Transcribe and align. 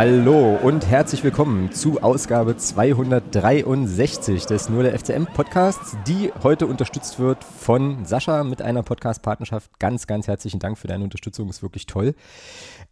Hallo 0.00 0.58
und 0.62 0.86
herzlich 0.86 1.22
willkommen 1.24 1.72
zu 1.72 2.00
Ausgabe 2.00 2.56
263 2.56 4.46
des 4.46 4.70
Nur 4.70 4.82
der 4.82 4.98
FCM 4.98 5.26
Podcasts, 5.26 5.94
die 6.06 6.32
heute 6.42 6.66
unterstützt 6.66 7.18
wird 7.18 7.44
von 7.44 8.06
Sascha 8.06 8.42
mit 8.42 8.62
einer 8.62 8.82
Podcast-Partnerschaft. 8.82 9.78
Ganz, 9.78 10.06
ganz 10.06 10.26
herzlichen 10.26 10.58
Dank 10.58 10.78
für 10.78 10.86
deine 10.88 11.04
Unterstützung, 11.04 11.50
ist 11.50 11.62
wirklich 11.62 11.84
toll. 11.84 12.14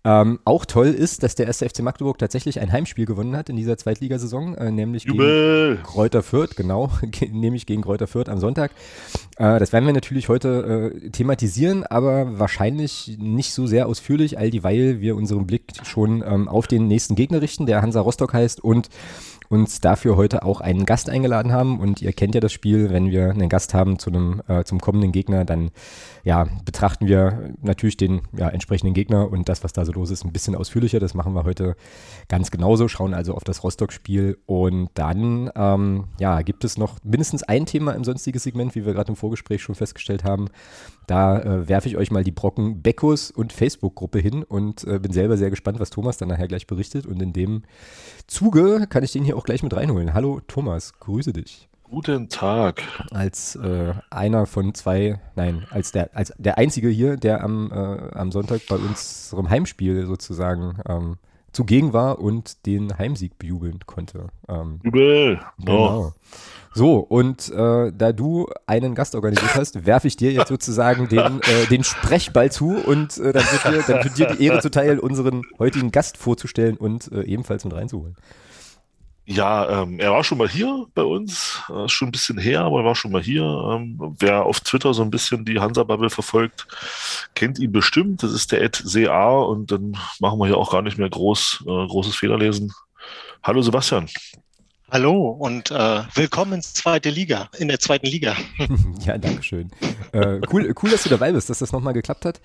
Ähm, 0.04 0.38
auch 0.44 0.64
toll 0.64 0.88
ist, 0.88 1.22
dass 1.22 1.34
der 1.34 1.46
erste 1.46 1.68
FC 1.68 1.80
Magdeburg 1.80 2.18
tatsächlich 2.18 2.60
ein 2.60 2.72
Heimspiel 2.72 3.04
gewonnen 3.04 3.36
hat 3.36 3.48
in 3.48 3.56
dieser 3.56 3.76
Zweitligasaison, 3.76 4.54
äh, 4.54 4.70
nämlich 4.70 5.04
Jubel. 5.04 5.76
gegen 5.76 5.82
Kräuter 5.82 6.22
Fürth, 6.22 6.54
genau, 6.56 6.90
nämlich 7.30 7.66
gegen 7.66 7.82
Kräuter 7.82 8.06
Fürth 8.06 8.28
am 8.28 8.38
Sonntag. 8.38 8.70
Äh, 9.36 9.58
das 9.58 9.72
werden 9.72 9.86
wir 9.86 9.92
natürlich 9.92 10.28
heute 10.28 10.92
äh, 10.94 11.10
thematisieren, 11.10 11.84
aber 11.84 12.38
wahrscheinlich 12.38 13.18
nicht 13.18 13.52
so 13.52 13.66
sehr 13.66 13.88
ausführlich, 13.88 14.38
all 14.38 14.50
dieweil 14.50 15.00
wir 15.00 15.16
unseren 15.16 15.46
Blick 15.46 15.64
schon 15.82 16.22
ähm, 16.26 16.48
auf 16.48 16.68
den 16.68 16.86
nächsten 16.86 17.16
Gegner 17.16 17.42
richten, 17.42 17.66
der 17.66 17.82
Hansa 17.82 18.00
Rostock 18.00 18.32
heißt 18.32 18.62
und 18.62 18.88
uns 19.48 19.80
dafür 19.80 20.16
heute 20.16 20.42
auch 20.42 20.60
einen 20.60 20.84
Gast 20.84 21.08
eingeladen 21.08 21.52
haben. 21.52 21.80
Und 21.80 22.02
ihr 22.02 22.12
kennt 22.12 22.34
ja 22.34 22.40
das 22.40 22.52
Spiel, 22.52 22.90
wenn 22.90 23.10
wir 23.10 23.30
einen 23.30 23.48
Gast 23.48 23.74
haben 23.74 23.98
zu 23.98 24.10
einem, 24.10 24.42
äh, 24.48 24.64
zum 24.64 24.80
kommenden 24.80 25.12
Gegner, 25.12 25.44
dann 25.44 25.70
ja, 26.22 26.46
betrachten 26.64 27.06
wir 27.06 27.54
natürlich 27.62 27.96
den 27.96 28.22
ja, 28.36 28.48
entsprechenden 28.48 28.94
Gegner 28.94 29.30
und 29.30 29.48
das, 29.48 29.64
was 29.64 29.72
da 29.72 29.84
so 29.84 29.92
los 29.92 30.10
ist, 30.10 30.24
ein 30.24 30.32
bisschen 30.32 30.54
ausführlicher. 30.54 31.00
Das 31.00 31.14
machen 31.14 31.34
wir 31.34 31.44
heute 31.44 31.76
ganz 32.28 32.50
genauso, 32.50 32.88
schauen 32.88 33.14
also 33.14 33.34
auf 33.34 33.44
das 33.44 33.64
Rostock-Spiel. 33.64 34.38
Und 34.46 34.90
dann 34.94 35.50
ähm, 35.54 36.04
ja, 36.18 36.42
gibt 36.42 36.64
es 36.64 36.76
noch 36.76 36.98
mindestens 37.02 37.42
ein 37.42 37.66
Thema 37.66 37.92
im 37.92 38.04
sonstigen 38.04 38.38
Segment, 38.38 38.74
wie 38.74 38.84
wir 38.84 38.92
gerade 38.92 39.08
im 39.08 39.16
Vorgespräch 39.16 39.62
schon 39.62 39.74
festgestellt 39.74 40.24
haben. 40.24 40.48
Da 41.08 41.40
äh, 41.40 41.68
werfe 41.68 41.88
ich 41.88 41.96
euch 41.96 42.10
mal 42.10 42.22
die 42.22 42.32
Brocken 42.32 42.82
Beckos 42.82 43.30
und 43.30 43.54
Facebook-Gruppe 43.54 44.18
hin 44.18 44.42
und 44.42 44.84
äh, 44.84 44.98
bin 44.98 45.10
selber 45.10 45.38
sehr 45.38 45.48
gespannt, 45.48 45.80
was 45.80 45.88
Thomas 45.88 46.18
dann 46.18 46.28
nachher 46.28 46.48
gleich 46.48 46.66
berichtet. 46.66 47.06
Und 47.06 47.22
in 47.22 47.32
dem 47.32 47.62
Zuge 48.26 48.86
kann 48.90 49.02
ich 49.02 49.12
den 49.12 49.24
hier 49.24 49.38
auch 49.38 49.44
gleich 49.44 49.62
mit 49.62 49.74
reinholen. 49.74 50.12
Hallo 50.12 50.40
Thomas, 50.46 50.92
grüße 51.00 51.32
dich. 51.32 51.70
Guten 51.84 52.28
Tag. 52.28 52.82
Als 53.10 53.56
äh, 53.56 53.94
einer 54.10 54.44
von 54.44 54.74
zwei, 54.74 55.18
nein, 55.34 55.66
als 55.70 55.92
der, 55.92 56.10
als 56.14 56.34
der 56.36 56.58
einzige 56.58 56.90
hier, 56.90 57.16
der 57.16 57.42
am, 57.42 57.72
äh, 57.72 58.14
am 58.14 58.30
Sonntag 58.30 58.60
bei 58.68 58.76
unserem 58.76 59.48
Heimspiel 59.48 60.04
sozusagen 60.04 60.78
ähm, 60.86 61.16
zugegen 61.52 61.92
war 61.92 62.20
und 62.20 62.66
den 62.66 62.98
Heimsieg 62.98 63.38
bejubeln 63.38 63.80
konnte. 63.86 64.28
Ähm, 64.48 64.80
Jubel! 64.82 65.40
Genau. 65.58 66.12
So, 66.74 66.98
und 66.98 67.50
äh, 67.50 67.92
da 67.92 68.12
du 68.12 68.48
einen 68.66 68.94
Gast 68.94 69.14
organisiert 69.14 69.56
hast, 69.56 69.86
werfe 69.86 70.06
ich 70.06 70.16
dir 70.16 70.32
jetzt 70.32 70.48
sozusagen 70.48 71.08
den, 71.08 71.40
äh, 71.40 71.66
den 71.68 71.82
Sprechball 71.82 72.52
zu 72.52 72.76
und 72.76 73.18
äh, 73.18 73.32
dann, 73.32 73.42
wird 73.42 73.64
dir, 73.64 73.82
dann 73.92 74.04
wird 74.04 74.18
dir 74.18 74.26
die 74.26 74.44
Ehre 74.44 74.60
zuteil, 74.60 74.98
unseren 74.98 75.42
heutigen 75.58 75.90
Gast 75.90 76.16
vorzustellen 76.16 76.76
und 76.76 77.10
äh, 77.10 77.22
ebenfalls 77.22 77.64
mit 77.64 77.74
reinzuholen. 77.74 78.16
Ja, 79.30 79.82
ähm, 79.82 80.00
er 80.00 80.10
war 80.10 80.24
schon 80.24 80.38
mal 80.38 80.48
hier 80.48 80.86
bei 80.94 81.02
uns, 81.02 81.60
äh, 81.68 81.86
schon 81.86 82.08
ein 82.08 82.12
bisschen 82.12 82.38
her, 82.38 82.62
aber 82.62 82.78
er 82.78 82.86
war 82.86 82.94
schon 82.94 83.12
mal 83.12 83.22
hier. 83.22 83.42
Ähm, 83.42 84.14
wer 84.18 84.46
auf 84.46 84.60
Twitter 84.60 84.94
so 84.94 85.02
ein 85.02 85.10
bisschen 85.10 85.44
die 85.44 85.60
Hansa-Bubble 85.60 86.08
verfolgt, 86.08 86.66
kennt 87.34 87.58
ihn 87.58 87.70
bestimmt. 87.70 88.22
Das 88.22 88.32
ist 88.32 88.52
der 88.52 88.62
Ed 88.62 88.82
CA 88.90 89.36
und 89.40 89.70
dann 89.70 89.98
machen 90.18 90.38
wir 90.38 90.46
hier 90.46 90.56
auch 90.56 90.72
gar 90.72 90.80
nicht 90.80 90.96
mehr 90.96 91.10
groß, 91.10 91.64
äh, 91.66 91.86
großes 91.88 92.16
Fehlerlesen. 92.16 92.72
Hallo 93.42 93.60
Sebastian. 93.60 94.08
Hallo 94.90 95.28
und 95.28 95.70
äh, 95.70 96.04
willkommen 96.14 96.54
ins 96.54 96.72
zweite 96.72 97.10
Liga, 97.10 97.50
in 97.58 97.68
der 97.68 97.80
zweiten 97.80 98.06
Liga. 98.06 98.34
ja, 99.04 99.18
danke 99.18 99.42
schön. 99.42 99.70
Äh, 100.12 100.40
cool, 100.50 100.74
cool, 100.82 100.90
dass 100.90 101.02
du 101.02 101.10
dabei 101.10 101.32
bist, 101.32 101.50
dass 101.50 101.58
das 101.58 101.72
nochmal 101.72 101.92
geklappt 101.92 102.24
hat. 102.24 102.40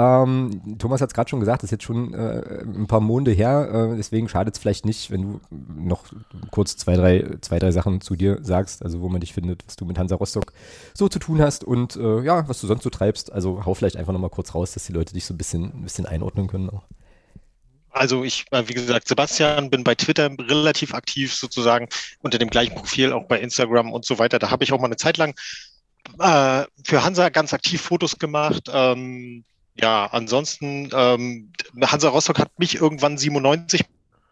Ähm, 0.00 0.78
Thomas 0.78 1.02
hat 1.02 1.10
es 1.10 1.14
gerade 1.14 1.28
schon 1.28 1.40
gesagt, 1.40 1.62
das 1.62 1.68
ist 1.68 1.72
jetzt 1.72 1.84
schon 1.84 2.14
äh, 2.14 2.62
ein 2.62 2.86
paar 2.86 3.00
Monate 3.00 3.32
her, 3.32 3.90
äh, 3.92 3.96
deswegen 3.96 4.28
schadet 4.30 4.54
es 4.54 4.60
vielleicht 4.60 4.86
nicht, 4.86 5.10
wenn 5.10 5.22
du 5.22 5.40
noch 5.76 6.04
kurz 6.50 6.76
zwei 6.76 6.96
drei, 6.96 7.36
zwei, 7.42 7.58
drei 7.58 7.70
Sachen 7.70 8.00
zu 8.00 8.16
dir 8.16 8.38
sagst, 8.40 8.82
also 8.82 9.02
wo 9.02 9.10
man 9.10 9.20
dich 9.20 9.34
findet, 9.34 9.66
was 9.66 9.76
du 9.76 9.84
mit 9.84 9.98
Hansa 9.98 10.16
Rostock 10.16 10.54
so 10.94 11.08
zu 11.08 11.18
tun 11.18 11.42
hast 11.42 11.64
und 11.64 11.96
äh, 11.96 12.22
ja, 12.22 12.48
was 12.48 12.60
du 12.62 12.66
sonst 12.66 12.82
so 12.82 12.88
treibst. 12.88 13.30
Also 13.30 13.66
hau 13.66 13.74
vielleicht 13.74 13.96
einfach 13.96 14.14
nochmal 14.14 14.30
kurz 14.30 14.54
raus, 14.54 14.72
dass 14.72 14.86
die 14.86 14.92
Leute 14.92 15.12
dich 15.12 15.26
so 15.26 15.34
ein 15.34 15.38
bisschen, 15.38 15.64
ein 15.64 15.82
bisschen 15.82 16.06
einordnen 16.06 16.46
können 16.46 16.70
auch. 16.70 16.84
Also 17.90 18.24
ich, 18.24 18.46
wie 18.52 18.74
gesagt, 18.74 19.08
Sebastian, 19.08 19.68
bin 19.68 19.84
bei 19.84 19.96
Twitter 19.96 20.30
relativ 20.38 20.94
aktiv 20.94 21.34
sozusagen 21.34 21.88
unter 22.22 22.38
dem 22.38 22.48
gleichen 22.48 22.74
Profil, 22.74 23.12
auch 23.12 23.26
bei 23.26 23.40
Instagram 23.40 23.92
und 23.92 24.06
so 24.06 24.18
weiter. 24.18 24.38
Da 24.38 24.50
habe 24.50 24.64
ich 24.64 24.72
auch 24.72 24.78
mal 24.78 24.86
eine 24.86 24.96
Zeit 24.96 25.18
lang 25.18 25.34
äh, 26.20 26.64
für 26.84 27.04
Hansa 27.04 27.28
ganz 27.28 27.52
aktiv 27.52 27.82
Fotos 27.82 28.18
gemacht. 28.18 28.70
Ähm, 28.72 29.44
ja, 29.80 30.06
ansonsten, 30.06 30.90
ähm, 30.92 31.52
Hansa 31.80 32.08
Rostock 32.08 32.38
hat 32.38 32.58
mich 32.58 32.76
irgendwann 32.76 33.18
97 33.18 33.84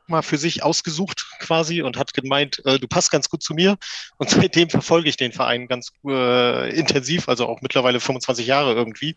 mal 0.06 0.22
für 0.22 0.38
sich 0.38 0.62
ausgesucht 0.62 1.26
quasi 1.38 1.82
und 1.82 1.96
hat 1.96 2.14
gemeint, 2.14 2.64
äh, 2.64 2.78
du 2.78 2.88
passt 2.88 3.10
ganz 3.10 3.28
gut 3.28 3.42
zu 3.42 3.54
mir. 3.54 3.76
Und 4.16 4.30
seitdem 4.30 4.70
verfolge 4.70 5.08
ich 5.08 5.16
den 5.16 5.32
Verein 5.32 5.68
ganz 5.68 5.92
äh, 6.06 6.70
intensiv, 6.76 7.28
also 7.28 7.46
auch 7.46 7.60
mittlerweile 7.60 8.00
25 8.00 8.46
Jahre 8.46 8.74
irgendwie. 8.74 9.16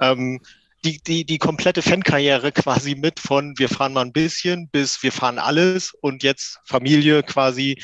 Ähm, 0.00 0.40
die, 0.84 1.00
die, 1.02 1.24
die 1.24 1.38
komplette 1.38 1.82
Fankarriere 1.82 2.52
quasi 2.52 2.94
mit 2.94 3.18
von 3.18 3.58
wir 3.58 3.68
fahren 3.68 3.94
mal 3.94 4.02
ein 4.02 4.12
bisschen 4.12 4.68
bis 4.68 5.02
wir 5.02 5.10
fahren 5.10 5.38
alles 5.38 5.92
und 6.00 6.22
jetzt 6.22 6.60
Familie 6.64 7.22
quasi 7.22 7.82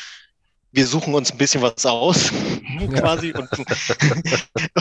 wir 0.72 0.86
suchen 0.86 1.14
uns 1.14 1.30
ein 1.30 1.38
bisschen 1.38 1.62
was 1.62 1.84
aus, 1.84 2.32
quasi. 2.94 3.32
Und, 3.34 3.48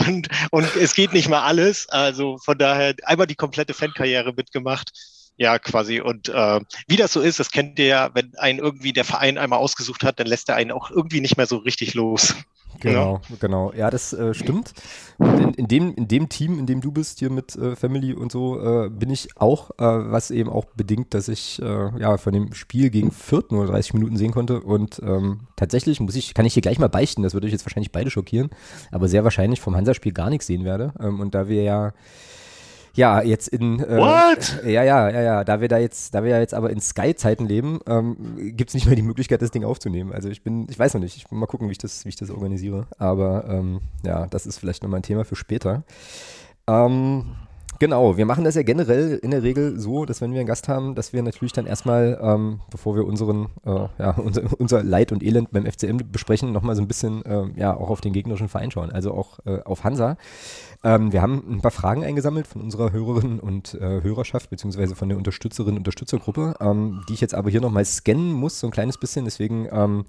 und, 0.06 0.28
und 0.50 0.76
es 0.76 0.94
geht 0.94 1.12
nicht 1.12 1.28
mal 1.28 1.42
alles. 1.42 1.88
Also 1.90 2.38
von 2.38 2.56
daher 2.58 2.94
einmal 3.04 3.26
die 3.26 3.34
komplette 3.34 3.74
Fankarriere 3.74 4.32
mitgemacht. 4.34 4.90
Ja, 5.36 5.58
quasi. 5.58 6.00
Und 6.00 6.28
äh, 6.28 6.60
wie 6.88 6.96
das 6.96 7.12
so 7.12 7.20
ist, 7.20 7.40
das 7.40 7.50
kennt 7.50 7.78
ihr 7.78 7.86
ja, 7.86 8.10
wenn 8.14 8.34
einen 8.36 8.58
irgendwie 8.58 8.92
der 8.92 9.04
Verein 9.04 9.38
einmal 9.38 9.58
ausgesucht 9.58 10.04
hat, 10.04 10.20
dann 10.20 10.26
lässt 10.26 10.48
er 10.48 10.56
einen 10.56 10.72
auch 10.72 10.90
irgendwie 10.90 11.20
nicht 11.20 11.36
mehr 11.36 11.46
so 11.46 11.58
richtig 11.58 11.94
los. 11.94 12.34
Genau, 12.80 13.20
ja. 13.28 13.36
genau. 13.40 13.72
Ja, 13.72 13.90
das 13.90 14.12
äh, 14.12 14.34
stimmt. 14.34 14.72
Und 15.18 15.38
in, 15.38 15.54
in, 15.54 15.68
dem, 15.68 15.94
in 15.94 16.08
dem 16.08 16.28
Team, 16.28 16.58
in 16.58 16.66
dem 16.66 16.80
du 16.80 16.90
bist, 16.92 17.18
hier 17.18 17.30
mit 17.30 17.54
äh, 17.56 17.76
Family 17.76 18.12
und 18.12 18.32
so, 18.32 18.60
äh, 18.60 18.88
bin 18.88 19.10
ich 19.10 19.28
auch, 19.36 19.70
äh, 19.72 19.84
was 19.84 20.30
eben 20.30 20.50
auch 20.50 20.64
bedingt, 20.74 21.14
dass 21.14 21.28
ich 21.28 21.60
äh, 21.62 21.98
ja 21.98 22.16
von 22.18 22.32
dem 22.32 22.52
Spiel 22.54 22.90
gegen 22.90 23.10
Fürth 23.10 23.52
nur 23.52 23.66
30 23.66 23.94
Minuten 23.94 24.16
sehen 24.16 24.32
konnte. 24.32 24.60
Und 24.60 25.00
ähm, 25.04 25.40
tatsächlich 25.56 26.00
muss 26.00 26.16
ich, 26.16 26.34
kann 26.34 26.46
ich 26.46 26.54
hier 26.54 26.62
gleich 26.62 26.78
mal 26.78 26.88
beichten, 26.88 27.22
das 27.22 27.34
würde 27.34 27.46
ich 27.46 27.52
jetzt 27.52 27.64
wahrscheinlich 27.66 27.92
beide 27.92 28.10
schockieren, 28.10 28.50
aber 28.90 29.08
sehr 29.08 29.24
wahrscheinlich 29.24 29.60
vom 29.60 29.76
Hansa-Spiel 29.76 30.12
gar 30.12 30.30
nichts 30.30 30.46
sehen 30.46 30.64
werde. 30.64 30.92
Ähm, 31.00 31.20
und 31.20 31.34
da 31.34 31.48
wir 31.48 31.62
ja 31.62 31.92
ja, 32.94 33.22
jetzt 33.22 33.48
in 33.48 33.80
äh, 33.80 33.98
What? 33.98 34.62
ja, 34.64 34.82
ja, 34.82 35.08
ja, 35.08 35.20
ja, 35.22 35.44
da 35.44 35.60
wir 35.60 35.68
da 35.68 35.78
jetzt, 35.78 36.14
da 36.14 36.22
wir 36.22 36.30
ja 36.30 36.40
jetzt 36.40 36.54
aber 36.54 36.70
in 36.70 36.80
Sky-Zeiten 36.80 37.46
leben, 37.46 37.80
ähm, 37.86 38.16
gibt 38.56 38.70
es 38.70 38.74
nicht 38.74 38.86
mehr 38.86 38.96
die 38.96 39.02
Möglichkeit, 39.02 39.40
das 39.42 39.50
Ding 39.50 39.64
aufzunehmen. 39.64 40.12
Also 40.12 40.28
ich 40.28 40.42
bin, 40.42 40.66
ich 40.68 40.78
weiß 40.78 40.94
noch 40.94 41.00
nicht, 41.00 41.16
ich 41.16 41.30
will 41.30 41.38
mal 41.38 41.46
gucken, 41.46 41.68
wie 41.68 41.72
ich 41.72 41.78
das, 41.78 42.04
wie 42.04 42.10
ich 42.10 42.16
das 42.16 42.30
organisiere. 42.30 42.86
Aber 42.98 43.46
ähm, 43.48 43.80
ja, 44.04 44.26
das 44.26 44.46
ist 44.46 44.58
vielleicht 44.58 44.82
nochmal 44.82 45.00
ein 45.00 45.04
Thema 45.04 45.24
für 45.24 45.36
später. 45.36 45.84
Ähm, 46.66 47.24
Genau, 47.78 48.16
wir 48.16 48.26
machen 48.26 48.44
das 48.44 48.54
ja 48.54 48.62
generell 48.62 49.18
in 49.22 49.32
der 49.32 49.42
Regel 49.42 49.78
so, 49.78 50.04
dass 50.04 50.20
wenn 50.20 50.32
wir 50.32 50.40
einen 50.40 50.46
Gast 50.46 50.68
haben, 50.68 50.94
dass 50.94 51.12
wir 51.12 51.22
natürlich 51.22 51.52
dann 51.52 51.66
erstmal, 51.66 52.18
ähm, 52.22 52.60
bevor 52.70 52.94
wir 52.94 53.04
unseren, 53.04 53.48
äh, 53.64 53.88
ja, 53.98 54.10
unser, 54.16 54.42
unser, 54.58 54.82
Leid 54.82 55.12
und 55.12 55.22
Elend 55.22 55.50
beim 55.50 55.66
FCM 55.66 55.98
besprechen, 56.10 56.52
nochmal 56.52 56.76
so 56.76 56.82
ein 56.82 56.88
bisschen, 56.88 57.24
äh, 57.24 57.44
ja, 57.56 57.76
auch 57.76 57.90
auf 57.90 58.00
den 58.00 58.12
gegnerischen 58.12 58.48
Verein 58.48 58.70
schauen, 58.70 58.90
also 58.92 59.12
auch 59.12 59.40
äh, 59.46 59.60
auf 59.64 59.84
Hansa. 59.84 60.16
Ähm, 60.84 61.12
wir 61.12 61.22
haben 61.22 61.44
ein 61.48 61.60
paar 61.60 61.70
Fragen 61.70 62.04
eingesammelt 62.04 62.46
von 62.46 62.62
unserer 62.62 62.92
Hörerin 62.92 63.40
und 63.40 63.74
äh, 63.74 64.02
Hörerschaft, 64.02 64.50
beziehungsweise 64.50 64.94
von 64.94 65.08
der 65.08 65.18
Unterstützerin 65.18 65.72
und 65.72 65.78
Unterstützergruppe, 65.78 66.54
ähm, 66.60 67.02
die 67.08 67.14
ich 67.14 67.20
jetzt 67.20 67.34
aber 67.34 67.50
hier 67.50 67.60
nochmal 67.60 67.84
scannen 67.84 68.32
muss, 68.32 68.60
so 68.60 68.66
ein 68.66 68.72
kleines 68.72 68.98
bisschen, 68.98 69.24
deswegen, 69.24 69.68
ähm, 69.70 70.04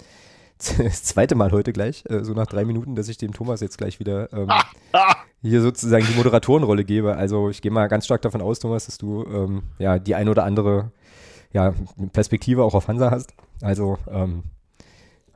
das 0.78 1.04
zweite 1.04 1.36
Mal 1.36 1.52
heute 1.52 1.74
gleich, 1.74 2.04
äh, 2.10 2.24
so 2.24 2.34
nach 2.34 2.48
drei 2.48 2.66
Minuten, 2.66 2.96
dass 2.96 3.08
ich 3.08 3.18
dem 3.18 3.34
Thomas 3.34 3.62
jetzt 3.62 3.78
gleich 3.78 4.00
wieder 4.00 4.32
ähm, 4.34 4.50
hier 5.44 5.62
sozusagen 5.62 6.06
die 6.06 6.16
Moderatorenrolle 6.16 6.86
gebe. 6.86 7.16
Also 7.16 7.50
ich 7.50 7.62
gehe 7.62 7.72
mal 7.72 7.88
ganz 7.88 8.06
stark 8.06 8.22
davon 8.22 8.42
aus, 8.42 8.60
Thomas, 8.60 8.86
dass 8.86 8.98
du 8.98 9.26
ähm, 9.26 9.64
ja 9.78 10.00
die 10.00 10.16
ein 10.16 10.30
oder 10.30 10.46
andere 10.46 10.92
ja, 11.52 11.74
Perspektive 12.14 12.64
auch 12.64 12.74
auf 12.74 12.88
Hansa 12.88 13.12
hast. 13.12 13.34
Also 13.62 13.98
ähm, 14.10 14.44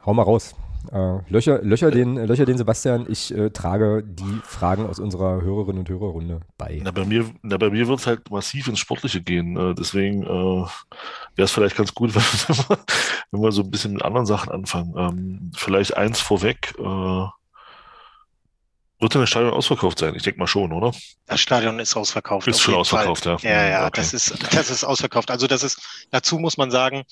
hau 0.06 0.14
mal 0.14 0.24
raus. 0.24 0.56
Äh, 0.92 1.18
Löcher, 1.30 1.62
Löcher, 1.62 1.92
den, 1.92 2.16
Löcher 2.16 2.46
den 2.46 2.58
Sebastian, 2.58 3.08
ich 3.10 3.36
äh, 3.36 3.50
trage 3.50 4.04
die 4.04 4.40
Fragen 4.44 4.86
aus 4.86 5.00
unserer 5.00 5.42
Hörerinnen 5.42 5.80
und 5.80 5.90
Hörerrunde 5.90 6.40
bei. 6.58 6.80
Na, 6.82 6.92
bei 6.92 7.04
mir, 7.04 7.26
na, 7.42 7.58
bei 7.58 7.70
mir 7.70 7.88
wird 7.88 8.00
es 8.00 8.08
halt 8.08 8.32
massiv 8.32 8.68
ins 8.68 8.80
Sportliche 8.80 9.22
gehen. 9.22 9.58
Äh, 9.58 9.76
deswegen 9.76 10.24
äh, 10.24 10.28
wäre 10.28 10.70
es 11.36 11.52
vielleicht 11.52 11.76
ganz 11.76 11.94
gut, 11.94 12.16
wenn 12.16 12.22
wir, 12.22 12.78
wenn 13.32 13.42
wir, 13.42 13.52
so 13.52 13.64
ein 13.64 13.72
bisschen 13.72 13.94
mit 13.94 14.04
anderen 14.04 14.26
Sachen 14.26 14.52
anfangen. 14.52 14.94
Ähm, 14.98 15.52
vielleicht 15.56 15.98
eins 15.98 16.22
vorweg. 16.22 16.74
Wird 19.00 19.14
denn 19.14 19.22
das 19.22 19.30
Stadion 19.30 19.54
ausverkauft 19.54 20.00
sein? 20.00 20.16
Ich 20.16 20.24
denke 20.24 20.40
mal 20.40 20.48
schon, 20.48 20.74
oder? 20.74 20.92
Das 21.28 21.40
Stadion 21.40 21.80
ist 21.80 21.96
ausverkauft. 21.96 22.48
Ist 22.48 22.62
schon 22.62 22.74
ausverkauft, 22.74 23.26
Fall. 23.26 23.38
ja. 23.44 23.50
Ja, 23.50 23.70
ja, 23.70 23.88
okay. 23.88 24.02
das, 24.02 24.14
ist, 24.14 24.34
das 24.54 24.72
ist 24.72 24.84
ausverkauft. 24.84 25.30
Also 25.30 25.46
das 25.46 25.62
ist, 25.62 25.80
dazu 26.10 26.40
muss 26.40 26.58
man 26.58 26.72
sagen, 26.72 27.04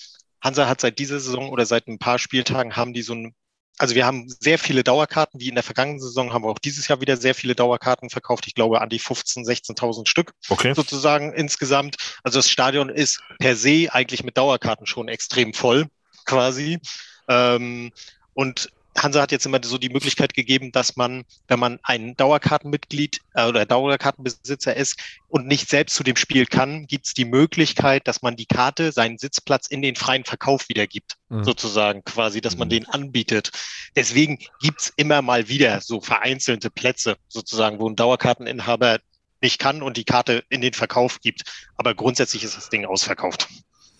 Hansa 0.41 0.67
hat 0.67 0.81
seit 0.81 0.97
dieser 0.97 1.19
Saison 1.19 1.49
oder 1.49 1.65
seit 1.65 1.87
ein 1.87 1.99
paar 1.99 2.17
Spieltagen 2.17 2.75
haben 2.75 2.93
die 2.93 3.01
so 3.01 3.13
ein 3.13 3.35
also 3.77 3.95
wir 3.95 4.05
haben 4.05 4.27
sehr 4.39 4.57
viele 4.57 4.83
Dauerkarten, 4.83 5.39
wie 5.39 5.49
in 5.49 5.55
der 5.55 5.63
vergangenen 5.63 5.99
Saison 5.99 6.31
haben 6.31 6.43
wir 6.43 6.49
auch 6.49 6.59
dieses 6.59 6.87
Jahr 6.87 7.01
wieder 7.01 7.17
sehr 7.17 7.35
viele 7.35 7.55
Dauerkarten 7.55 8.09
verkauft. 8.09 8.47
Ich 8.47 8.55
glaube 8.55 8.81
an 8.81 8.89
die 8.89 9.01
15.000, 9.01 9.45
16.000 9.75 10.07
Stück 10.07 10.33
okay. 10.49 10.73
sozusagen 10.73 11.33
insgesamt. 11.33 11.97
Also 12.23 12.39
das 12.39 12.49
Stadion 12.49 12.89
ist 12.89 13.21
per 13.39 13.55
se 13.55 13.89
eigentlich 13.91 14.23
mit 14.23 14.37
Dauerkarten 14.37 14.85
schon 14.85 15.09
extrem 15.09 15.53
voll 15.53 15.87
quasi. 16.25 16.79
Ähm, 17.27 17.91
und 18.33 18.69
Hansa 18.97 19.21
hat 19.21 19.31
jetzt 19.31 19.45
immer 19.45 19.59
so 19.63 19.77
die 19.77 19.89
Möglichkeit 19.89 20.33
gegeben, 20.33 20.71
dass 20.71 20.95
man, 20.95 21.25
wenn 21.47 21.59
man 21.59 21.79
ein 21.83 22.15
Dauerkartenmitglied 22.15 23.19
äh, 23.33 23.45
oder 23.45 23.65
Dauerkartenbesitzer 23.65 24.75
ist 24.75 24.99
und 25.27 25.47
nicht 25.47 25.69
selbst 25.69 25.95
zu 25.95 26.03
dem 26.03 26.15
Spiel 26.15 26.45
kann, 26.45 26.87
gibt 26.87 27.07
es 27.07 27.13
die 27.13 27.25
Möglichkeit, 27.25 28.07
dass 28.07 28.21
man 28.21 28.35
die 28.35 28.45
Karte, 28.45 28.91
seinen 28.91 29.17
Sitzplatz 29.17 29.67
in 29.67 29.81
den 29.81 29.95
freien 29.95 30.23
Verkauf 30.23 30.69
wiedergibt, 30.69 31.15
mhm. 31.29 31.43
sozusagen 31.43 32.03
quasi, 32.05 32.39
dass 32.41 32.57
man 32.57 32.67
mhm. 32.67 32.71
den 32.71 32.89
anbietet. 32.89 33.51
Deswegen 33.95 34.39
gibt's 34.61 34.93
immer 34.95 35.21
mal 35.21 35.49
wieder 35.49 35.81
so 35.81 35.99
vereinzelte 35.99 36.69
Plätze, 36.69 37.17
sozusagen, 37.27 37.79
wo 37.79 37.89
ein 37.89 37.95
Dauerkarteninhaber 37.95 38.99
nicht 39.41 39.59
kann 39.59 39.81
und 39.81 39.97
die 39.97 40.05
Karte 40.05 40.43
in 40.49 40.61
den 40.61 40.73
Verkauf 40.73 41.19
gibt. 41.19 41.43
Aber 41.75 41.93
grundsätzlich 41.93 42.43
ist 42.43 42.55
das 42.55 42.69
Ding 42.69 42.85
ausverkauft. 42.85 43.47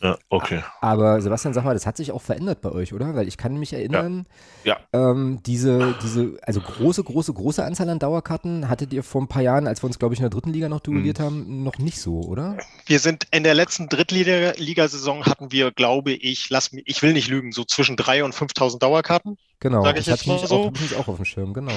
Ja, 0.02 0.18
okay. 0.30 0.62
Aber 0.82 1.22
Sebastian, 1.22 1.54
sag 1.54 1.64
mal, 1.64 1.74
das 1.74 1.86
hat 1.86 1.98
sich 1.98 2.12
auch 2.12 2.22
verändert 2.22 2.62
bei 2.62 2.72
euch, 2.72 2.94
oder? 2.94 3.16
Weil 3.16 3.28
ich 3.28 3.38
kann 3.38 3.58
mich 3.58 3.74
erinnern, 3.74 4.26
ja. 4.64 4.78
ja. 4.94 5.12
Ähm, 5.12 5.40
diese, 5.46 5.96
diese, 6.02 6.38
also 6.42 6.60
große, 6.60 7.04
große, 7.04 7.34
große 7.34 7.64
Anzahl 7.64 7.90
an 7.90 8.00
Dauerkarten 8.00 8.70
hattet 8.70 8.94
ihr 8.94 9.04
vor 9.04 9.22
ein 9.22 9.28
paar 9.28 9.42
Jahren, 9.42 9.68
als 9.68 9.82
wir 9.82 9.88
uns, 9.88 9.98
glaube 9.98 10.14
ich, 10.14 10.20
in 10.20 10.24
der 10.24 10.30
dritten 10.30 10.52
Liga 10.52 10.70
noch 10.70 10.82
duelliert 10.82 11.20
mhm. 11.20 11.24
haben, 11.24 11.64
noch 11.64 11.78
nicht 11.78 12.00
so, 12.00 12.22
oder? 12.22 12.58
Wir 12.86 13.00
sind 13.00 13.28
in 13.32 13.44
der 13.44 13.54
letzten 13.54 13.90
Drittligasaison 13.90 15.26
hatten 15.26 15.52
wir, 15.52 15.72
glaube 15.72 16.12
ich, 16.12 16.50
lass 16.50 16.72
mich, 16.72 16.84
ich 16.88 17.02
will 17.02 17.14
nicht 17.14 17.28
lügen, 17.28 17.52
so 17.52 17.64
zwischen 17.64 17.96
3.000 17.96 18.24
und 18.24 18.36
5.000 18.36 18.80
Dauerkarten. 18.80 19.38
Genau, 19.60 19.84
sag 19.84 19.98
ich 19.98 20.06
das 20.06 20.20
jetzt 20.20 20.28
mal 20.28 20.46
so. 20.46 20.56
Auch, 20.56 21.00
auch 21.00 21.08
auf 21.08 21.16
dem 21.16 21.26
Schirm, 21.26 21.54
genau. 21.54 21.74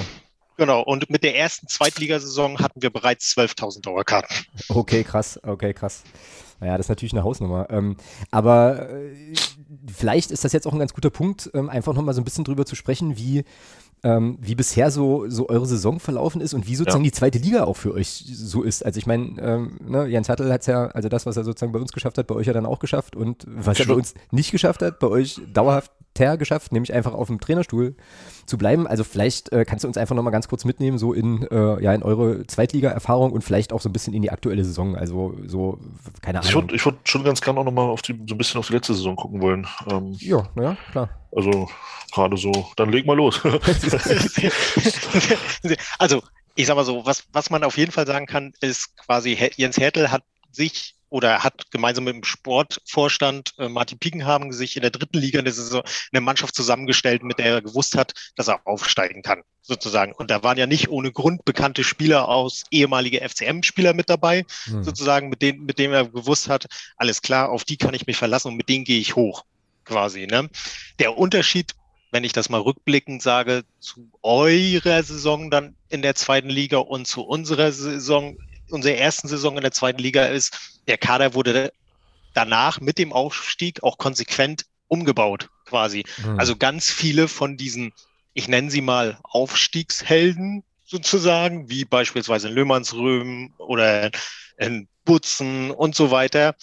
Genau, 0.57 0.81
und 0.81 1.09
mit 1.09 1.23
der 1.23 1.37
ersten 1.37 1.69
Zweitligasaison 1.69 2.59
hatten 2.59 2.81
wir 2.81 2.89
bereits 2.89 3.33
12.000 3.37 3.81
Dauerkarten. 3.81 4.35
Okay, 4.67 5.05
krass, 5.05 5.39
okay, 5.41 5.73
krass. 5.73 6.03
Naja, 6.59 6.77
das 6.77 6.85
ist 6.85 6.89
natürlich 6.89 7.13
eine 7.13 7.23
Hausnummer. 7.23 7.67
Ähm, 7.69 7.95
aber 8.31 8.89
äh, 8.89 9.33
vielleicht 9.91 10.31
ist 10.31 10.43
das 10.43 10.53
jetzt 10.53 10.67
auch 10.67 10.73
ein 10.73 10.79
ganz 10.79 10.93
guter 10.93 11.09
Punkt, 11.09 11.49
ähm, 11.53 11.69
einfach 11.69 11.93
nochmal 11.93 12.13
so 12.13 12.21
ein 12.21 12.25
bisschen 12.25 12.43
drüber 12.43 12.65
zu 12.65 12.75
sprechen, 12.75 13.17
wie, 13.17 13.43
ähm, 14.03 14.37
wie 14.41 14.55
bisher 14.55 14.91
so, 14.91 15.29
so 15.29 15.49
eure 15.49 15.65
Saison 15.65 15.99
verlaufen 15.99 16.41
ist 16.41 16.53
und 16.53 16.67
wie 16.67 16.75
sozusagen 16.75 17.03
ja. 17.03 17.11
die 17.11 17.15
zweite 17.15 17.39
Liga 17.39 17.63
auch 17.63 17.77
für 17.77 17.93
euch 17.93 18.25
so 18.27 18.63
ist. 18.63 18.85
Also 18.85 18.97
ich 18.97 19.07
meine, 19.07 19.39
ähm, 19.41 19.77
ne, 19.85 20.07
Jens 20.07 20.29
Hattel 20.29 20.51
hat 20.51 20.61
es 20.61 20.67
ja, 20.67 20.87
also 20.87 21.09
das, 21.09 21.25
was 21.25 21.37
er 21.37 21.43
sozusagen 21.43 21.71
bei 21.71 21.79
uns 21.79 21.91
geschafft 21.91 22.17
hat, 22.17 22.27
bei 22.27 22.35
euch 22.35 22.47
ja 22.47 22.53
dann 22.53 22.65
auch 22.65 22.79
geschafft 22.79 23.15
und 23.15 23.45
was 23.47 23.79
er 23.79 23.87
bei 23.87 23.93
uns 23.93 24.13
nicht 24.31 24.51
geschafft 24.51 24.81
hat, 24.81 24.99
bei 24.99 25.07
euch 25.07 25.41
dauerhaft 25.53 25.91
geschafft, 26.37 26.71
nämlich 26.71 26.93
einfach 26.93 27.13
auf 27.13 27.27
dem 27.27 27.39
Trainerstuhl 27.39 27.95
zu 28.45 28.57
bleiben. 28.57 28.87
Also 28.87 29.03
vielleicht 29.03 29.51
äh, 29.51 29.65
kannst 29.65 29.83
du 29.83 29.87
uns 29.87 29.97
einfach 29.97 30.15
nochmal 30.15 30.31
ganz 30.31 30.47
kurz 30.47 30.65
mitnehmen, 30.65 30.97
so 30.97 31.13
in, 31.13 31.47
äh, 31.51 31.83
ja, 31.83 31.93
in 31.93 32.03
eure 32.03 32.45
Zweitliga-Erfahrung 32.47 33.31
und 33.31 33.43
vielleicht 33.43 33.73
auch 33.73 33.81
so 33.81 33.89
ein 33.89 33.93
bisschen 33.93 34.13
in 34.13 34.21
die 34.21 34.31
aktuelle 34.31 34.63
Saison. 34.63 34.95
Also 34.95 35.35
so, 35.45 35.79
keine 36.21 36.39
Ahnung. 36.39 36.49
Ich 36.49 36.55
würde 36.55 36.85
würd 36.85 37.07
schon 37.07 37.23
ganz 37.23 37.41
gerne 37.41 37.59
auch 37.59 37.65
nochmal 37.65 37.89
auf 37.89 38.01
die, 38.01 38.13
so 38.27 38.35
ein 38.35 38.37
bisschen 38.37 38.59
auf 38.59 38.67
die 38.67 38.73
letzte 38.73 38.93
Saison 38.93 39.15
gucken 39.15 39.41
wollen. 39.41 39.67
Ähm, 39.89 40.15
ja, 40.19 40.47
naja, 40.55 40.77
klar. 40.91 41.09
Also 41.35 41.69
gerade 42.11 42.37
so, 42.37 42.51
dann 42.75 42.89
leg 42.89 43.05
mal 43.05 43.15
los. 43.15 43.39
also 45.99 46.21
ich 46.55 46.67
sag 46.67 46.75
mal 46.75 46.83
so, 46.83 47.05
was, 47.05 47.23
was 47.31 47.49
man 47.49 47.63
auf 47.63 47.77
jeden 47.77 47.91
Fall 47.91 48.05
sagen 48.05 48.25
kann, 48.25 48.53
ist 48.61 48.97
quasi, 48.97 49.37
Jens 49.55 49.77
Hertel 49.77 50.11
hat 50.11 50.23
sich 50.51 50.95
oder 51.09 51.43
hat 51.43 51.71
gemeinsam 51.71 52.05
mit 52.05 52.15
dem 52.15 52.23
Sportvorstand 52.23 53.53
äh, 53.57 53.69
Martin 53.69 53.99
Piekenhaben 53.99 54.51
sich 54.51 54.75
in 54.75 54.81
der 54.81 54.91
dritten 54.91 55.17
Liga 55.17 55.39
eine, 55.39 55.51
Saison, 55.51 55.81
eine 56.11 56.21
Mannschaft 56.21 56.55
zusammengestellt, 56.55 57.23
mit 57.23 57.39
der 57.39 57.45
er 57.45 57.61
gewusst 57.61 57.97
hat, 57.97 58.13
dass 58.35 58.47
er 58.47 58.65
aufsteigen 58.65 59.21
kann, 59.21 59.41
sozusagen. 59.61 60.13
Und 60.13 60.31
da 60.31 60.43
waren 60.43 60.57
ja 60.57 60.67
nicht 60.67 60.89
ohne 60.89 61.11
Grund 61.11 61.45
bekannte 61.45 61.83
Spieler 61.83 62.27
aus 62.29 62.63
ehemalige 62.71 63.27
FCM-Spieler 63.27 63.93
mit 63.93 64.09
dabei, 64.09 64.45
mhm. 64.67 64.83
sozusagen, 64.83 65.29
mit 65.29 65.41
denen, 65.41 65.65
mit 65.65 65.79
denen 65.79 65.93
er 65.93 66.07
gewusst 66.07 66.49
hat, 66.49 66.67
alles 66.97 67.21
klar, 67.21 67.49
auf 67.49 67.63
die 67.63 67.77
kann 67.77 67.93
ich 67.93 68.07
mich 68.07 68.17
verlassen 68.17 68.49
und 68.49 68.57
mit 68.57 68.69
denen 68.69 68.85
gehe 68.85 68.99
ich 68.99 69.15
hoch, 69.15 69.43
quasi. 69.85 70.27
Ne? 70.27 70.49
Der 70.99 71.17
Unterschied 71.17 71.73
wenn 72.11 72.23
ich 72.23 72.33
das 72.33 72.49
mal 72.49 72.61
rückblickend 72.61 73.21
sage, 73.21 73.63
zu 73.79 74.09
eurer 74.23 75.03
Saison 75.03 75.51
dann 75.51 75.75
in 75.89 76.01
der 76.01 76.15
zweiten 76.15 76.49
Liga 76.49 76.77
und 76.77 77.05
zu 77.05 77.21
unserer 77.21 77.71
Saison 77.71 78.37
unserer 78.71 78.95
ersten 78.95 79.27
Saison 79.27 79.55
in 79.55 79.61
der 79.61 79.71
zweiten 79.71 79.99
Liga 79.99 80.25
ist, 80.25 80.79
der 80.87 80.97
Kader 80.97 81.33
wurde 81.33 81.71
danach 82.33 82.79
mit 82.79 82.97
dem 82.97 83.13
Aufstieg 83.13 83.83
auch 83.83 83.97
konsequent 83.97 84.65
umgebaut, 84.87 85.49
quasi. 85.65 86.03
Mhm. 86.17 86.39
Also 86.39 86.55
ganz 86.55 86.89
viele 86.89 87.27
von 87.27 87.57
diesen, 87.57 87.93
ich 88.33 88.47
nenne 88.47 88.71
sie 88.71 88.81
mal 88.81 89.19
Aufstiegshelden 89.23 90.63
sozusagen, 90.85 91.69
wie 91.69 91.85
beispielsweise 91.85 92.47
in 92.49 92.55
Löhmannsröhm 92.55 93.53
oder 93.57 94.09
in 94.57 94.87
Butzen 95.05 95.71
und 95.71 95.95
so 95.95 96.11
weiter, 96.11 96.55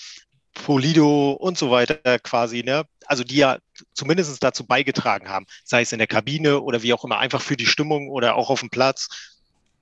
Polido 0.55 1.32
und 1.32 1.59
so 1.59 1.70
weiter 1.70 2.19
quasi, 2.19 2.62
ne? 2.62 2.85
Also 3.06 3.23
die 3.23 3.37
ja 3.37 3.59
zumindest 3.94 4.43
dazu 4.43 4.67
beigetragen 4.67 5.29
haben, 5.29 5.47
sei 5.64 5.82
es 5.82 5.93
in 5.93 5.99
der 5.99 6.09
Kabine 6.09 6.61
oder 6.61 6.82
wie 6.82 6.93
auch 6.93 7.05
immer, 7.05 7.19
einfach 7.19 7.41
für 7.41 7.56
die 7.56 7.67
Stimmung 7.67 8.09
oder 8.09 8.35
auch 8.35 8.50
auf 8.50 8.61
dem 8.61 8.70
Platz, 8.70 9.09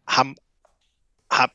haben, 0.06 0.34
haben 1.30 1.52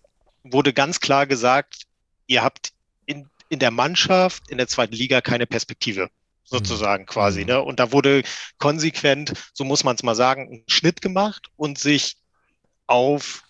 wurde 0.51 0.73
ganz 0.73 0.99
klar 0.99 1.27
gesagt, 1.27 1.83
ihr 2.27 2.43
habt 2.43 2.71
in, 3.05 3.27
in 3.49 3.59
der 3.59 3.71
Mannschaft, 3.71 4.49
in 4.49 4.57
der 4.57 4.67
zweiten 4.67 4.95
Liga 4.95 5.21
keine 5.21 5.47
Perspektive 5.47 6.09
sozusagen 6.43 7.03
mhm. 7.03 7.07
quasi. 7.07 7.45
Ne? 7.45 7.61
Und 7.61 7.79
da 7.79 7.91
wurde 7.91 8.23
konsequent, 8.57 9.33
so 9.53 9.63
muss 9.63 9.83
man 9.83 9.95
es 9.95 10.03
mal 10.03 10.15
sagen, 10.15 10.49
ein 10.51 10.63
Schnitt 10.67 11.01
gemacht 11.01 11.49
und 11.55 11.77
sich 11.77 12.17
auf, 12.87 13.43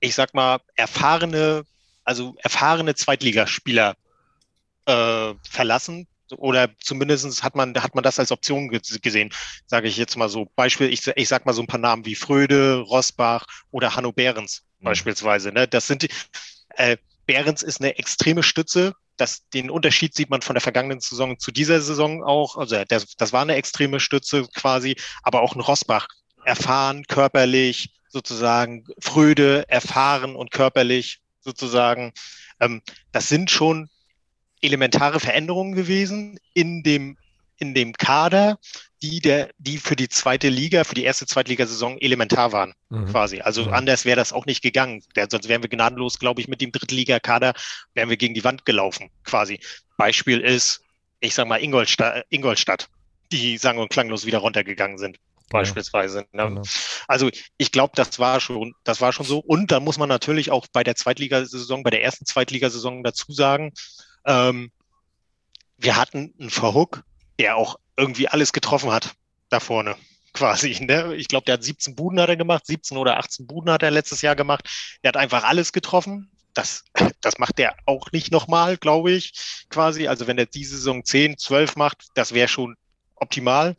ich 0.00 0.14
sag 0.14 0.34
mal, 0.34 0.60
erfahrene, 0.76 1.64
also 2.04 2.36
erfahrene 2.38 2.94
Zweitligaspieler 2.94 3.96
äh, 4.86 5.34
verlassen. 5.48 6.06
Oder 6.36 6.70
zumindest 6.80 7.42
hat 7.42 7.54
man, 7.54 7.74
hat 7.74 7.94
man 7.94 8.02
das 8.02 8.18
als 8.18 8.32
Option 8.32 8.68
gesehen, 8.68 9.30
sage 9.66 9.88
ich 9.88 9.96
jetzt 9.96 10.16
mal 10.16 10.28
so. 10.28 10.50
Beispiel, 10.56 10.88
ich, 10.92 11.06
ich 11.06 11.28
sag 11.28 11.46
mal 11.46 11.52
so 11.52 11.62
ein 11.62 11.66
paar 11.66 11.78
Namen 11.78 12.06
wie 12.06 12.14
Fröde, 12.14 12.78
Rosbach 12.78 13.46
oder 13.70 13.94
Hanno 13.94 14.10
Behrens 14.10 14.64
Mhm. 14.73 14.73
Beispielsweise. 14.84 15.52
Ne? 15.52 15.66
Das 15.66 15.86
sind 15.86 16.02
die, 16.02 16.08
äh, 16.76 16.96
Behrens 17.26 17.62
ist 17.62 17.80
eine 17.80 17.98
extreme 17.98 18.42
Stütze. 18.42 18.94
Das, 19.16 19.48
den 19.50 19.70
Unterschied 19.70 20.14
sieht 20.14 20.30
man 20.30 20.42
von 20.42 20.54
der 20.54 20.60
vergangenen 20.60 21.00
Saison 21.00 21.38
zu 21.38 21.52
dieser 21.52 21.80
Saison 21.80 22.22
auch. 22.22 22.56
Also 22.56 22.82
das, 22.86 23.16
das 23.16 23.32
war 23.32 23.42
eine 23.42 23.54
extreme 23.54 24.00
Stütze 24.00 24.46
quasi, 24.54 24.96
aber 25.22 25.42
auch 25.42 25.54
ein 25.54 25.60
Rosbach. 25.60 26.08
Erfahren, 26.44 27.04
körperlich, 27.06 27.94
sozusagen, 28.08 28.84
Fröde, 29.00 29.64
erfahren 29.68 30.36
und 30.36 30.50
körperlich 30.50 31.20
sozusagen. 31.40 32.12
Ähm, 32.60 32.82
das 33.12 33.28
sind 33.28 33.50
schon 33.50 33.88
elementare 34.60 35.20
Veränderungen 35.20 35.74
gewesen 35.74 36.38
in 36.52 36.82
dem, 36.82 37.16
in 37.58 37.74
dem 37.74 37.92
Kader, 37.92 38.58
die, 39.02 39.20
der, 39.20 39.50
die 39.58 39.78
für 39.78 39.96
die 39.96 40.08
zweite 40.08 40.48
Liga, 40.48 40.84
für 40.84 40.94
die 40.94 41.04
erste 41.04 41.26
Zweitligasaison 41.26 41.98
elementar 41.98 42.52
waren, 42.52 42.74
mhm. 42.88 43.06
quasi. 43.06 43.40
Also 43.40 43.64
mhm. 43.64 43.74
anders 43.74 44.04
wäre 44.04 44.16
das 44.16 44.32
auch 44.32 44.46
nicht 44.46 44.62
gegangen. 44.62 45.02
Der, 45.16 45.28
sonst 45.30 45.48
wären 45.48 45.62
wir 45.62 45.68
gnadenlos, 45.68 46.18
glaube 46.18 46.40
ich, 46.40 46.48
mit 46.48 46.60
dem 46.60 46.72
Drittligakader, 46.72 47.54
wären 47.94 48.08
wir 48.08 48.16
gegen 48.16 48.34
die 48.34 48.44
Wand 48.44 48.64
gelaufen, 48.64 49.10
quasi. 49.24 49.60
Beispiel 49.96 50.40
ist, 50.40 50.82
ich 51.20 51.34
sage 51.34 51.48
mal, 51.48 51.62
Ingolstadt, 51.62 52.24
Ingolstadt, 52.30 52.88
die 53.30 53.58
sang- 53.58 53.78
und 53.78 53.90
klanglos 53.90 54.26
wieder 54.26 54.38
runtergegangen 54.38 54.98
sind 54.98 55.18
beispielsweise. 55.50 56.26
Ne? 56.32 56.48
Genau. 56.48 56.62
Also 57.06 57.30
ich 57.58 57.72
glaube, 57.72 57.92
das 57.94 58.18
war 58.18 58.40
schon, 58.40 58.74
das 58.82 59.00
war 59.00 59.12
schon 59.12 59.26
so. 59.26 59.38
Und 59.38 59.70
da 59.70 59.80
muss 59.80 59.98
man 59.98 60.08
natürlich 60.08 60.50
auch 60.50 60.66
bei 60.72 60.82
der 60.82 60.96
Zweitligasaison, 60.96 61.82
bei 61.82 61.90
der 61.90 62.02
ersten 62.02 62.26
Zweitligasaison 62.26 63.04
dazu 63.04 63.32
sagen, 63.32 63.72
ähm, 64.26 64.70
wir 65.78 65.96
hatten 65.96 66.34
einen 66.38 66.50
Verhook, 66.50 67.04
der 67.38 67.56
auch 67.56 67.76
irgendwie 67.96 68.28
alles 68.28 68.52
getroffen 68.52 68.92
hat 68.92 69.14
da 69.48 69.60
vorne 69.60 69.96
quasi. 70.34 70.76
Ne? 70.84 71.14
Ich 71.14 71.28
glaube, 71.28 71.46
der 71.46 71.54
hat 71.54 71.64
17 71.64 71.94
Buden 71.94 72.20
hat 72.20 72.28
er 72.28 72.36
gemacht, 72.36 72.66
17 72.66 72.98
oder 72.98 73.16
18 73.18 73.46
Buden 73.46 73.70
hat 73.70 73.82
er 73.82 73.90
letztes 73.90 74.20
Jahr 74.20 74.36
gemacht. 74.36 74.68
Der 75.02 75.08
hat 75.08 75.16
einfach 75.16 75.44
alles 75.44 75.72
getroffen. 75.72 76.30
Das, 76.52 76.84
das 77.22 77.38
macht 77.38 77.58
er 77.58 77.76
auch 77.86 78.12
nicht 78.12 78.30
nochmal, 78.30 78.76
glaube 78.76 79.12
ich, 79.12 79.32
quasi. 79.70 80.08
Also 80.08 80.26
wenn 80.26 80.36
er 80.36 80.46
diese 80.46 80.76
Saison 80.76 81.04
10, 81.04 81.38
12 81.38 81.76
macht, 81.76 82.08
das 82.14 82.34
wäre 82.34 82.48
schon 82.48 82.76
optimal. 83.14 83.76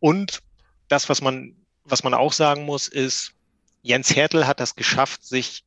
Und 0.00 0.40
das, 0.88 1.08
was 1.08 1.20
man, 1.20 1.54
was 1.84 2.02
man 2.02 2.14
auch 2.14 2.32
sagen 2.32 2.64
muss, 2.64 2.88
ist, 2.88 3.34
Jens 3.82 4.16
Hertel 4.16 4.46
hat 4.46 4.60
das 4.60 4.74
geschafft, 4.74 5.24
sich, 5.24 5.64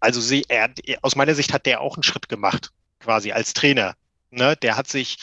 also 0.00 0.20
sie, 0.20 0.44
er, 0.48 0.70
aus 1.02 1.16
meiner 1.16 1.34
Sicht 1.34 1.52
hat 1.52 1.66
der 1.66 1.80
auch 1.80 1.96
einen 1.96 2.02
Schritt 2.02 2.28
gemacht, 2.28 2.70
quasi 3.00 3.32
als 3.32 3.54
Trainer. 3.54 3.94
Ne? 4.30 4.56
Der 4.56 4.76
hat 4.76 4.88
sich 4.88 5.18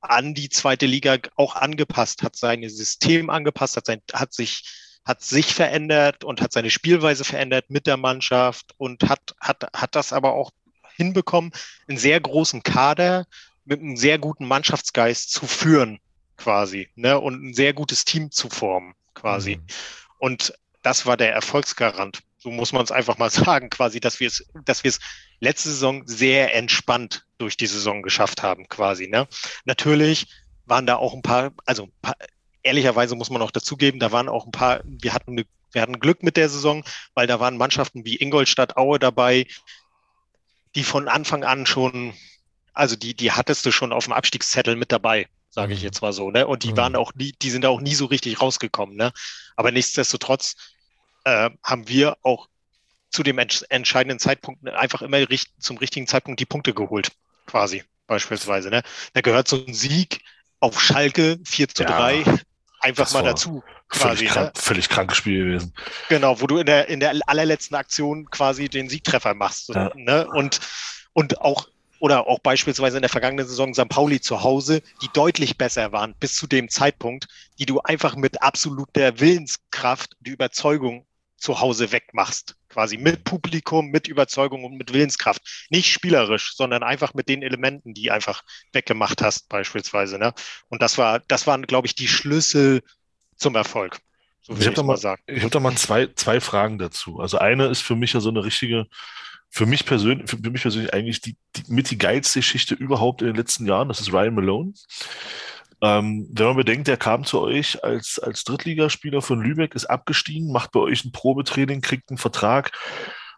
an 0.00 0.34
die 0.34 0.48
zweite 0.48 0.86
Liga 0.86 1.18
auch 1.36 1.56
angepasst, 1.56 2.22
hat 2.22 2.36
sein 2.36 2.68
System 2.68 3.30
angepasst, 3.30 3.76
hat, 3.76 3.86
sein, 3.86 4.00
hat 4.12 4.32
sich 4.32 4.64
hat 5.08 5.22
sich 5.22 5.54
verändert 5.54 6.22
und 6.22 6.42
hat 6.42 6.52
seine 6.52 6.68
Spielweise 6.68 7.24
verändert 7.24 7.70
mit 7.70 7.86
der 7.86 7.96
Mannschaft 7.96 8.74
und 8.76 9.08
hat, 9.08 9.34
hat, 9.40 9.64
hat 9.74 9.94
das 9.94 10.12
aber 10.12 10.34
auch 10.34 10.50
hinbekommen, 10.96 11.50
einen 11.88 11.96
sehr 11.96 12.20
großen 12.20 12.62
Kader 12.62 13.26
mit 13.64 13.80
einem 13.80 13.96
sehr 13.96 14.18
guten 14.18 14.46
Mannschaftsgeist 14.46 15.32
zu 15.32 15.46
führen, 15.46 15.98
quasi, 16.36 16.90
ne? 16.94 17.18
Und 17.18 17.42
ein 17.42 17.54
sehr 17.54 17.72
gutes 17.72 18.04
Team 18.04 18.30
zu 18.30 18.50
formen, 18.50 18.94
quasi. 19.14 19.56
Mhm. 19.56 19.66
Und 20.18 20.52
das 20.82 21.06
war 21.06 21.16
der 21.16 21.32
Erfolgsgarant. 21.32 22.20
So 22.36 22.50
muss 22.50 22.72
man 22.72 22.84
es 22.84 22.92
einfach 22.92 23.16
mal 23.16 23.30
sagen, 23.30 23.70
quasi, 23.70 24.00
dass 24.00 24.20
wir 24.20 24.28
es, 24.28 24.46
dass 24.66 24.84
wir 24.84 24.90
es 24.90 25.00
letzte 25.40 25.70
Saison 25.70 26.06
sehr 26.06 26.54
entspannt 26.54 27.24
durch 27.38 27.56
die 27.56 27.66
Saison 27.66 28.02
geschafft 28.02 28.42
haben, 28.42 28.68
quasi. 28.68 29.08
Ne? 29.08 29.26
Natürlich 29.64 30.26
waren 30.66 30.86
da 30.86 30.96
auch 30.96 31.14
ein 31.14 31.22
paar, 31.22 31.52
also 31.64 31.84
ein 31.84 31.92
paar, 32.02 32.16
ehrlicherweise 32.62 33.14
muss 33.14 33.30
man 33.30 33.42
auch 33.42 33.50
dazugeben, 33.50 34.00
da 34.00 34.12
waren 34.12 34.28
auch 34.28 34.46
ein 34.46 34.52
paar, 34.52 34.80
wir 34.84 35.14
hatten, 35.14 35.32
eine, 35.32 35.46
wir 35.72 35.82
hatten 35.82 36.00
Glück 36.00 36.22
mit 36.22 36.36
der 36.36 36.48
Saison, 36.48 36.84
weil 37.14 37.26
da 37.26 37.40
waren 37.40 37.56
Mannschaften 37.56 38.04
wie 38.04 38.16
Ingolstadt, 38.16 38.76
Aue 38.76 38.98
dabei, 38.98 39.46
die 40.74 40.84
von 40.84 41.08
Anfang 41.08 41.44
an 41.44 41.66
schon, 41.66 42.14
also 42.72 42.96
die, 42.96 43.14
die 43.14 43.32
hattest 43.32 43.64
du 43.66 43.72
schon 43.72 43.92
auf 43.92 44.04
dem 44.04 44.12
Abstiegszettel 44.12 44.76
mit 44.76 44.92
dabei, 44.92 45.28
sage 45.50 45.72
ich 45.72 45.80
mhm. 45.80 45.86
jetzt 45.86 46.02
mal 46.02 46.12
so, 46.12 46.30
ne? 46.30 46.46
Und 46.46 46.62
die 46.62 46.72
mhm. 46.72 46.76
waren 46.76 46.96
auch 46.96 47.14
nie, 47.14 47.32
die 47.40 47.50
sind 47.50 47.64
auch 47.64 47.80
nie 47.80 47.94
so 47.94 48.06
richtig 48.06 48.40
rausgekommen, 48.40 48.96
ne? 48.96 49.12
Aber 49.56 49.72
nichtsdestotrotz 49.72 50.56
äh, 51.24 51.50
haben 51.62 51.88
wir 51.88 52.18
auch 52.22 52.48
zu 53.10 53.22
dem 53.22 53.38
ents 53.38 53.62
entscheidenden 53.62 54.18
Zeitpunkt 54.18 54.68
einfach 54.68 55.02
immer 55.02 55.28
richt 55.30 55.50
zum 55.58 55.78
richtigen 55.78 56.06
Zeitpunkt 56.06 56.40
die 56.40 56.46
Punkte 56.46 56.74
geholt, 56.74 57.12
quasi, 57.48 57.82
beispielsweise. 58.06 58.70
Ne? 58.70 58.82
Da 59.14 59.20
gehört 59.20 59.48
so 59.48 59.56
ein 59.56 59.74
Sieg 59.74 60.20
auf 60.60 60.80
Schalke 60.80 61.38
4 61.44 61.68
zu 61.68 61.82
ja, 61.82 61.88
3 61.88 62.24
einfach 62.80 63.12
mal 63.12 63.22
dazu. 63.22 63.62
Quasi, 63.88 64.16
völlig, 64.16 64.32
krank, 64.32 64.54
ne? 64.54 64.60
völlig 64.60 64.88
krankes 64.90 65.16
Spiel 65.16 65.44
gewesen. 65.44 65.72
Genau, 66.10 66.40
wo 66.40 66.46
du 66.46 66.58
in 66.58 66.66
der, 66.66 66.88
in 66.88 67.00
der 67.00 67.18
allerletzten 67.26 67.74
Aktion 67.74 68.28
quasi 68.30 68.68
den 68.68 68.88
Siegtreffer 68.88 69.32
machst. 69.34 69.70
Ja. 69.70 69.90
Ne? 69.94 70.28
Und, 70.28 70.60
und 71.14 71.40
auch 71.40 71.66
oder 72.00 72.28
auch 72.28 72.38
beispielsweise 72.38 72.98
in 72.98 73.02
der 73.02 73.08
vergangenen 73.08 73.48
Saison 73.48 73.74
St. 73.74 73.88
Pauli 73.88 74.20
zu 74.20 74.44
Hause, 74.44 74.82
die 75.02 75.08
deutlich 75.12 75.58
besser 75.58 75.90
waren 75.90 76.14
bis 76.20 76.36
zu 76.36 76.46
dem 76.46 76.68
Zeitpunkt, 76.68 77.26
die 77.58 77.66
du 77.66 77.80
einfach 77.80 78.14
mit 78.14 78.40
absoluter 78.40 79.18
Willenskraft, 79.18 80.12
die 80.20 80.30
Überzeugung 80.30 81.07
zu 81.38 81.60
Hause 81.60 81.92
wegmachst. 81.92 82.56
Quasi 82.68 82.98
mit 82.98 83.24
Publikum, 83.24 83.90
mit 83.90 84.08
Überzeugung 84.08 84.64
und 84.64 84.76
mit 84.76 84.92
Willenskraft. 84.92 85.66
Nicht 85.70 85.90
spielerisch, 85.90 86.54
sondern 86.54 86.82
einfach 86.82 87.14
mit 87.14 87.28
den 87.28 87.42
Elementen, 87.42 87.94
die 87.94 88.10
einfach 88.10 88.42
weggemacht 88.72 89.22
hast, 89.22 89.48
beispielsweise. 89.48 90.18
Ne? 90.18 90.34
Und 90.68 90.82
das 90.82 90.98
war, 90.98 91.20
das 91.20 91.46
waren, 91.46 91.62
glaube 91.62 91.86
ich, 91.86 91.94
die 91.94 92.08
Schlüssel 92.08 92.82
zum 93.36 93.54
Erfolg. 93.54 93.98
So 94.42 94.54
ich 94.54 94.66
habe 94.66 94.76
da 94.76 94.82
mal, 94.82 94.96
sagen. 94.96 95.22
ich 95.26 95.42
hab 95.42 95.50
da 95.50 95.60
mal 95.60 95.76
zwei, 95.76 96.08
zwei 96.14 96.40
Fragen 96.40 96.78
dazu. 96.78 97.20
Also 97.20 97.38
eine 97.38 97.66
ist 97.66 97.82
für 97.82 97.96
mich 97.96 98.12
ja 98.12 98.20
so 98.20 98.30
eine 98.30 98.44
richtige, 98.44 98.86
für 99.50 99.66
mich 99.66 99.86
persönlich, 99.86 100.28
für 100.30 100.36
mich 100.50 100.62
persönlich 100.62 100.92
eigentlich 100.92 101.20
die, 101.20 101.36
die 101.56 101.64
mit 101.68 101.90
die 101.90 101.98
geilste 101.98 102.40
Geschichte 102.40 102.74
überhaupt 102.74 103.22
in 103.22 103.28
den 103.28 103.36
letzten 103.36 103.66
Jahren. 103.66 103.88
Das 103.88 104.00
ist 104.00 104.12
Ryan 104.12 104.34
Malone. 104.34 104.72
Ähm, 105.80 106.28
wenn 106.32 106.46
man 106.46 106.56
bedenkt, 106.56 106.88
der 106.88 106.96
kam 106.96 107.24
zu 107.24 107.40
euch 107.40 107.82
als, 107.84 108.18
als 108.18 108.44
Drittligaspieler 108.44 109.22
von 109.22 109.40
Lübeck, 109.40 109.74
ist 109.74 109.86
abgestiegen, 109.86 110.50
macht 110.50 110.72
bei 110.72 110.80
euch 110.80 111.04
ein 111.04 111.12
Probetraining, 111.12 111.80
kriegt 111.80 112.10
einen 112.10 112.18
Vertrag, 112.18 112.72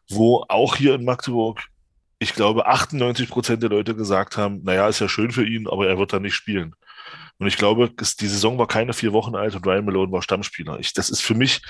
wo 0.09 0.45
auch 0.49 0.77
hier 0.77 0.95
in 0.95 1.05
Magdeburg, 1.05 1.63
ich 2.19 2.35
glaube, 2.35 2.67
98 2.67 3.29
Prozent 3.29 3.63
der 3.63 3.71
Leute 3.71 3.95
gesagt 3.95 4.37
haben, 4.37 4.63
naja, 4.63 4.89
ist 4.89 5.01
ja 5.01 5.09
schön 5.09 5.31
für 5.31 5.47
ihn, 5.47 5.69
aber 5.69 5.87
er 5.87 5.99
wird 5.99 6.13
da 6.13 6.19
nicht 6.19 6.35
spielen. 6.35 6.75
Und 7.39 7.47
ich 7.47 7.57
glaube, 7.57 7.91
die 7.91 8.27
Saison 8.27 8.59
war 8.59 8.67
keine 8.67 8.93
vier 8.93 9.15
Wochen 9.15 9.35
alt 9.35 9.55
und 9.55 9.67
Ryan 9.67 9.87
Malone 9.87 10.13
war 10.13 10.23
Stammspieler. 10.23 10.79
Ich, 10.79 10.93
das 10.93 11.09
ist 11.09 11.23
für 11.23 11.35
mich 11.35 11.63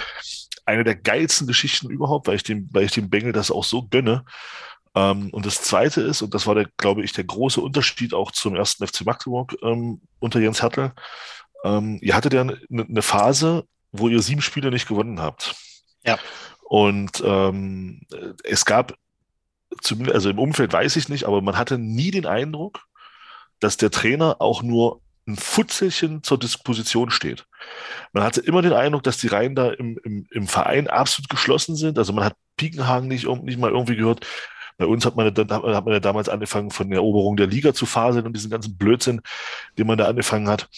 eine 0.67 0.83
der 0.83 0.97
geilsten 0.97 1.47
Geschichten 1.47 1.91
überhaupt, 1.91 2.27
weil 2.27 2.37
ich 2.37 2.43
dem, 2.43 2.69
weil 2.73 2.85
ich 2.85 2.93
dem 2.93 3.09
Bengel 3.09 3.33
das 3.33 3.51
auch 3.53 3.65
so 3.65 3.87
gönne. 3.87 4.25
Ähm, 4.95 5.31
und 5.31 5.47
das 5.47 5.63
Zweite 5.63 6.01
ist, 6.01 6.23
und 6.23 6.35
das 6.35 6.47
war, 6.47 6.55
der, 6.55 6.69
glaube 6.77 7.03
ich, 7.03 7.13
der 7.13 7.25
große 7.25 7.61
Unterschied 7.61 8.15
auch 8.15 8.33
zum 8.33 8.57
ersten 8.57 8.87
FC 8.87 9.05
Magdeburg 9.05 9.57
ähm, 9.63 10.01
unter 10.19 10.41
Jens 10.41 10.63
Hertel, 10.63 10.93
ähm, 11.65 11.99
ihr 12.01 12.15
hattet 12.15 12.33
ja 12.33 12.41
eine, 12.41 12.59
eine 12.71 13.03
Phase, 13.03 13.65
wo 13.93 14.09
ihr 14.09 14.23
sieben 14.23 14.43
Spiele 14.43 14.71
nicht 14.71 14.89
gewonnen 14.89 15.21
habt. 15.21 15.55
Ja. 16.05 16.19
Und 16.63 17.23
ähm, 17.25 18.03
es 18.45 18.65
gab, 18.65 18.95
zumindest, 19.81 20.15
also 20.15 20.31
im 20.31 20.39
Umfeld 20.39 20.73
weiß 20.73 20.97
ich 20.97 21.09
nicht, 21.09 21.25
aber 21.25 21.43
man 21.43 21.59
hatte 21.59 21.79
nie 21.79 22.11
den 22.11 22.27
Eindruck, 22.27 22.87
dass 23.59 23.77
der 23.77 23.91
Trainer 23.91 24.37
auch 24.41 24.63
nur 24.63 25.03
ein 25.27 25.37
Futzelchen 25.37 26.23
zur 26.23 26.39
Disposition 26.39 27.11
steht. 27.11 27.47
Man 28.13 28.25
hatte 28.25 28.41
immer 28.41 28.63
den 28.63 28.73
Eindruck, 28.73 29.03
dass 29.03 29.19
die 29.19 29.29
Reihen 29.29 29.55
da 29.55 29.71
im, 29.71 29.99
im, 30.03 30.27
im 30.31 30.49
Verein 30.49 30.89
absolut 30.89 31.29
geschlossen 31.29 31.77
sind. 31.77 31.99
Also 31.99 32.13
man 32.13 32.25
hat 32.25 32.37
Piekenhagen 32.57 33.09
nicht, 33.09 33.27
nicht 33.27 33.59
mal 33.59 33.71
irgendwie 33.71 33.97
gehört, 33.97 34.27
bei 34.81 34.87
uns 34.87 35.05
hat 35.05 35.15
man, 35.15 35.27
hat 35.27 35.85
man 35.85 35.93
ja 35.93 36.01
damals 36.01 36.31
angefangen, 36.31 36.71
von 36.71 36.89
der 36.89 37.01
Eroberung 37.01 37.37
der 37.37 37.47
Liga 37.47 37.75
zu 37.75 37.85
faseln 37.85 38.25
und 38.25 38.33
diesen 38.33 38.51
ganzen 38.51 38.79
Blödsinn, 38.79 39.21
den 39.77 39.87
man 39.87 39.99
da 39.99 40.07
angefangen 40.07 40.49
hat. 40.49 40.71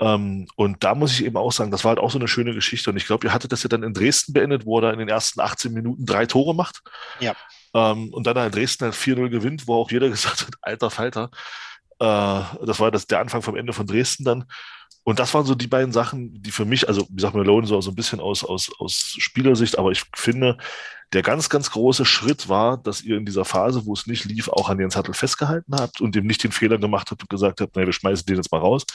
Ähm, 0.00 0.48
und 0.56 0.82
da 0.82 0.96
muss 0.96 1.12
ich 1.12 1.24
eben 1.24 1.36
auch 1.36 1.52
sagen, 1.52 1.70
das 1.70 1.84
war 1.84 1.90
halt 1.90 2.00
auch 2.00 2.10
so 2.10 2.18
eine 2.18 2.26
schöne 2.26 2.52
Geschichte. 2.52 2.90
Und 2.90 2.96
ich 2.96 3.06
glaube, 3.06 3.28
ihr 3.28 3.32
hattet 3.32 3.52
das 3.52 3.62
ja 3.62 3.68
dann 3.68 3.84
in 3.84 3.94
Dresden 3.94 4.32
beendet, 4.32 4.66
wo 4.66 4.78
er 4.78 4.82
da 4.82 4.90
in 4.90 4.98
den 4.98 5.08
ersten 5.08 5.40
18 5.40 5.72
Minuten 5.72 6.04
drei 6.04 6.26
Tore 6.26 6.52
macht. 6.52 6.82
Ja. 7.20 7.36
Ähm, 7.74 8.12
und 8.12 8.26
dann 8.26 8.36
in 8.36 8.50
Dresden 8.50 8.86
halt 8.86 8.94
4-0 8.94 9.28
gewinnt, 9.28 9.68
wo 9.68 9.76
auch 9.76 9.90
jeder 9.92 10.08
gesagt 10.10 10.48
hat, 10.48 10.54
alter 10.60 10.90
Falter. 10.90 11.30
Äh, 12.00 12.66
das 12.66 12.80
war 12.80 12.90
das, 12.90 13.06
der 13.06 13.20
Anfang 13.20 13.42
vom 13.42 13.54
Ende 13.54 13.72
von 13.72 13.86
Dresden 13.86 14.24
dann. 14.24 14.46
Und 15.04 15.18
das 15.18 15.34
waren 15.34 15.44
so 15.44 15.54
die 15.54 15.66
beiden 15.66 15.92
Sachen, 15.92 16.42
die 16.42 16.50
für 16.50 16.64
mich, 16.64 16.88
also 16.88 17.06
wie 17.10 17.20
sagt 17.20 17.34
Malone, 17.34 17.66
so, 17.66 17.80
so 17.80 17.90
ein 17.90 17.94
bisschen 17.94 18.20
aus, 18.20 18.42
aus, 18.42 18.70
aus 18.78 19.14
Spielersicht, 19.18 19.78
aber 19.78 19.90
ich 19.90 20.04
finde, 20.16 20.56
der 21.12 21.22
ganz, 21.22 21.50
ganz 21.50 21.70
große 21.70 22.04
Schritt 22.06 22.48
war, 22.48 22.78
dass 22.78 23.02
ihr 23.02 23.16
in 23.16 23.26
dieser 23.26 23.44
Phase, 23.44 23.84
wo 23.84 23.92
es 23.92 24.06
nicht 24.06 24.24
lief, 24.24 24.48
auch 24.48 24.68
an 24.68 24.80
Jens 24.80 24.96
Hattel 24.96 25.14
festgehalten 25.14 25.74
habt 25.78 26.00
und 26.00 26.14
dem 26.14 26.26
nicht 26.26 26.42
den 26.42 26.52
Fehler 26.52 26.78
gemacht 26.78 27.10
habt 27.10 27.22
und 27.22 27.28
gesagt 27.28 27.60
habt, 27.60 27.76
naja, 27.76 27.86
wir 27.86 27.92
schmeißen 27.92 28.26
den 28.26 28.36
jetzt 28.36 28.50
mal 28.50 28.58
raus. 28.58 28.86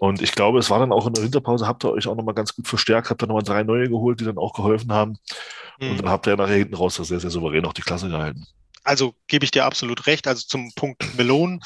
Und 0.00 0.20
ich 0.20 0.32
glaube, 0.32 0.58
es 0.58 0.68
war 0.70 0.80
dann 0.80 0.92
auch 0.92 1.06
in 1.06 1.14
der 1.14 1.22
Winterpause, 1.22 1.66
habt 1.66 1.84
ihr 1.84 1.92
euch 1.92 2.08
auch 2.08 2.16
nochmal 2.16 2.34
ganz 2.34 2.54
gut 2.54 2.66
verstärkt, 2.66 3.08
habt 3.08 3.22
ihr 3.22 3.28
nochmal 3.28 3.44
drei 3.44 3.62
neue 3.62 3.88
geholt, 3.88 4.20
die 4.20 4.24
dann 4.24 4.38
auch 4.38 4.52
geholfen 4.52 4.92
haben. 4.92 5.16
Mhm. 5.78 5.90
Und 5.90 6.00
dann 6.00 6.08
habt 6.08 6.26
ihr 6.26 6.36
nachher 6.36 6.56
hinten 6.56 6.74
raus 6.74 6.96
sehr, 6.96 7.20
sehr 7.20 7.30
souverän 7.30 7.64
auch 7.64 7.72
die 7.72 7.82
Klasse 7.82 8.08
gehalten. 8.08 8.46
Also 8.82 9.14
gebe 9.28 9.44
ich 9.44 9.52
dir 9.52 9.64
absolut 9.64 10.06
recht. 10.06 10.26
Also 10.26 10.44
zum 10.46 10.72
Punkt 10.74 11.16
Melon. 11.16 11.60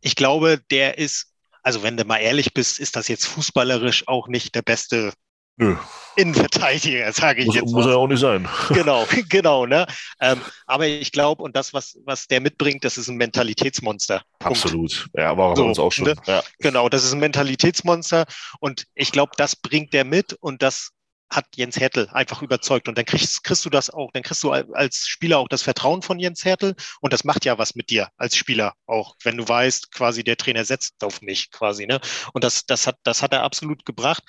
Ich 0.00 0.14
glaube, 0.14 0.60
der 0.70 0.98
ist 0.98 1.29
also 1.70 1.84
wenn 1.84 1.96
du 1.96 2.04
mal 2.04 2.18
ehrlich 2.18 2.52
bist, 2.52 2.80
ist 2.80 2.96
das 2.96 3.06
jetzt 3.06 3.26
fußballerisch 3.26 4.08
auch 4.08 4.26
nicht 4.26 4.56
der 4.56 4.62
beste 4.62 5.12
Nö. 5.56 5.76
Innenverteidiger, 6.16 7.12
sage 7.12 7.42
ich 7.42 7.46
muss, 7.46 7.54
jetzt. 7.54 7.72
Muss 7.72 7.86
er 7.86 7.96
auch 7.96 8.08
nicht 8.08 8.18
sein. 8.18 8.48
Genau, 8.70 9.06
genau. 9.28 9.66
Ne? 9.66 9.86
Ähm, 10.20 10.40
aber 10.66 10.88
ich 10.88 11.12
glaube, 11.12 11.44
und 11.44 11.54
das, 11.54 11.72
was, 11.72 11.96
was 12.04 12.26
der 12.26 12.40
mitbringt, 12.40 12.82
das 12.82 12.98
ist 12.98 13.06
ein 13.06 13.16
Mentalitätsmonster. 13.16 14.22
Absolut. 14.40 15.06
Ja, 15.14 15.36
war 15.36 15.54
so, 15.54 15.64
uns 15.64 15.78
auch 15.78 15.92
schon. 15.92 16.06
Ne? 16.06 16.16
Ja. 16.26 16.42
Genau, 16.58 16.88
das 16.88 17.04
ist 17.04 17.12
ein 17.12 17.20
Mentalitätsmonster. 17.20 18.24
Und 18.58 18.86
ich 18.96 19.12
glaube, 19.12 19.32
das 19.36 19.54
bringt 19.54 19.92
der 19.92 20.04
mit 20.04 20.32
und 20.32 20.62
das 20.62 20.90
hat 21.30 21.46
Jens 21.56 21.78
Hertel 21.78 22.08
einfach 22.10 22.42
überzeugt. 22.42 22.88
Und 22.88 22.98
dann 22.98 23.04
kriegst, 23.04 23.44
kriegst 23.44 23.64
du 23.64 23.70
das 23.70 23.90
auch, 23.90 24.10
dann 24.12 24.22
kriegst 24.22 24.42
du 24.42 24.50
als 24.50 25.06
Spieler 25.06 25.38
auch 25.38 25.48
das 25.48 25.62
Vertrauen 25.62 26.02
von 26.02 26.18
Jens 26.18 26.44
Hertel. 26.44 26.74
Und 27.00 27.12
das 27.12 27.24
macht 27.24 27.44
ja 27.44 27.58
was 27.58 27.74
mit 27.74 27.90
dir 27.90 28.08
als 28.16 28.36
Spieler 28.36 28.74
auch, 28.86 29.16
wenn 29.22 29.36
du 29.36 29.48
weißt, 29.48 29.92
quasi 29.92 30.24
der 30.24 30.36
Trainer 30.36 30.64
setzt 30.64 31.02
auf 31.04 31.22
mich 31.22 31.50
quasi. 31.50 31.86
Ne? 31.86 32.00
Und 32.32 32.44
das, 32.44 32.66
das, 32.66 32.86
hat, 32.86 32.98
das 33.04 33.22
hat 33.22 33.32
er 33.32 33.42
absolut 33.42 33.86
gebracht. 33.86 34.24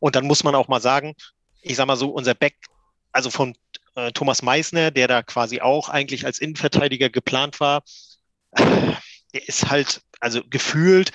Und 0.00 0.16
dann 0.16 0.26
muss 0.26 0.44
man 0.44 0.54
auch 0.54 0.68
mal 0.68 0.80
sagen, 0.80 1.14
ich 1.62 1.76
sag 1.76 1.86
mal 1.86 1.96
so, 1.96 2.10
unser 2.10 2.34
Back, 2.34 2.56
also 3.12 3.30
von 3.30 3.56
äh, 3.94 4.12
Thomas 4.12 4.42
Meissner, 4.42 4.90
der 4.90 5.08
da 5.08 5.22
quasi 5.22 5.60
auch 5.60 5.88
eigentlich 5.88 6.26
als 6.26 6.38
Innenverteidiger 6.38 7.10
geplant 7.10 7.60
war, 7.60 7.82
äh, 8.52 8.92
der 9.32 9.48
ist 9.48 9.70
halt, 9.70 10.02
also 10.18 10.42
gefühlt, 10.48 11.12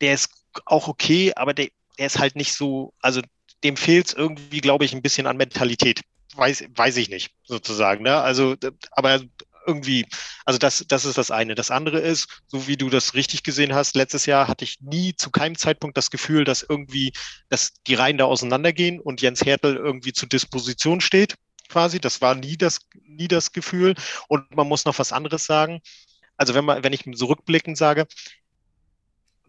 der 0.00 0.14
ist 0.14 0.30
auch 0.64 0.88
okay, 0.88 1.32
aber 1.36 1.54
der, 1.54 1.68
der 1.98 2.06
ist 2.06 2.18
halt 2.18 2.36
nicht 2.36 2.54
so, 2.54 2.94
also 3.00 3.20
dem 3.64 3.76
fehlt 3.76 4.08
es 4.08 4.12
irgendwie, 4.14 4.60
glaube 4.60 4.84
ich, 4.84 4.92
ein 4.92 5.02
bisschen 5.02 5.26
an 5.26 5.36
Mentalität. 5.36 6.00
Weiß, 6.34 6.64
weiß 6.74 6.96
ich 6.96 7.08
nicht, 7.08 7.32
sozusagen. 7.44 8.04
Ne? 8.04 8.16
Also, 8.16 8.56
aber 8.92 9.20
irgendwie, 9.66 10.06
also 10.44 10.58
das, 10.58 10.84
das 10.88 11.04
ist 11.04 11.18
das 11.18 11.30
eine. 11.30 11.54
Das 11.54 11.70
andere 11.70 11.98
ist, 11.98 12.42
so 12.46 12.66
wie 12.66 12.76
du 12.76 12.88
das 12.88 13.14
richtig 13.14 13.42
gesehen 13.42 13.74
hast, 13.74 13.94
letztes 13.94 14.26
Jahr 14.26 14.48
hatte 14.48 14.64
ich 14.64 14.80
nie 14.80 15.14
zu 15.14 15.30
keinem 15.30 15.56
Zeitpunkt 15.56 15.96
das 15.96 16.10
Gefühl, 16.10 16.44
dass 16.44 16.64
irgendwie, 16.66 17.12
dass 17.48 17.72
die 17.86 17.94
Reihen 17.94 18.18
da 18.18 18.24
auseinandergehen 18.24 19.00
und 19.00 19.20
Jens 19.20 19.44
Hertel 19.44 19.76
irgendwie 19.76 20.12
zur 20.12 20.28
Disposition 20.28 21.00
steht, 21.00 21.36
quasi. 21.68 22.00
Das 22.00 22.20
war 22.20 22.34
nie 22.34 22.56
das, 22.56 22.80
nie 23.04 23.28
das 23.28 23.52
Gefühl. 23.52 23.94
Und 24.28 24.54
man 24.54 24.68
muss 24.68 24.84
noch 24.84 24.98
was 24.98 25.12
anderes 25.12 25.44
sagen. 25.44 25.80
Also 26.36 26.54
wenn 26.54 26.64
man, 26.64 26.82
wenn 26.82 26.92
ich 26.92 27.04
so 27.12 27.26
rückblickend 27.26 27.76
sage, 27.76 28.06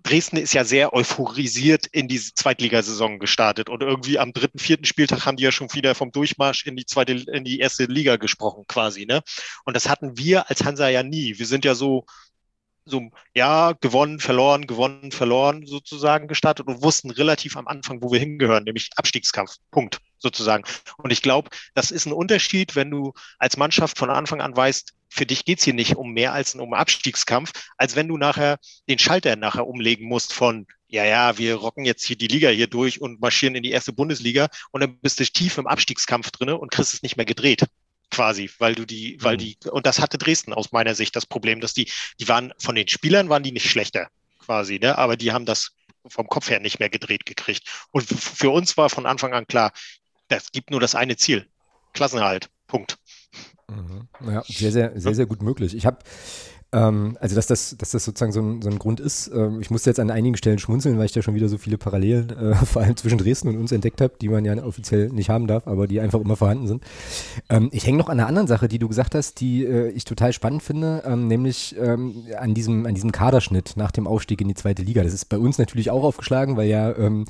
Dresden 0.04 0.38
ist 0.38 0.54
ja 0.54 0.64
sehr 0.64 0.94
euphorisiert 0.94 1.86
in 1.88 2.08
diese 2.08 2.34
Zweitligasaison 2.34 3.20
gestartet 3.20 3.70
und 3.70 3.82
irgendwie 3.82 4.20
am 4.20 4.34
dritten, 4.34 4.60
vierten 4.60 4.86
Spieltag 4.86 5.26
haben 5.26 5.38
die 5.38 5.44
ja 5.44 5.52
schon 5.52 5.74
wieder 5.74 5.96
vom 5.96 6.12
Durchmarsch 6.12 6.66
in 6.66 6.76
die 6.76 6.86
zweite, 6.86 7.14
in 7.14 7.44
die 7.44 7.60
erste 7.60 7.86
Liga 7.86 8.16
gesprochen 8.18 8.66
quasi, 8.68 9.06
ne? 9.06 9.22
Und 9.66 9.76
das 9.76 9.90
hatten 9.90 10.18
wir 10.18 10.50
als 10.50 10.64
Hansa 10.64 10.90
ja 10.90 11.04
nie. 11.04 11.38
Wir 11.38 11.46
sind 11.46 11.66
ja 11.66 11.76
so, 11.76 12.06
so, 12.92 13.10
ja, 13.34 13.74
gewonnen, 13.82 14.20
verloren, 14.20 14.68
gewonnen, 14.68 15.12
verloren 15.12 15.66
sozusagen 15.66 16.28
gestartet 16.28 16.68
und 16.68 16.84
wussten 16.84 17.10
relativ 17.10 17.58
am 17.58 17.68
Anfang, 17.68 18.04
wo 18.04 18.12
wir 18.12 18.20
hingehören, 18.20 18.66
nämlich 18.66 18.90
Abstiegskampf. 18.96 19.56
Punkt 19.72 20.00
sozusagen. 20.20 20.64
Und 20.98 21.12
ich 21.12 21.22
glaube, 21.22 21.50
das 21.74 21.90
ist 21.90 22.06
ein 22.06 22.14
Unterschied, 22.14 22.76
wenn 22.76 22.92
du 22.92 23.14
als 23.40 23.58
Mannschaft 23.58 23.98
von 23.98 24.12
Anfang 24.12 24.42
an 24.42 24.56
weißt, 24.56 24.94
für 25.10 25.26
dich 25.26 25.44
geht's 25.44 25.64
hier 25.64 25.74
nicht 25.74 25.96
um 25.96 26.14
mehr 26.14 26.32
als 26.34 26.56
um 26.56 26.74
Abstiegskampf, 26.74 27.52
als 27.78 27.96
wenn 27.96 28.08
du 28.08 28.18
nachher 28.18 28.60
den 28.88 29.00
Schalter 29.00 29.36
nachher 29.36 29.68
umlegen 29.68 30.08
musst 30.08 30.34
von 30.34 30.68
ja, 30.88 31.06
ja, 31.06 31.38
wir 31.38 31.56
rocken 31.56 31.86
jetzt 31.86 32.04
hier 32.04 32.18
die 32.18 32.28
Liga 32.28 32.50
hier 32.50 32.68
durch 32.68 33.02
und 33.02 33.22
marschieren 33.22 33.56
in 33.56 33.64
die 33.64 33.72
erste 33.72 33.94
Bundesliga 33.94 34.50
und 34.72 34.82
dann 34.82 35.00
bist 35.00 35.20
du 35.20 35.24
tief 35.24 35.58
im 35.58 35.66
Abstiegskampf 35.66 36.32
drinne 36.32 36.58
und 36.58 36.70
kriegst 36.70 36.94
es 36.94 37.02
nicht 37.02 37.16
mehr 37.16 37.26
gedreht 37.26 37.64
quasi, 38.12 38.50
weil 38.60 38.76
du 38.76 38.86
die, 38.86 39.18
weil 39.22 39.36
mhm. 39.36 39.40
die, 39.40 39.58
und 39.72 39.86
das 39.86 40.00
hatte 40.00 40.18
Dresden 40.18 40.54
aus 40.54 40.72
meiner 40.72 40.94
Sicht 40.96 41.16
das 41.16 41.26
Problem, 41.26 41.62
dass 41.62 41.74
die, 41.74 41.90
die 42.20 42.28
waren, 42.28 42.54
von 42.60 42.76
den 42.76 42.88
Spielern 42.88 43.30
waren 43.30 43.44
die 43.44 43.52
nicht 43.52 43.70
schlechter, 43.70 44.10
quasi, 44.40 44.80
ne, 44.80 44.98
aber 44.98 45.18
die 45.18 45.32
haben 45.32 45.46
das 45.46 45.72
vom 46.08 46.28
Kopf 46.28 46.50
her 46.50 46.60
nicht 46.60 46.80
mehr 46.80 46.90
gedreht 46.90 47.26
gekriegt. 47.26 47.64
Und 47.92 48.04
für 48.04 48.50
uns 48.50 48.78
war 48.78 48.90
von 48.90 49.06
Anfang 49.06 49.34
an 49.34 49.48
klar, 49.48 49.72
das 50.28 50.52
gibt 50.52 50.72
nur 50.72 50.80
das 50.80 50.96
eine 50.96 51.18
Ziel. 51.18 51.48
Klassenerhalt. 51.94 52.50
Punkt. 52.68 52.98
Mhm. 53.68 54.08
Ja, 54.26 54.44
sehr, 54.48 54.72
sehr, 54.72 54.92
sehr, 54.96 55.16
sehr 55.16 55.26
gut 55.26 55.42
möglich. 55.42 55.76
Ich 55.76 55.86
habe 55.86 56.00
ähm, 56.74 57.18
also, 57.20 57.36
dass 57.36 57.48
das, 57.48 57.76
dass 57.78 57.92
das 57.92 58.06
sozusagen 58.06 58.32
so 58.32 58.42
ein, 58.42 58.62
so 58.62 58.70
ein 58.70 58.80
Grund 58.80 59.00
ist. 59.00 59.30
Ähm, 59.34 59.60
ich 59.60 59.70
musste 59.70 59.90
jetzt 59.90 60.00
an 60.00 60.10
einigen 60.10 60.38
Stellen 60.38 60.58
schmunzeln, 60.58 60.98
weil 60.98 61.06
ich 61.06 61.12
da 61.12 61.22
schon 61.22 61.36
wieder 61.36 61.50
so 61.50 61.58
viele 61.58 61.78
Parallelen, 61.78 62.30
äh, 62.30 62.56
vor 62.66 62.82
allem 62.82 62.96
zwischen 62.96 63.18
Dresden 63.18 63.50
und 63.50 63.58
uns 63.58 63.72
entdeckt 63.72 64.00
habe, 64.00 64.14
die 64.22 64.30
man 64.30 64.46
ja 64.46 64.56
offiziell 64.64 65.10
nicht 65.10 65.30
haben 65.30 65.48
darf, 65.48 65.68
aber 65.68 65.88
die 65.88 66.00
einfach 66.00 66.22
immer 66.22 66.38
vorhanden 66.38 66.68
sind. 66.68 66.84
Ähm, 67.50 67.70
ich 67.74 67.86
hänge 67.86 67.98
noch 67.98 68.08
an 68.08 68.20
einer 68.20 68.28
anderen 68.28 68.48
Sache, 68.48 68.68
die 68.68 68.80
du 68.80 68.88
gesagt 68.88 69.16
hast, 69.16 69.42
die 69.42 69.66
äh, 69.66 69.90
ich 69.90 70.06
total 70.06 70.32
spannend 70.32 70.64
finde, 70.64 71.04
ähm, 71.06 71.28
nämlich 71.28 71.76
ähm, 71.78 72.24
an, 72.38 72.54
diesem, 72.54 72.86
an 72.86 72.96
diesem 72.96 73.12
Kaderschnitt 73.12 73.74
nach 73.76 73.92
dem 73.92 74.08
Aufstieg 74.08 74.40
in 74.40 74.48
die 74.48 74.56
zweite 74.56 74.84
Liga. 74.84 75.04
Das 75.04 75.14
ist 75.14 75.26
bei 75.26 75.38
uns 75.38 75.58
natürlich 75.58 75.92
auch 75.92 76.04
aufgeschlagen, 76.04 76.56
weil 76.56 76.70
ja 76.70 76.96
ähm, 76.96 77.26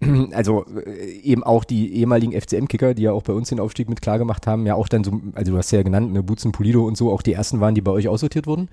also 0.32 0.66
äh, 0.66 1.20
eben 1.20 1.42
auch 1.42 1.64
die 1.64 1.94
ehemaligen 1.94 2.38
FCM-Kicker, 2.38 2.94
die 2.94 3.02
ja 3.02 3.12
auch 3.12 3.22
bei 3.22 3.32
uns 3.32 3.48
den 3.48 3.60
Aufstieg 3.60 3.88
mit 3.88 4.02
klar 4.02 4.18
gemacht 4.18 4.46
haben, 4.46 4.66
ja 4.66 4.74
auch 4.74 4.88
dann 4.88 5.04
so, 5.04 5.20
also 5.34 5.52
du 5.52 5.58
hast 5.58 5.70
ja 5.70 5.82
genannt, 5.82 6.12
ne, 6.12 6.22
Butzen, 6.22 6.52
Polido 6.52 6.86
und 6.86 6.96
so, 6.96 7.10
auch 7.10 7.22
die 7.22 7.32
ersten 7.32 7.60
waren, 7.60 7.74
die 7.74 7.80
bei 7.80 7.90
euch 7.90 8.08
aussortiert 8.08 8.46
wurden. 8.46 8.68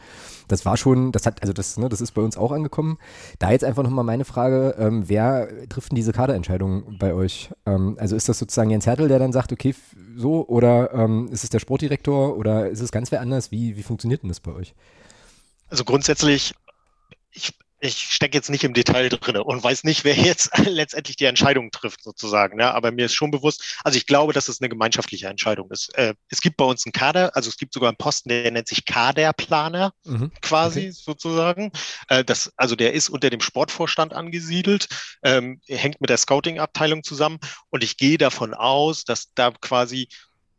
Das 0.49 0.65
war 0.65 0.75
schon, 0.75 1.13
das 1.13 1.25
hat, 1.25 1.41
also 1.41 1.53
das, 1.53 1.77
ne, 1.77 1.87
das 1.87 2.01
ist 2.01 2.11
bei 2.11 2.21
uns 2.21 2.35
auch 2.35 2.51
angekommen. 2.51 2.97
Da 3.39 3.51
jetzt 3.51 3.63
einfach 3.63 3.83
nochmal 3.83 4.03
meine 4.03 4.25
Frage, 4.25 4.75
ähm, 4.77 5.03
wer 5.07 5.47
trifft 5.69 5.91
denn 5.91 5.95
diese 5.95 6.11
Kaderentscheidung 6.11 6.97
bei 6.99 7.13
euch? 7.13 7.49
Ähm, 7.65 7.95
also 7.99 8.15
ist 8.17 8.27
das 8.27 8.39
sozusagen 8.39 8.69
Jens 8.69 8.85
Hertel, 8.85 9.07
der 9.07 9.19
dann 9.19 9.31
sagt, 9.31 9.53
okay, 9.53 9.73
so, 10.17 10.45
oder 10.47 10.93
ähm, 10.93 11.29
ist 11.31 11.45
es 11.45 11.49
der 11.49 11.59
Sportdirektor 11.59 12.37
oder 12.37 12.67
ist 12.67 12.81
es 12.81 12.91
ganz 12.91 13.11
wer 13.11 13.21
anders? 13.21 13.51
Wie, 13.51 13.77
wie 13.77 13.83
funktioniert 13.83 14.23
denn 14.23 14.29
das 14.29 14.41
bei 14.41 14.51
euch? 14.51 14.73
Also 15.69 15.85
grundsätzlich, 15.85 16.53
ich, 17.31 17.53
ich 17.83 18.13
stecke 18.13 18.37
jetzt 18.37 18.49
nicht 18.49 18.63
im 18.63 18.73
Detail 18.73 19.09
drin 19.09 19.35
und 19.37 19.61
weiß 19.61 19.83
nicht, 19.83 20.05
wer 20.05 20.15
jetzt 20.15 20.57
letztendlich 20.65 21.17
die 21.17 21.25
Entscheidung 21.25 21.69
trifft, 21.69 22.01
sozusagen. 22.01 22.57
Ne? 22.57 22.73
Aber 22.73 22.91
mir 22.91 23.05
ist 23.05 23.13
schon 23.13 23.29
bewusst, 23.29 23.77
also 23.83 23.97
ich 23.97 24.07
glaube, 24.07 24.31
dass 24.31 24.47
es 24.47 24.61
eine 24.61 24.69
gemeinschaftliche 24.69 25.27
Entscheidung 25.27 25.69
ist. 25.69 25.93
Äh, 25.97 26.13
es 26.29 26.39
gibt 26.39 26.55
bei 26.55 26.63
uns 26.63 26.85
einen 26.85 26.93
Kader, 26.93 27.35
also 27.35 27.49
es 27.49 27.57
gibt 27.57 27.73
sogar 27.73 27.89
einen 27.89 27.97
Posten, 27.97 28.29
der 28.29 28.49
nennt 28.51 28.69
sich 28.69 28.85
Kaderplaner, 28.85 29.93
mhm. 30.05 30.31
quasi 30.41 30.79
okay. 30.79 30.91
sozusagen. 30.91 31.71
Äh, 32.07 32.23
das, 32.23 32.53
also 32.55 32.77
der 32.77 32.93
ist 32.93 33.09
unter 33.09 33.29
dem 33.29 33.41
Sportvorstand 33.41 34.13
angesiedelt, 34.13 34.87
ähm, 35.21 35.59
hängt 35.67 35.99
mit 35.99 36.09
der 36.09 36.17
Scouting-Abteilung 36.17 37.03
zusammen 37.03 37.39
und 37.69 37.83
ich 37.83 37.97
gehe 37.97 38.17
davon 38.17 38.53
aus, 38.53 39.03
dass 39.03 39.33
da 39.35 39.51
quasi 39.51 40.07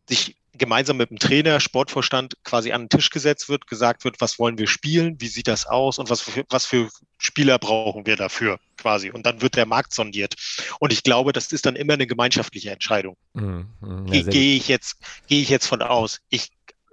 sich 0.06 0.36
gemeinsam 0.56 0.96
mit 0.96 1.10
dem 1.10 1.18
Trainer, 1.18 1.60
Sportvorstand 1.60 2.34
quasi 2.44 2.72
an 2.72 2.82
den 2.82 2.88
Tisch 2.88 3.10
gesetzt 3.10 3.48
wird, 3.48 3.66
gesagt 3.66 4.04
wird, 4.04 4.20
was 4.20 4.38
wollen 4.38 4.58
wir 4.58 4.66
spielen, 4.66 5.20
wie 5.20 5.28
sieht 5.28 5.48
das 5.48 5.66
aus 5.66 5.98
und 5.98 6.10
was 6.10 6.20
für, 6.20 6.44
was 6.48 6.66
für 6.66 6.88
Spieler 7.18 7.58
brauchen 7.58 8.06
wir 8.06 8.16
dafür 8.16 8.58
quasi. 8.76 9.10
Und 9.10 9.26
dann 9.26 9.42
wird 9.42 9.56
der 9.56 9.66
Markt 9.66 9.92
sondiert. 9.92 10.34
Und 10.78 10.92
ich 10.92 11.02
glaube, 11.02 11.32
das 11.32 11.52
ist 11.52 11.66
dann 11.66 11.76
immer 11.76 11.94
eine 11.94 12.06
gemeinschaftliche 12.06 12.70
Entscheidung. 12.70 13.16
Mhm, 13.34 13.66
mhm 13.80 14.06
ja, 14.06 14.22
gehe 14.22 14.56
ich 14.56 14.68
jetzt, 14.68 14.98
gehe 15.26 15.42
ich 15.42 15.48
jetzt 15.48 15.66
von 15.66 15.82
aus. 15.82 16.20
Ich, 16.28 16.50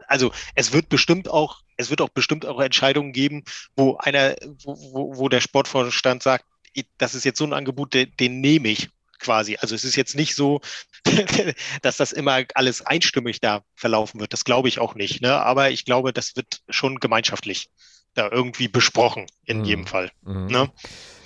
also 0.08 0.32
es 0.56 0.74
wird 0.74 0.90
bestimmt 0.90 1.30
auch, 1.30 1.62
es 1.78 1.90
wird 1.90 2.02
auch 2.02 2.10
bestimmt 2.10 2.46
auch 2.46 2.60
Entscheidungen 2.60 3.14
geben, 3.14 3.44
wo 3.76 3.98
einer, 3.98 4.36
wo, 4.64 4.76
wo, 4.94 5.18
wo 5.18 5.30
der 5.30 5.42
Sportvorstand 5.42 6.24
sagt, 6.24 6.46
das 6.98 7.16
ist 7.16 7.26
jetzt 7.26 7.38
so 7.38 7.46
ein 7.46 7.54
Angebot, 7.54 7.94
den, 7.94 8.16
den 8.18 8.40
nehme 8.42 8.70
ich 8.70 8.90
quasi. 9.22 9.58
Also 9.60 9.76
es 9.76 9.84
ist 9.84 9.96
jetzt 9.96 10.16
nicht 10.16 10.36
so, 10.36 10.62
dass 11.82 11.98
das 11.98 12.12
immer 12.12 12.44
alles 12.56 12.86
einstimmig 12.86 13.40
da 13.40 13.64
verlaufen 13.76 14.20
wird. 14.20 14.34
Das 14.34 14.44
glaube 14.44 14.68
ich 14.68 14.80
auch 14.80 14.96
nicht. 14.96 15.22
Ne? 15.22 15.34
Aber 15.34 15.72
ich 15.72 15.86
glaube, 15.86 16.12
das 16.12 16.36
wird 16.36 16.62
schon 16.70 17.00
gemeinschaftlich 17.00 17.70
da 18.14 18.30
irgendwie 18.30 18.68
besprochen, 18.68 19.28
in 19.46 19.60
mhm. 19.60 19.66
jedem 19.66 19.88
Fall. 19.88 20.12
Mhm. 20.24 20.48
Ne? 20.48 20.72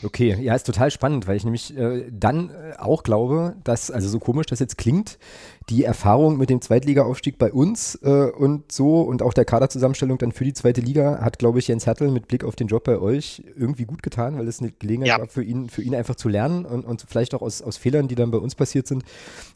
Okay, 0.06 0.38
ja, 0.40 0.54
ist 0.54 0.66
total 0.66 0.92
spannend, 0.92 1.28
weil 1.28 1.36
ich 1.36 1.44
nämlich 1.44 1.76
äh, 1.76 2.06
dann 2.12 2.52
äh, 2.52 2.78
auch 2.78 3.02
glaube, 3.02 3.56
dass, 3.64 3.90
also 3.90 4.08
so 4.08 4.20
komisch 4.20 4.46
das 4.46 4.60
jetzt 4.60 4.78
klingt, 4.78 5.18
die 5.70 5.84
Erfahrung 5.84 6.38
mit 6.38 6.52
dem 6.52 6.62
Zweitliga-Aufstieg 6.62 7.40
bei 7.40 7.52
uns 7.52 7.96
äh, 8.04 8.30
und 8.30 8.72
so 8.72 9.02
und 9.02 9.24
auch 9.24 9.34
der 9.34 9.46
Kaderzusammenstellung 9.46 10.20
dann 10.20 10.32
für 10.32 10.44
die 10.44 10.54
zweite 10.54 10.80
Liga 10.80 11.22
hat, 11.22 11.40
glaube 11.40 11.58
ich, 11.58 11.68
Jens 11.68 11.88
Hertel 11.88 12.12
mit 12.12 12.28
Blick 12.28 12.44
auf 12.44 12.56
den 12.56 12.68
Job 12.68 12.84
bei 12.84 13.00
euch 13.00 13.44
irgendwie 13.56 13.86
gut 13.86 14.04
getan, 14.04 14.38
weil 14.38 14.48
es 14.48 14.60
eine 14.60 14.72
Gelegenheit 14.72 15.10
ja. 15.10 15.20
war 15.20 15.28
für 15.28 15.44
ihn, 15.44 15.70
für 15.70 15.82
ihn 15.82 15.96
einfach 15.96 16.16
zu 16.16 16.30
lernen 16.30 16.66
und, 16.66 16.86
und 16.86 17.04
vielleicht 17.08 17.34
auch 17.34 17.42
aus, 17.42 17.64
aus 17.64 17.78
Fehlern, 17.78 18.08
die 18.08 18.16
dann 18.16 18.30
bei 18.30 18.38
uns 18.38 18.54
passiert 18.54 18.86
sind, 18.86 19.04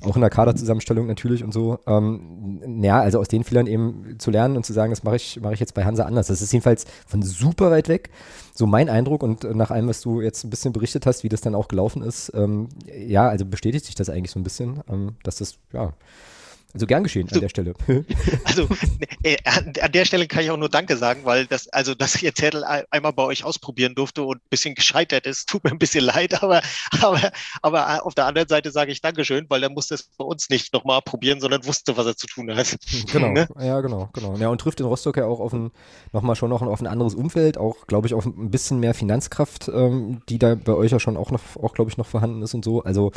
auch 0.04 0.16
in 0.16 0.22
der 0.22 0.32
Kaderzusammenstellung 0.32 1.06
natürlich 1.06 1.44
und 1.44 1.54
so. 1.54 1.78
Ähm, 1.86 2.82
ja, 2.82 3.00
also 3.00 3.20
aus 3.20 3.28
den 3.28 3.44
Fehlern 3.44 3.68
eben 3.68 4.16
zu 4.18 4.32
lernen 4.32 4.58
und 4.58 4.66
zu 4.66 4.74
sagen, 4.74 4.92
das 4.92 5.04
mache 5.04 5.18
ich, 5.18 5.40
mache 5.42 5.54
ich 5.54 5.60
jetzt 5.60 5.76
bei 5.76 5.86
Hansa 5.86 6.06
anders. 6.06 6.28
Das 6.28 6.42
ist 6.42 6.52
jedenfalls 6.52 6.86
von 7.06 7.22
super 7.22 7.70
weit 7.70 7.88
weg. 7.88 8.10
So 8.60 8.68
mein 8.68 8.90
Eindruck 8.90 9.24
und 9.24 9.46
nach 9.56 9.72
allem, 9.72 9.88
was 9.88 10.02
du 10.02 10.20
jetzt 10.20 10.44
ein 10.44 10.50
bisschen 10.50 10.74
berichtet 10.74 11.06
hast, 11.06 11.24
wie 11.24 11.30
das 11.30 11.40
dann 11.40 11.56
auch 11.56 11.70
gelaufen 11.70 12.02
ist, 12.02 12.30
ähm, 12.36 12.68
ja, 12.86 13.30
also 13.30 13.46
bestätigt 13.46 13.86
sich 13.86 13.96
das 13.96 14.10
eigentlich 14.10 14.32
so 14.32 14.40
ein 14.42 14.44
bisschen, 14.44 14.82
ähm, 14.90 15.16
dass 15.24 15.38
das, 15.38 15.56
ja, 15.72 15.94
also 16.74 16.86
gern 16.86 17.04
geschehen 17.04 17.28
an 17.32 17.40
der 17.40 17.50
Stelle. 17.50 17.74
Also 18.46 18.68
äh, 19.24 19.38
an 19.46 19.92
der 19.92 20.06
Stelle 20.06 20.28
kann 20.28 20.44
ich 20.44 20.52
auch 20.52 20.58
nur 20.58 20.70
Danke 20.70 20.98
sagen, 20.98 21.22
weil 21.24 21.46
das, 21.46 21.68
also 21.70 21.94
dass 21.94 22.16
ich 22.16 22.22
jetzt 22.22 22.40
Zettel 22.40 22.64
einmal 22.64 23.14
bei 23.14 23.24
euch 23.24 23.44
ausprobieren 23.44 23.96
durfte 23.96 24.24
und 24.24 24.38
ein 24.38 24.50
bisschen 24.50 24.76
gescheitert 24.76 25.26
ist, 25.26 25.50
tut 25.50 25.64
mir 25.64 25.72
ein 25.72 25.80
bisschen 25.80 26.04
leid, 26.04 26.42
aber, 26.42 26.62
aber, 27.02 27.32
aber 27.62 28.06
auf 28.06 28.16
der 28.16 28.26
anderen 28.26 28.48
Seite 28.48 28.72
sage 28.72 28.92
ich 28.92 29.02
Dankeschön, 29.02 29.46
weil 29.50 29.62
er 29.64 29.70
musste 29.70 29.96
es 29.96 30.10
bei 30.18 30.26
uns 30.26 30.50
nicht 30.50 30.74
nochmal 30.74 31.02
probieren, 31.02 31.42
sondern 31.42 31.66
wusste, 31.66 31.98
was 31.98 32.06
er 32.06 32.16
zu 32.16 32.28
tun 32.28 32.56
hat. 32.56 32.78
Genau, 33.12 33.30
ne? 33.34 33.48
ja, 33.60 33.82
genau, 33.82 34.10
genau. 34.14 34.36
Ja, 34.38 34.50
und 34.50 34.62
trifft 34.62 34.80
in 34.80 34.86
Rostock 34.86 35.18
ja 35.18 35.26
auch 35.26 35.40
auf 35.40 35.54
ein, 35.54 35.72
nochmal 36.14 36.36
schon 36.36 36.50
noch 36.50 36.62
auf 36.62 36.82
ein 36.82 36.88
anderes 36.88 37.16
Umfeld, 37.16 37.58
auch, 37.58 37.88
glaube 37.88 38.08
ich, 38.08 38.14
auf 38.14 38.26
ein 38.26 38.52
bisschen 38.52 38.80
mehr 38.80 38.94
Finanzkraft, 38.94 39.70
ähm, 39.70 40.22
die 40.30 40.40
da 40.40 40.56
bei 40.56 40.74
euch 40.74 40.92
ja 40.92 41.00
schon 41.00 41.18
auch 41.18 41.32
noch, 41.32 41.42
auch, 41.56 41.74
glaube 41.74 41.92
ich, 41.92 41.98
noch 41.98 42.08
vorhanden 42.08 42.42
ist 42.42 42.54
und 42.54 42.64
so. 42.64 42.84
Also 42.84 43.12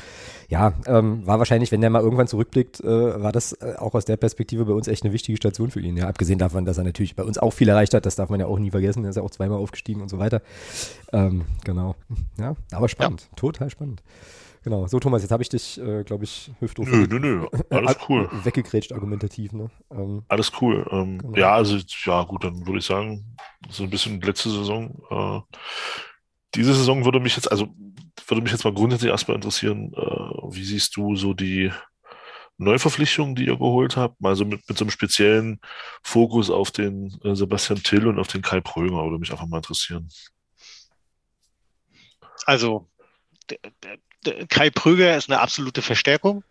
ja, 0.48 0.72
ähm, 0.86 1.26
war 1.26 1.38
wahrscheinlich, 1.38 1.72
wenn 1.72 1.80
der 1.80 1.90
mal 1.90 2.02
irgendwann 2.02 2.28
zurückblickt, 2.28 2.80
äh, 2.80 3.22
war 3.22 3.32
das 3.32 3.41
äh, 3.60 3.74
auch 3.78 3.94
aus 3.94 4.04
der 4.04 4.16
Perspektive 4.16 4.64
bei 4.64 4.72
uns 4.72 4.86
echt 4.86 5.02
eine 5.02 5.12
wichtige 5.12 5.36
Station 5.36 5.70
für 5.72 5.80
ihn. 5.80 5.96
Ja, 5.96 6.08
abgesehen 6.08 6.38
davon, 6.38 6.64
dass 6.64 6.78
er 6.78 6.84
natürlich 6.84 7.16
bei 7.16 7.24
uns 7.24 7.38
auch 7.38 7.52
viel 7.52 7.68
erreicht 7.68 7.94
hat, 7.94 8.06
das 8.06 8.14
darf 8.14 8.30
man 8.30 8.38
ja 8.38 8.46
auch 8.46 8.58
nie 8.60 8.70
vergessen. 8.70 9.04
Er 9.04 9.10
ist 9.10 9.16
ja 9.16 9.22
auch 9.22 9.30
zweimal 9.30 9.58
aufgestiegen 9.58 10.00
und 10.00 10.08
so 10.08 10.18
weiter. 10.18 10.40
Ähm, 11.12 11.46
genau. 11.64 11.96
Ja, 12.38 12.54
aber 12.70 12.88
spannend, 12.88 13.22
ja. 13.22 13.36
total 13.36 13.70
spannend. 13.70 14.02
Genau. 14.64 14.86
So, 14.86 15.00
Thomas, 15.00 15.22
jetzt 15.22 15.32
habe 15.32 15.42
ich 15.42 15.48
dich, 15.48 15.80
äh, 15.80 16.04
glaube 16.04 16.24
ich, 16.24 16.52
hüfthoch. 16.60 16.86
Nö, 16.86 17.06
nö, 17.08 17.18
nö. 17.18 17.46
Alles 17.70 17.96
cool. 18.08 18.28
Weggegrätscht 18.44 18.92
argumentativ, 18.92 19.52
ne? 19.52 19.70
Ähm, 19.90 20.22
Alles 20.28 20.52
cool. 20.60 20.86
Ähm, 20.90 21.18
genau. 21.18 21.36
Ja, 21.36 21.54
also, 21.54 21.78
ja, 22.04 22.22
gut, 22.22 22.44
dann 22.44 22.64
würde 22.66 22.78
ich 22.78 22.86
sagen, 22.86 23.36
so 23.68 23.82
ein 23.82 23.90
bisschen 23.90 24.20
letzte 24.20 24.50
Saison. 24.50 25.02
Äh, 25.10 25.40
diese 26.54 26.74
Saison 26.74 27.04
würde 27.04 27.18
mich 27.18 27.34
jetzt, 27.34 27.50
also, 27.50 27.68
würde 28.28 28.42
mich 28.42 28.52
jetzt 28.52 28.64
mal 28.64 28.74
grundsätzlich 28.74 29.10
erstmal 29.10 29.34
interessieren, 29.34 29.92
äh, 29.94 30.54
wie 30.54 30.64
siehst 30.64 30.96
du 30.96 31.16
so 31.16 31.34
die, 31.34 31.72
Neuverpflichtungen, 32.62 33.34
die 33.34 33.46
ihr 33.46 33.56
geholt 33.56 33.96
habt, 33.96 34.16
also 34.22 34.44
mit, 34.44 34.68
mit 34.68 34.78
so 34.78 34.84
einem 34.84 34.90
speziellen 34.90 35.60
Fokus 36.02 36.50
auf 36.50 36.70
den 36.70 37.18
äh, 37.24 37.34
Sebastian 37.34 37.82
Till 37.82 38.06
und 38.06 38.18
auf 38.18 38.28
den 38.28 38.42
Kai 38.42 38.60
Pröger, 38.60 39.04
würde 39.04 39.18
mich 39.18 39.30
einfach 39.30 39.46
mal 39.46 39.58
interessieren. 39.58 40.08
Also 42.46 42.88
Kai 44.48 44.70
Pröger 44.70 45.16
ist 45.16 45.30
eine 45.30 45.40
absolute 45.40 45.82
Verstärkung. 45.82 46.44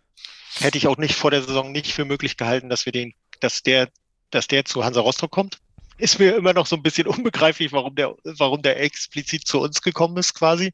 Hätte 0.54 0.78
ich 0.78 0.86
auch 0.86 0.98
nicht 0.98 1.14
vor 1.14 1.30
der 1.30 1.42
Saison 1.42 1.72
nicht 1.72 1.92
für 1.92 2.04
möglich 2.04 2.36
gehalten, 2.36 2.68
dass 2.68 2.84
wir 2.84 2.92
den, 2.92 3.14
dass 3.40 3.62
der, 3.62 3.88
dass 4.30 4.46
der 4.46 4.64
zu 4.64 4.84
Hansa 4.84 5.00
Rostock 5.00 5.30
kommt. 5.30 5.58
Ist 5.96 6.18
mir 6.18 6.36
immer 6.36 6.52
noch 6.52 6.66
so 6.66 6.76
ein 6.76 6.82
bisschen 6.82 7.06
unbegreiflich, 7.08 7.72
warum 7.72 7.94
der, 7.94 8.14
warum 8.24 8.62
der 8.62 8.80
explizit 8.80 9.46
zu 9.46 9.60
uns 9.60 9.80
gekommen 9.82 10.16
ist, 10.18 10.34
quasi. 10.34 10.72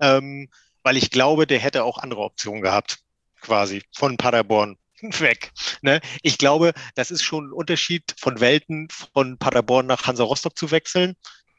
Ähm, 0.00 0.48
weil 0.82 0.96
ich 0.98 1.10
glaube, 1.10 1.46
der 1.46 1.58
hätte 1.58 1.84
auch 1.84 1.98
andere 1.98 2.20
Optionen 2.20 2.62
gehabt 2.62 3.03
quasi 3.44 3.82
von 3.92 4.16
Paderborn 4.16 4.76
weg. 5.00 5.52
Ne? 5.82 6.00
Ich 6.22 6.38
glaube, 6.38 6.72
das 6.94 7.10
ist 7.10 7.22
schon 7.22 7.48
ein 7.48 7.52
Unterschied 7.52 8.14
von 8.18 8.40
Welten, 8.40 8.88
von 9.12 9.38
Paderborn 9.38 9.86
nach 9.86 10.06
Hansa 10.06 10.24
Rostock 10.24 10.58
zu 10.58 10.70
wechseln. 10.70 11.14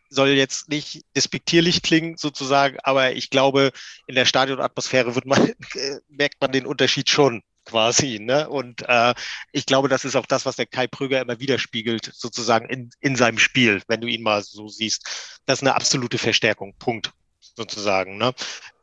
Soll 0.09 0.29
jetzt 0.29 0.69
nicht 0.69 1.01
despektierlich 1.15 1.81
klingen, 1.81 2.17
sozusagen, 2.17 2.77
aber 2.83 3.13
ich 3.13 3.29
glaube, 3.29 3.71
in 4.07 4.15
der 4.15 4.25
Stadionatmosphäre 4.25 5.15
wird 5.15 5.25
man, 5.25 5.53
merkt 6.09 6.41
man 6.41 6.51
den 6.51 6.65
Unterschied 6.65 7.09
schon 7.09 7.41
quasi. 7.65 8.19
Ne? 8.19 8.47
Und 8.47 8.87
äh, 8.87 9.13
ich 9.51 9.65
glaube, 9.65 9.89
das 9.89 10.05
ist 10.05 10.15
auch 10.15 10.27
das, 10.27 10.45
was 10.45 10.55
der 10.55 10.67
Kai 10.67 10.87
Prüger 10.87 11.21
immer 11.21 11.39
widerspiegelt, 11.39 12.11
sozusagen 12.13 12.69
in, 12.69 12.91
in 12.99 13.15
seinem 13.15 13.39
Spiel, 13.39 13.81
wenn 13.87 14.01
du 14.01 14.07
ihn 14.07 14.21
mal 14.21 14.43
so 14.43 14.67
siehst. 14.67 15.39
Das 15.45 15.59
ist 15.59 15.63
eine 15.63 15.75
absolute 15.75 16.17
Verstärkung. 16.17 16.75
Punkt. 16.77 17.11
Sozusagen. 17.39 18.17
Ne? 18.17 18.33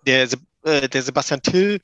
Der, 0.07 0.29
äh, 0.65 0.89
der 0.89 1.03
Sebastian 1.03 1.43
Till, 1.43 1.81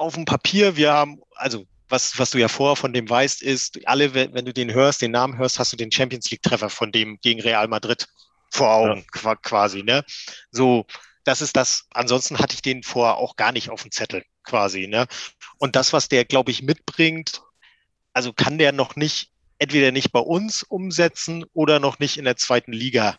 auf 0.00 0.14
dem 0.14 0.24
Papier, 0.24 0.76
wir 0.76 0.92
haben, 0.92 1.20
also 1.34 1.66
was, 1.88 2.18
was 2.18 2.30
du 2.30 2.38
ja 2.38 2.48
vorher 2.48 2.76
von 2.76 2.92
dem 2.92 3.08
weißt, 3.08 3.42
ist, 3.42 3.86
alle, 3.86 4.14
wenn 4.14 4.44
du 4.44 4.54
den 4.54 4.72
hörst, 4.72 5.02
den 5.02 5.10
Namen 5.10 5.36
hörst, 5.36 5.58
hast 5.58 5.72
du 5.72 5.76
den 5.76 5.92
Champions 5.92 6.30
League-Treffer 6.30 6.70
von 6.70 6.90
dem 6.90 7.18
gegen 7.20 7.40
Real 7.40 7.68
Madrid 7.68 8.08
vor 8.50 8.72
Augen, 8.72 9.04
ja. 9.22 9.34
quasi, 9.36 9.82
ne? 9.82 10.04
So, 10.50 10.86
das 11.24 11.42
ist 11.42 11.54
das. 11.54 11.86
Ansonsten 11.92 12.38
hatte 12.38 12.54
ich 12.54 12.62
den 12.62 12.82
vorher 12.82 13.16
auch 13.16 13.36
gar 13.36 13.52
nicht 13.52 13.68
auf 13.68 13.82
dem 13.82 13.90
Zettel 13.90 14.24
quasi. 14.42 14.86
Ne? 14.86 15.06
Und 15.58 15.76
das, 15.76 15.92
was 15.92 16.08
der, 16.08 16.24
glaube 16.24 16.50
ich, 16.50 16.62
mitbringt, 16.62 17.42
also 18.14 18.32
kann 18.32 18.56
der 18.56 18.72
noch 18.72 18.96
nicht, 18.96 19.30
entweder 19.58 19.92
nicht 19.92 20.12
bei 20.12 20.20
uns 20.20 20.62
umsetzen 20.62 21.44
oder 21.52 21.78
noch 21.78 21.98
nicht 21.98 22.16
in 22.16 22.24
der 22.24 22.36
zweiten 22.36 22.72
Liga 22.72 23.18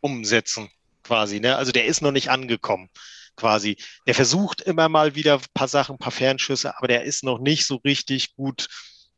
umsetzen 0.00 0.70
quasi. 1.02 1.38
Ne? 1.38 1.56
Also 1.56 1.70
der 1.70 1.84
ist 1.84 2.00
noch 2.00 2.12
nicht 2.12 2.30
angekommen 2.30 2.88
quasi. 3.38 3.76
Der 4.06 4.14
versucht 4.14 4.60
immer 4.60 4.88
mal 4.88 5.14
wieder 5.14 5.34
ein 5.34 5.44
paar 5.54 5.68
Sachen, 5.68 5.94
ein 5.94 5.98
paar 5.98 6.12
Fernschüsse, 6.12 6.76
aber 6.76 6.88
der 6.88 7.04
ist 7.04 7.24
noch 7.24 7.38
nicht 7.38 7.64
so 7.66 7.76
richtig 7.76 8.34
gut 8.34 8.68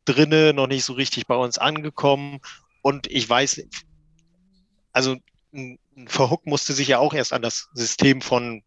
drinne, 0.05 0.53
noch 0.53 0.67
nicht 0.67 0.85
so 0.85 0.93
richtig 0.93 1.27
bei 1.27 1.35
uns 1.35 1.57
angekommen. 1.57 2.39
Und 2.81 3.07
ich 3.07 3.27
weiß, 3.27 3.61
also 4.93 5.17
Verhook 6.07 6.45
musste 6.45 6.73
sich 6.73 6.87
ja 6.87 6.99
auch 6.99 7.13
erst 7.13 7.33
an 7.33 7.41
das 7.41 7.67
System 7.73 8.21
von 8.21 8.63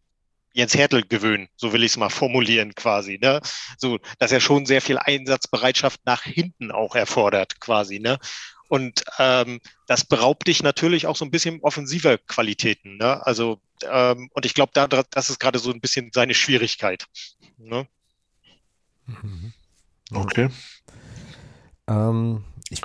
Jens 0.53 0.75
Hertel 0.75 1.03
gewöhnen, 1.05 1.49
so 1.57 1.73
will 1.73 1.83
ich 1.83 1.91
es 1.91 1.97
mal 1.97 2.09
formulieren 2.09 2.75
quasi, 2.75 3.19
ne? 3.21 3.41
So, 3.77 3.99
dass 4.19 4.31
er 4.31 4.39
schon 4.39 4.65
sehr 4.65 4.81
viel 4.81 4.97
Einsatzbereitschaft 4.97 5.99
nach 6.05 6.23
hinten 6.23 6.71
auch 6.71 6.95
erfordert 6.95 7.59
quasi, 7.59 7.99
ne? 7.99 8.19
Und 8.67 9.03
ähm, 9.19 9.59
das 9.87 10.05
beraubt 10.05 10.47
dich 10.47 10.63
natürlich 10.63 11.07
auch 11.07 11.15
so 11.15 11.25
ein 11.25 11.31
bisschen 11.31 11.61
offensiver 11.61 12.17
Qualitäten, 12.17 12.97
ne? 12.97 13.25
Also 13.25 13.59
ähm, 13.83 14.29
und 14.33 14.45
ich 14.45 14.53
glaube, 14.53 14.71
da, 14.73 14.87
das 14.87 15.29
ist 15.29 15.39
gerade 15.39 15.59
so 15.59 15.71
ein 15.71 15.81
bisschen 15.81 16.11
seine 16.13 16.33
Schwierigkeit. 16.33 17.05
Ne? 17.57 17.87
Mhm. 19.05 19.53
Okay. 20.13 20.49
Ähm, 21.87 22.43
ich 22.69 22.81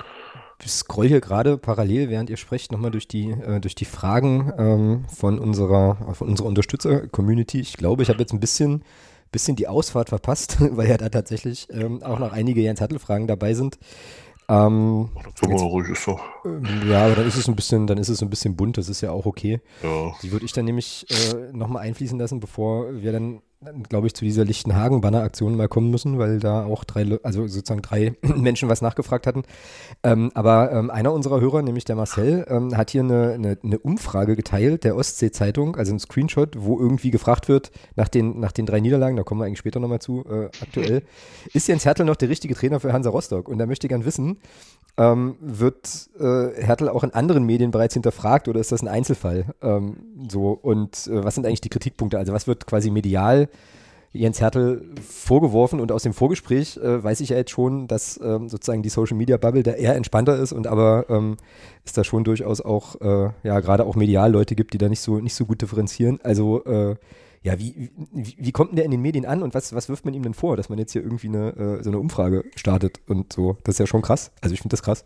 scroll 0.66 1.08
hier 1.08 1.20
gerade 1.20 1.56
parallel, 1.56 2.10
während 2.10 2.28
ihr 2.30 2.36
sprecht, 2.36 2.72
nochmal 2.72 2.90
durch 2.90 3.08
die, 3.08 3.30
äh, 3.30 3.60
durch 3.60 3.74
die 3.74 3.84
Fragen 3.84 4.52
ähm, 4.58 5.04
von 5.08 5.38
unserer, 5.38 6.14
von 6.14 6.28
unserer 6.28 6.48
Unterstützer-Community. 6.48 7.60
Ich 7.60 7.76
glaube, 7.76 8.02
ich 8.02 8.08
habe 8.08 8.20
jetzt 8.20 8.32
ein 8.32 8.40
bisschen, 8.40 8.84
bisschen 9.32 9.56
die 9.56 9.68
Ausfahrt 9.68 10.10
verpasst, 10.10 10.56
weil 10.60 10.88
ja 10.88 10.98
da 10.98 11.08
tatsächlich 11.08 11.68
ähm, 11.70 12.02
auch 12.02 12.18
noch 12.18 12.32
einige 12.32 12.60
Jens 12.60 12.80
Hattel-Fragen 12.80 13.26
dabei 13.26 13.54
sind. 13.54 13.78
Ähm, 14.50 15.08
jetzt, 15.24 15.42
ruhig 15.44 15.88
ist. 15.90 16.08
Ähm, 16.44 16.90
ja, 16.90 17.06
aber 17.06 17.14
dann 17.14 17.26
ist 17.28 17.36
es 17.36 17.46
ein 17.46 17.54
bisschen, 17.54 17.86
dann 17.86 17.98
ist 17.98 18.08
es 18.08 18.20
ein 18.20 18.30
bisschen 18.30 18.56
bunt, 18.56 18.78
das 18.78 18.88
ist 18.88 19.00
ja 19.00 19.12
auch 19.12 19.24
okay. 19.24 19.60
Ja. 19.82 20.12
Die 20.22 20.32
würde 20.32 20.44
ich 20.44 20.52
dann 20.52 20.64
nämlich 20.64 21.06
äh, 21.08 21.52
nochmal 21.52 21.84
einfließen 21.84 22.18
lassen, 22.18 22.40
bevor 22.40 23.00
wir 23.00 23.12
dann 23.12 23.42
glaube 23.90 24.06
ich, 24.06 24.14
zu 24.14 24.24
dieser 24.24 24.46
Lichtenhagen-Banner-Aktion 24.46 25.54
mal 25.54 25.68
kommen 25.68 25.90
müssen, 25.90 26.18
weil 26.18 26.40
da 26.40 26.64
auch 26.64 26.82
drei, 26.82 27.18
also 27.22 27.46
sozusagen 27.46 27.82
drei 27.82 28.14
Menschen 28.22 28.70
was 28.70 28.80
nachgefragt 28.80 29.26
hatten. 29.26 29.42
Ähm, 30.02 30.30
aber 30.32 30.72
ähm, 30.72 30.88
einer 30.90 31.12
unserer 31.12 31.42
Hörer, 31.42 31.60
nämlich 31.60 31.84
der 31.84 31.94
Marcel, 31.94 32.46
ähm, 32.48 32.74
hat 32.74 32.88
hier 32.88 33.02
eine, 33.02 33.32
eine, 33.34 33.58
eine, 33.62 33.78
Umfrage 33.78 34.34
geteilt 34.34 34.84
der 34.84 34.96
Ostsee-Zeitung, 34.96 35.76
also 35.76 35.92
ein 35.92 35.98
Screenshot, 35.98 36.56
wo 36.58 36.78
irgendwie 36.78 37.10
gefragt 37.10 37.48
wird 37.48 37.70
nach 37.96 38.08
den, 38.08 38.40
nach 38.40 38.52
den 38.52 38.64
drei 38.64 38.80
Niederlagen, 38.80 39.16
da 39.16 39.24
kommen 39.24 39.42
wir 39.42 39.44
eigentlich 39.44 39.58
später 39.58 39.78
nochmal 39.78 40.00
zu, 40.00 40.24
äh, 40.24 40.46
aktuell, 40.62 41.02
ist 41.52 41.68
Jens 41.68 41.84
Hertel 41.84 42.06
noch 42.06 42.16
der 42.16 42.30
richtige 42.30 42.54
Trainer 42.54 42.80
für 42.80 42.94
Hansa 42.94 43.10
Rostock? 43.10 43.46
Und 43.46 43.58
da 43.58 43.66
möchte 43.66 43.86
ich 43.86 43.90
gern 43.90 44.06
wissen, 44.06 44.38
ähm, 45.00 45.36
wird 45.40 46.10
äh, 46.18 46.62
Hertel 46.62 46.90
auch 46.90 47.02
in 47.02 47.14
anderen 47.14 47.44
Medien 47.44 47.70
bereits 47.70 47.94
hinterfragt 47.94 48.48
oder 48.48 48.60
ist 48.60 48.70
das 48.70 48.82
ein 48.82 48.88
Einzelfall? 48.88 49.46
Ähm, 49.62 49.96
so, 50.28 50.50
und 50.50 51.06
äh, 51.06 51.24
was 51.24 51.36
sind 51.36 51.46
eigentlich 51.46 51.62
die 51.62 51.70
Kritikpunkte? 51.70 52.18
Also 52.18 52.34
was 52.34 52.46
wird 52.46 52.66
quasi 52.66 52.90
medial 52.90 53.48
Jens 54.12 54.40
Hertel 54.40 54.90
vorgeworfen 55.00 55.80
und 55.80 55.90
aus 55.90 56.02
dem 56.02 56.12
Vorgespräch 56.12 56.76
äh, 56.76 57.02
weiß 57.02 57.20
ich 57.20 57.30
ja 57.30 57.36
jetzt 57.36 57.52
schon, 57.52 57.86
dass 57.86 58.20
ähm, 58.22 58.50
sozusagen 58.50 58.82
die 58.82 58.88
Social 58.90 59.16
Media 59.16 59.38
Bubble 59.38 59.62
da 59.62 59.70
eher 59.70 59.94
entspannter 59.94 60.36
ist 60.36 60.52
und 60.52 60.66
aber 60.66 61.06
ähm, 61.08 61.38
es 61.86 61.94
da 61.94 62.04
schon 62.04 62.24
durchaus 62.24 62.60
auch, 62.60 63.00
äh, 63.00 63.30
ja, 63.42 63.60
gerade 63.60 63.86
auch 63.86 63.96
medial 63.96 64.30
Leute 64.32 64.54
gibt, 64.54 64.74
die 64.74 64.78
da 64.78 64.90
nicht 64.90 65.00
so, 65.00 65.18
nicht 65.18 65.34
so 65.34 65.46
gut 65.46 65.62
differenzieren. 65.62 66.18
Also, 66.24 66.62
äh, 66.64 66.96
ja, 67.42 67.58
wie, 67.58 67.90
wie, 68.12 68.36
wie, 68.38 68.52
kommt 68.52 68.70
denn 68.70 68.76
der 68.76 68.84
in 68.84 68.90
den 68.90 69.00
Medien 69.00 69.24
an 69.24 69.42
und 69.42 69.54
was, 69.54 69.74
was 69.74 69.88
wirft 69.88 70.04
man 70.04 70.12
ihm 70.12 70.22
denn 70.22 70.34
vor, 70.34 70.56
dass 70.56 70.68
man 70.68 70.78
jetzt 70.78 70.92
hier 70.92 71.02
irgendwie 71.02 71.28
eine, 71.28 71.50
äh, 71.56 71.82
so 71.82 71.90
eine 71.90 71.98
Umfrage 71.98 72.44
startet 72.54 73.00
und 73.06 73.32
so? 73.32 73.56
Das 73.64 73.76
ist 73.76 73.78
ja 73.78 73.86
schon 73.86 74.02
krass. 74.02 74.32
Also, 74.40 74.54
ich 74.54 74.60
finde 74.60 74.74
das 74.74 74.82
krass. 74.82 75.04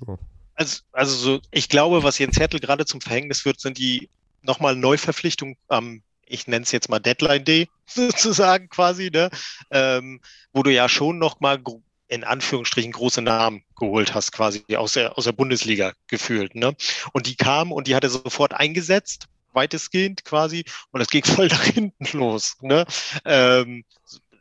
So. 0.00 0.18
Also, 0.54 0.82
also 0.92 1.16
so, 1.16 1.40
ich 1.50 1.68
glaube, 1.68 2.02
was 2.02 2.18
Jens 2.18 2.38
Hertel 2.38 2.60
gerade 2.60 2.84
zum 2.84 3.00
Verhängnis 3.00 3.44
wird, 3.44 3.58
sind 3.58 3.78
die 3.78 4.08
nochmal 4.42 4.76
Neuverpflichtungen 4.76 5.56
am 5.68 6.02
ich 6.26 6.46
nenne 6.46 6.62
es 6.62 6.72
jetzt 6.72 6.88
mal 6.88 7.00
Deadline 7.00 7.44
Day 7.44 7.68
sozusagen 7.86 8.68
quasi, 8.68 9.10
ne? 9.10 9.30
Ähm, 9.70 10.20
wo 10.52 10.62
du 10.62 10.72
ja 10.72 10.88
schon 10.88 11.18
noch 11.18 11.40
mal 11.40 11.62
in 12.08 12.24
Anführungsstrichen 12.24 12.92
große 12.92 13.22
Namen 13.22 13.64
geholt 13.76 14.14
hast, 14.14 14.32
quasi 14.32 14.64
aus 14.76 14.92
der, 14.92 15.16
aus 15.18 15.24
der 15.24 15.32
Bundesliga 15.32 15.94
gefühlt. 16.06 16.54
Ne? 16.54 16.76
Und 17.12 17.26
die 17.26 17.34
kamen 17.34 17.72
und 17.72 17.88
die 17.88 17.94
hat 17.94 18.04
er 18.04 18.10
sofort 18.10 18.52
eingesetzt, 18.52 19.26
weitestgehend 19.54 20.24
quasi, 20.24 20.64
und 20.90 21.00
es 21.00 21.08
ging 21.08 21.24
voll 21.24 21.48
nach 21.48 21.64
hinten 21.64 22.06
los. 22.16 22.56
Ne? 22.60 22.84
Ähm, 23.24 23.84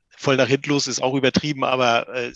voll 0.10 0.38
nach 0.38 0.48
hinten 0.48 0.70
los 0.70 0.88
ist 0.88 1.02
auch 1.02 1.16
übertrieben, 1.16 1.64
aber, 1.64 2.08
äh, 2.16 2.32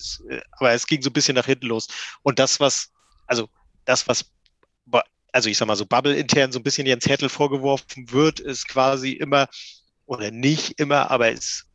aber 0.52 0.72
es 0.72 0.88
ging 0.88 1.02
so 1.02 1.10
ein 1.10 1.14
bisschen 1.14 1.36
nach 1.36 1.46
hinten 1.46 1.68
los. 1.68 1.88
Und 2.24 2.40
das, 2.40 2.60
was, 2.60 2.92
also 3.28 3.50
das, 3.86 4.08
was 4.08 4.26
also 5.38 5.50
ich 5.50 5.58
sag 5.58 5.68
mal 5.68 5.76
so 5.76 5.86
Bubble-intern 5.86 6.52
so 6.52 6.60
ein 6.60 6.64
bisschen 6.64 6.88
Jens 6.88 7.06
Hertel 7.06 7.30
vorgeworfen 7.30 8.12
wird, 8.12 8.40
ist 8.40 8.68
quasi 8.68 9.12
immer, 9.12 9.48
oder 10.08 10.32
nicht 10.32 10.80
immer, 10.80 11.12
aber 11.12 11.32
ist, 11.32 11.66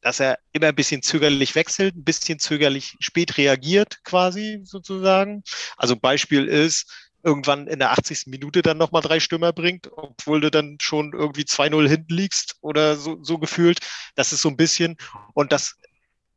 dass 0.00 0.18
er 0.18 0.40
immer 0.52 0.68
ein 0.68 0.74
bisschen 0.74 1.00
zögerlich 1.00 1.54
wechselt, 1.54 1.94
ein 1.94 2.02
bisschen 2.02 2.40
zögerlich 2.40 2.96
spät 2.98 3.38
reagiert, 3.38 4.02
quasi 4.02 4.60
sozusagen. 4.64 5.44
Also 5.76 5.94
Beispiel 5.94 6.46
ist, 6.46 6.90
irgendwann 7.24 7.66
in 7.66 7.78
der 7.78 7.92
80. 7.92 8.26
Minute 8.26 8.62
dann 8.62 8.78
nochmal 8.78 9.02
drei 9.02 9.18
Stürmer 9.18 9.52
bringt, 9.52 9.90
obwohl 9.96 10.40
du 10.40 10.50
dann 10.50 10.76
schon 10.80 11.12
irgendwie 11.12 11.42
2-0 11.42 11.88
hinten 11.88 12.14
liegst 12.14 12.56
oder 12.60 12.96
so, 12.96 13.22
so 13.22 13.38
gefühlt. 13.38 13.80
Das 14.14 14.32
ist 14.32 14.42
so 14.42 14.50
ein 14.50 14.56
bisschen, 14.56 14.96
und 15.32 15.50
das, 15.50 15.76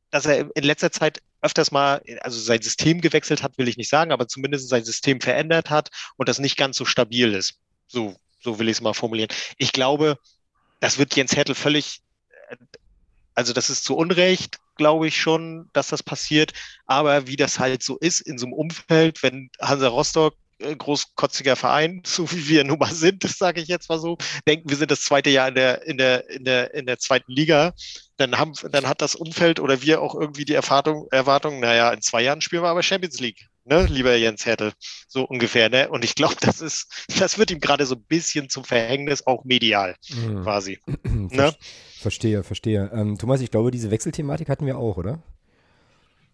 dass 0.09 0.25
er 0.25 0.49
in 0.55 0.63
letzter 0.63 0.91
Zeit 0.91 1.21
öfters 1.41 1.71
mal, 1.71 2.01
also 2.21 2.39
sein 2.39 2.61
System 2.61 3.01
gewechselt 3.01 3.43
hat, 3.43 3.57
will 3.57 3.67
ich 3.67 3.77
nicht 3.77 3.89
sagen, 3.89 4.11
aber 4.11 4.27
zumindest 4.27 4.69
sein 4.69 4.85
System 4.85 5.21
verändert 5.21 5.69
hat 5.69 5.89
und 6.15 6.29
das 6.29 6.39
nicht 6.39 6.57
ganz 6.57 6.77
so 6.77 6.85
stabil 6.85 7.33
ist. 7.33 7.59
So, 7.87 8.15
so 8.41 8.57
will 8.57 8.69
ich 8.69 8.77
es 8.77 8.81
mal 8.81 8.93
formulieren. 8.93 9.29
Ich 9.57 9.73
glaube, 9.73 10.17
das 10.79 10.97
wird 10.97 11.15
Jens 11.15 11.35
Hertel 11.35 11.55
völlig, 11.55 12.01
also 13.35 13.53
das 13.53 13.69
ist 13.69 13.83
zu 13.83 13.95
Unrecht, 13.95 14.57
glaube 14.77 15.07
ich 15.07 15.19
schon, 15.19 15.69
dass 15.73 15.89
das 15.89 16.01
passiert. 16.01 16.53
Aber 16.85 17.27
wie 17.27 17.35
das 17.35 17.59
halt 17.59 17.83
so 17.83 17.97
ist 17.97 18.21
in 18.21 18.37
so 18.37 18.45
einem 18.45 18.53
Umfeld, 18.53 19.21
wenn 19.21 19.49
Hansa 19.59 19.89
Rostock 19.89 20.35
großkotziger 20.59 21.55
Verein, 21.55 22.01
so 22.05 22.31
wie 22.31 22.47
wir 22.47 22.63
nun 22.63 22.79
mal 22.79 22.93
sind, 22.93 23.23
sage 23.23 23.61
ich 23.61 23.67
jetzt 23.67 23.89
mal 23.89 23.99
so, 23.99 24.17
denken, 24.47 24.69
wir 24.69 24.77
sind 24.77 24.91
das 24.91 25.01
zweite 25.01 25.29
Jahr 25.29 25.49
in 25.49 25.55
der, 25.55 25.85
in 25.87 25.97
der, 25.97 26.29
in 26.29 26.43
der, 26.43 26.73
in 26.73 26.85
der 26.85 26.99
zweiten 26.99 27.31
Liga, 27.31 27.73
dann 28.17 28.37
haben, 28.37 28.53
dann 28.71 28.87
hat 28.87 29.01
das 29.01 29.15
Umfeld 29.15 29.59
oder 29.59 29.81
wir 29.81 30.01
auch 30.01 30.15
irgendwie 30.15 30.45
die 30.45 30.55
Erwartung, 30.55 31.07
Erwartung, 31.11 31.59
naja, 31.59 31.91
in 31.91 32.01
zwei 32.01 32.23
Jahren 32.23 32.41
spielen 32.41 32.63
wir 32.63 32.69
aber 32.69 32.83
Champions 32.83 33.19
League, 33.19 33.47
ne, 33.65 33.85
lieber 33.85 34.15
Jens 34.15 34.45
Hertel, 34.45 34.73
so 35.07 35.23
ungefähr, 35.23 35.69
ne? 35.69 35.89
Und 35.89 36.03
ich 36.03 36.15
glaube, 36.15 36.35
das 36.41 36.61
ist, 36.61 36.87
das 37.19 37.37
wird 37.37 37.51
ihm 37.51 37.59
gerade 37.59 37.85
so 37.85 37.95
ein 37.95 38.03
bisschen 38.03 38.49
zum 38.49 38.63
Verhängnis, 38.63 39.25
auch 39.27 39.43
medial, 39.43 39.95
mhm. 40.09 40.43
quasi. 40.43 40.79
ne? 41.03 41.53
Verstehe, 41.99 42.43
verstehe. 42.43 42.89
Ähm, 42.93 43.17
Thomas, 43.17 43.41
ich 43.41 43.51
glaube, 43.51 43.71
diese 43.71 43.91
Wechselthematik 43.91 44.49
hatten 44.49 44.65
wir 44.65 44.77
auch, 44.77 44.97
oder? 44.97 45.21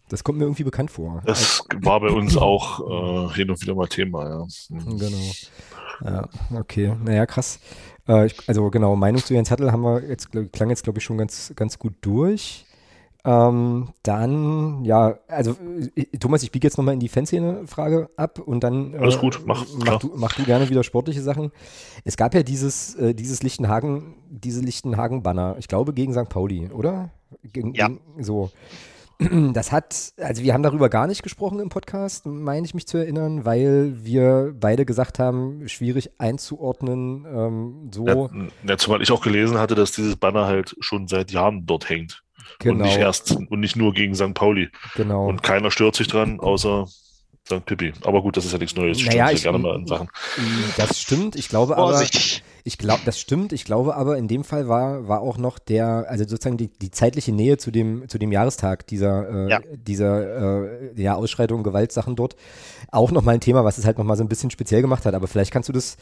Das 0.08 0.22
kommt 0.22 0.38
mir 0.38 0.44
irgendwie 0.44 0.64
bekannt 0.64 0.90
vor. 0.90 1.22
Das 1.24 1.64
war 1.80 2.00
bei 2.00 2.08
uns 2.08 2.36
auch 2.36 3.30
äh, 3.30 3.34
hin 3.34 3.50
und 3.50 3.60
wieder 3.62 3.74
mal 3.74 3.86
Thema, 3.86 4.28
ja. 4.28 4.46
Mhm. 4.68 4.98
Genau. 4.98 5.32
Ja, 6.04 6.28
okay. 6.58 6.94
Naja, 7.02 7.24
krass. 7.26 7.58
Äh, 8.08 8.26
ich, 8.26 8.36
also 8.46 8.70
genau, 8.70 8.96
Meinung 8.96 9.22
zu 9.22 9.34
Jens 9.34 9.50
Hattel 9.50 9.72
haben 9.72 9.82
wir 9.82 10.02
jetzt, 10.02 10.30
klang 10.52 10.70
jetzt, 10.70 10.84
glaube 10.84 10.98
ich, 10.98 11.04
schon 11.04 11.18
ganz, 11.18 11.52
ganz 11.56 11.78
gut 11.78 11.94
durch. 12.02 12.66
Ähm, 13.26 13.88
dann, 14.02 14.84
ja, 14.84 15.18
also 15.28 15.56
äh, 15.96 16.04
Thomas, 16.18 16.42
ich 16.42 16.52
biege 16.52 16.66
jetzt 16.66 16.76
nochmal 16.76 16.92
in 16.92 17.00
die 17.00 17.08
Fanszene-Frage 17.08 18.10
ab 18.16 18.38
und 18.38 18.62
dann 18.62 18.92
äh, 18.92 18.98
Alles 18.98 19.18
gut, 19.18 19.40
mach, 19.46 19.64
mach, 19.78 19.98
du, 19.98 20.12
mach 20.14 20.34
du 20.34 20.44
gerne 20.44 20.68
wieder 20.68 20.84
sportliche 20.84 21.22
Sachen. 21.22 21.50
Es 22.04 22.18
gab 22.18 22.34
ja 22.34 22.42
dieses, 22.42 22.94
äh, 22.96 23.14
dieses 23.14 23.42
Lichtenhagen, 23.42 24.16
diese 24.28 24.60
Lichtenhagen-Banner, 24.60 25.56
ich 25.58 25.68
glaube 25.68 25.94
gegen 25.94 26.12
St. 26.12 26.28
Pauli, 26.28 26.68
oder? 26.68 27.08
Gegen, 27.50 27.72
ja. 27.72 27.88
Gegen, 27.88 28.00
so. 28.22 28.50
Das 29.18 29.70
hat, 29.72 30.12
also 30.18 30.42
wir 30.42 30.52
haben 30.54 30.62
darüber 30.62 30.88
gar 30.88 31.06
nicht 31.06 31.22
gesprochen 31.22 31.60
im 31.60 31.68
Podcast, 31.68 32.26
meine 32.26 32.66
ich 32.66 32.74
mich 32.74 32.86
zu 32.86 32.98
erinnern, 32.98 33.44
weil 33.44 34.04
wir 34.04 34.52
beide 34.58 34.84
gesagt 34.84 35.18
haben, 35.18 35.68
schwierig 35.68 36.10
einzuordnen. 36.18 37.24
Ähm, 37.24 37.90
so. 37.92 38.06
Ja, 38.06 38.28
ja, 38.66 38.76
zumal 38.76 39.02
ich 39.02 39.12
auch 39.12 39.22
gelesen 39.22 39.58
hatte, 39.58 39.74
dass 39.74 39.92
dieses 39.92 40.16
Banner 40.16 40.46
halt 40.46 40.76
schon 40.80 41.06
seit 41.08 41.30
Jahren 41.30 41.64
dort 41.66 41.88
hängt. 41.88 42.22
Genau. 42.58 42.74
Und 42.74 42.82
nicht 42.82 42.94
genau. 42.94 43.06
erst 43.06 43.36
und 43.36 43.60
nicht 43.60 43.76
nur 43.76 43.94
gegen 43.94 44.14
St. 44.14 44.34
Pauli. 44.34 44.70
Genau. 44.96 45.28
Und 45.28 45.42
keiner 45.42 45.70
stört 45.70 45.94
sich 45.96 46.08
dran, 46.08 46.40
außer 46.40 46.86
St. 47.46 47.64
Pippi. 47.66 47.92
Aber 48.04 48.22
gut, 48.22 48.36
das 48.36 48.46
ist 48.46 48.52
ja 48.52 48.58
nichts 48.58 48.74
Neues. 48.74 48.98
Ich 48.98 49.06
naja, 49.06 49.30
ich, 49.30 49.42
gerne 49.42 49.58
mal 49.58 49.76
in 49.76 49.86
Sachen. 49.86 50.08
Das 50.78 50.98
stimmt. 50.98 51.36
Ich 51.36 51.48
glaube 51.50 51.74
Vorsichtig. 51.74 52.42
aber. 52.42 52.54
Ich 52.66 52.78
glaube, 52.78 53.02
das 53.04 53.20
stimmt. 53.20 53.52
Ich 53.52 53.66
glaube 53.66 53.94
aber, 53.94 54.16
in 54.16 54.28
dem 54.28 54.44
Fall 54.44 54.66
war, 54.66 55.06
war 55.06 55.20
auch 55.20 55.36
noch 55.36 55.58
der, 55.58 56.06
also 56.08 56.24
sozusagen 56.26 56.56
die, 56.56 56.68
die 56.68 56.90
zeitliche 56.90 57.32
Nähe 57.32 57.58
zu 57.58 57.70
dem, 57.70 58.08
zu 58.08 58.16
dem 58.16 58.32
Jahrestag 58.32 58.86
dieser, 58.86 59.28
äh, 59.28 59.50
ja. 59.50 59.60
dieser 59.74 60.62
äh, 60.70 61.02
ja, 61.02 61.14
Ausschreitung, 61.14 61.62
Gewaltsachen 61.62 62.16
dort 62.16 62.36
auch 62.90 63.10
nochmal 63.10 63.34
ein 63.34 63.40
Thema, 63.40 63.64
was 63.64 63.76
es 63.76 63.84
halt 63.84 63.98
nochmal 63.98 64.16
so 64.16 64.24
ein 64.24 64.28
bisschen 64.28 64.50
speziell 64.50 64.80
gemacht 64.80 65.04
hat. 65.04 65.14
Aber 65.14 65.26
vielleicht 65.26 65.50
kannst 65.50 65.68
du 65.68 65.74
das 65.74 65.98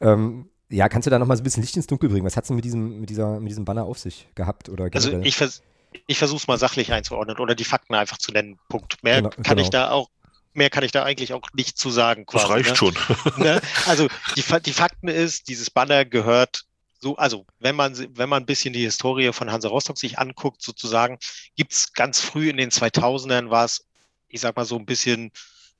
ähm, 0.00 0.48
Ja, 0.68 0.88
kannst 0.88 1.06
du 1.06 1.10
da 1.10 1.18
nochmal 1.18 1.36
so 1.36 1.40
ein 1.40 1.44
bisschen 1.44 1.64
Licht 1.64 1.76
ins 1.76 1.88
Dunkel 1.88 2.08
bringen? 2.08 2.24
Was 2.24 2.36
hat 2.36 2.44
es 2.44 2.48
denn 2.48 2.56
mit 2.56 2.64
diesem, 2.64 3.00
mit, 3.00 3.10
dieser, 3.10 3.40
mit 3.40 3.50
diesem 3.50 3.64
Banner 3.64 3.84
auf 3.84 3.98
sich 3.98 4.28
gehabt? 4.36 4.68
Oder 4.68 4.90
also 4.94 5.18
ich, 5.18 5.36
vers 5.36 5.62
ich 6.06 6.18
versuche 6.18 6.38
es 6.38 6.46
mal 6.46 6.58
sachlich 6.58 6.92
einzuordnen 6.92 7.38
oder 7.38 7.56
die 7.56 7.64
Fakten 7.64 7.94
einfach 7.96 8.18
zu 8.18 8.30
nennen. 8.30 8.58
Punkt. 8.68 9.02
Mehr 9.02 9.16
genau, 9.16 9.30
kann 9.30 9.42
genau. 9.44 9.62
ich 9.62 9.70
da 9.70 9.90
auch 9.90 10.10
mehr 10.56 10.70
kann 10.70 10.84
ich 10.84 10.92
da 10.92 11.02
eigentlich 11.02 11.32
auch 11.32 11.42
nicht 11.54 11.78
zu 11.78 11.90
sagen. 11.90 12.26
Quasi, 12.26 12.42
das 12.42 12.50
reicht 12.50 12.70
ne? 12.70 12.76
schon. 12.76 12.96
Ne? 13.36 13.60
Also 13.86 14.08
die, 14.36 14.44
die 14.64 14.72
Fakten 14.72 15.08
ist, 15.08 15.48
dieses 15.48 15.70
Banner 15.70 16.04
gehört 16.04 16.64
so, 17.04 17.16
also 17.16 17.44
wenn 17.58 17.76
man, 17.76 17.94
wenn 18.16 18.30
man 18.30 18.44
ein 18.44 18.46
bisschen 18.46 18.72
die 18.72 18.82
Historie 18.82 19.30
von 19.34 19.52
Hansa 19.52 19.68
Rostock 19.68 19.98
sich 19.98 20.18
anguckt, 20.18 20.62
sozusagen, 20.62 21.18
gibt 21.54 21.74
es 21.74 21.92
ganz 21.92 22.20
früh 22.20 22.48
in 22.48 22.56
den 22.56 22.70
2000ern 22.70 23.50
war 23.50 23.66
es, 23.66 23.86
ich 24.28 24.40
sag 24.40 24.56
mal 24.56 24.64
so 24.64 24.78
ein 24.78 24.86
bisschen 24.86 25.30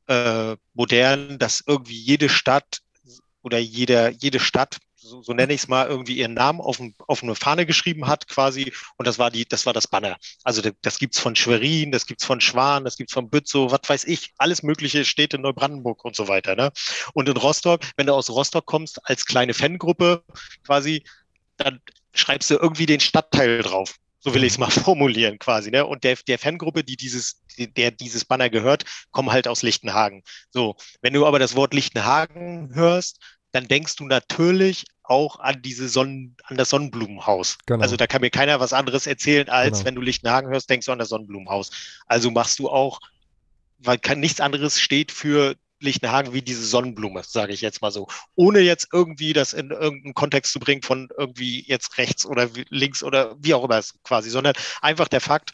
äh, 0.06 0.54
modern, 0.74 1.38
dass 1.38 1.64
irgendwie 1.66 1.98
jede 1.98 2.28
Stadt 2.28 2.82
oder 3.42 3.58
jeder, 3.58 4.10
jede 4.10 4.38
Stadt 4.38 4.80
so, 5.04 5.22
so 5.22 5.32
nenne 5.34 5.52
ich 5.52 5.62
es 5.62 5.68
mal, 5.68 5.86
irgendwie 5.86 6.16
ihren 6.16 6.34
Namen 6.34 6.60
auf, 6.60 6.80
ein, 6.80 6.94
auf 7.06 7.22
eine 7.22 7.34
Fahne 7.34 7.66
geschrieben 7.66 8.06
hat 8.06 8.26
quasi. 8.26 8.72
Und 8.96 9.06
das 9.06 9.18
war 9.18 9.30
die, 9.30 9.44
das 9.44 9.66
war 9.66 9.72
das 9.72 9.86
Banner. 9.86 10.16
Also 10.42 10.62
das, 10.62 10.72
das 10.82 10.98
gibt's 10.98 11.18
von 11.18 11.36
Schwerin, 11.36 11.92
das 11.92 12.06
gibt's 12.06 12.24
von 12.24 12.40
Schwan, 12.40 12.84
das 12.84 12.96
gibt's 12.96 13.12
von 13.12 13.28
Bützow, 13.28 13.70
was 13.70 13.80
weiß 13.86 14.04
ich, 14.04 14.32
alles 14.38 14.62
mögliche 14.62 15.04
steht 15.04 15.34
in 15.34 15.42
Neubrandenburg 15.42 16.04
und 16.04 16.16
so 16.16 16.28
weiter. 16.28 16.56
Ne? 16.56 16.72
Und 17.12 17.28
in 17.28 17.36
Rostock, 17.36 17.82
wenn 17.96 18.06
du 18.06 18.14
aus 18.14 18.30
Rostock 18.30 18.66
kommst, 18.66 18.98
als 19.04 19.26
kleine 19.26 19.54
Fangruppe 19.54 20.24
quasi, 20.64 21.04
dann 21.56 21.80
schreibst 22.14 22.50
du 22.50 22.54
irgendwie 22.54 22.86
den 22.86 23.00
Stadtteil 23.00 23.62
drauf. 23.62 23.96
So 24.20 24.32
will 24.32 24.44
ich 24.44 24.54
es 24.54 24.58
mal 24.58 24.70
formulieren 24.70 25.38
quasi. 25.38 25.70
Ne? 25.70 25.84
Und 25.84 26.02
der, 26.02 26.16
der 26.26 26.38
Fangruppe, 26.38 26.82
die 26.82 26.96
dieses, 26.96 27.42
der 27.58 27.90
dieses 27.90 28.24
Banner 28.24 28.48
gehört, 28.48 28.84
kommen 29.10 29.30
halt 29.30 29.46
aus 29.46 29.62
Lichtenhagen. 29.62 30.22
So, 30.50 30.76
wenn 31.02 31.12
du 31.12 31.26
aber 31.26 31.38
das 31.38 31.56
Wort 31.56 31.74
Lichtenhagen 31.74 32.74
hörst, 32.74 33.18
dann 33.54 33.68
denkst 33.68 33.96
du 33.96 34.06
natürlich 34.06 34.84
auch 35.04 35.38
an 35.38 35.62
diese 35.62 35.88
Sonnen, 35.88 36.36
an 36.44 36.56
das 36.56 36.70
Sonnenblumenhaus. 36.70 37.58
Genau. 37.66 37.82
Also 37.82 37.96
da 37.96 38.06
kann 38.06 38.20
mir 38.20 38.30
keiner 38.30 38.58
was 38.58 38.72
anderes 38.72 39.06
erzählen, 39.06 39.48
als 39.48 39.78
genau. 39.78 39.84
wenn 39.86 39.94
du 39.94 40.00
Lichtenhagen 40.00 40.50
hörst, 40.50 40.68
denkst 40.68 40.86
du 40.86 40.92
an 40.92 40.98
das 40.98 41.10
Sonnenblumenhaus. 41.10 41.70
Also 42.06 42.30
machst 42.30 42.58
du 42.58 42.68
auch, 42.68 43.00
weil 43.78 43.98
kann, 43.98 44.18
nichts 44.18 44.40
anderes 44.40 44.80
steht 44.80 45.12
für 45.12 45.54
Lichtenhagen 45.78 46.32
wie 46.32 46.42
diese 46.42 46.64
Sonnenblume, 46.64 47.22
sage 47.22 47.52
ich 47.52 47.60
jetzt 47.60 47.82
mal 47.82 47.92
so. 47.92 48.08
Ohne 48.34 48.60
jetzt 48.60 48.88
irgendwie 48.92 49.32
das 49.32 49.52
in 49.52 49.70
irgendeinen 49.70 50.14
Kontext 50.14 50.52
zu 50.52 50.58
bringen 50.58 50.82
von 50.82 51.08
irgendwie 51.16 51.64
jetzt 51.66 51.98
rechts 51.98 52.26
oder 52.26 52.48
links 52.70 53.02
oder 53.04 53.36
wie 53.38 53.54
auch 53.54 53.64
immer 53.64 53.78
es 53.78 53.94
quasi, 54.02 54.30
sondern 54.30 54.54
einfach 54.80 55.08
der 55.08 55.20
Fakt, 55.20 55.52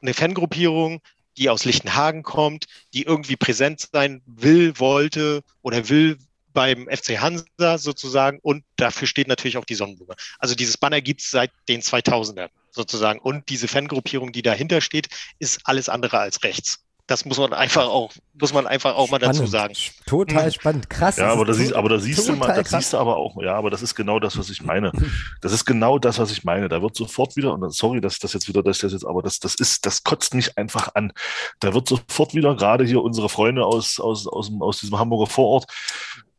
eine 0.00 0.14
Fangruppierung, 0.14 1.02
die 1.36 1.50
aus 1.50 1.64
Lichtenhagen 1.64 2.22
kommt, 2.22 2.66
die 2.94 3.02
irgendwie 3.02 3.36
präsent 3.36 3.88
sein 3.92 4.22
will, 4.26 4.78
wollte 4.78 5.42
oder 5.62 5.88
will, 5.88 6.16
beim 6.52 6.88
FC 6.88 7.20
Hansa 7.20 7.78
sozusagen 7.78 8.38
und 8.42 8.64
dafür 8.76 9.06
steht 9.06 9.28
natürlich 9.28 9.56
auch 9.56 9.64
die 9.64 9.74
Sonnenblume. 9.74 10.14
Also 10.38 10.54
dieses 10.54 10.76
Banner 10.76 11.00
gibt 11.00 11.20
es 11.20 11.30
seit 11.30 11.50
den 11.68 11.82
2000ern 11.82 12.48
sozusagen 12.70 13.18
und 13.18 13.48
diese 13.48 13.68
Fangruppierung, 13.68 14.32
die 14.32 14.42
dahinter 14.42 14.80
steht, 14.80 15.08
ist 15.38 15.60
alles 15.64 15.88
andere 15.88 16.18
als 16.18 16.42
rechts. 16.42 16.84
Das 17.10 17.24
muss 17.24 17.38
man 17.38 17.52
einfach 17.52 17.88
auch, 17.88 18.12
muss 18.40 18.54
man 18.54 18.68
einfach 18.68 18.94
auch 18.94 19.08
spannend. 19.08 19.26
mal 19.26 19.32
dazu 19.32 19.44
sagen. 19.44 19.74
Total 20.06 20.46
mhm. 20.46 20.52
spannend, 20.52 20.88
krass. 20.88 21.16
Ja, 21.16 21.32
aber, 21.32 21.44
da 21.44 21.54
siehst, 21.54 21.72
aber 21.72 21.88
da 21.88 21.98
siehst 21.98 22.28
du 22.28 22.36
mal, 22.36 22.54
das 22.54 22.70
siehst 22.70 22.92
du 22.92 22.98
aber 22.98 23.16
auch, 23.16 23.36
ja, 23.42 23.56
aber 23.56 23.68
das 23.68 23.82
ist 23.82 23.96
genau 23.96 24.20
das, 24.20 24.38
was 24.38 24.48
ich 24.48 24.62
meine. 24.62 24.92
Das 25.40 25.52
ist 25.52 25.64
genau 25.64 25.98
das, 25.98 26.18
was 26.18 26.30
ich 26.30 26.44
meine. 26.44 26.68
Da 26.68 26.82
wird 26.82 26.94
sofort 26.94 27.34
wieder, 27.34 27.52
und 27.52 27.68
sorry, 27.74 28.00
dass 28.00 28.18
das 28.20 28.32
jetzt 28.34 28.46
wieder, 28.46 28.62
dass 28.62 28.78
das 28.78 28.92
jetzt, 28.92 29.04
aber 29.04 29.22
das, 29.22 29.40
das 29.40 29.56
ist, 29.56 29.86
das 29.86 30.04
kotzt 30.04 30.34
mich 30.34 30.56
einfach 30.56 30.94
an. 30.94 31.12
Da 31.58 31.74
wird 31.74 31.88
sofort 31.88 32.34
wieder, 32.34 32.54
gerade 32.54 32.84
hier 32.84 33.02
unsere 33.02 33.28
Freunde 33.28 33.64
aus, 33.64 33.98
aus, 33.98 34.28
aus, 34.28 34.52
aus 34.60 34.78
diesem 34.78 34.98
Hamburger 34.98 35.26
Vorort, 35.26 35.64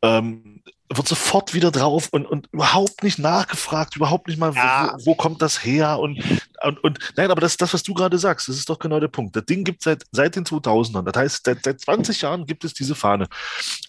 ähm, 0.00 0.62
wird 0.96 1.08
sofort 1.08 1.54
wieder 1.54 1.70
drauf 1.70 2.08
und, 2.10 2.26
und 2.26 2.48
überhaupt 2.52 3.02
nicht 3.02 3.18
nachgefragt, 3.18 3.96
überhaupt 3.96 4.28
nicht 4.28 4.38
mal, 4.38 4.54
ja. 4.54 4.94
wo, 4.98 5.06
wo, 5.06 5.14
kommt 5.14 5.42
das 5.42 5.64
her 5.64 5.98
und, 5.98 6.22
und, 6.62 6.82
und 6.82 6.98
nein, 7.16 7.30
aber 7.30 7.40
das, 7.40 7.56
das, 7.56 7.72
was 7.72 7.82
du 7.82 7.94
gerade 7.94 8.18
sagst, 8.18 8.48
das 8.48 8.56
ist 8.56 8.68
doch 8.68 8.78
genau 8.78 9.00
der 9.00 9.08
Punkt. 9.08 9.36
Das 9.36 9.44
Ding 9.44 9.64
gibt 9.64 9.80
es 9.80 9.84
seit, 9.84 10.04
seit 10.12 10.36
den 10.36 10.44
2000ern, 10.44 11.02
das 11.02 11.20
heißt, 11.20 11.44
seit, 11.44 11.64
seit 11.64 11.80
20 11.80 12.22
Jahren 12.22 12.46
gibt 12.46 12.64
es 12.64 12.74
diese 12.74 12.94
Fahne. 12.94 13.28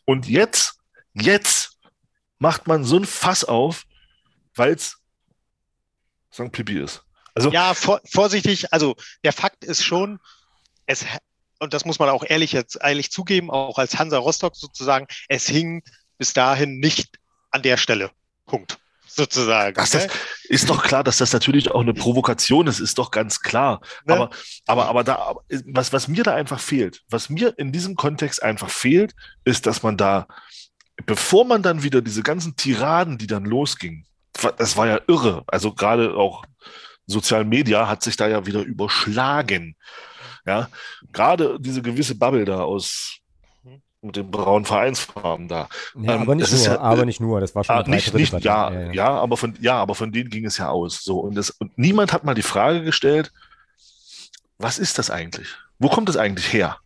Und 0.05 0.27
jetzt, 0.27 0.79
jetzt 1.13 1.77
macht 2.39 2.67
man 2.67 2.83
so 2.83 2.97
ein 2.97 3.05
Fass 3.05 3.43
auf, 3.43 3.83
weil 4.55 4.73
es 4.73 4.97
St. 6.33 6.51
Pipi 6.51 6.79
ist. 6.79 7.03
Also, 7.35 7.51
ja, 7.51 7.73
vor, 7.73 8.01
vorsichtig, 8.05 8.71
also 8.71 8.95
der 9.23 9.33
Fakt 9.33 9.63
ist 9.63 9.83
schon, 9.83 10.19
es, 10.85 11.05
und 11.59 11.73
das 11.73 11.85
muss 11.85 11.99
man 11.99 12.09
auch 12.09 12.23
ehrlich 12.27 12.51
jetzt 12.51 12.77
ehrlich 12.81 13.11
zugeben, 13.11 13.49
auch 13.49 13.77
als 13.77 13.97
Hansa 13.97 14.17
Rostock 14.17 14.55
sozusagen, 14.55 15.07
es 15.29 15.47
hing 15.47 15.83
bis 16.23 16.31
dahin 16.31 16.79
nicht 16.79 17.19
an 17.51 17.63
der 17.63 17.75
Stelle. 17.75 18.09
Punkt. 18.45 18.79
Sozusagen. 19.05 19.75
Ach, 19.77 19.93
ne? 19.93 20.07
ist 20.45 20.69
doch 20.69 20.81
klar, 20.81 21.03
dass 21.03 21.17
das 21.17 21.33
natürlich 21.33 21.69
auch 21.71 21.81
eine 21.81 21.93
Provokation 21.93 22.65
ist, 22.67 22.79
ist 22.79 22.97
doch 22.97 23.12
ganz 23.12 23.41
klar. 23.41 23.81
Ne? 24.05 24.13
Aber, 24.13 24.29
aber, 24.65 24.86
aber 24.88 25.03
da, 25.03 25.36
was, 25.65 25.91
was 25.91 26.07
mir 26.07 26.23
da 26.23 26.33
einfach 26.33 26.62
fehlt, 26.62 27.03
was 27.09 27.29
mir 27.29 27.53
in 27.57 27.73
diesem 27.73 27.97
Kontext 27.97 28.41
einfach 28.41 28.69
fehlt, 28.69 29.13
ist, 29.43 29.65
dass 29.65 29.83
man 29.83 29.97
da, 29.97 30.27
bevor 31.05 31.43
man 31.43 31.62
dann 31.62 31.83
wieder 31.83 32.01
diese 32.01 32.23
ganzen 32.23 32.55
Tiraden, 32.55 33.17
die 33.17 33.27
dann 33.27 33.43
losgingen, 33.43 34.07
das 34.57 34.77
war 34.77 34.88
ja 34.88 35.01
irre. 35.09 35.43
Also 35.47 35.73
gerade 35.73 36.15
auch 36.15 36.45
Sozial 37.05 37.43
Media 37.43 37.89
hat 37.89 38.01
sich 38.01 38.15
da 38.15 38.29
ja 38.29 38.45
wieder 38.45 38.62
überschlagen. 38.62 39.75
Ja, 40.45 40.69
gerade 41.12 41.57
diese 41.59 41.81
gewisse 41.81 42.15
Bubble 42.15 42.45
da 42.45 42.62
aus 42.62 43.19
mit 44.03 44.15
den 44.15 44.29
braunen 44.29 44.65
Vereinsfarben 44.65 45.47
da. 45.47 45.69
Ja, 45.95 46.15
ähm, 46.15 46.21
aber 46.21 46.35
nicht 46.35 46.51
nur, 46.51 46.61
ja, 46.61 46.79
aber 46.79 47.05
nicht 47.05 47.19
nur, 47.21 47.39
das 47.39 47.55
war 47.55 47.63
schon 47.63 47.75
ah, 47.75 47.83
nicht, 47.87 48.13
nicht, 48.13 48.33
ja, 48.43 48.71
ja, 48.71 48.91
ja, 48.91 49.09
aber 49.09 49.37
von, 49.37 49.55
ja, 49.61 49.75
aber 49.75 49.95
von 49.95 50.11
denen 50.11 50.29
ging 50.29 50.45
es 50.45 50.57
ja 50.57 50.69
aus. 50.69 51.03
So, 51.03 51.19
und, 51.19 51.35
das, 51.35 51.49
und 51.49 51.77
niemand 51.77 52.11
hat 52.11 52.23
mal 52.23 52.35
die 52.35 52.41
Frage 52.41 52.83
gestellt, 52.83 53.31
was 54.57 54.77
ist 54.77 54.99
das 54.99 55.09
eigentlich? 55.09 55.47
Wo 55.79 55.89
kommt 55.89 56.09
das 56.09 56.17
eigentlich 56.17 56.51
her? 56.51 56.77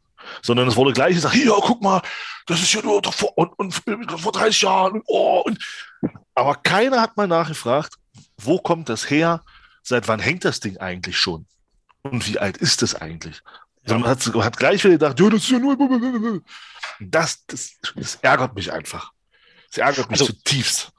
Sondern 0.41 0.67
es 0.67 0.75
wurde 0.75 0.93
gleich 0.93 1.15
gesagt, 1.15 1.36
hier, 1.36 1.53
guck 1.62 1.82
mal, 1.82 2.01
das 2.45 2.62
ist 2.62 2.73
ja 2.73 2.82
nur 2.82 3.01
vor, 3.03 3.38
und, 3.38 3.58
und, 3.58 3.73
vor 4.19 4.32
30 4.32 4.62
Jahren. 4.62 5.01
Oh, 5.06 5.41
und, 5.45 5.58
aber 6.36 6.56
keiner 6.56 7.01
hat 7.01 7.17
mal 7.17 7.27
nachgefragt, 7.27 7.95
wo 8.38 8.60
kommt 8.60 8.89
das 8.89 9.10
her? 9.10 9.41
Seit 9.84 10.08
wann 10.08 10.19
hängt 10.19 10.45
das 10.45 10.60
Ding 10.60 10.77
eigentlich 10.77 11.17
schon? 11.17 11.45
Und 12.03 12.27
wie 12.27 12.39
alt 12.39 12.58
ist 12.58 12.82
das 12.82 12.95
eigentlich? 12.95 13.41
Ja. 13.88 13.97
Man 13.97 14.10
hat, 14.10 14.26
hat 14.26 14.58
gleich 14.58 14.84
wieder 14.84 14.93
gedacht, 14.93 15.19
ja, 15.19 15.30
das 15.30 15.43
ist 15.43 15.50
ja 15.50 15.60
nur. 15.60 16.41
Das, 17.00 17.45
das, 17.45 17.71
das 17.95 18.15
ärgert 18.21 18.56
mich 18.56 18.71
einfach. 18.71 19.12
Das 19.69 19.78
ärgert 19.78 20.10
mich 20.12 20.21
also, 20.21 20.34
zutiefst. 20.34 20.91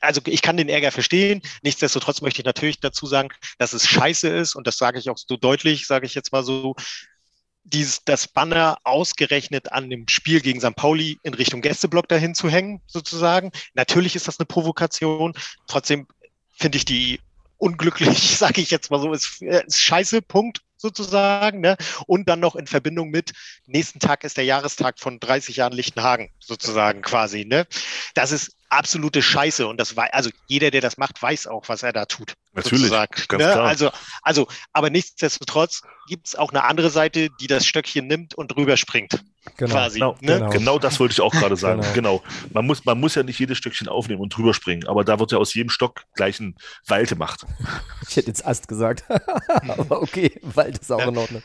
Also 0.00 0.20
ich 0.26 0.42
kann 0.42 0.56
den 0.56 0.68
Ärger 0.68 0.92
verstehen. 0.92 1.42
Nichtsdestotrotz 1.62 2.20
möchte 2.20 2.40
ich 2.40 2.46
natürlich 2.46 2.80
dazu 2.80 3.06
sagen, 3.06 3.28
dass 3.58 3.72
es 3.72 3.88
scheiße 3.88 4.28
ist 4.28 4.54
und 4.54 4.66
das 4.66 4.78
sage 4.78 4.98
ich 4.98 5.10
auch 5.10 5.18
so 5.18 5.36
deutlich, 5.36 5.86
sage 5.86 6.06
ich 6.06 6.14
jetzt 6.14 6.32
mal 6.32 6.44
so, 6.44 6.76
dieses, 7.64 8.04
das 8.04 8.28
Banner 8.28 8.78
ausgerechnet 8.84 9.72
an 9.72 9.88
dem 9.88 10.06
Spiel 10.08 10.40
gegen 10.40 10.60
St. 10.60 10.76
Pauli 10.76 11.18
in 11.22 11.34
Richtung 11.34 11.62
Gästeblock 11.62 12.08
dahin 12.08 12.34
zu 12.34 12.50
hängen, 12.50 12.82
sozusagen. 12.86 13.52
Natürlich 13.72 14.16
ist 14.16 14.28
das 14.28 14.38
eine 14.38 14.46
Provokation. 14.46 15.32
Trotzdem 15.66 16.06
finde 16.52 16.76
ich 16.76 16.84
die 16.84 17.20
unglücklich, 17.56 18.36
sage 18.38 18.60
ich 18.60 18.70
jetzt 18.70 18.90
mal 18.90 19.00
so, 19.00 19.12
ist, 19.12 19.40
ist 19.40 19.80
scheiße, 19.80 20.20
Punkt 20.22 20.60
sozusagen. 20.84 21.60
Ne? 21.60 21.76
Und 22.06 22.28
dann 22.28 22.40
noch 22.40 22.54
in 22.56 22.66
Verbindung 22.66 23.08
mit, 23.08 23.32
nächsten 23.66 24.00
Tag 24.00 24.22
ist 24.22 24.36
der 24.36 24.44
Jahrestag 24.44 25.00
von 25.00 25.18
30 25.18 25.56
Jahren 25.56 25.72
Lichtenhagen 25.72 26.30
sozusagen 26.38 27.00
quasi. 27.00 27.46
Ne? 27.46 27.66
Das 28.14 28.32
ist 28.32 28.54
absolute 28.68 29.22
Scheiße 29.22 29.66
und 29.66 29.78
das 29.78 29.96
war, 29.96 30.12
also 30.12 30.30
jeder, 30.46 30.70
der 30.70 30.82
das 30.82 30.98
macht, 30.98 31.20
weiß 31.22 31.46
auch, 31.46 31.68
was 31.68 31.82
er 31.82 31.92
da 31.92 32.04
tut. 32.04 32.34
Natürlich, 32.54 32.90
ganz 32.90 33.30
ne? 33.30 33.36
klar. 33.38 33.64
Also, 33.64 33.90
also, 34.22 34.46
aber 34.72 34.90
nichtsdestotrotz 34.90 35.82
gibt 36.06 36.28
es 36.28 36.36
auch 36.36 36.50
eine 36.50 36.64
andere 36.64 36.90
Seite, 36.90 37.28
die 37.40 37.46
das 37.46 37.66
Stöckchen 37.66 38.06
nimmt 38.06 38.34
und 38.34 38.48
drüber 38.48 38.76
springt. 38.76 39.24
Genau, 39.56 39.72
quasi, 39.72 39.98
genau, 39.98 40.16
ne? 40.20 40.38
genau. 40.38 40.50
genau 40.50 40.78
das 40.78 40.98
wollte 40.98 41.12
ich 41.12 41.20
auch 41.20 41.32
gerade 41.32 41.56
sagen. 41.56 41.82
genau. 41.94 42.22
genau. 42.22 42.48
Man, 42.52 42.66
muss, 42.66 42.84
man 42.84 42.98
muss 42.98 43.14
ja 43.14 43.22
nicht 43.22 43.38
jedes 43.38 43.58
Stückchen 43.58 43.88
aufnehmen 43.88 44.20
und 44.20 44.34
drüber 44.34 44.54
springen, 44.54 44.86
aber 44.86 45.04
da 45.04 45.18
wird 45.20 45.32
ja 45.32 45.38
aus 45.38 45.52
jedem 45.52 45.68
Stock 45.68 46.04
gleich 46.14 46.40
ein 46.40 46.56
Wald 46.86 47.08
gemacht. 47.08 47.44
Ich 48.06 48.16
hätte 48.16 48.28
jetzt 48.28 48.46
Ast 48.46 48.68
gesagt. 48.68 49.04
aber 49.46 50.02
okay, 50.02 50.38
Wald 50.42 50.78
ist 50.78 50.92
auch 50.92 51.00
ja. 51.00 51.08
in 51.08 51.16
Ordnung. 51.16 51.42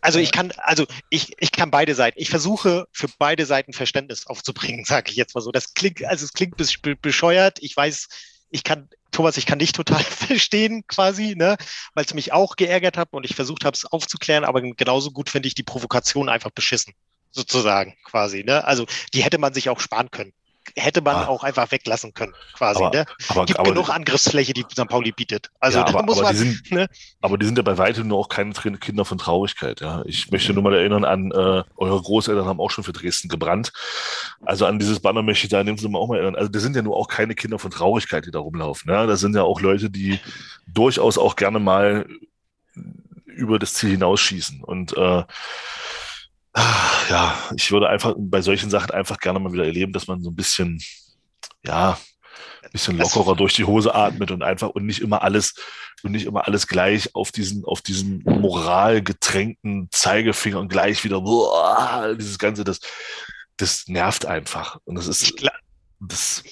Also 0.00 0.18
ich 0.18 0.32
kann, 0.32 0.52
also 0.58 0.84
ich, 1.08 1.32
ich 1.40 1.50
kann 1.50 1.70
beide 1.70 1.94
Seiten. 1.94 2.20
Ich 2.20 2.30
versuche 2.30 2.86
für 2.92 3.08
beide 3.18 3.46
Seiten 3.46 3.72
Verständnis 3.72 4.26
aufzubringen, 4.26 4.84
sage 4.84 5.10
ich 5.10 5.16
jetzt 5.16 5.34
mal 5.34 5.40
so. 5.40 5.50
Das 5.50 5.74
klingt, 5.74 6.04
also 6.04 6.24
es 6.24 6.34
klingt 6.34 6.56
bescheuert. 7.00 7.58
Ich 7.62 7.76
weiß, 7.76 8.08
ich 8.54 8.62
kann, 8.62 8.88
Thomas, 9.10 9.36
ich 9.36 9.46
kann 9.46 9.58
dich 9.58 9.72
total 9.72 10.02
verstehen 10.04 10.84
quasi, 10.86 11.34
ne, 11.36 11.56
weil 11.94 12.04
es 12.04 12.14
mich 12.14 12.32
auch 12.32 12.54
geärgert 12.54 12.96
hat 12.96 13.08
und 13.10 13.24
ich 13.24 13.34
versucht 13.34 13.64
habe, 13.64 13.74
es 13.74 13.84
aufzuklären, 13.84 14.44
aber 14.44 14.62
genauso 14.62 15.10
gut 15.10 15.28
finde 15.28 15.48
ich 15.48 15.54
die 15.54 15.64
Provokation 15.64 16.28
einfach 16.28 16.52
beschissen, 16.52 16.94
sozusagen 17.32 17.96
quasi. 18.04 18.44
Ne? 18.44 18.64
Also 18.64 18.86
die 19.12 19.24
hätte 19.24 19.38
man 19.38 19.52
sich 19.52 19.68
auch 19.70 19.80
sparen 19.80 20.12
können. 20.12 20.32
Hätte 20.76 21.00
man 21.02 21.16
ah. 21.16 21.26
auch 21.26 21.44
einfach 21.44 21.70
weglassen 21.70 22.14
können, 22.14 22.34
quasi. 22.54 22.82
Aber, 22.82 22.96
ne? 22.96 23.06
aber, 23.28 23.46
gibt 23.46 23.58
aber, 23.58 23.70
genug 23.70 23.90
Angriffsfläche, 23.90 24.52
die 24.52 24.64
St. 24.70 24.88
Pauli 24.88 25.12
bietet. 25.12 25.50
Also 25.60 25.78
ja, 25.78 25.84
da 25.84 25.94
aber, 25.94 26.02
muss 26.02 26.20
man. 26.20 26.32
die 26.32 26.38
sind, 26.38 26.70
ne? 26.70 26.88
aber 27.20 27.38
die 27.38 27.46
sind 27.46 27.56
ja 27.56 27.62
bei 27.62 27.78
weitem 27.78 28.08
nur 28.08 28.18
auch 28.18 28.28
keine 28.28 28.52
Kinder 28.52 29.04
von 29.04 29.18
Traurigkeit. 29.18 29.80
Ja. 29.80 30.02
Ich 30.06 30.30
möchte 30.30 30.52
nur 30.52 30.62
mal 30.62 30.74
erinnern 30.74 31.04
an, 31.04 31.30
äh, 31.30 31.62
eure 31.76 32.02
Großeltern 32.02 32.46
haben 32.46 32.60
auch 32.60 32.70
schon 32.70 32.84
für 32.84 32.92
Dresden 32.92 33.28
gebrannt. 33.28 33.72
Also 34.44 34.66
an 34.66 34.78
dieses 34.78 35.00
Banner 35.00 35.22
möchte 35.22 35.46
ich 35.46 35.50
da 35.50 35.62
nehmen 35.62 35.78
Sie 35.78 35.88
mal 35.88 35.98
auch 35.98 36.08
mal 36.08 36.16
erinnern. 36.16 36.36
Also 36.36 36.48
das 36.48 36.62
sind 36.62 36.76
ja 36.76 36.82
nur 36.82 36.96
auch 36.96 37.08
keine 37.08 37.34
Kinder 37.34 37.58
von 37.58 37.70
Traurigkeit, 37.70 38.26
die 38.26 38.30
da 38.30 38.38
rumlaufen. 38.38 38.90
Ja. 38.90 39.06
Das 39.06 39.20
sind 39.20 39.34
ja 39.34 39.42
auch 39.42 39.60
Leute, 39.60 39.90
die 39.90 40.20
durchaus 40.66 41.18
auch 41.18 41.36
gerne 41.36 41.58
mal 41.58 42.06
über 43.26 43.58
das 43.58 43.74
Ziel 43.74 43.90
hinausschießen. 43.90 44.62
Und 44.62 44.96
äh, 44.96 45.24
ja, 46.56 47.36
ich 47.56 47.70
würde 47.72 47.88
einfach 47.88 48.14
bei 48.16 48.40
solchen 48.40 48.70
Sachen 48.70 48.90
einfach 48.90 49.18
gerne 49.18 49.38
mal 49.40 49.52
wieder 49.52 49.64
erleben, 49.64 49.92
dass 49.92 50.06
man 50.06 50.22
so 50.22 50.30
ein 50.30 50.36
bisschen, 50.36 50.80
ja, 51.64 51.98
ein 52.62 52.70
bisschen 52.70 52.96
lockerer 52.96 53.34
durch 53.36 53.54
die 53.54 53.64
Hose 53.64 53.94
atmet 53.94 54.30
und 54.30 54.42
einfach 54.42 54.70
und 54.70 54.86
nicht 54.86 55.00
immer 55.00 55.22
alles 55.22 55.54
und 56.02 56.12
nicht 56.12 56.26
immer 56.26 56.46
alles 56.46 56.66
gleich 56.66 57.14
auf 57.14 57.32
diesen 57.32 57.64
auf 57.64 57.82
diesen 57.82 58.22
moralgetränkten 58.24 59.88
Zeigefinger 59.90 60.60
und 60.60 60.68
gleich 60.68 61.04
wieder 61.04 61.20
boah, 61.20 62.14
dieses 62.18 62.38
ganze 62.38 62.64
das 62.64 62.80
das 63.56 63.86
nervt 63.86 64.26
einfach. 64.26 64.78
Und 64.84 64.96
das 64.96 65.06
ist 65.06 65.34
das 66.00 66.42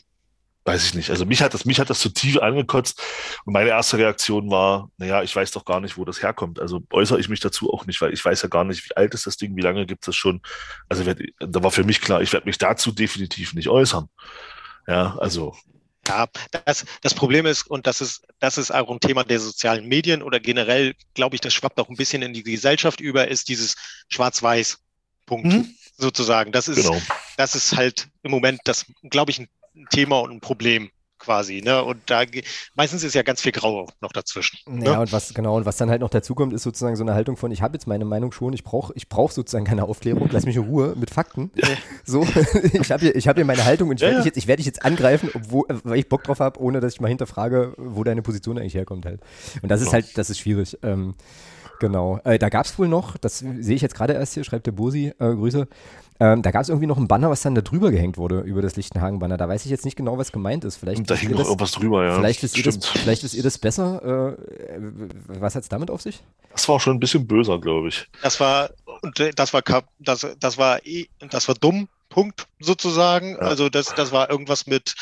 weiß 0.64 0.84
ich 0.86 0.94
nicht. 0.94 1.10
Also 1.10 1.24
mich 1.26 1.42
hat 1.42 1.54
das 1.54 1.64
mich 1.64 1.80
hat 1.80 1.90
das 1.90 2.00
zu 2.00 2.08
tief 2.10 2.38
angekotzt 2.38 3.00
und 3.44 3.52
meine 3.52 3.70
erste 3.70 3.98
Reaktion 3.98 4.50
war, 4.50 4.90
naja, 4.96 5.22
ich 5.22 5.34
weiß 5.34 5.50
doch 5.52 5.64
gar 5.64 5.80
nicht, 5.80 5.96
wo 5.98 6.04
das 6.04 6.22
herkommt. 6.22 6.60
Also 6.60 6.80
äußere 6.92 7.18
ich 7.20 7.28
mich 7.28 7.40
dazu 7.40 7.72
auch 7.72 7.86
nicht, 7.86 8.00
weil 8.00 8.12
ich 8.12 8.24
weiß 8.24 8.42
ja 8.42 8.48
gar 8.48 8.64
nicht, 8.64 8.84
wie 8.88 8.96
alt 8.96 9.14
ist 9.14 9.26
das 9.26 9.36
Ding, 9.36 9.56
wie 9.56 9.60
lange 9.62 9.86
gibt 9.86 10.06
es 10.08 10.16
schon. 10.16 10.40
Also 10.88 11.04
da 11.04 11.62
war 11.62 11.70
für 11.72 11.84
mich 11.84 12.00
klar, 12.00 12.22
ich 12.22 12.32
werde 12.32 12.46
mich 12.46 12.58
dazu 12.58 12.92
definitiv 12.92 13.54
nicht 13.54 13.68
äußern. 13.68 14.08
Ja, 14.86 15.16
also 15.18 15.56
Ja, 16.06 16.26
das, 16.64 16.84
das 17.02 17.14
Problem 17.14 17.46
ist, 17.46 17.62
und 17.70 17.86
das 17.86 18.00
ist, 18.00 18.24
das 18.40 18.58
ist 18.58 18.72
auch 18.72 18.90
ein 18.90 18.98
Thema 19.00 19.22
der 19.24 19.38
sozialen 19.40 19.86
Medien 19.86 20.22
oder 20.22 20.40
generell, 20.40 20.94
glaube 21.14 21.36
ich, 21.36 21.40
das 21.40 21.54
schwappt 21.54 21.78
auch 21.78 21.88
ein 21.88 21.96
bisschen 21.96 22.22
in 22.22 22.32
die 22.34 22.42
Gesellschaft 22.42 23.00
über, 23.00 23.28
ist 23.28 23.48
dieses 23.48 23.76
Schwarz-Weiß-Punkt 24.08 25.46
Mhm. 25.46 25.74
sozusagen. 25.96 26.50
Das 26.52 26.66
ist, 26.68 26.86
genau. 26.86 27.00
das 27.36 27.54
ist 27.54 27.76
halt 27.76 28.08
im 28.22 28.32
Moment 28.32 28.60
das, 28.64 28.86
glaube 29.10 29.30
ich, 29.30 29.38
ein 29.40 29.48
Thema 29.90 30.20
und 30.20 30.30
ein 30.32 30.40
Problem 30.40 30.90
quasi. 31.18 31.60
Ne? 31.64 31.84
Und 31.84 31.98
da 32.06 32.24
meistens 32.74 33.04
ist 33.04 33.14
ja 33.14 33.22
ganz 33.22 33.40
viel 33.40 33.52
Grau 33.52 33.88
noch 34.00 34.10
dazwischen. 34.12 34.58
Ja, 34.66 34.94
Ne? 34.94 35.00
und 35.02 35.12
was 35.12 35.32
genau, 35.34 35.56
und 35.56 35.64
was 35.64 35.76
dann 35.76 35.88
halt 35.88 36.00
noch 36.00 36.10
dazu 36.10 36.34
kommt, 36.34 36.52
ist 36.52 36.64
sozusagen 36.64 36.96
so 36.96 37.04
eine 37.04 37.14
Haltung 37.14 37.36
von, 37.36 37.52
ich 37.52 37.62
habe 37.62 37.74
jetzt 37.74 37.86
meine 37.86 38.04
Meinung 38.04 38.32
schon, 38.32 38.52
ich 38.52 38.64
brauche 38.64 38.92
ich 38.96 39.08
brauch 39.08 39.30
sozusagen 39.30 39.64
keine 39.64 39.84
Aufklärung, 39.84 40.28
lass 40.32 40.46
mich 40.46 40.56
in 40.56 40.62
Ruhe 40.64 40.94
mit 40.98 41.10
Fakten. 41.10 41.52
So, 42.04 42.22
ich 42.72 42.90
habe 42.90 43.02
hier, 43.04 43.14
ich 43.14 43.28
hab 43.28 43.36
hier 43.36 43.44
meine 43.44 43.64
Haltung 43.64 43.90
und 43.90 43.96
ich 43.96 44.00
Ja, 44.02 44.08
werde 44.08 44.16
ja. 44.18 44.22
dich, 44.22 44.26
jetzt- 44.26 44.36
ich 44.38 44.48
werd 44.48 44.58
dich 44.58 44.66
jetzt 44.66 44.84
angreifen, 44.84 45.30
obwohl, 45.32 45.66
weil 45.84 46.00
ich 46.00 46.08
Bock 46.08 46.24
drauf 46.24 46.40
habe, 46.40 46.60
ohne 46.60 46.80
dass 46.80 46.94
ich 46.94 47.00
mal 47.00 47.06
hinterfrage, 47.06 47.74
wo 47.76 48.02
deine 48.02 48.22
Position 48.22 48.58
eigentlich 48.58 48.74
herkommt 48.74 49.06
halt. 49.06 49.20
Und 49.62 49.68
das 49.68 49.80
ist 49.80 49.88
Ja. 49.88 49.92
halt, 49.94 50.18
das 50.18 50.28
ist 50.28 50.40
schwierig. 50.40 50.76
Ähm, 50.82 51.14
genau. 51.78 52.18
Äh, 52.24 52.40
da 52.40 52.48
gab 52.48 52.66
es 52.66 52.76
wohl 52.80 52.88
noch, 52.88 53.16
das 53.16 53.38
sehe 53.38 53.76
ich 53.76 53.82
jetzt 53.82 53.94
gerade 53.94 54.14
erst 54.14 54.34
hier, 54.34 54.42
schreibt 54.42 54.66
der 54.66 54.72
Bosi, 54.72 55.12
äh, 55.20 55.34
Grüße. 55.34 55.68
Ähm, 56.20 56.42
da 56.42 56.50
gab 56.52 56.62
es 56.62 56.68
irgendwie 56.68 56.86
noch 56.86 56.98
ein 56.98 57.08
Banner, 57.08 57.30
was 57.30 57.42
dann 57.42 57.54
da 57.54 57.62
drüber 57.62 57.90
gehängt 57.90 58.16
wurde, 58.16 58.40
über 58.40 58.62
das 58.62 58.76
Lichtenhagen-Banner. 58.76 59.36
Da 59.36 59.48
weiß 59.48 59.64
ich 59.64 59.70
jetzt 59.70 59.84
nicht 59.84 59.96
genau, 59.96 60.18
was 60.18 60.30
gemeint 60.30 60.64
ist. 60.64 60.76
Vielleicht 60.76 61.08
Da 61.10 61.14
ihr 61.16 61.30
noch 61.30 61.38
das- 61.38 61.46
irgendwas 61.48 61.70
drüber, 61.72 62.04
ja. 62.04 62.14
Vielleicht 62.16 62.42
wisst, 62.42 62.56
ihr 62.56 62.64
das, 62.64 62.86
vielleicht 62.86 63.22
wisst 63.24 63.34
ihr 63.34 63.42
das 63.42 63.58
besser. 63.58 64.36
Äh, 64.36 64.76
was 65.40 65.54
hat 65.54 65.62
es 65.64 65.68
damit 65.68 65.90
auf 65.90 66.02
sich? 66.02 66.22
Das 66.52 66.68
war 66.68 66.78
schon 66.80 66.96
ein 66.96 67.00
bisschen 67.00 67.26
böser, 67.26 67.58
glaube 67.58 67.88
ich. 67.88 68.08
Das 68.22 68.38
war, 68.40 68.70
und 69.02 69.18
das 69.36 69.52
war, 69.52 69.62
kap- 69.62 69.88
das, 69.98 70.26
das 70.38 70.58
war, 70.58 70.84
eh- 70.86 71.08
das 71.30 71.48
war 71.48 71.54
dumm, 71.56 71.88
Punkt, 72.08 72.46
sozusagen. 72.60 73.30
Ja. 73.32 73.38
Also 73.38 73.68
das, 73.68 73.86
das 73.94 74.12
war 74.12 74.30
irgendwas 74.30 74.66
mit, 74.66 74.94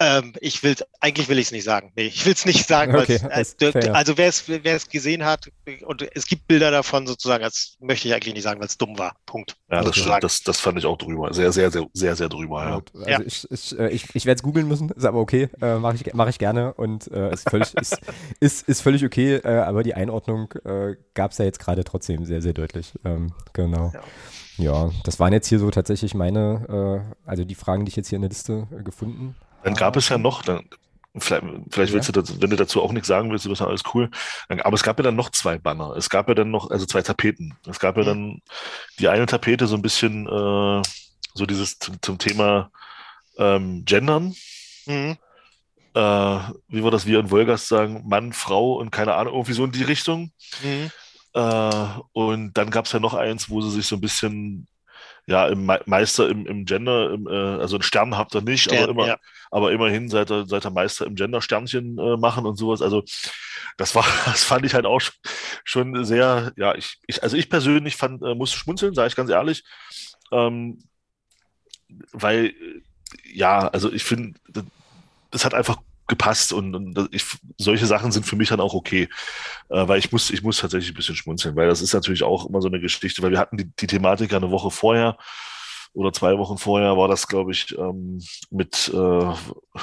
ähm, 0.00 0.32
ich 0.40 0.62
will, 0.62 0.76
eigentlich 1.00 1.28
will 1.28 1.38
ich 1.38 1.46
es 1.46 1.52
nicht 1.52 1.64
sagen. 1.64 1.92
Nee, 1.96 2.06
ich 2.06 2.24
will 2.24 2.32
es 2.32 2.46
nicht 2.46 2.68
sagen. 2.68 2.94
Okay, 2.94 3.18
äh, 3.30 3.90
also 3.90 4.16
wer 4.16 4.28
es, 4.28 4.88
gesehen 4.88 5.24
hat, 5.24 5.50
und 5.84 6.06
es 6.14 6.26
gibt 6.26 6.46
Bilder 6.46 6.70
davon 6.70 7.06
sozusagen, 7.06 7.42
das 7.42 7.76
möchte 7.80 8.06
ich 8.06 8.14
eigentlich 8.14 8.34
nicht 8.34 8.44
sagen, 8.44 8.60
weil 8.60 8.68
es 8.68 8.78
dumm 8.78 8.96
war. 8.96 9.16
Punkt. 9.26 9.56
Ja, 9.70 9.82
das, 9.82 10.00
das, 10.20 10.42
das 10.42 10.60
fand 10.60 10.78
ich 10.78 10.86
auch 10.86 10.98
drüber. 10.98 11.34
Sehr, 11.34 11.50
sehr, 11.50 11.72
sehr, 11.72 11.86
sehr, 11.94 12.14
sehr 12.14 12.28
drüber, 12.28 12.64
ja. 12.64 12.74
Also 12.76 13.08
Ja. 13.08 13.20
ich, 13.26 13.50
ich, 13.50 13.78
äh, 13.78 13.88
ich, 13.88 14.14
ich 14.14 14.24
werde 14.24 14.38
es 14.38 14.42
googeln 14.44 14.68
müssen, 14.68 14.90
ist 14.90 15.04
aber 15.04 15.18
okay, 15.18 15.48
äh, 15.60 15.78
mache 15.78 15.96
ich, 15.96 16.14
mach 16.14 16.28
ich 16.28 16.38
gerne 16.38 16.74
und 16.74 17.10
äh, 17.10 17.32
ist, 17.32 17.50
völlig, 17.50 17.74
ist, 17.74 17.98
ist, 18.40 18.68
ist 18.68 18.80
völlig 18.82 19.04
okay, 19.04 19.34
äh, 19.36 19.48
aber 19.48 19.82
die 19.82 19.94
Einordnung 19.94 20.52
äh, 20.64 20.94
gab 21.14 21.32
es 21.32 21.38
ja 21.38 21.44
jetzt 21.44 21.58
gerade 21.58 21.82
trotzdem 21.82 22.24
sehr, 22.24 22.40
sehr 22.40 22.52
deutlich. 22.52 22.92
Ähm, 23.04 23.32
genau. 23.52 23.90
Ja. 23.92 24.02
Ja. 24.58 24.90
das 25.04 25.20
waren 25.20 25.32
jetzt 25.32 25.46
hier 25.46 25.60
so 25.60 25.70
tatsächlich 25.70 26.14
meine, 26.14 27.04
äh, 27.06 27.28
also 27.28 27.44
die 27.44 27.54
Fragen, 27.54 27.84
die 27.84 27.90
ich 27.90 27.96
jetzt 27.96 28.08
hier 28.08 28.16
in 28.16 28.22
der 28.22 28.30
Liste 28.30 28.66
äh, 28.76 28.82
gefunden 28.82 29.36
Dann 29.62 29.74
gab 29.74 29.96
es 29.96 30.08
ja 30.08 30.18
noch, 30.18 30.42
dann, 30.42 30.68
vielleicht, 31.16 31.44
vielleicht 31.70 31.92
willst 31.92 32.08
du, 32.08 32.12
dazu, 32.12 32.40
wenn 32.40 32.50
du 32.50 32.56
dazu 32.56 32.82
auch 32.82 32.92
nichts 32.92 33.08
sagen 33.08 33.30
willst, 33.30 33.44
ist 33.46 33.60
das 33.60 33.66
alles 33.66 33.82
cool. 33.94 34.10
Aber 34.48 34.74
es 34.74 34.82
gab 34.82 34.98
ja 34.98 35.02
dann 35.02 35.16
noch 35.16 35.30
zwei 35.30 35.58
Banner. 35.58 35.96
Es 35.96 36.08
gab 36.08 36.28
ja 36.28 36.34
dann 36.34 36.50
noch, 36.50 36.70
also 36.70 36.86
zwei 36.86 37.02
Tapeten. 37.02 37.56
Es 37.66 37.78
gab 37.78 37.96
ja 37.96 38.02
Mhm. 38.02 38.06
dann 38.06 38.42
die 38.98 39.08
eine 39.08 39.26
Tapete 39.26 39.66
so 39.66 39.74
ein 39.74 39.82
bisschen, 39.82 40.26
äh, 40.26 40.82
so 41.34 41.46
dieses 41.46 41.78
zum, 41.78 42.00
zum 42.02 42.18
Thema 42.18 42.70
ähm, 43.38 43.84
Gendern. 43.84 44.34
Mhm. 44.86 45.16
Äh, 45.94 46.38
wie 46.68 46.84
wir 46.84 46.90
das 46.90 47.06
wir 47.06 47.18
in 47.18 47.30
Wolgast 47.30 47.68
sagen, 47.68 48.04
Mann, 48.06 48.32
Frau 48.32 48.74
und 48.74 48.90
keine 48.90 49.14
Ahnung, 49.14 49.34
irgendwie 49.34 49.52
so 49.54 49.64
in 49.64 49.72
die 49.72 49.82
Richtung. 49.82 50.32
Mhm. 50.62 50.90
Äh, 51.34 51.86
und 52.12 52.52
dann 52.54 52.70
gab 52.70 52.86
es 52.86 52.92
ja 52.92 53.00
noch 53.00 53.14
eins, 53.14 53.50
wo 53.50 53.60
sie 53.60 53.70
sich 53.70 53.86
so 53.86 53.96
ein 53.96 54.00
bisschen, 54.00 54.66
ja, 55.28 55.46
im 55.46 55.66
Me 55.66 55.78
Meister 55.84 56.28
im, 56.28 56.46
im 56.46 56.64
Gender, 56.64 57.12
im, 57.12 57.26
äh, 57.26 57.30
also 57.30 57.76
einen 57.76 57.82
Stern 57.82 58.16
habt 58.16 58.34
ihr 58.34 58.40
nicht, 58.40 58.68
aber 58.68 58.78
Stern, 58.78 58.90
immer, 58.90 59.06
ja. 59.06 59.18
aber 59.50 59.72
immerhin 59.72 60.08
seid 60.08 60.30
ihr, 60.30 60.46
seid 60.46 60.64
ihr 60.64 60.70
Meister 60.70 61.04
im 61.04 61.16
Gender-Sternchen 61.16 61.98
äh, 61.98 62.16
machen 62.16 62.46
und 62.46 62.56
sowas. 62.56 62.80
Also 62.80 63.04
das 63.76 63.94
war, 63.94 64.06
das 64.24 64.42
fand 64.44 64.64
ich 64.64 64.72
halt 64.72 64.86
auch 64.86 65.02
schon, 65.64 66.04
sehr, 66.06 66.52
ja, 66.56 66.74
ich, 66.74 66.98
ich, 67.06 67.22
also 67.22 67.36
ich 67.36 67.50
persönlich 67.50 67.96
fand, 67.96 68.22
äh, 68.22 68.34
musste 68.34 68.56
schmunzeln, 68.56 68.94
sage 68.94 69.08
ich 69.08 69.16
ganz 69.16 69.28
ehrlich. 69.28 69.64
Ähm, 70.32 70.78
weil, 72.12 72.46
äh, 72.46 72.82
ja, 73.30 73.68
also 73.68 73.92
ich 73.92 74.04
finde, 74.04 74.40
das, 74.48 74.64
das 75.30 75.44
hat 75.44 75.52
einfach 75.52 75.76
gepasst 76.08 76.52
und, 76.52 76.74
und 76.74 77.08
ich, 77.12 77.24
solche 77.58 77.86
Sachen 77.86 78.10
sind 78.10 78.26
für 78.26 78.36
mich 78.36 78.48
dann 78.48 78.60
auch 78.60 78.74
okay, 78.74 79.08
äh, 79.68 79.86
weil 79.86 79.98
ich 79.98 80.10
muss, 80.10 80.30
ich 80.30 80.42
muss 80.42 80.58
tatsächlich 80.58 80.92
ein 80.92 80.96
bisschen 80.96 81.14
schmunzeln, 81.14 81.54
weil 81.54 81.68
das 81.68 81.82
ist 81.82 81.92
natürlich 81.92 82.22
auch 82.22 82.48
immer 82.48 82.60
so 82.60 82.68
eine 82.68 82.80
Geschichte, 82.80 83.22
weil 83.22 83.30
wir 83.30 83.38
hatten 83.38 83.58
die, 83.58 83.70
die 83.78 83.86
Thematik 83.86 84.32
ja 84.32 84.38
eine 84.38 84.50
Woche 84.50 84.70
vorher 84.70 85.16
oder 85.98 86.12
zwei 86.12 86.38
Wochen 86.38 86.58
vorher 86.58 86.96
war 86.96 87.08
das, 87.08 87.26
glaube 87.26 87.50
ich, 87.50 87.76
ähm, 87.76 88.20
mit, 88.50 88.88
äh, 88.94 88.96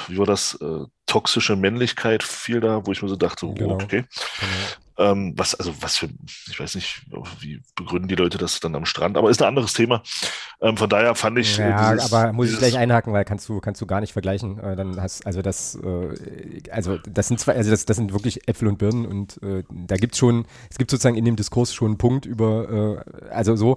wie 0.08 0.16
war 0.18 0.24
das, 0.26 0.54
äh, 0.62 0.84
toxische 1.04 1.54
Männlichkeit 1.56 2.22
fiel 2.22 2.60
da, 2.60 2.84
wo 2.86 2.90
ich 2.92 3.02
mir 3.02 3.08
so 3.08 3.16
dachte, 3.16 3.46
oh, 3.46 3.52
Genau. 3.54 3.74
okay. 3.74 4.04
Genau. 4.40 5.10
Ähm, 5.10 5.34
was, 5.36 5.54
also 5.54 5.74
was 5.82 5.98
für, 5.98 6.08
ich 6.50 6.58
weiß 6.58 6.74
nicht, 6.74 7.02
wie 7.40 7.60
begründen 7.76 8.08
die 8.08 8.14
Leute 8.14 8.38
das 8.38 8.60
dann 8.60 8.74
am 8.74 8.86
Strand, 8.86 9.18
aber 9.18 9.28
ist 9.28 9.42
ein 9.42 9.48
anderes 9.48 9.74
Thema. 9.74 10.02
Ähm, 10.62 10.78
von 10.78 10.88
daher 10.88 11.14
fand 11.14 11.38
ich. 11.38 11.58
äh, 11.58 11.68
Ja, 11.68 11.92
dieses- 11.94 12.10
aber 12.14 12.32
muss 12.32 12.50
ich 12.50 12.56
gleich 12.58 12.78
einhaken, 12.78 13.12
weil 13.12 13.26
kannst 13.26 13.46
du, 13.50 13.60
kannst 13.60 13.78
du 13.82 13.86
gar 13.86 14.00
nicht 14.00 14.14
vergleichen. 14.14 14.58
Äh, 14.58 14.74
dann 14.74 14.98
hast, 15.00 15.26
also 15.26 15.42
das, 15.42 15.74
äh, 15.84 16.62
also 16.70 16.96
das 16.96 17.28
sind 17.28 17.38
zwei, 17.38 17.56
also 17.56 17.70
das, 17.70 17.84
das 17.84 17.98
sind 17.98 18.14
wirklich 18.14 18.48
Äpfel 18.48 18.68
und 18.68 18.78
Birnen 18.78 19.04
und 19.04 19.40
äh, 19.42 19.64
da 19.70 19.96
gibt's 19.96 20.16
schon, 20.16 20.46
es 20.70 20.78
gibt 20.78 20.90
sozusagen 20.90 21.16
in 21.16 21.26
dem 21.26 21.36
Diskurs 21.36 21.74
schon 21.74 21.88
einen 21.88 21.98
Punkt 21.98 22.24
über, 22.24 23.04
also 23.30 23.54
so, 23.54 23.76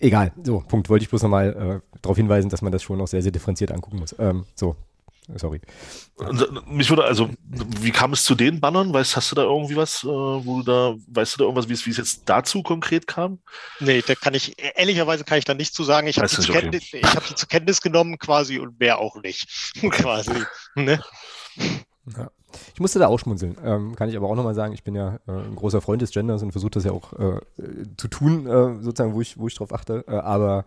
egal, 0.00 0.32
so, 0.42 0.60
Punkt, 0.60 0.88
wollte 0.88 1.04
ich 1.04 1.08
bloß 1.08 1.22
nochmal 1.22 1.82
äh, 1.84 1.98
darauf 2.02 2.16
hinweisen, 2.16 2.50
dass 2.50 2.62
man 2.62 2.72
das 2.72 2.82
schon 2.82 2.98
noch 2.98 3.08
sehr, 3.08 3.22
sehr 3.22 3.32
differenziert 3.32 3.72
angucken 3.72 3.98
muss. 3.98 4.14
Ähm, 4.18 4.44
so, 4.54 4.76
sorry. 5.34 5.60
Und, 6.16 6.42
äh, 6.42 6.46
Mich 6.66 6.90
würde 6.90 7.04
also, 7.04 7.30
wie 7.80 7.90
kam 7.90 8.12
es 8.12 8.24
zu 8.24 8.34
den 8.34 8.60
Bannern? 8.60 8.92
Weißt, 8.92 9.16
hast 9.16 9.30
du 9.30 9.36
da 9.36 9.42
irgendwie 9.42 9.76
was, 9.76 10.04
äh, 10.04 10.06
wo 10.06 10.60
du 10.60 10.62
da, 10.62 10.94
weißt 11.08 11.34
du 11.34 11.38
da 11.38 11.44
irgendwas, 11.44 11.68
wie 11.68 11.72
es, 11.72 11.86
wie 11.86 11.90
es 11.90 11.96
jetzt 11.96 12.22
dazu 12.26 12.62
konkret 12.62 13.06
kam? 13.06 13.38
Nee, 13.80 14.02
da 14.06 14.14
kann 14.14 14.34
ich, 14.34 14.54
ehrlicherweise 14.76 15.24
kann 15.24 15.38
ich 15.38 15.44
da 15.44 15.54
nichts 15.54 15.74
zu 15.74 15.84
sagen. 15.84 16.06
Ich 16.06 16.18
habe 16.18 16.26
nicht, 16.26 16.50
okay. 16.50 17.02
Hab 17.04 17.26
die 17.26 17.34
zur 17.34 17.48
Kenntnis 17.48 17.80
genommen 17.80 18.18
quasi 18.18 18.58
und 18.58 18.78
mehr 18.78 18.98
auch 18.98 19.20
nicht. 19.22 19.74
quasi. 19.90 20.32
Ne? 20.74 21.02
Ja. 22.16 22.30
Ich 22.74 22.80
musste 22.80 22.98
da 22.98 23.08
auch 23.08 23.18
schmunzeln. 23.18 23.56
Ähm, 23.64 23.96
kann 23.96 24.08
ich 24.08 24.16
aber 24.16 24.28
auch 24.28 24.36
nochmal 24.36 24.54
sagen, 24.54 24.74
ich 24.74 24.84
bin 24.84 24.94
ja 24.94 25.18
äh, 25.26 25.32
ein 25.32 25.56
großer 25.56 25.80
Freund 25.80 26.02
des 26.02 26.10
Genders 26.10 26.42
und 26.42 26.52
versuche 26.52 26.70
das 26.70 26.84
ja 26.84 26.92
auch 26.92 27.12
äh, 27.14 27.36
äh, 27.62 27.86
zu 27.96 28.08
tun, 28.08 28.46
äh, 28.46 28.82
sozusagen, 28.82 29.14
wo 29.14 29.20
ich, 29.20 29.38
wo 29.38 29.48
ich 29.48 29.54
drauf 29.54 29.72
achte. 29.72 30.04
Äh, 30.06 30.12
aber 30.16 30.64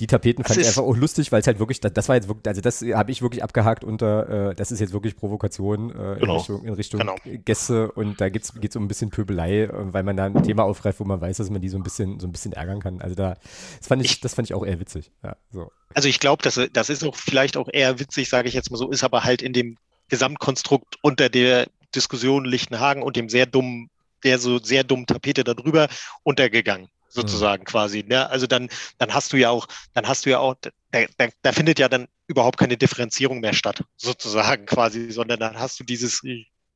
die 0.00 0.06
Tapeten 0.06 0.42
fand 0.42 0.58
ich 0.58 0.66
einfach 0.66 0.82
auch 0.82 0.96
lustig, 0.96 1.30
weil 1.30 1.40
es 1.42 1.46
halt 1.46 1.58
wirklich, 1.58 1.78
das, 1.80 1.92
das 1.92 2.08
war 2.08 2.16
jetzt 2.16 2.26
wirklich, 2.26 2.48
also 2.48 2.60
das 2.62 2.80
habe 2.80 3.10
ich 3.12 3.20
wirklich 3.22 3.42
abgehakt 3.44 3.84
unter, 3.84 4.50
äh, 4.50 4.54
das 4.54 4.72
ist 4.72 4.80
jetzt 4.80 4.92
wirklich 4.94 5.16
Provokation 5.16 5.90
äh, 5.94 6.14
in 6.14 6.20
Genau. 6.20 6.36
Richtung, 6.38 6.64
in 6.64 6.72
Richtung 6.74 7.00
Genau. 7.00 7.14
Gäste 7.44 7.92
und 7.92 8.20
da 8.20 8.28
geht 8.30 8.44
es 8.44 8.76
um 8.76 8.84
ein 8.84 8.88
bisschen 8.88 9.10
Pöbelei, 9.10 9.64
äh, 9.64 9.70
weil 9.92 10.02
man 10.02 10.16
da 10.16 10.24
ein 10.24 10.42
Thema 10.42 10.64
aufgreift, 10.64 10.98
wo 10.98 11.04
man 11.04 11.20
weiß, 11.20 11.36
dass 11.36 11.50
man 11.50 11.60
die 11.60 11.68
so 11.68 11.76
ein 11.76 11.82
bisschen, 11.82 12.18
so 12.20 12.26
ein 12.26 12.32
bisschen 12.32 12.52
ärgern 12.52 12.80
kann. 12.80 13.00
Also 13.02 13.14
da, 13.14 13.34
das 13.78 13.86
fand 13.86 14.02
ich, 14.02 14.12
Ich- 14.12 14.20
das 14.20 14.32
fand 14.34 14.48
ich 14.48 14.54
auch 14.54 14.64
eher 14.64 14.80
witzig. 14.80 15.12
Ja, 15.22 15.36
so. 15.50 15.70
Also 15.94 16.08
ich 16.08 16.20
glaube, 16.20 16.42
das, 16.42 16.58
das 16.72 16.88
ist 16.88 17.04
auch 17.04 17.14
vielleicht 17.14 17.56
auch 17.58 17.68
eher 17.70 18.00
witzig, 18.00 18.30
sage 18.30 18.48
ich 18.48 18.54
jetzt 18.54 18.70
mal 18.70 18.78
so, 18.78 18.90
ist 18.90 19.04
aber 19.04 19.24
halt 19.24 19.42
in 19.42 19.52
dem 19.52 19.76
Gesamtkonstrukt 20.12 20.98
unter 21.00 21.30
der 21.30 21.68
Diskussion 21.94 22.44
Lichtenhagen 22.44 23.02
und 23.02 23.16
dem 23.16 23.30
sehr 23.30 23.46
dummen, 23.46 23.88
der 24.24 24.38
so 24.38 24.58
sehr 24.58 24.84
dummen 24.84 25.06
Tapete 25.06 25.42
darüber 25.42 25.88
untergegangen. 26.22 26.88
sozusagen 27.08 27.62
mhm. 27.62 27.66
quasi. 27.66 28.04
Ne? 28.06 28.28
Also 28.28 28.46
dann, 28.46 28.68
dann 28.98 29.12
hast 29.12 29.32
du 29.32 29.38
ja 29.38 29.48
auch, 29.50 29.66
dann 29.94 30.06
hast 30.06 30.26
du 30.26 30.30
ja 30.30 30.38
auch, 30.38 30.54
da, 30.90 31.04
da, 31.16 31.28
da 31.42 31.52
findet 31.52 31.78
ja 31.78 31.88
dann 31.88 32.08
überhaupt 32.26 32.58
keine 32.58 32.76
Differenzierung 32.76 33.40
mehr 33.40 33.54
statt, 33.54 33.84
sozusagen 33.96 34.66
quasi, 34.66 35.10
sondern 35.10 35.40
dann 35.40 35.58
hast 35.58 35.80
du 35.80 35.84
dieses 35.84 36.22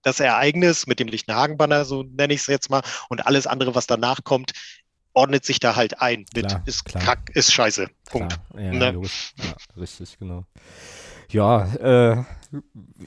das 0.03 0.21
Ereignis 0.21 0.87
mit 0.87 1.01
dem 1.01 1.09
Lichtenhagen-Banner, 1.09 1.85
so 1.85 2.05
nenne 2.05 2.33
ich 2.33 2.41
es 2.41 2.47
jetzt 2.47 2.71
mal, 2.71 2.83
und 3.09 3.27
alles 3.27 3.47
andere, 3.47 3.75
was 3.75 3.87
danach 3.87 4.25
kommt, 4.25 4.53
ordnet 5.15 5.45
sich 5.45 5.59
da 5.59 5.75
halt 5.75 6.01
ein. 6.01 6.27
Mit 6.35 6.49
klar, 6.49 6.63
ist 6.67 6.85
klar. 6.85 7.03
kack, 7.03 7.31
ist 7.35 7.53
scheiße. 7.53 7.89
Punkt. 8.11 8.39
Ja, 8.55 8.73
ne? 8.73 9.03
ja, 9.37 9.55
richtig, 9.77 10.19
genau. 10.19 10.45
Ja, 11.31 11.65
äh, 11.75 12.25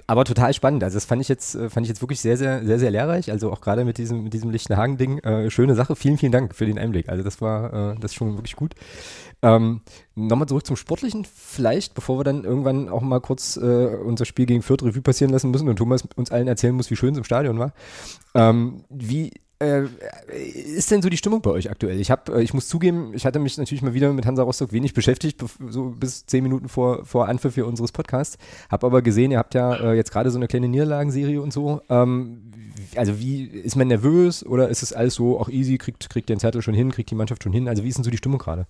aber 0.07 0.25
total 0.25 0.53
spannend. 0.53 0.83
Also 0.83 0.95
das 0.95 1.05
fand 1.05 1.21
ich 1.21 1.29
jetzt, 1.29 1.55
äh, 1.55 1.69
fand 1.69 1.85
ich 1.85 1.89
jetzt 1.89 2.01
wirklich 2.01 2.19
sehr, 2.19 2.37
sehr, 2.37 2.63
sehr, 2.65 2.79
sehr 2.79 2.91
lehrreich. 2.91 3.31
Also 3.31 3.51
auch 3.51 3.61
gerade 3.61 3.85
mit 3.85 3.97
diesem, 3.97 4.23
mit 4.23 4.33
diesem 4.33 4.49
Lichtenhagen-Ding. 4.49 5.19
Äh, 5.19 5.49
schöne 5.49 5.75
Sache. 5.75 5.95
Vielen, 5.95 6.17
vielen 6.17 6.31
Dank 6.31 6.55
für 6.55 6.65
den 6.65 6.77
Einblick. 6.77 7.09
Also 7.09 7.23
das 7.23 7.41
war, 7.41 7.93
äh, 7.93 7.95
das 7.95 8.11
ist 8.11 8.15
schon 8.15 8.35
wirklich 8.35 8.55
gut. 8.55 8.75
Ähm, 9.41 9.81
Nochmal 10.15 10.47
zurück 10.49 10.65
zum 10.65 10.75
Sportlichen 10.75 11.25
vielleicht, 11.25 11.93
bevor 11.93 12.19
wir 12.19 12.25
dann 12.25 12.43
irgendwann 12.43 12.89
auch 12.89 13.01
mal 13.01 13.21
kurz 13.21 13.55
äh, 13.55 13.59
unser 13.59 14.25
Spiel 14.25 14.45
gegen 14.45 14.61
Fürth 14.61 14.83
Revue 14.83 15.01
passieren 15.01 15.31
lassen 15.31 15.49
müssen 15.49 15.69
und 15.69 15.77
Thomas 15.77 16.03
uns 16.15 16.31
allen 16.31 16.49
erzählen 16.49 16.75
muss, 16.75 16.91
wie 16.91 16.97
schön 16.97 17.13
es 17.13 17.19
im 17.19 17.23
Stadion 17.23 17.57
war. 17.57 17.71
Ähm, 18.35 18.83
wie 18.89 19.31
äh, 19.59 19.87
ist 20.31 20.89
denn 20.89 21.01
so 21.01 21.09
die 21.09 21.17
Stimmung 21.17 21.41
bei 21.41 21.51
euch 21.51 21.69
aktuell? 21.69 21.99
Ich 21.99 22.11
habe, 22.11 22.37
äh, 22.37 22.41
ich 22.41 22.53
muss 22.53 22.67
zugeben, 22.67 23.13
ich 23.13 23.25
hatte 23.25 23.39
mich 23.39 23.57
natürlich 23.57 23.81
mal 23.81 23.93
wieder 23.93 24.11
mit 24.13 24.25
Hansa 24.25 24.43
Rostock 24.43 24.71
wenig 24.71 24.93
beschäftigt, 24.93 25.43
so 25.69 25.89
bis 25.89 26.25
zehn 26.25 26.43
Minuten 26.43 26.69
vor, 26.69 27.05
vor 27.05 27.27
Anpfiff 27.27 27.55
für 27.55 27.65
unseres 27.65 27.91
Podcasts. 27.91 28.37
Habe 28.69 28.87
aber 28.87 29.01
gesehen, 29.01 29.31
ihr 29.31 29.37
habt 29.37 29.53
ja 29.53 29.75
äh, 29.75 29.95
jetzt 29.95 30.11
gerade 30.11 30.31
so 30.31 30.37
eine 30.37 30.47
kleine 30.47 30.69
Niederlagenserie 30.69 31.41
und 31.41 31.51
so. 31.51 31.81
Ähm, 31.89 32.53
also 32.95 33.19
wie, 33.19 33.43
ist 33.43 33.75
man 33.75 33.87
nervös 33.87 34.45
oder 34.45 34.69
ist 34.69 34.81
es 34.81 34.93
alles 34.93 35.15
so 35.15 35.39
auch 35.39 35.49
easy, 35.49 35.77
kriegt, 35.77 36.09
kriegt 36.09 36.29
den 36.29 36.39
Zettel 36.39 36.61
schon 36.61 36.73
hin, 36.73 36.91
kriegt 36.91 37.11
die 37.11 37.15
Mannschaft 37.15 37.43
schon 37.43 37.53
hin? 37.53 37.67
Also 37.67 37.83
wie 37.83 37.89
ist 37.89 37.97
denn 37.97 38.05
so 38.05 38.11
die 38.11 38.17
Stimmung 38.17 38.39
gerade? 38.39 38.65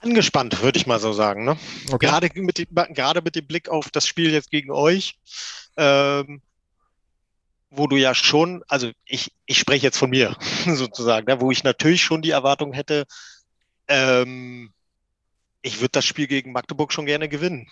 Angespannt, 0.00 0.62
würde 0.62 0.78
ich 0.78 0.86
mal 0.86 1.00
so 1.00 1.12
sagen. 1.12 1.44
Ne? 1.44 1.56
Okay. 1.90 2.06
Gerade, 2.06 2.30
mit 2.34 2.58
dem, 2.58 2.68
gerade 2.94 3.20
mit 3.22 3.34
dem 3.34 3.46
Blick 3.46 3.68
auf 3.68 3.90
das 3.90 4.06
Spiel 4.06 4.30
jetzt 4.30 4.50
gegen 4.50 4.70
euch. 4.70 5.18
Ähm, 5.76 6.40
wo 7.70 7.86
du 7.86 7.96
ja 7.96 8.14
schon, 8.14 8.62
also 8.68 8.90
ich, 9.04 9.32
ich 9.46 9.58
spreche 9.58 9.86
jetzt 9.86 9.98
von 9.98 10.10
mir 10.10 10.36
sozusagen, 10.66 11.26
ne, 11.26 11.40
wo 11.40 11.50
ich 11.50 11.64
natürlich 11.64 12.02
schon 12.02 12.22
die 12.22 12.30
Erwartung 12.30 12.72
hätte, 12.72 13.06
ähm, 13.88 14.72
ich 15.62 15.80
würde 15.80 15.92
das 15.92 16.04
Spiel 16.04 16.26
gegen 16.26 16.52
Magdeburg 16.52 16.92
schon 16.92 17.06
gerne 17.06 17.28
gewinnen. 17.28 17.68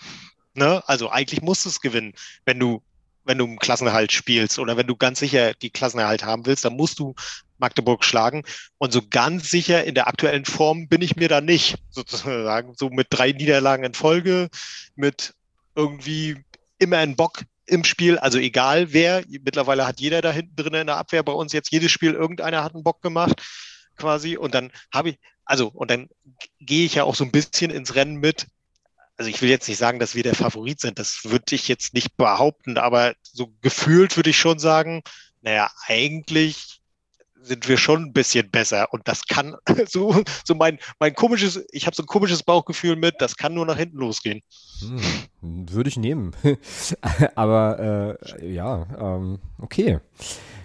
Ne? 0.55 0.83
Also 0.87 1.11
eigentlich 1.11 1.43
musst 1.43 1.65
du 1.65 1.69
es 1.69 1.81
gewinnen, 1.81 2.15
wenn 2.45 2.59
du, 2.59 2.83
wenn 3.25 3.39
du 3.39 3.45
im 3.45 3.59
Klassenerhalt 3.59 4.13
spielst 4.13 4.59
oder 4.59 4.77
wenn 4.77 4.87
du 4.87 4.97
ganz 4.97 5.19
sicher 5.19 5.55
die 5.55 5.71
Klassenerhalt 5.71 6.25
haben 6.25 6.47
willst, 6.47 6.65
dann 6.65 6.77
musst 6.77 6.99
du 6.99 7.15
Magdeburg 7.59 8.05
schlagen. 8.05 8.45
Und 8.79 8.93
so 8.93 9.03
ganz 9.09 9.51
sicher 9.51 9.85
in 9.85 9.95
der 9.95 10.09
aktuellen 10.09 10.45
Form 10.45 10.89
bin 10.89 11.03
ich 11.03 11.17
mir 11.17 11.29
da 11.29 11.41
nicht, 11.41 11.77
sozusagen. 11.91 12.75
So 12.77 12.91
mit 12.91 13.09
drei 13.11 13.33
Niederlagen 13.33 13.85
in 13.85 13.95
Folge, 13.95 14.49
mit 14.95 15.35
irgendwie 15.75 16.37
immer 16.79 16.99
ein 16.99 17.17
Bock 17.17 17.43
im 17.67 17.85
Spiel, 17.85 18.19
also 18.19 18.39
egal 18.39 18.93
wer, 18.93 19.25
mittlerweile 19.29 19.87
hat 19.87 20.01
jeder 20.01 20.23
da 20.23 20.33
hinten 20.33 20.57
drin 20.57 20.75
in 20.75 20.87
der 20.87 20.97
Abwehr 20.97 21.23
bei 21.23 21.33
uns 21.33 21.53
jetzt 21.53 21.73
jedes 21.73 21.91
Spiel, 21.91 22.13
irgendeiner 22.13 22.63
hat 22.63 22.75
einen 22.75 22.85
Bock 22.85 23.03
gemacht, 23.03 23.43
quasi. 23.97 24.37
Und 24.37 24.55
dann 24.55 24.73
habe 24.93 25.11
ich, 25.11 25.19
also, 25.45 25.69
und 25.69 25.91
dann 25.91 26.09
gehe 26.61 26.87
ich 26.87 26.95
ja 26.95 27.05
auch 27.05 27.15
so 27.15 27.25
ein 27.25 27.33
bisschen 27.33 27.71
ins 27.71 27.95
Rennen 27.95 28.17
mit. 28.17 28.47
Also 29.17 29.31
ich 29.31 29.41
will 29.41 29.49
jetzt 29.49 29.69
nicht 29.69 29.79
sagen, 29.79 29.99
dass 29.99 30.15
wir 30.15 30.23
der 30.23 30.35
Favorit 30.35 30.81
sind, 30.81 30.99
das 30.99 31.21
würde 31.25 31.55
ich 31.55 31.69
jetzt 31.69 31.95
nicht 31.95 32.17
behaupten, 32.17 32.77
aber 32.77 33.15
so 33.23 33.53
gefühlt 33.63 34.17
würde 34.17 34.31
ich 34.31 34.39
schon 34.39 34.59
sagen, 34.59 35.03
naja, 35.41 35.71
eigentlich 35.87 36.81
sind 37.47 37.69
wir 37.69 37.77
schon 37.77 38.05
ein 38.05 38.13
bisschen 38.13 38.51
besser. 38.51 38.93
Und 38.93 39.07
das 39.09 39.27
kann 39.27 39.57
so, 39.89 40.23
so 40.45 40.55
mein, 40.55 40.79
mein 40.99 41.15
komisches, 41.15 41.65
ich 41.71 41.87
habe 41.87 41.97
so 41.97 42.03
ein 42.03 42.07
komisches 42.07 42.43
Bauchgefühl 42.43 42.97
mit, 42.97 43.17
das 43.19 43.37
kann 43.37 43.55
nur 43.55 43.67
nach 43.67 43.77
hinten 43.77 43.99
losgehen. 43.99 44.43
Hm, 44.81 45.71
würde 45.71 45.89
ich 45.89 45.97
nehmen. 45.97 46.33
Aber 47.35 48.19
äh, 48.41 48.53
ja, 48.53 48.87
ähm, 48.99 49.39
okay. 49.59 50.01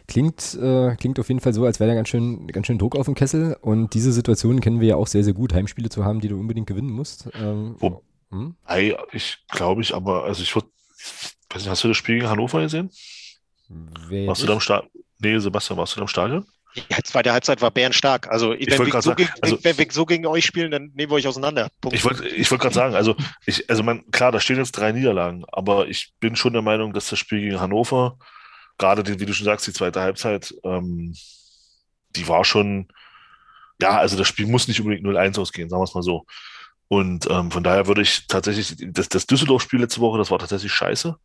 Klingt, 0.07 0.55
äh, 0.55 0.95
klingt 0.97 1.19
auf 1.19 1.29
jeden 1.29 1.39
Fall 1.39 1.53
so, 1.53 1.65
als 1.65 1.79
wäre 1.79 1.89
da 1.89 1.95
ganz 1.95 2.09
schön, 2.09 2.47
ganz 2.47 2.67
schön 2.67 2.77
Druck 2.77 2.97
auf 2.97 3.05
dem 3.05 3.15
Kessel. 3.15 3.55
Und 3.61 3.93
diese 3.93 4.11
Situation 4.11 4.59
kennen 4.59 4.81
wir 4.81 4.89
ja 4.89 4.95
auch 4.97 5.07
sehr, 5.07 5.23
sehr 5.23 5.33
gut, 5.33 5.53
Heimspiele 5.53 5.89
zu 5.89 6.03
haben, 6.03 6.19
die 6.19 6.27
du 6.27 6.37
unbedingt 6.37 6.67
gewinnen 6.67 6.91
musst. 6.91 7.29
Ähm, 7.33 7.75
Wo, 7.79 8.03
hm? 8.31 8.55
Ich 9.13 9.37
glaube 9.49 9.81
ich, 9.81 9.93
aber, 9.93 10.23
also 10.25 10.41
ich 10.41 10.53
würde, 10.55 10.67
weiß 11.49 11.61
nicht, 11.61 11.69
hast 11.69 11.83
du 11.83 11.89
das 11.89 11.97
Spiel 11.97 12.15
gegen 12.15 12.29
Hannover 12.29 12.61
gesehen? 12.61 12.89
Wer 13.69 14.27
warst 14.27 14.41
du 14.41 14.47
da 14.47 14.53
im 14.53 14.59
Stadion? 14.59 14.91
Nee, 15.19 15.37
Sebastian, 15.39 15.77
warst 15.77 15.93
du 15.93 15.97
da 15.97 16.01
im 16.01 16.07
Stadion? 16.07 16.45
Die 16.75 17.03
zweite 17.03 17.33
Halbzeit 17.33 17.61
war 17.61 17.71
bärenstark. 17.71 18.29
Also, 18.29 18.51
wenn, 18.51 18.59
wir 18.59 18.91
so 18.91 19.01
sagen, 19.01 19.27
also, 19.41 19.63
wenn, 19.63 19.77
wir 19.77 19.87
so 19.91 20.05
gegen 20.05 20.25
euch 20.25 20.45
spielen, 20.45 20.71
dann 20.71 20.91
nehmen 20.93 21.11
wir 21.11 21.15
euch 21.15 21.27
auseinander. 21.27 21.69
Punkt. 21.81 21.97
Ich 21.97 22.05
wollte 22.05 22.27
ich 22.27 22.49
wollt 22.49 22.61
gerade 22.61 22.75
sagen, 22.75 22.95
also, 22.95 23.15
ich, 23.45 23.69
also 23.69 23.83
man, 23.83 24.09
klar, 24.11 24.31
da 24.31 24.39
stehen 24.39 24.57
jetzt 24.57 24.71
drei 24.71 24.91
Niederlagen, 24.91 25.43
aber 25.51 25.87
ich 25.87 26.13
bin 26.19 26.35
schon 26.35 26.53
der 26.53 26.61
Meinung, 26.61 26.93
dass 26.93 27.09
das 27.09 27.19
Spiel 27.19 27.41
gegen 27.41 27.59
Hannover, 27.59 28.17
gerade 28.77 29.03
die, 29.03 29.19
wie 29.19 29.25
du 29.25 29.33
schon 29.33 29.45
sagst, 29.45 29.67
die 29.67 29.73
zweite 29.73 30.01
Halbzeit, 30.01 30.53
ähm, 30.63 31.13
die 32.15 32.27
war 32.27 32.45
schon, 32.45 32.87
ja, 33.81 33.97
also 33.97 34.17
das 34.17 34.27
Spiel 34.27 34.47
muss 34.47 34.67
nicht 34.67 34.79
unbedingt 34.79 35.05
0-1 35.05 35.39
ausgehen, 35.39 35.69
sagen 35.69 35.81
wir 35.81 35.85
es 35.85 35.93
mal 35.93 36.03
so. 36.03 36.25
Und 36.87 37.29
ähm, 37.29 37.51
von 37.51 37.63
daher 37.63 37.87
würde 37.87 38.01
ich 38.01 38.27
tatsächlich, 38.27 38.75
das, 38.79 39.09
das 39.09 39.25
Düsseldorf-Spiel 39.25 39.79
letzte 39.79 40.01
Woche, 40.01 40.17
das 40.17 40.29
war 40.29 40.39
tatsächlich 40.39 40.73
scheiße. 40.73 41.15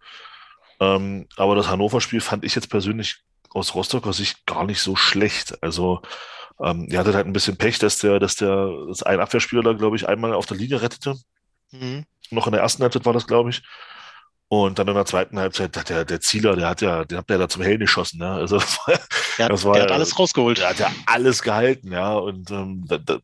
Ähm, 0.78 1.26
aber 1.36 1.56
das 1.56 1.68
Hannover-Spiel 1.68 2.20
fand 2.20 2.44
ich 2.44 2.54
jetzt 2.54 2.70
persönlich 2.70 3.22
aus 3.56 3.74
Rostocker 3.74 4.12
Sicht 4.12 4.46
gar 4.46 4.64
nicht 4.64 4.80
so 4.80 4.96
schlecht. 4.96 5.62
Also 5.62 6.02
ähm, 6.60 6.86
ihr 6.90 6.98
hattet 6.98 7.14
halt 7.14 7.26
ein 7.26 7.32
bisschen 7.32 7.56
Pech, 7.56 7.78
dass 7.78 7.98
der, 7.98 8.18
dass 8.18 8.36
der, 8.36 8.70
das 8.88 9.02
ein 9.02 9.20
Abwehrspieler 9.20 9.62
da, 9.62 9.72
glaube 9.72 9.96
ich, 9.96 10.08
einmal 10.08 10.34
auf 10.34 10.46
der 10.46 10.56
Linie 10.56 10.82
rettete. 10.82 11.16
Mhm. 11.70 12.04
Noch 12.30 12.46
in 12.46 12.52
der 12.52 12.62
ersten 12.62 12.82
Halbzeit 12.82 13.04
war 13.04 13.12
das, 13.12 13.26
glaube 13.26 13.50
ich. 13.50 13.62
Und 14.48 14.78
dann 14.78 14.86
in 14.86 14.94
der 14.94 15.06
zweiten 15.06 15.38
Halbzeit 15.38 15.76
hat 15.76 15.88
der, 15.88 16.04
der 16.04 16.20
Zieler, 16.20 16.54
der 16.54 16.68
hat 16.68 16.80
ja, 16.80 17.04
den 17.04 17.18
hat 17.18 17.28
der 17.28 17.38
da 17.38 17.48
zum 17.48 17.62
Helm 17.62 17.80
geschossen, 17.80 18.18
ne? 18.18 18.30
Also 18.30 18.58
der, 19.38 19.48
das 19.48 19.64
war, 19.64 19.74
der 19.74 19.84
hat 19.84 19.92
alles 19.92 20.16
rausgeholt. 20.18 20.58
Der 20.58 20.68
hat 20.68 20.78
ja 20.78 20.90
alles 21.06 21.42
gehalten, 21.42 21.90
ja. 21.90 22.14
Und 22.14 22.50
ähm, 22.50 22.84
da, 22.86 22.98
da, 22.98 23.18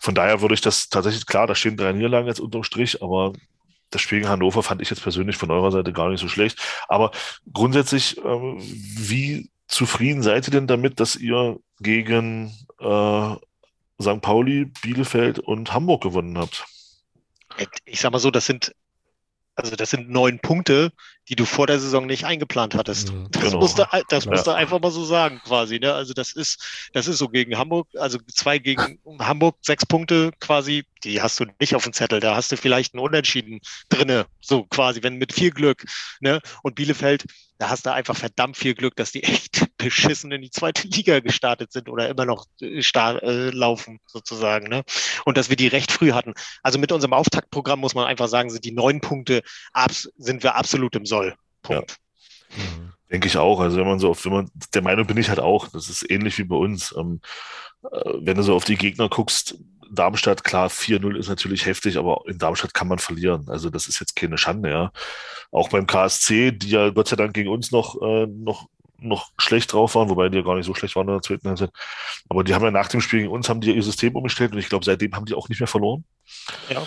von 0.00 0.14
daher 0.14 0.40
würde 0.40 0.54
ich 0.54 0.60
das 0.60 0.88
tatsächlich, 0.88 1.26
klar, 1.26 1.46
da 1.46 1.54
stehen 1.54 1.76
drei 1.76 1.92
Niederlagen 1.92 2.26
jetzt 2.26 2.40
unterm 2.40 2.64
Strich, 2.64 3.02
aber 3.02 3.34
das 3.92 4.02
Spiel 4.02 4.18
gegen 4.18 4.30
Hannover 4.30 4.62
fand 4.62 4.82
ich 4.82 4.90
jetzt 4.90 5.02
persönlich 5.02 5.36
von 5.36 5.50
eurer 5.50 5.70
Seite 5.70 5.92
gar 5.92 6.08
nicht 6.08 6.20
so 6.20 6.28
schlecht. 6.28 6.58
Aber 6.88 7.12
grundsätzlich, 7.52 8.18
ähm, 8.24 8.56
wie 8.60 9.50
zufrieden 9.68 10.22
seid 10.22 10.48
ihr 10.48 10.52
denn 10.52 10.66
damit, 10.66 10.98
dass 10.98 11.16
ihr 11.16 11.58
gegen 11.80 12.52
äh, 12.80 13.34
St. 14.00 14.20
Pauli, 14.20 14.66
Bielefeld 14.82 15.38
und 15.38 15.72
Hamburg 15.72 16.02
gewonnen 16.02 16.38
habt? 16.38 16.64
Ich 17.84 18.00
sag 18.00 18.12
mal 18.12 18.18
so, 18.18 18.30
das 18.30 18.46
sind 18.46 18.74
also 19.54 19.76
das 19.76 19.90
sind 19.90 20.08
neun 20.08 20.38
Punkte, 20.38 20.92
die 21.28 21.36
du 21.36 21.44
vor 21.44 21.66
der 21.66 21.78
Saison 21.78 22.06
nicht 22.06 22.24
eingeplant 22.24 22.74
hattest. 22.74 23.12
Das 23.30 23.42
genau. 23.42 23.58
musst 23.60 23.78
du, 23.78 23.84
das 24.08 24.26
musst 24.26 24.46
du 24.46 24.50
einfach 24.52 24.80
mal 24.80 24.90
so 24.90 25.04
sagen, 25.04 25.40
quasi. 25.44 25.78
Ne? 25.78 25.92
Also 25.92 26.14
das 26.14 26.32
ist, 26.32 26.90
das 26.94 27.06
ist 27.06 27.18
so 27.18 27.28
gegen 27.28 27.58
Hamburg, 27.58 27.88
also 27.98 28.18
zwei 28.32 28.58
gegen 28.58 28.98
Hamburg, 29.18 29.56
sechs 29.60 29.84
Punkte 29.84 30.30
quasi, 30.40 30.84
die 31.04 31.22
hast 31.22 31.38
du 31.40 31.46
nicht 31.60 31.74
auf 31.74 31.84
dem 31.84 31.92
Zettel. 31.92 32.20
Da 32.20 32.34
hast 32.34 32.52
du 32.52 32.56
vielleicht 32.56 32.94
einen 32.94 33.02
Unentschieden 33.02 33.60
drinne, 33.88 34.26
so 34.40 34.64
quasi, 34.64 35.02
wenn 35.02 35.16
mit 35.16 35.32
viel 35.32 35.50
Glück. 35.50 35.84
Ne? 36.20 36.40
Und 36.62 36.74
Bielefeld, 36.74 37.24
da 37.58 37.68
hast 37.68 37.86
du 37.86 37.92
einfach 37.92 38.16
verdammt 38.16 38.56
viel 38.56 38.74
Glück, 38.74 38.96
dass 38.96 39.12
die 39.12 39.22
echt 39.22 39.66
beschissen 39.78 40.32
in 40.32 40.42
die 40.42 40.50
zweite 40.50 40.88
Liga 40.88 41.20
gestartet 41.20 41.72
sind 41.72 41.88
oder 41.88 42.08
immer 42.08 42.24
noch 42.24 42.46
äh, 42.60 42.80
äh, 42.80 43.50
laufen, 43.50 44.00
sozusagen. 44.06 44.68
Ne? 44.68 44.82
Und 45.24 45.36
dass 45.36 45.48
wir 45.48 45.56
die 45.56 45.68
recht 45.68 45.92
früh 45.92 46.12
hatten. 46.12 46.34
Also 46.62 46.78
mit 46.78 46.92
unserem 46.92 47.12
Auftaktprogramm 47.12 47.80
muss 47.80 47.94
man 47.94 48.06
einfach 48.06 48.28
sagen, 48.28 48.50
sind 48.50 48.64
die 48.64 48.72
neun 48.72 49.00
Punkte, 49.00 49.42
sind 50.16 50.42
wir 50.42 50.54
absolut 50.54 50.96
im 50.96 51.06
Soll. 51.06 51.34
Punkt. 51.62 51.98
Ja. 52.56 52.64
Mhm. 52.64 52.92
Denke 53.10 53.28
ich 53.28 53.36
auch. 53.36 53.60
Also 53.60 53.76
wenn 53.76 53.86
man 53.86 53.98
so 53.98 54.10
auf, 54.10 54.24
wenn 54.24 54.32
man, 54.32 54.50
der 54.72 54.82
Meinung 54.82 55.06
bin 55.06 55.18
ich 55.18 55.28
halt 55.28 55.38
auch, 55.38 55.68
das 55.68 55.90
ist 55.90 56.10
ähnlich 56.10 56.38
wie 56.38 56.44
bei 56.44 56.56
uns. 56.56 56.94
Ähm, 56.96 57.20
äh, 57.84 58.12
wenn 58.20 58.36
du 58.36 58.42
so 58.42 58.54
auf 58.54 58.64
die 58.64 58.76
Gegner 58.76 59.08
guckst, 59.08 59.58
Darmstadt, 59.94 60.44
klar, 60.44 60.68
4-0 60.68 61.16
ist 61.16 61.28
natürlich 61.28 61.66
heftig, 61.66 61.98
aber 61.98 62.22
in 62.26 62.38
Darmstadt 62.38 62.74
kann 62.74 62.88
man 62.88 62.98
verlieren. 62.98 63.48
Also 63.48 63.70
das 63.70 63.86
ist 63.86 64.00
jetzt 64.00 64.16
keine 64.16 64.38
Schande, 64.38 64.70
ja. 64.70 64.92
Auch 65.50 65.68
beim 65.68 65.86
KSC, 65.86 66.52
die 66.52 66.70
ja 66.70 66.90
Gott 66.90 67.08
sei 67.08 67.16
Dank 67.16 67.34
gegen 67.34 67.50
uns 67.50 67.72
noch, 67.72 68.00
äh, 68.00 68.26
noch, 68.26 68.68
noch 68.98 69.32
schlecht 69.38 69.72
drauf 69.72 69.94
waren, 69.94 70.08
wobei 70.08 70.28
die 70.28 70.38
ja 70.38 70.44
gar 70.44 70.56
nicht 70.56 70.66
so 70.66 70.74
schlecht 70.74 70.96
waren 70.96 71.08
in 71.08 71.14
der 71.14 71.22
zweiten 71.22 71.48
Halbzeit. 71.48 71.70
Aber 72.28 72.44
die 72.44 72.54
haben 72.54 72.64
ja 72.64 72.70
nach 72.70 72.88
dem 72.88 73.00
Spiel 73.00 73.20
gegen 73.20 73.32
uns, 73.32 73.48
haben 73.48 73.60
die 73.60 73.74
ihr 73.74 73.82
System 73.82 74.16
umgestellt 74.16 74.52
und 74.52 74.58
ich 74.58 74.68
glaube, 74.68 74.84
seitdem 74.84 75.14
haben 75.14 75.26
die 75.26 75.34
auch 75.34 75.48
nicht 75.48 75.60
mehr 75.60 75.68
verloren. 75.68 76.04
Ja. 76.70 76.86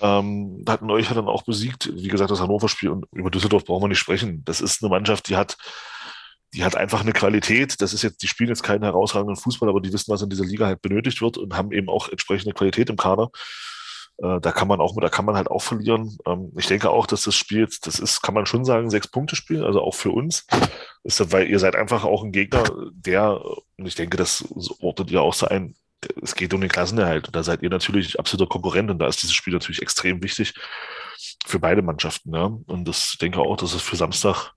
Ähm, 0.00 0.64
hatten 0.68 0.90
euch 0.90 1.08
ja 1.08 1.14
dann 1.14 1.28
auch 1.28 1.44
besiegt. 1.44 1.90
Wie 1.94 2.08
gesagt, 2.08 2.30
das 2.30 2.40
Hannover-Spiel 2.40 2.90
und 2.90 3.06
über 3.12 3.30
Düsseldorf 3.30 3.64
brauchen 3.64 3.84
wir 3.84 3.88
nicht 3.88 3.98
sprechen. 3.98 4.42
Das 4.44 4.60
ist 4.60 4.82
eine 4.82 4.90
Mannschaft, 4.90 5.28
die 5.28 5.36
hat, 5.36 5.56
die 6.54 6.64
hat 6.64 6.76
einfach 6.76 7.00
eine 7.00 7.12
Qualität. 7.12 7.80
Das 7.80 7.94
ist 7.94 8.02
jetzt, 8.02 8.22
die 8.22 8.28
spielen 8.28 8.50
jetzt 8.50 8.62
keinen 8.62 8.84
herausragenden 8.84 9.36
Fußball, 9.36 9.68
aber 9.68 9.80
die 9.80 9.92
wissen, 9.92 10.12
was 10.12 10.22
in 10.22 10.30
dieser 10.30 10.44
Liga 10.44 10.66
halt 10.66 10.82
benötigt 10.82 11.22
wird 11.22 11.38
und 11.38 11.56
haben 11.56 11.72
eben 11.72 11.88
auch 11.88 12.08
entsprechende 12.08 12.54
Qualität 12.54 12.90
im 12.90 12.96
Kader. 12.96 13.30
Äh, 14.18 14.40
da 14.40 14.52
kann 14.52 14.68
man 14.68 14.80
auch, 14.80 14.94
da 15.00 15.08
kann 15.08 15.24
man 15.24 15.36
halt 15.36 15.50
auch 15.50 15.62
verlieren. 15.62 16.16
Ähm, 16.26 16.52
ich 16.56 16.66
denke 16.66 16.90
auch, 16.90 17.06
dass 17.06 17.22
das 17.22 17.34
Spiel, 17.34 17.68
das 17.82 17.98
ist, 17.98 18.22
kann 18.22 18.34
man 18.34 18.46
schon 18.46 18.64
sagen, 18.64 18.90
sechs 18.90 19.08
Punkte 19.08 19.36
Spiel, 19.36 19.64
also 19.64 19.80
auch 19.80 19.94
für 19.94 20.10
uns. 20.10 20.46
Ist, 21.04 21.32
weil 21.32 21.48
ihr 21.48 21.58
seid 21.58 21.74
einfach 21.74 22.04
auch 22.04 22.22
ein 22.22 22.32
Gegner, 22.32 22.64
der, 22.92 23.40
und 23.76 23.86
ich 23.86 23.94
denke, 23.94 24.16
das 24.16 24.44
ortet 24.80 25.10
ihr 25.10 25.22
auch 25.22 25.34
so 25.34 25.46
ein, 25.46 25.74
es 26.20 26.34
geht 26.34 26.52
um 26.52 26.60
den 26.60 26.70
Klassenerhalt. 26.70 27.26
Und 27.28 27.36
da 27.36 27.42
seid 27.42 27.62
ihr 27.62 27.70
natürlich 27.70 28.18
absoluter 28.18 28.48
Konkurrent 28.48 28.90
und 28.90 28.98
da 28.98 29.06
ist 29.06 29.22
dieses 29.22 29.34
Spiel 29.34 29.52
natürlich 29.54 29.82
extrem 29.82 30.22
wichtig 30.22 30.54
für 31.46 31.58
beide 31.58 31.82
Mannschaften. 31.82 32.34
Ja. 32.34 32.52
Und 32.66 32.84
das 32.86 33.16
denke 33.20 33.40
auch, 33.40 33.56
dass 33.56 33.72
es 33.72 33.82
für 33.82 33.96
Samstag 33.96 34.52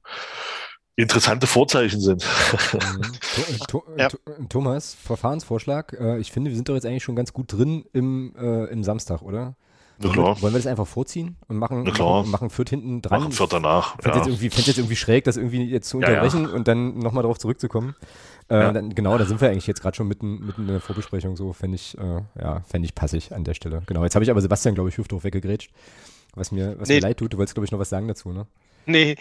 interessante 0.96 1.48
Vorzeichen 1.48 2.00
sind. 2.00 2.26
Mhm. 2.74 3.82
ja. 3.98 4.08
Thomas, 4.50 4.94
Verfahrensvorschlag. 4.94 5.94
Äh, 5.94 6.20
ich 6.20 6.32
finde, 6.32 6.52
wir 6.52 6.56
sind 6.56 6.70
doch 6.70 6.76
jetzt 6.76 6.86
eigentlich 6.86 7.04
schon 7.04 7.16
ganz 7.16 7.34
gut 7.34 7.52
drin 7.52 7.86
im, 7.94 8.34
äh, 8.38 8.66
im 8.66 8.84
Samstag, 8.84 9.22
oder? 9.22 9.56
Na 9.98 10.10
klar. 10.10 10.42
Wollen 10.42 10.54
wir 10.54 10.60
das 10.60 10.68
einfach 10.68 10.88
vorziehen 10.88 11.38
und 11.48 11.58
machen, 11.58 11.84
Na 11.86 11.92
klar. 11.92 12.20
machen, 12.20 12.32
machen 12.32 12.50
Fürth 12.50 12.70
hinten 12.70 13.02
dran? 13.02 13.22
Machen 13.22 13.32
Fürth 13.32 13.54
danach. 13.54 13.96
Fände 14.02 14.18
ja. 14.18 14.26
jetzt, 14.26 14.28
irgendwie, 14.28 14.62
jetzt 14.62 14.78
irgendwie 14.78 14.96
schräg, 14.96 15.24
das 15.24 15.38
irgendwie 15.38 15.64
jetzt 15.64 15.88
zu 15.88 15.98
unterbrechen 15.98 16.44
ja, 16.44 16.50
ja. 16.50 16.56
und 16.56 16.68
dann 16.68 17.00
nochmal 17.00 17.22
darauf 17.22 17.38
zurückzukommen. 17.38 17.96
Äh, 18.50 18.56
ja. 18.56 18.72
dann, 18.74 18.94
genau, 18.94 19.18
da 19.18 19.26
sind 19.26 19.40
wir 19.40 19.50
eigentlich 19.50 19.68
jetzt 19.68 19.82
gerade 19.82 19.96
schon 19.96 20.08
mitten, 20.08 20.46
mitten 20.46 20.64
in 20.64 20.68
der 20.68 20.82
Vorbesprechung. 20.82 21.38
So 21.38 21.54
fände 21.54 21.76
ich, 21.76 21.98
äh, 21.98 22.22
ja, 22.42 22.62
fände 22.62 22.86
ich 22.86 22.94
passig 22.94 23.34
an 23.34 23.46
der 23.46 23.54
Stelle. 23.54 23.84
Genau, 23.86 24.04
jetzt 24.04 24.16
habe 24.16 24.24
ich 24.24 24.32
aber 24.32 24.42
Sebastian, 24.42 24.76
glaube 24.76 24.90
ich, 24.90 24.98
Hüfthof 24.98 25.24
weggegrätscht. 25.24 25.72
Was 26.36 26.52
mir, 26.52 26.76
was 26.78 26.90
nee. 26.90 26.96
mir 26.96 27.02
leid 27.02 27.18
tut. 27.18 27.32
Du 27.32 27.38
wolltest, 27.38 27.56
glaube 27.56 27.66
ich, 27.66 27.72
noch 27.72 27.80
was 27.80 27.90
sagen 27.90 28.10
dazu, 28.10 28.34
ne? 28.34 28.46
Nee, 28.88 29.16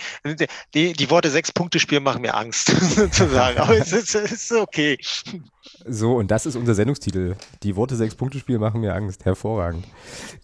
die, 0.74 0.92
die 0.92 1.10
Worte 1.10 1.30
Sechs-Punkte-Spiel 1.30 2.00
machen 2.00 2.22
mir 2.22 2.34
Angst, 2.34 2.68
sozusagen. 2.96 3.58
Aber 3.58 3.76
es 3.76 3.92
ist, 3.92 4.14
es 4.14 4.32
ist 4.32 4.52
okay. 4.52 4.98
So, 5.86 6.16
und 6.16 6.30
das 6.30 6.46
ist 6.46 6.56
unser 6.56 6.74
Sendungstitel. 6.74 7.36
Die 7.62 7.74
Worte 7.76 7.96
Sechs-Punkte-Spiel 7.96 8.58
machen 8.58 8.80
mir 8.80 8.94
Angst. 8.94 9.24
Hervorragend. 9.24 9.86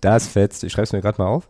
Das 0.01 0.27
fetzt. 0.27 0.65
Ich 0.65 0.73
schreibe 0.73 0.85
es 0.85 0.93
mir 0.93 1.01
gerade 1.03 1.21
mal 1.21 1.29
auf. 1.29 1.49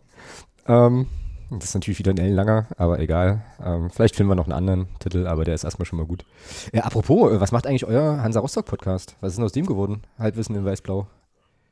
Ähm, 0.67 1.07
das 1.51 1.71
ist 1.71 1.75
natürlich 1.75 1.99
wieder 1.99 2.13
ein 2.13 2.33
langer, 2.33 2.67
aber 2.77 3.01
egal. 3.01 3.43
Ähm, 3.65 3.91
vielleicht 3.91 4.15
finden 4.17 4.31
wir 4.31 4.37
noch 4.37 4.45
einen 4.45 4.53
anderen 4.53 4.89
Titel, 5.01 5.27
aber 5.27 5.45
der 5.45 5.55
ist 5.55 5.65
erstmal 5.65 5.87
schon 5.87 5.99
mal 5.99 6.07
gut. 6.07 6.25
Ja, 6.73 6.85
apropos, 6.85 7.41
was 7.41 7.51
macht 7.51 7.67
eigentlich 7.67 7.85
euer 7.85 8.23
Hansa 8.23 8.41
Rostock 8.41 8.67
Podcast? 8.67 9.17
Was 9.21 9.33
ist 9.33 9.37
denn 9.37 9.45
aus 9.45 9.53
dem 9.53 9.67
geworden? 9.67 10.03
Halbwissen 10.19 10.55
in 10.55 10.65
Weiß-Blau. 10.65 11.09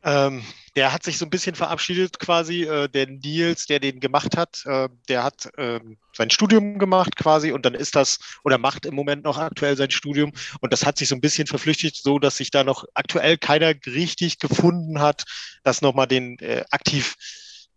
Ähm, 0.05 0.45
der 0.77 0.93
hat 0.93 1.03
sich 1.03 1.19
so 1.19 1.27
ein 1.27 1.31
bisschen 1.31 1.55
verabschiedet 1.55 2.19
quasi. 2.19 2.63
Äh, 2.63 2.89
der 2.89 3.09
Nils, 3.09 3.67
der 3.67 3.81
den 3.81 4.01
gemacht 4.01 4.37
hat, 4.37 4.63
äh, 4.65 4.89
der 5.09 5.25
hat 5.25 5.49
äh, 5.57 5.81
sein 6.17 6.31
Studium 6.31 6.79
gemacht 6.79 7.17
quasi 7.17 7.53
und 7.53 7.67
dann 7.67 7.75
ist 7.75 7.97
das 7.97 8.19
oder 8.45 8.59
macht 8.59 8.87
im 8.87 8.95
Moment 8.95 9.25
noch 9.25 9.39
aktuell 9.39 9.77
sein 9.77 9.91
Studium 9.91 10.33
und 10.61 10.73
das 10.73 10.87
hat 10.87 10.99
sich 10.99 11.09
so 11.09 11.15
ein 11.15 11.21
bisschen 11.21 11.47
verflüchtigt, 11.47 11.97
so 11.97 12.19
dass 12.19 12.37
sich 12.37 12.51
da 12.51 12.65
noch 12.65 12.85
aktuell 12.95 13.39
keiner 13.39 13.75
richtig 13.87 14.39
gefunden 14.39 15.01
hat, 15.01 15.25
das 15.65 15.83
nochmal 15.83 16.07
den 16.07 16.39
äh, 16.39 16.65
aktiv 16.71 17.17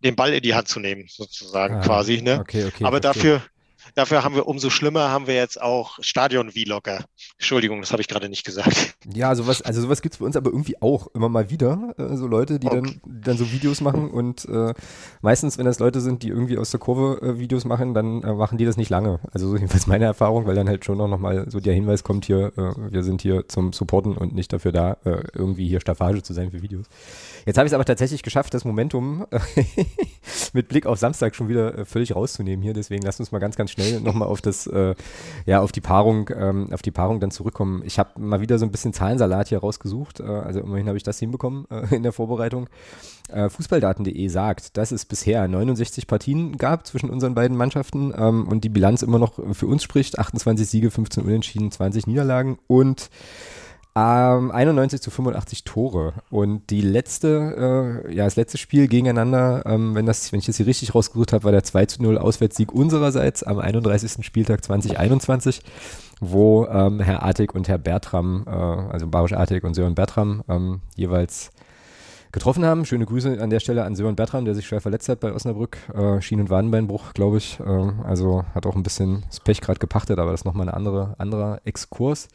den 0.02 0.16
Ball 0.16 0.32
in 0.32 0.42
die 0.42 0.54
Hand 0.54 0.68
zu 0.68 0.80
nehmen, 0.80 1.06
sozusagen 1.08 1.76
ah, 1.76 1.80
quasi. 1.80 2.22
Ne? 2.22 2.40
Okay, 2.40 2.64
okay, 2.64 2.84
Aber 2.84 2.98
okay. 2.98 3.08
dafür 3.08 3.42
Dafür 3.94 4.24
haben 4.24 4.34
wir 4.34 4.46
umso 4.46 4.70
schlimmer, 4.70 5.10
haben 5.10 5.26
wir 5.26 5.34
jetzt 5.34 5.60
auch 5.60 5.98
Stadion-Vlogger. 6.00 7.04
Entschuldigung, 7.38 7.80
das 7.80 7.92
habe 7.92 8.02
ich 8.02 8.08
gerade 8.08 8.28
nicht 8.28 8.44
gesagt. 8.44 8.94
Ja, 9.12 9.34
sowas, 9.34 9.62
also 9.62 9.80
sowas 9.80 10.02
gibt 10.02 10.14
es 10.14 10.18
bei 10.18 10.26
uns 10.26 10.36
aber 10.36 10.50
irgendwie 10.50 10.80
auch 10.80 11.08
immer 11.14 11.28
mal 11.28 11.50
wieder. 11.50 11.94
Äh, 11.98 12.16
so 12.16 12.26
Leute, 12.26 12.58
die, 12.58 12.68
okay. 12.68 12.80
dann, 12.82 13.22
dann 13.22 13.36
so 13.36 13.50
Videos 13.52 13.80
machen 13.80 14.10
und 14.10 14.44
äh, 14.46 14.74
meistens, 15.20 15.58
wenn 15.58 15.66
das 15.66 15.78
Leute 15.78 16.00
sind, 16.00 16.22
die 16.22 16.28
irgendwie 16.28 16.58
aus 16.58 16.70
der 16.70 16.80
Kurve 16.80 17.20
äh, 17.20 17.38
Videos 17.38 17.64
machen, 17.64 17.94
dann 17.94 18.22
äh, 18.22 18.32
machen 18.32 18.58
die 18.58 18.64
das 18.64 18.76
nicht 18.76 18.90
lange. 18.90 19.20
Also 19.32 19.48
so 19.48 19.56
jedenfalls 19.56 19.86
meine 19.86 20.04
Erfahrung, 20.04 20.46
weil 20.46 20.54
dann 20.54 20.68
halt 20.68 20.84
schon 20.84 20.98
noch 20.98 21.18
mal 21.18 21.50
so 21.50 21.60
der 21.60 21.74
Hinweis 21.74 22.04
kommt 22.04 22.24
hier, 22.24 22.52
äh, 22.56 22.92
wir 22.92 23.02
sind 23.02 23.22
hier 23.22 23.48
zum 23.48 23.72
Supporten 23.72 24.16
und 24.16 24.34
nicht 24.34 24.52
dafür 24.52 24.72
da, 24.72 24.96
äh, 25.04 25.22
irgendwie 25.34 25.68
hier 25.68 25.80
Staffage 25.80 26.22
zu 26.22 26.32
sein 26.32 26.50
für 26.50 26.62
Videos. 26.62 26.86
Jetzt 27.44 27.58
habe 27.58 27.66
ich 27.66 27.72
es 27.72 27.74
aber 27.74 27.84
tatsächlich 27.84 28.22
geschafft, 28.22 28.54
das 28.54 28.64
Momentum 28.64 29.26
mit 30.52 30.68
Blick 30.68 30.86
auf 30.86 30.98
Samstag 30.98 31.34
schon 31.34 31.48
wieder 31.48 31.84
völlig 31.84 32.14
rauszunehmen 32.14 32.62
hier. 32.62 32.72
Deswegen 32.72 33.02
lasst 33.02 33.20
uns 33.20 33.32
mal 33.32 33.38
ganz, 33.38 33.56
ganz 33.56 33.70
schnell 33.70 33.82
schnell 33.82 34.00
nochmal 34.00 34.28
auf 34.28 34.40
das, 34.40 34.66
äh, 34.66 34.94
ja, 35.46 35.60
auf 35.60 35.72
die 35.72 35.80
Paarung, 35.80 36.30
ähm, 36.34 36.68
auf 36.72 36.82
die 36.82 36.90
Paarung 36.90 37.20
dann 37.20 37.30
zurückkommen. 37.30 37.82
Ich 37.84 37.98
habe 37.98 38.20
mal 38.20 38.40
wieder 38.40 38.58
so 38.58 38.64
ein 38.64 38.70
bisschen 38.70 38.92
Zahlensalat 38.92 39.48
hier 39.48 39.58
rausgesucht. 39.58 40.20
Äh, 40.20 40.24
also 40.24 40.60
immerhin 40.60 40.88
habe 40.88 40.96
ich 40.96 41.02
das 41.02 41.18
hinbekommen 41.18 41.66
äh, 41.70 41.94
in 41.94 42.02
der 42.02 42.12
Vorbereitung. 42.12 42.68
Äh, 43.28 43.48
Fußballdaten.de 43.48 44.28
sagt, 44.28 44.76
dass 44.76 44.92
es 44.92 45.04
bisher 45.04 45.46
69 45.48 46.06
Partien 46.06 46.56
gab 46.56 46.86
zwischen 46.86 47.10
unseren 47.10 47.34
beiden 47.34 47.56
Mannschaften 47.56 48.12
ähm, 48.16 48.46
und 48.48 48.64
die 48.64 48.68
Bilanz 48.68 49.02
immer 49.02 49.18
noch 49.18 49.38
für 49.52 49.66
uns 49.66 49.82
spricht. 49.82 50.18
28 50.18 50.68
Siege, 50.68 50.90
15 50.90 51.24
Unentschieden, 51.24 51.70
20 51.70 52.06
Niederlagen 52.06 52.58
und 52.66 53.10
ähm, 53.94 54.50
91 54.50 55.00
zu 55.00 55.10
85 55.10 55.64
Tore. 55.64 56.14
Und 56.30 56.70
die 56.70 56.80
letzte, 56.80 58.02
äh, 58.06 58.14
ja, 58.14 58.24
das 58.24 58.36
letzte 58.36 58.58
Spiel 58.58 58.88
gegeneinander, 58.88 59.64
ähm, 59.66 59.94
wenn, 59.94 60.06
das, 60.06 60.32
wenn 60.32 60.38
ich 60.38 60.46
das 60.46 60.56
hier 60.56 60.66
richtig 60.66 60.94
rausgesucht 60.94 61.32
habe, 61.32 61.44
war 61.44 61.52
der 61.52 61.64
2 61.64 61.86
zu 61.86 62.02
0 62.02 62.18
Auswärtssieg 62.18 62.72
unsererseits 62.72 63.42
am 63.42 63.58
31. 63.58 64.24
Spieltag 64.24 64.64
2021, 64.64 65.62
wo 66.20 66.66
ähm, 66.66 67.00
Herr 67.00 67.22
Artig 67.22 67.54
und 67.54 67.68
Herr 67.68 67.78
Bertram, 67.78 68.44
äh, 68.46 68.50
also 68.50 69.08
Barisch 69.08 69.34
Artig 69.34 69.62
und 69.64 69.74
Sören 69.74 69.94
Bertram, 69.94 70.42
ähm, 70.48 70.80
jeweils 70.96 71.50
getroffen 72.32 72.64
haben. 72.64 72.86
Schöne 72.86 73.04
Grüße 73.04 73.42
an 73.42 73.50
der 73.50 73.60
Stelle 73.60 73.84
an 73.84 73.94
Sören 73.94 74.16
Bertram, 74.16 74.46
der 74.46 74.54
sich 74.54 74.66
schwer 74.66 74.80
verletzt 74.80 75.10
hat 75.10 75.20
bei 75.20 75.32
Osnabrück. 75.32 75.76
Äh, 75.94 76.22
Schien- 76.22 76.40
und 76.40 76.48
Wadenbeinbruch, 76.48 77.12
glaube 77.12 77.36
ich. 77.36 77.60
Äh, 77.60 77.92
also 78.04 78.44
hat 78.54 78.64
auch 78.64 78.74
ein 78.74 78.82
bisschen 78.82 79.24
das 79.28 79.40
Pech 79.40 79.60
gerade 79.60 79.78
gepachtet, 79.78 80.18
aber 80.18 80.30
das 80.30 80.40
ist 80.40 80.44
nochmal 80.46 80.68
ein 80.68 80.74
andere, 80.74 81.14
anderer 81.18 81.60
Exkurs. 81.66 82.28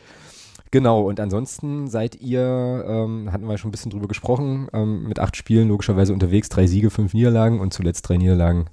Genau, 0.72 1.02
und 1.02 1.20
ansonsten 1.20 1.88
seid 1.88 2.16
ihr, 2.16 2.86
ähm, 2.88 3.32
hatten 3.32 3.48
wir 3.48 3.58
schon 3.58 3.70
ein 3.70 3.72
bisschen 3.72 3.92
drüber 3.92 4.08
gesprochen, 4.08 4.68
ähm, 4.74 5.04
mit 5.08 5.20
acht 5.20 5.36
Spielen 5.36 5.70
logischerweise 5.70 6.14
unterwegs, 6.14 6.50
drei 6.50 6.68
Siege, 6.68 6.90
fünf 6.90 7.14
Niederlagen 7.14 7.60
und 7.60 7.74
zuletzt 7.74 8.08
drei 8.08 8.18
Niederlagen 8.18 8.66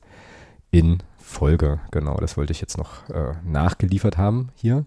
in 0.71 0.99
Folge. 1.17 1.81
Genau, 1.91 2.17
das 2.17 2.37
wollte 2.37 2.53
ich 2.53 2.61
jetzt 2.61 2.79
noch 2.79 3.09
äh, 3.09 3.35
nachgeliefert 3.45 4.19
haben 4.19 4.51
hier. 4.55 4.87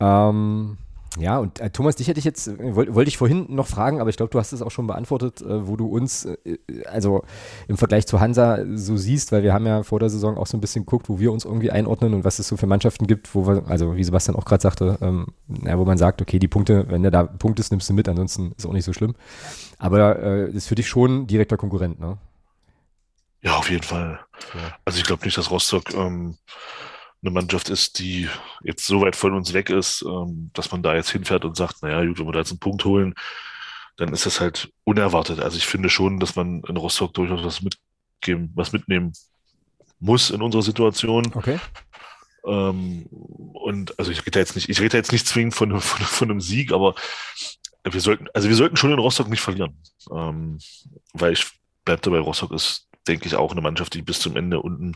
Ähm, 0.00 0.78
ja, 1.18 1.38
und 1.38 1.60
äh, 1.60 1.70
Thomas, 1.70 1.96
dich 1.96 2.08
hätte 2.08 2.18
ich 2.18 2.24
jetzt, 2.24 2.48
äh, 2.48 2.74
wollte 2.74 2.94
wollt 2.94 3.08
ich 3.08 3.18
vorhin 3.18 3.46
noch 3.48 3.66
fragen, 3.66 4.00
aber 4.00 4.10
ich 4.10 4.16
glaube, 4.16 4.30
du 4.30 4.38
hast 4.38 4.52
es 4.52 4.62
auch 4.62 4.70
schon 4.70 4.86
beantwortet, 4.86 5.42
äh, 5.42 5.66
wo 5.66 5.76
du 5.76 5.86
uns, 5.86 6.24
äh, 6.24 6.58
also 6.86 7.24
im 7.68 7.76
Vergleich 7.76 8.06
zu 8.06 8.20
Hansa 8.20 8.60
so 8.74 8.96
siehst, 8.96 9.32
weil 9.32 9.42
wir 9.42 9.52
haben 9.52 9.66
ja 9.66 9.82
vor 9.82 10.00
der 10.00 10.10
Saison 10.10 10.38
auch 10.38 10.46
so 10.46 10.56
ein 10.56 10.60
bisschen 10.60 10.84
geguckt, 10.84 11.08
wo 11.08 11.18
wir 11.18 11.32
uns 11.32 11.44
irgendwie 11.44 11.70
einordnen 11.70 12.14
und 12.14 12.24
was 12.24 12.38
es 12.38 12.48
so 12.48 12.56
für 12.56 12.66
Mannschaften 12.66 13.06
gibt, 13.06 13.34
wo 13.34 13.46
wir, 13.46 13.64
also 13.68 13.96
wie 13.96 14.04
Sebastian 14.04 14.36
auch 14.36 14.44
gerade 14.44 14.62
sagte, 14.62 14.98
ähm, 15.00 15.26
ja, 15.64 15.78
wo 15.78 15.84
man 15.84 15.98
sagt, 15.98 16.22
okay, 16.22 16.38
die 16.38 16.48
Punkte, 16.48 16.86
wenn 16.88 17.02
der 17.02 17.10
da 17.10 17.24
Punkt 17.24 17.60
ist, 17.60 17.70
nimmst 17.70 17.88
du 17.90 17.94
mit, 17.94 18.08
ansonsten 18.08 18.52
ist 18.56 18.66
auch 18.66 18.72
nicht 18.72 18.84
so 18.84 18.92
schlimm. 18.92 19.14
Aber 19.78 20.18
äh, 20.18 20.50
ist 20.50 20.68
für 20.68 20.74
dich 20.74 20.88
schon 20.88 21.26
direkter 21.26 21.56
Konkurrent, 21.56 22.00
ne? 22.00 22.18
Ja, 23.42 23.56
auf 23.56 23.68
jeden 23.70 23.82
Fall. 23.82 24.20
Ja. 24.54 24.76
Also 24.84 24.98
ich 24.98 25.04
glaube 25.04 25.24
nicht, 25.24 25.36
dass 25.36 25.50
Rostock 25.50 25.92
ähm, 25.94 26.36
eine 27.22 27.30
Mannschaft 27.30 27.70
ist, 27.70 27.98
die 27.98 28.28
jetzt 28.64 28.84
so 28.84 29.00
weit 29.00 29.16
von 29.16 29.34
uns 29.34 29.52
weg 29.52 29.70
ist, 29.70 30.02
ähm, 30.02 30.50
dass 30.54 30.72
man 30.72 30.82
da 30.82 30.94
jetzt 30.94 31.10
hinfährt 31.10 31.44
und 31.44 31.56
sagt, 31.56 31.82
naja, 31.82 32.04
gut, 32.04 32.18
wenn 32.18 32.26
wir 32.26 32.32
da 32.32 32.40
jetzt 32.40 32.50
einen 32.50 32.58
Punkt 32.58 32.84
holen, 32.84 33.14
dann 33.96 34.12
ist 34.12 34.26
das 34.26 34.40
halt 34.40 34.72
unerwartet. 34.84 35.40
Also 35.40 35.56
ich 35.56 35.66
finde 35.66 35.88
schon, 35.88 36.18
dass 36.18 36.34
man 36.34 36.62
in 36.68 36.76
Rostock 36.76 37.14
durchaus 37.14 37.44
was 37.44 37.62
mitgeben, 37.62 38.50
was 38.54 38.72
mitnehmen 38.72 39.12
muss 40.00 40.30
in 40.30 40.42
unserer 40.42 40.62
Situation. 40.62 41.32
Okay. 41.34 41.60
Ähm, 42.44 43.06
und 43.06 43.96
also 43.98 44.10
ich 44.10 44.26
rede 44.26 44.40
jetzt 44.40 44.56
nicht, 44.56 44.68
ich 44.68 44.80
rede 44.80 44.96
jetzt 44.96 45.12
nicht 45.12 45.26
zwingend 45.26 45.54
von, 45.54 45.70
von, 45.80 46.04
von 46.04 46.30
einem 46.30 46.40
Sieg, 46.40 46.72
aber 46.72 46.94
wir 47.84 48.00
sollten, 48.00 48.26
also 48.34 48.48
wir 48.48 48.56
sollten 48.56 48.76
schon 48.76 48.92
in 48.92 48.98
Rostock 48.98 49.28
nicht 49.28 49.40
verlieren. 49.40 49.76
Ähm, 50.10 50.58
weil 51.12 51.32
ich 51.32 51.46
bleibe 51.84 52.02
dabei, 52.02 52.18
Rostock 52.18 52.52
ist 52.52 52.88
denke 53.08 53.26
ich, 53.26 53.36
auch 53.36 53.52
eine 53.52 53.60
Mannschaft, 53.60 53.94
die 53.94 54.02
bis 54.02 54.20
zum 54.20 54.36
Ende 54.36 54.60
unten 54.60 54.94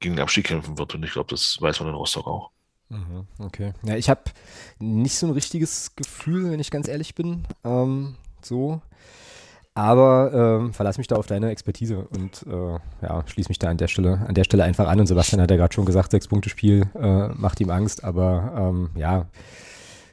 gegen 0.00 0.16
den 0.16 0.22
Abstieg 0.22 0.46
kämpfen 0.46 0.78
wird. 0.78 0.94
Und 0.94 1.04
ich 1.04 1.12
glaube, 1.12 1.30
das 1.30 1.58
weiß 1.60 1.80
man 1.80 1.90
in 1.90 1.94
Rostock 1.94 2.26
auch. 2.26 2.50
Mhm, 2.88 3.26
okay. 3.38 3.72
Ja, 3.82 3.96
ich 3.96 4.08
habe 4.08 4.22
nicht 4.78 5.16
so 5.16 5.26
ein 5.26 5.32
richtiges 5.32 5.94
Gefühl, 5.94 6.50
wenn 6.50 6.60
ich 6.60 6.70
ganz 6.70 6.88
ehrlich 6.88 7.14
bin. 7.14 7.44
Ähm, 7.64 8.16
so. 8.42 8.80
Aber 9.74 10.32
ähm, 10.34 10.72
verlass 10.72 10.98
mich 10.98 11.06
da 11.06 11.14
auf 11.14 11.26
deine 11.26 11.50
Expertise 11.50 12.08
und 12.08 12.44
äh, 12.48 12.78
ja, 13.02 13.22
schließe 13.26 13.48
mich 13.48 13.60
da 13.60 13.68
an 13.68 13.76
der 13.76 13.86
Stelle, 13.86 14.24
an 14.26 14.34
der 14.34 14.42
Stelle 14.42 14.64
einfach 14.64 14.88
an. 14.88 14.98
Und 14.98 15.06
Sebastian 15.06 15.40
hat 15.40 15.52
ja 15.52 15.56
gerade 15.56 15.72
schon 15.72 15.84
gesagt, 15.84 16.10
sechs 16.10 16.26
Punkte 16.26 16.48
Spiel 16.48 16.90
äh, 17.00 17.28
macht 17.28 17.60
ihm 17.60 17.70
Angst, 17.70 18.02
aber 18.02 18.54
ähm, 18.56 18.90
ja, 18.96 19.26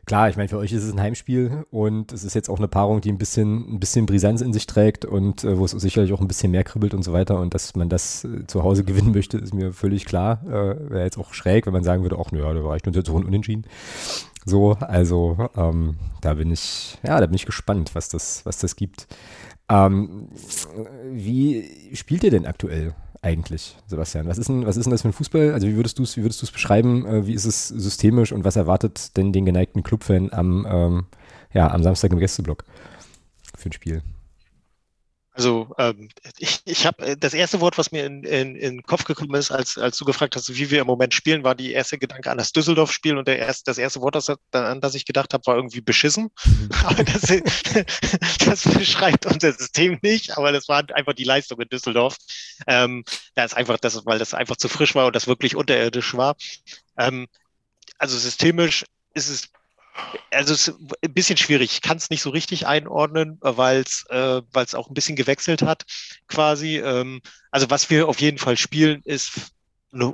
klar, 0.05 0.29
ich 0.29 0.37
meine, 0.37 0.49
für 0.49 0.57
euch 0.57 0.71
ist 0.71 0.83
es 0.83 0.93
ein 0.93 1.01
Heimspiel 1.01 1.65
und 1.71 2.11
es 2.11 2.23
ist 2.23 2.33
jetzt 2.33 2.49
auch 2.49 2.57
eine 2.57 2.67
Paarung, 2.67 3.01
die 3.01 3.11
ein 3.11 3.17
bisschen, 3.17 3.75
ein 3.75 3.79
bisschen 3.79 4.05
Brisanz 4.05 4.41
in 4.41 4.53
sich 4.53 4.67
trägt 4.67 5.05
und 5.05 5.43
äh, 5.43 5.57
wo 5.57 5.65
es 5.65 5.71
sicherlich 5.71 6.13
auch 6.13 6.21
ein 6.21 6.27
bisschen 6.27 6.51
mehr 6.51 6.63
kribbelt 6.63 6.93
und 6.93 7.03
so 7.03 7.13
weiter. 7.13 7.39
Und 7.39 7.53
dass 7.53 7.75
man 7.75 7.89
das 7.89 8.23
äh, 8.23 8.45
zu 8.47 8.63
Hause 8.63 8.83
gewinnen 8.85 9.13
möchte, 9.13 9.37
ist 9.37 9.53
mir 9.53 9.73
völlig 9.73 10.05
klar. 10.05 10.41
Äh, 10.45 10.89
Wäre 10.89 11.03
jetzt 11.03 11.17
auch 11.17 11.33
schräg, 11.33 11.65
wenn 11.65 11.73
man 11.73 11.83
sagen 11.83 12.03
würde, 12.03 12.17
ach, 12.19 12.31
naja, 12.31 12.53
da 12.53 12.63
war 12.63 12.75
ich 12.75 12.85
nur 12.85 12.93
so 13.05 13.13
unentschieden. 13.13 13.65
So, 14.45 14.73
also 14.73 15.49
ähm, 15.57 15.95
da 16.21 16.35
bin 16.35 16.51
ich, 16.51 16.99
ja, 17.05 17.19
da 17.19 17.25
bin 17.25 17.35
ich 17.35 17.45
gespannt, 17.45 17.95
was 17.95 18.09
das, 18.09 18.45
was 18.45 18.59
das 18.59 18.75
gibt. 18.75 19.07
Ähm, 19.69 20.27
wie 21.11 21.91
spielt 21.93 22.23
ihr 22.23 22.29
denn 22.29 22.45
aktuell? 22.45 22.93
Eigentlich, 23.25 23.75
Sebastian? 23.87 24.27
Was 24.27 24.37
ist 24.37 24.49
denn, 24.49 24.65
was 24.67 24.77
ist 24.77 24.85
denn 24.85 24.91
das 24.91 25.01
für 25.01 25.09
ein 25.09 25.13
Fußball? 25.13 25.53
Also 25.53 25.67
wie 25.67 25.75
würdest 25.75 25.97
du 25.97 26.03
es, 26.03 26.15
wie 26.15 26.21
würdest 26.21 26.41
du 26.41 26.45
es 26.45 26.51
beschreiben? 26.51 27.05
Äh, 27.05 27.25
wie 27.25 27.33
ist 27.33 27.45
es 27.45 27.67
systemisch 27.67 28.31
und 28.31 28.45
was 28.45 28.55
erwartet 28.55 29.17
denn 29.17 29.33
den 29.33 29.45
geneigten 29.45 29.81
Clubfan 29.81 30.31
am, 30.31 30.67
ähm, 30.69 31.05
ja, 31.51 31.71
am 31.71 31.81
Samstag 31.81 32.11
im 32.11 32.19
Gästeblock 32.19 32.63
für 33.57 33.69
ein 33.69 33.73
Spiel? 33.73 34.03
Also 35.35 35.67
ähm, 35.77 36.07
ich, 36.37 36.61
ich 36.63 36.85
habe 36.85 37.05
äh, 37.05 37.17
das 37.17 37.33
erste 37.33 37.59
Wort, 37.59 37.77
was 37.77 37.91
mir 37.91 38.05
in, 38.05 38.23
in, 38.23 38.55
in 38.55 38.75
den 38.75 38.83
Kopf 38.83 39.03
gekommen 39.03 39.35
ist, 39.35 39.51
als, 39.51 39.77
als 39.77 39.97
du 39.97 40.05
gefragt 40.05 40.37
hast, 40.37 40.55
wie 40.55 40.71
wir 40.71 40.79
im 40.79 40.87
Moment 40.87 41.13
spielen, 41.13 41.43
war 41.43 41.55
die 41.55 41.73
erste 41.73 41.97
Gedanke 41.97 42.31
an 42.31 42.37
das 42.37 42.53
Düsseldorf-Spiel 42.53 43.17
und 43.17 43.27
der 43.27 43.39
erst, 43.39 43.67
das 43.67 43.77
erste 43.77 43.99
Wort, 43.99 44.15
das, 44.15 44.31
an 44.53 44.79
das 44.79 44.95
ich 44.95 45.03
gedacht 45.03 45.33
habe, 45.33 45.45
war 45.45 45.57
irgendwie 45.57 45.81
beschissen. 45.81 46.29
Mhm. 46.45 46.69
aber 46.85 47.03
das, 47.03 47.21
das 48.45 48.63
beschreibt 48.63 49.25
unser 49.25 49.51
System 49.51 49.99
nicht, 50.01 50.37
aber 50.37 50.53
das 50.53 50.69
war 50.69 50.83
einfach 50.93 51.13
die 51.13 51.25
Leistung 51.25 51.59
in 51.59 51.67
Düsseldorf. 51.67 52.15
Ähm, 52.65 53.03
da 53.35 53.43
ist 53.43 53.57
einfach 53.57 53.77
das, 53.77 54.05
weil 54.05 54.19
das 54.19 54.33
einfach 54.33 54.55
zu 54.55 54.69
frisch 54.69 54.95
war 54.95 55.05
und 55.05 55.17
das 55.17 55.27
wirklich 55.27 55.57
unterirdisch 55.57 56.15
war. 56.15 56.37
Ähm, 56.97 57.27
also 57.97 58.17
systemisch 58.17 58.85
ist 59.13 59.27
es 59.27 59.49
also 60.31 60.53
es 60.53 60.67
ist 60.67 60.75
ein 61.03 61.13
bisschen 61.13 61.37
schwierig. 61.37 61.71
Ich 61.73 61.81
kann 61.81 61.97
es 61.97 62.09
nicht 62.09 62.21
so 62.21 62.29
richtig 62.29 62.67
einordnen, 62.67 63.37
weil 63.41 63.81
es 63.81 64.05
äh, 64.09 64.41
weil's 64.51 64.75
auch 64.75 64.89
ein 64.89 64.93
bisschen 64.93 65.15
gewechselt 65.15 65.61
hat, 65.61 65.85
quasi. 66.27 66.77
Ähm, 66.77 67.21
also 67.51 67.69
was 67.69 67.89
wir 67.89 68.07
auf 68.07 68.19
jeden 68.21 68.37
Fall 68.37 68.57
spielen, 68.57 69.01
ist 69.05 69.51
ein 69.93 70.13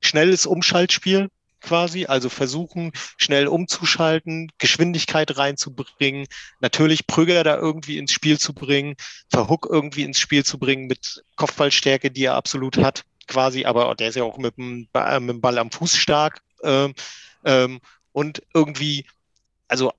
schnelles 0.00 0.46
Umschaltspiel 0.46 1.28
quasi, 1.60 2.06
also 2.06 2.28
versuchen, 2.28 2.92
schnell 3.16 3.48
umzuschalten, 3.48 4.50
Geschwindigkeit 4.58 5.36
reinzubringen, 5.36 6.26
natürlich 6.60 7.06
Prüger 7.06 7.42
da 7.42 7.56
irgendwie 7.56 7.98
ins 7.98 8.12
Spiel 8.12 8.38
zu 8.38 8.54
bringen, 8.54 8.94
Verhook 9.28 9.66
irgendwie 9.68 10.04
ins 10.04 10.20
Spiel 10.20 10.44
zu 10.44 10.58
bringen 10.58 10.86
mit 10.86 11.24
Kopfballstärke, 11.36 12.12
die 12.12 12.24
er 12.24 12.34
absolut 12.34 12.78
hat, 12.78 13.04
quasi, 13.26 13.64
aber 13.64 13.94
der 13.96 14.08
ist 14.08 14.14
ja 14.14 14.22
auch 14.22 14.38
mit 14.38 14.56
dem, 14.56 14.88
mit 14.92 15.28
dem 15.28 15.40
Ball 15.40 15.58
am 15.58 15.72
Fuß 15.72 15.96
stark. 15.96 16.40
Ähm, 16.62 16.94
ähm, 17.44 17.80
und 18.12 18.42
irgendwie 18.54 19.04
also 19.68 19.92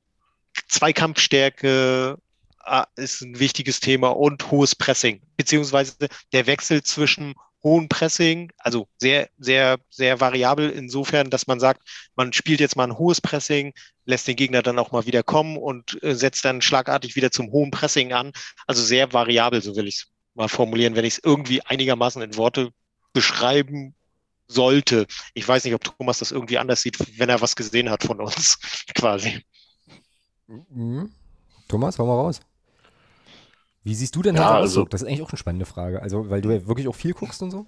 Zweikampfstärke 0.67 2.17
ah, 2.59 2.87
ist 2.95 3.21
ein 3.21 3.39
wichtiges 3.39 3.79
Thema 3.79 4.09
und 4.09 4.51
hohes 4.51 4.75
Pressing, 4.75 5.21
beziehungsweise 5.37 5.95
der 6.33 6.47
Wechsel 6.47 6.83
zwischen 6.83 7.35
hohen 7.63 7.89
Pressing, 7.89 8.51
also 8.57 8.87
sehr, 8.97 9.29
sehr, 9.37 9.79
sehr 9.89 10.19
variabel 10.19 10.69
insofern, 10.69 11.29
dass 11.29 11.47
man 11.47 11.59
sagt, 11.59 11.81
man 12.15 12.31
spielt 12.31 12.59
jetzt 12.59 12.75
mal 12.75 12.85
ein 12.85 12.97
hohes 12.97 13.19
Pressing, 13.19 13.73
lässt 14.05 14.27
den 14.27 14.37
Gegner 14.37 14.61
dann 14.61 14.79
auch 14.79 14.91
mal 14.91 15.05
wieder 15.05 15.23
kommen 15.23 15.57
und 15.57 16.01
äh, 16.03 16.15
setzt 16.15 16.45
dann 16.45 16.61
schlagartig 16.61 17.15
wieder 17.15 17.31
zum 17.31 17.51
hohen 17.51 17.71
Pressing 17.71 18.13
an. 18.13 18.31
Also 18.65 18.81
sehr 18.81 19.11
variabel, 19.11 19.61
so 19.61 19.75
will 19.75 19.87
ich 19.87 19.95
es 19.95 20.07
mal 20.35 20.47
formulieren, 20.47 20.95
wenn 20.95 21.05
ich 21.05 21.15
es 21.15 21.21
irgendwie 21.23 21.61
einigermaßen 21.65 22.21
in 22.21 22.37
Worte 22.37 22.69
beschreiben 23.11 23.93
sollte. 24.47 25.05
Ich 25.33 25.47
weiß 25.47 25.63
nicht, 25.65 25.73
ob 25.73 25.83
Thomas 25.83 26.19
das 26.19 26.31
irgendwie 26.31 26.57
anders 26.57 26.81
sieht, 26.81 26.97
wenn 27.19 27.29
er 27.29 27.41
was 27.41 27.55
gesehen 27.55 27.89
hat 27.89 28.03
von 28.03 28.21
uns, 28.21 28.59
quasi. 28.95 29.43
Mhm. 30.49 31.11
Thomas, 31.67 31.99
hau 31.99 32.05
mal 32.05 32.15
raus. 32.15 32.41
Wie 33.83 33.95
siehst 33.95 34.15
du 34.15 34.21
denn 34.21 34.35
ja, 34.35 34.51
also, 34.51 34.85
Das 34.85 35.01
ist 35.01 35.07
eigentlich 35.07 35.21
auch 35.21 35.29
eine 35.29 35.37
spannende 35.37 35.65
Frage. 35.65 36.01
Also, 36.01 36.29
weil 36.29 36.41
du 36.41 36.51
ja 36.51 36.67
wirklich 36.67 36.87
auch 36.87 36.95
viel 36.95 37.13
guckst 37.13 37.41
und 37.41 37.51
so. 37.51 37.67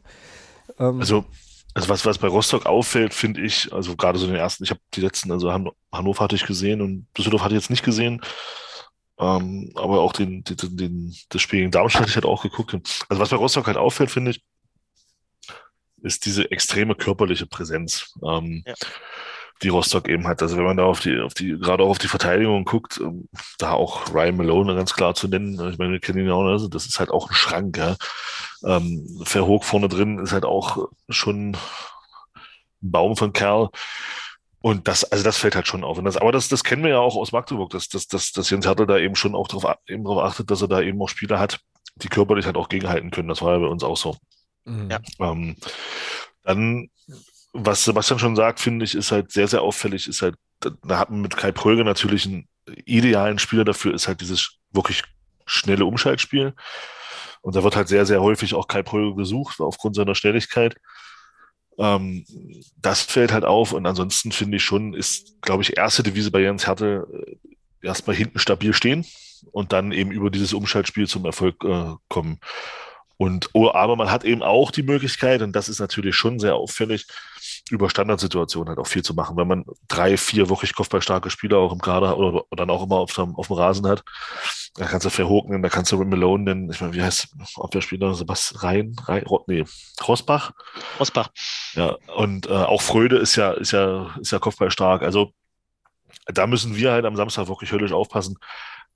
Ähm, 0.77 0.99
also, 0.99 1.25
also 1.73 1.89
was, 1.89 2.05
was 2.05 2.17
bei 2.17 2.27
Rostock 2.27 2.65
auffällt, 2.65 3.13
finde 3.13 3.41
ich, 3.41 3.71
also 3.71 3.95
gerade 3.95 4.19
so 4.19 4.27
den 4.27 4.35
ersten, 4.35 4.63
ich 4.63 4.71
habe 4.71 4.81
die 4.93 5.01
letzten, 5.01 5.31
also 5.31 5.51
Hannover 5.91 6.23
hatte 6.23 6.35
ich 6.35 6.45
gesehen 6.45 6.81
und 6.81 7.07
Düsseldorf 7.17 7.43
hatte 7.43 7.55
ich 7.55 7.61
jetzt 7.61 7.69
nicht 7.69 7.85
gesehen. 7.85 8.21
Ähm, 9.19 9.71
aber 9.75 10.01
auch 10.01 10.13
den, 10.13 10.43
den, 10.43 10.77
den, 10.77 11.15
das 11.29 11.41
Spiel 11.41 11.59
gegen 11.59 11.71
Darmstadt 11.71 12.01
hatte 12.01 12.09
ich 12.09 12.15
halt 12.15 12.25
auch 12.25 12.41
geguckt. 12.41 12.73
Also 13.07 13.21
was 13.21 13.29
bei 13.29 13.35
Rostock 13.37 13.67
halt 13.67 13.77
auffällt, 13.77 14.11
finde 14.11 14.31
ich, 14.31 14.43
ist 16.01 16.25
diese 16.25 16.49
extreme 16.49 16.95
körperliche 16.95 17.45
Präsenz. 17.45 18.15
Ähm, 18.23 18.63
ja 18.65 18.73
die 19.63 19.69
Rostock 19.69 20.09
eben 20.09 20.27
hat. 20.27 20.41
Also 20.41 20.57
wenn 20.57 20.65
man 20.65 20.77
da 20.77 20.85
auf 20.85 20.99
die, 20.99 21.19
auf 21.19 21.33
die, 21.33 21.57
gerade 21.59 21.83
auch 21.83 21.89
auf 21.89 21.97
die 21.99 22.07
Verteidigung 22.07 22.65
guckt, 22.65 22.99
ähm, 22.99 23.27
da 23.59 23.73
auch 23.73 24.13
Ryan 24.13 24.37
Malone 24.37 24.75
ganz 24.75 24.93
klar 24.93 25.13
zu 25.13 25.27
nennen. 25.27 25.53
Ich 25.71 25.77
meine, 25.77 25.91
wir 25.91 25.99
kennen 25.99 26.19
ihn 26.19 26.27
ja 26.27 26.33
auch, 26.33 26.45
also 26.45 26.67
das 26.67 26.85
ist 26.85 26.99
halt 26.99 27.11
auch 27.11 27.29
ein 27.29 27.35
Schrank, 27.35 27.77
ja. 27.77 27.95
Ähm, 28.63 29.21
Verhoog 29.23 29.63
vorne 29.63 29.87
drin 29.87 30.19
ist 30.19 30.33
halt 30.33 30.45
auch 30.45 30.89
schon 31.09 31.51
ein 31.51 31.57
Baum 32.81 33.15
von 33.15 33.33
Kerl. 33.33 33.69
Und 34.59 34.87
das, 34.87 35.03
also 35.03 35.23
das 35.23 35.37
fällt 35.37 35.55
halt 35.55 35.67
schon 35.67 35.83
auf. 35.83 35.97
Und 35.97 36.05
das, 36.05 36.17
aber 36.17 36.31
das, 36.31 36.47
das 36.47 36.63
kennen 36.63 36.83
wir 36.83 36.91
ja 36.91 36.99
auch 36.99 37.15
aus 37.15 37.31
Magdeburg, 37.31 37.71
dass, 37.71 37.87
dass, 37.89 38.07
dass, 38.07 38.31
dass 38.31 38.49
Jens 38.49 38.65
Hertel 38.65 38.85
da 38.85 38.97
eben 38.97 39.15
schon 39.15 39.35
auch 39.35 39.47
darauf 39.47 39.75
eben 39.87 40.03
darauf 40.03 40.23
achtet, 40.23 40.51
dass 40.51 40.61
er 40.61 40.67
da 40.67 40.81
eben 40.81 41.01
auch 41.01 41.09
Spieler 41.09 41.39
hat, 41.39 41.59
die 41.95 42.09
körperlich 42.09 42.45
halt 42.45 42.57
auch 42.57 42.69
gegenhalten 42.69 43.09
können. 43.09 43.27
Das 43.27 43.41
war 43.41 43.53
ja 43.53 43.59
bei 43.59 43.65
uns 43.65 43.83
auch 43.83 43.97
so. 43.97 44.17
Mhm. 44.65 44.91
Ja. 44.91 44.99
Ähm, 45.19 45.55
dann 46.43 46.89
was 47.53 47.83
Sebastian 47.83 48.19
schon 48.19 48.35
sagt, 48.35 48.59
finde 48.59 48.85
ich, 48.85 48.95
ist 48.95 49.11
halt 49.11 49.31
sehr, 49.31 49.47
sehr 49.47 49.61
auffällig, 49.61 50.07
ist 50.07 50.21
halt, 50.21 50.35
da 50.59 50.99
hat 50.99 51.09
man 51.09 51.21
mit 51.21 51.35
Kai 51.35 51.51
Pröge 51.51 51.83
natürlich 51.83 52.25
einen 52.25 52.47
idealen 52.85 53.39
Spieler 53.39 53.65
dafür, 53.65 53.93
ist 53.93 54.07
halt 54.07 54.21
dieses 54.21 54.57
wirklich 54.71 55.03
schnelle 55.45 55.85
Umschaltspiel. 55.85 56.53
Und 57.41 57.55
da 57.55 57.63
wird 57.63 57.75
halt 57.75 57.87
sehr, 57.87 58.05
sehr 58.05 58.21
häufig 58.21 58.53
auch 58.53 58.67
Kai 58.67 58.83
Pröge 58.83 59.15
gesucht, 59.15 59.59
aufgrund 59.59 59.95
seiner 59.95 60.15
Schnelligkeit. 60.15 60.75
Ähm, 61.77 62.25
das 62.77 63.01
fällt 63.01 63.33
halt 63.33 63.45
auf. 63.45 63.73
Und 63.73 63.85
ansonsten 63.85 64.31
finde 64.31 64.57
ich 64.57 64.63
schon, 64.63 64.93
ist, 64.93 65.41
glaube 65.41 65.63
ich, 65.63 65.77
erste 65.77 66.03
Devise 66.03 66.31
bei 66.31 66.41
Jens 66.41 66.67
Härte 66.67 67.07
äh, 67.11 67.85
erstmal 67.85 68.15
hinten 68.15 68.39
stabil 68.39 68.73
stehen 68.73 69.05
und 69.51 69.73
dann 69.73 69.91
eben 69.91 70.11
über 70.11 70.29
dieses 70.29 70.53
Umschaltspiel 70.53 71.07
zum 71.07 71.25
Erfolg 71.25 71.63
äh, 71.63 71.95
kommen. 72.07 72.39
Und, 73.17 73.49
aber 73.53 73.95
man 73.95 74.09
hat 74.09 74.23
eben 74.23 74.41
auch 74.41 74.71
die 74.71 74.83
Möglichkeit, 74.83 75.41
und 75.41 75.55
das 75.55 75.69
ist 75.69 75.79
natürlich 75.79 76.15
schon 76.15 76.39
sehr 76.39 76.55
auffällig, 76.55 77.07
über 77.71 77.89
Standardsituationen 77.89 78.69
halt 78.69 78.79
auch 78.79 78.87
viel 78.87 79.03
zu 79.03 79.13
machen. 79.13 79.37
Wenn 79.37 79.47
man 79.47 79.65
drei, 79.87 80.17
vier 80.17 80.49
wirklich 80.49 80.75
kopfballstarke 80.75 81.29
Spieler 81.29 81.57
auch 81.57 81.73
im 81.73 81.81
Kader 81.81 82.17
oder, 82.17 82.33
oder 82.33 82.45
dann 82.55 82.69
auch 82.69 82.83
immer 82.83 82.97
auf 82.97 83.13
dem, 83.13 83.35
auf 83.35 83.47
dem 83.47 83.55
Rasen 83.55 83.87
hat, 83.87 84.03
da 84.75 84.85
kannst 84.85 85.05
du 85.05 85.09
Verhoek 85.09 85.49
nennen, 85.49 85.63
da 85.63 85.69
kannst 85.69 85.91
du 85.91 86.03
Malone 86.03 86.43
nennen. 86.43 86.71
Ich 86.71 86.81
meine, 86.81 86.93
wie 86.93 87.01
heißt 87.01 87.29
Abwehrspieler? 87.55 88.13
Sebastian 88.13 88.59
Rein, 88.61 88.95
Rein 89.05 89.25
nee, 89.47 89.65
Rosbach. 90.07 90.51
Rosbach. 90.99 91.29
Ja, 91.73 91.97
und 92.15 92.47
äh, 92.47 92.53
auch 92.53 92.81
Fröde 92.81 93.17
ist 93.17 93.35
ja, 93.35 93.51
ist 93.51 93.71
ja, 93.71 94.15
ist 94.19 94.31
ja 94.31 94.39
kopfballstark. 94.39 95.01
Also 95.01 95.33
da 96.27 96.47
müssen 96.47 96.75
wir 96.75 96.91
halt 96.91 97.05
am 97.05 97.15
Samstag 97.15 97.47
wirklich 97.47 97.71
höllisch 97.71 97.91
aufpassen, 97.91 98.37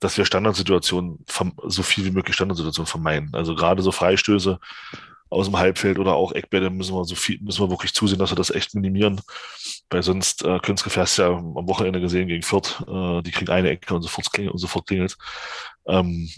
dass 0.00 0.16
wir 0.18 0.24
Standardsituationen, 0.24 1.24
so 1.64 1.82
viel 1.82 2.04
wie 2.04 2.10
möglich 2.10 2.36
Standardsituationen 2.36 2.86
vermeiden. 2.86 3.30
Also 3.32 3.54
gerade 3.54 3.82
so 3.82 3.92
Freistöße 3.92 4.58
aus 5.28 5.46
dem 5.46 5.58
Halbfeld 5.58 5.98
oder 5.98 6.14
auch 6.14 6.32
Eckbälle 6.32 6.70
müssen 6.70 6.94
wir 6.94 7.04
so 7.04 7.14
viel, 7.14 7.40
müssen 7.40 7.60
wir 7.60 7.70
wirklich 7.70 7.92
zusehen, 7.92 8.18
dass 8.18 8.30
wir 8.30 8.36
das 8.36 8.50
echt 8.50 8.74
minimieren. 8.74 9.20
Weil 9.90 10.02
sonst 10.02 10.44
äh, 10.44 10.58
hast 10.60 11.16
ja 11.18 11.28
am 11.28 11.68
Wochenende 11.68 12.00
gesehen 12.00 12.28
gegen 12.28 12.42
Fürth, 12.42 12.84
äh, 12.86 13.22
die 13.22 13.30
kriegen 13.30 13.50
eine 13.50 13.70
Ecke 13.70 13.94
und 13.94 14.02
sofort 14.02 14.32
klingelt 14.32 14.52
und 14.52 14.58
sofort 14.58 14.86
klingelt. 14.86 15.16
Ähm, 15.86 16.30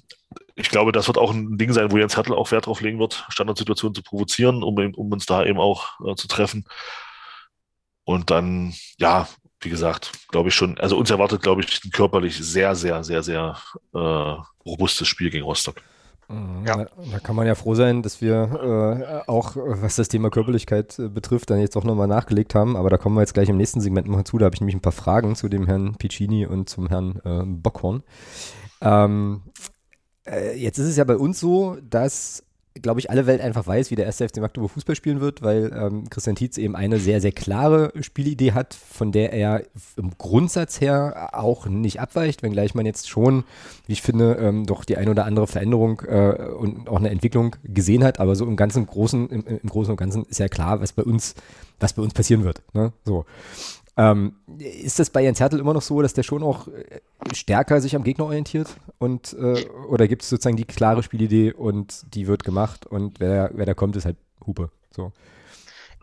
ich 0.55 0.71
glaube, 0.71 0.93
das 0.93 1.07
wird 1.07 1.19
auch 1.19 1.33
ein 1.33 1.57
Ding 1.57 1.73
sein, 1.73 1.93
wo 1.93 1.99
Jens 1.99 2.17
Hertel 2.17 2.35
auch 2.35 2.51
Wert 2.51 2.67
drauf 2.67 2.81
legen 2.81 2.99
wird, 2.99 3.25
Standardsituationen 3.29 3.95
zu 3.95 4.03
provozieren, 4.03 4.63
um, 4.63 4.77
um 4.95 5.13
uns 5.13 5.27
da 5.27 5.45
eben 5.45 5.59
auch 5.59 6.01
äh, 6.07 6.15
zu 6.17 6.27
treffen. 6.29 6.65
Und 8.05 8.31
dann, 8.31 8.75
ja, 8.99 9.29
wie 9.61 9.71
gesagt, 9.71 10.13
glaube 10.29 10.49
ich 10.49 10.55
schon, 10.55 10.79
also 10.79 10.97
uns 10.97 11.11
erwartet, 11.11 11.43
glaube 11.43 11.63
ich, 11.63 11.85
ein 11.85 11.91
körperlich 11.91 12.37
sehr, 12.37 12.75
sehr, 12.75 13.05
sehr, 13.05 13.23
sehr 13.23 13.59
äh, 13.95 14.35
robustes 14.65 15.07
Spiel 15.09 15.31
gegen 15.31 15.45
Rostock. 15.45 15.83
Mhm. 16.29 16.67
Ja. 16.67 16.87
Da, 17.11 17.19
kann 17.21 17.37
man 17.37 17.47
ja 17.47 17.55
froh 17.55 17.75
sein, 17.75 18.03
dass 18.03 18.21
wir 18.21 19.25
äh, 19.27 19.31
auch, 19.31 19.57
was 19.57 19.97
das 19.97 20.09
Thema 20.09 20.31
Körperlichkeit 20.31 20.99
äh, 20.99 21.09
betrifft, 21.09 21.51
dann 21.51 21.61
jetzt 21.61 21.77
auch 21.77 21.85
nochmal 21.85 22.07
nachgelegt 22.07 22.55
haben. 22.55 22.77
Aber 22.77 22.91
da 22.91 22.99
kommen 22.99 23.17
wir 23.17 23.23
jetzt 23.23 23.35
gleich 23.35 23.49
im 23.49 23.57
nächsten 23.57 23.81
Segment 23.81 24.09
mal 24.09 24.25
zu. 24.25 24.39
Da 24.39 24.45
habe 24.45 24.55
ich 24.55 24.61
nämlich 24.61 24.77
ein 24.77 24.83
paar 24.83 24.93
Fragen 24.93 25.37
zu 25.37 25.49
dem 25.49 25.67
Herrn 25.67 25.97
Piccini 25.97 26.47
und 26.47 26.69
zum 26.69 26.89
Herrn 26.89 27.21
äh, 27.25 27.43
Bockhorn. 27.45 28.03
Ähm, 28.81 29.43
äh, 30.27 30.57
jetzt 30.57 30.79
ist 30.79 30.89
es 30.89 30.97
ja 30.97 31.05
bei 31.05 31.17
uns 31.17 31.41
so, 31.41 31.79
dass 31.83 32.45
glaube 32.83 33.01
ich, 33.01 33.11
alle 33.11 33.27
Welt 33.27 33.41
einfach 33.41 33.67
weiß, 33.67 33.91
wie 33.91 33.97
der 33.97 34.07
erste 34.07 34.29
FC 34.29 34.39
Magdeburg 34.39 34.71
Fußball 34.71 34.97
spielen 34.97 35.21
wird, 35.21 35.43
weil 35.43 35.73
ähm, 35.75 36.09
Christian 36.11 36.37
Tietz 36.37 36.59
eben 36.59 36.77
eine 36.77 36.99
sehr, 36.99 37.21
sehr 37.21 37.33
klare 37.33 37.93
Spielidee 38.01 38.53
hat, 38.53 38.75
von 38.75 39.13
der 39.13 39.33
er 39.33 39.63
im 39.97 40.17
Grundsatz 40.19 40.81
her 40.81 41.31
auch 41.33 41.67
nicht 41.67 42.01
abweicht, 42.01 42.43
wenngleich 42.43 42.75
man 42.75 42.87
jetzt 42.87 43.09
schon, 43.09 43.45
wie 43.87 43.93
ich 43.93 44.03
finde, 44.03 44.35
ähm, 44.41 44.67
doch 44.67 44.85
die 44.85 44.97
ein 44.97 45.09
oder 45.09 45.25
andere 45.25 45.47
Veränderung 45.47 46.03
äh, 46.07 46.33
und 46.59 46.89
auch 46.89 46.99
eine 46.99 47.11
Entwicklung 47.11 47.57
gesehen 47.65 48.05
hat, 48.05 48.21
aber 48.21 48.37
so 48.37 48.45
im 48.47 48.57
ganzen 48.57 48.87
Großen, 48.87 49.29
im, 49.31 49.47
im 49.47 49.69
Großen 49.69 49.91
und 49.91 49.97
Ganzen 49.97 50.25
ist 50.25 50.39
ja 50.39 50.49
klar, 50.49 50.81
was 50.81 50.93
bei 50.93 51.03
uns, 51.03 51.35
was 51.81 51.93
bei 51.93 52.03
uns 52.03 52.15
passieren 52.15 52.45
wird. 52.45 52.63
Ne? 52.73 52.93
So. 53.05 53.25
Ähm, 53.99 54.37
ist 54.59 55.01
das 55.01 55.11
bei 55.11 55.23
Jens 55.23 55.41
Hertel 55.41 55.59
immer 55.59 55.75
noch 55.75 55.83
so, 55.83 56.01
dass 56.03 56.15
der 56.15 56.23
schon 56.23 56.45
auch 56.45 56.69
äh, 56.69 57.01
stärker 57.35 57.81
sich 57.81 57.97
am 57.97 58.05
Gegner 58.05 58.27
orientiert? 58.27 58.69
Und, 58.99 59.33
äh, 59.33 59.67
oder 59.89 60.07
gibt 60.07 60.23
es 60.23 60.29
sozusagen 60.29 60.57
die 60.57 60.65
klare 60.65 61.03
Spielidee 61.03 61.53
und 61.53 62.15
die 62.15 62.29
wird 62.29 62.45
gemacht 62.45 62.87
und 62.87 63.19
wer, 63.19 63.51
wer 63.55 63.67
da 63.67 63.75
kommt, 63.75 63.97
ist 63.97 64.05
halt 64.05 64.17
Hupe. 64.47 64.71
So. 64.93 65.13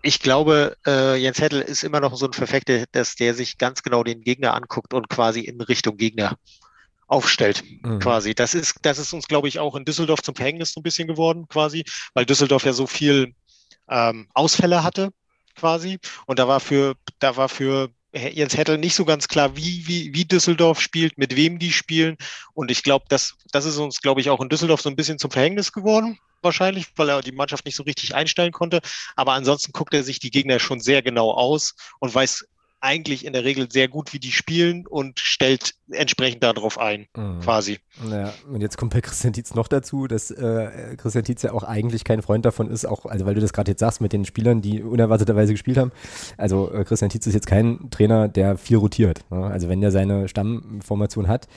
Ich 0.02 0.20
glaube, 0.20 0.76
äh, 0.86 1.16
Jens 1.16 1.40
Hertel 1.40 1.62
ist 1.62 1.86
immer 1.86 2.02
noch 2.02 2.18
so 2.18 2.26
ein 2.26 2.34
Verfechter, 2.34 2.84
dass 2.92 3.16
der 3.16 3.34
sich 3.34 3.58
ganz 3.58 3.82
genau 3.82 4.04
den 4.04 4.22
Gegner 4.22 4.56
anguckt 4.56 4.94
und 4.94 5.08
quasi 5.08 5.40
in 5.40 5.62
Richtung 5.62 5.96
Gegner 5.96 6.38
aufstellt, 7.08 7.64
mhm. 7.82 8.00
quasi. 8.00 8.36
Das 8.36 8.54
ist, 8.54 8.76
das 8.82 9.00
ist 9.00 9.14
uns, 9.14 9.28
glaube 9.28 9.48
ich, 9.48 9.60
auch 9.60 9.74
in 9.74 9.86
Düsseldorf 9.86 10.22
zum 10.22 10.36
Verhängnis 10.36 10.74
so 10.74 10.82
ein 10.82 10.84
bisschen 10.84 11.08
geworden, 11.08 11.48
quasi, 11.48 11.86
weil 12.14 12.26
Düsseldorf 12.26 12.66
ja 12.66 12.74
so 12.74 12.88
viel 12.88 13.36
ähm, 13.88 14.28
Ausfälle 14.34 14.84
hatte 14.84 15.12
quasi. 15.56 16.00
Und 16.26 16.40
da 16.40 16.48
war 16.48 16.60
für, 16.60 16.96
da 17.20 17.36
war 17.38 17.50
für 17.50 17.90
Jens 18.14 18.56
Hettel 18.56 18.78
nicht 18.78 18.96
so 18.96 19.04
ganz 19.04 19.28
klar, 19.28 19.58
wie, 19.58 19.88
wie, 19.88 20.14
wie 20.14 20.26
Düsseldorf 20.26 20.80
spielt, 20.80 21.18
mit 21.18 21.36
wem 21.36 21.60
die 21.60 21.72
spielen. 21.72 22.18
Und 22.54 22.72
ich 22.72 22.82
glaube, 22.84 23.06
das, 23.10 23.36
das 23.52 23.66
ist 23.66 23.78
uns, 23.78 24.02
glaube 24.02 24.22
ich, 24.22 24.30
auch 24.30 24.40
in 24.40 24.50
Düsseldorf 24.50 24.82
so 24.82 24.90
ein 24.90 24.96
bisschen 24.96 25.20
zum 25.20 25.32
Verhängnis 25.32 25.74
geworden, 25.74 26.18
wahrscheinlich, 26.42 26.88
weil 26.96 27.10
er 27.10 27.22
die 27.22 27.34
Mannschaft 27.34 27.66
nicht 27.66 27.76
so 27.76 27.84
richtig 27.84 28.16
einstellen 28.16 28.54
konnte. 28.54 28.80
Aber 29.18 29.34
ansonsten 29.34 29.74
guckt 29.74 29.94
er 29.94 30.04
sich 30.04 30.20
die 30.20 30.32
Gegner 30.32 30.60
schon 30.60 30.80
sehr 30.80 31.02
genau 31.02 31.32
aus 31.32 31.76
und 32.00 32.14
weiß 32.16 32.46
eigentlich 32.86 33.26
in 33.26 33.34
der 33.34 33.44
Regel 33.44 33.70
sehr 33.72 33.88
gut, 33.88 34.14
wie 34.14 34.20
die 34.20 34.32
spielen 34.32 34.86
und 34.86 35.20
stellt 35.20 35.74
entsprechend 35.90 36.44
darauf 36.44 36.78
ein, 36.78 37.08
mhm. 37.18 37.40
quasi. 37.42 37.80
Ja, 38.10 38.32
und 38.48 38.62
jetzt 38.62 38.78
kommt 38.78 38.94
bei 38.94 39.02
Christian 39.02 39.34
Tietz 39.34 39.56
noch 39.56 39.68
dazu, 39.68 40.08
dass 40.08 40.30
äh, 40.32 40.96
Christian 40.98 41.24
Tietz 41.24 41.42
ja 41.42 41.52
auch 41.52 41.64
eigentlich 41.64 42.04
kein 42.04 42.22
Freund 42.22 42.46
davon 42.46 42.70
ist, 42.70 42.86
auch, 42.86 43.06
also 43.06 43.26
weil 43.26 43.34
du 43.34 43.42
das 43.42 43.54
gerade 43.54 43.72
jetzt 43.72 43.80
sagst 43.80 44.02
mit 44.02 44.14
den 44.14 44.24
Spielern, 44.24 44.62
die 44.62 44.84
unerwarteterweise 44.84 45.54
gespielt 45.54 45.78
haben. 45.78 45.92
Also 46.38 46.72
äh, 46.72 46.84
Christian 46.86 47.10
Tietz 47.10 47.26
ist 47.26 47.34
jetzt 47.34 47.48
kein 47.48 47.90
Trainer, 47.90 48.28
der 48.28 48.58
viel 48.58 48.78
rotiert. 48.78 49.26
Ne? 49.32 49.44
Also 49.44 49.68
wenn 49.68 49.82
der 49.82 49.92
seine 49.92 50.28
Stammformation 50.28 51.28
hat, 51.28 51.48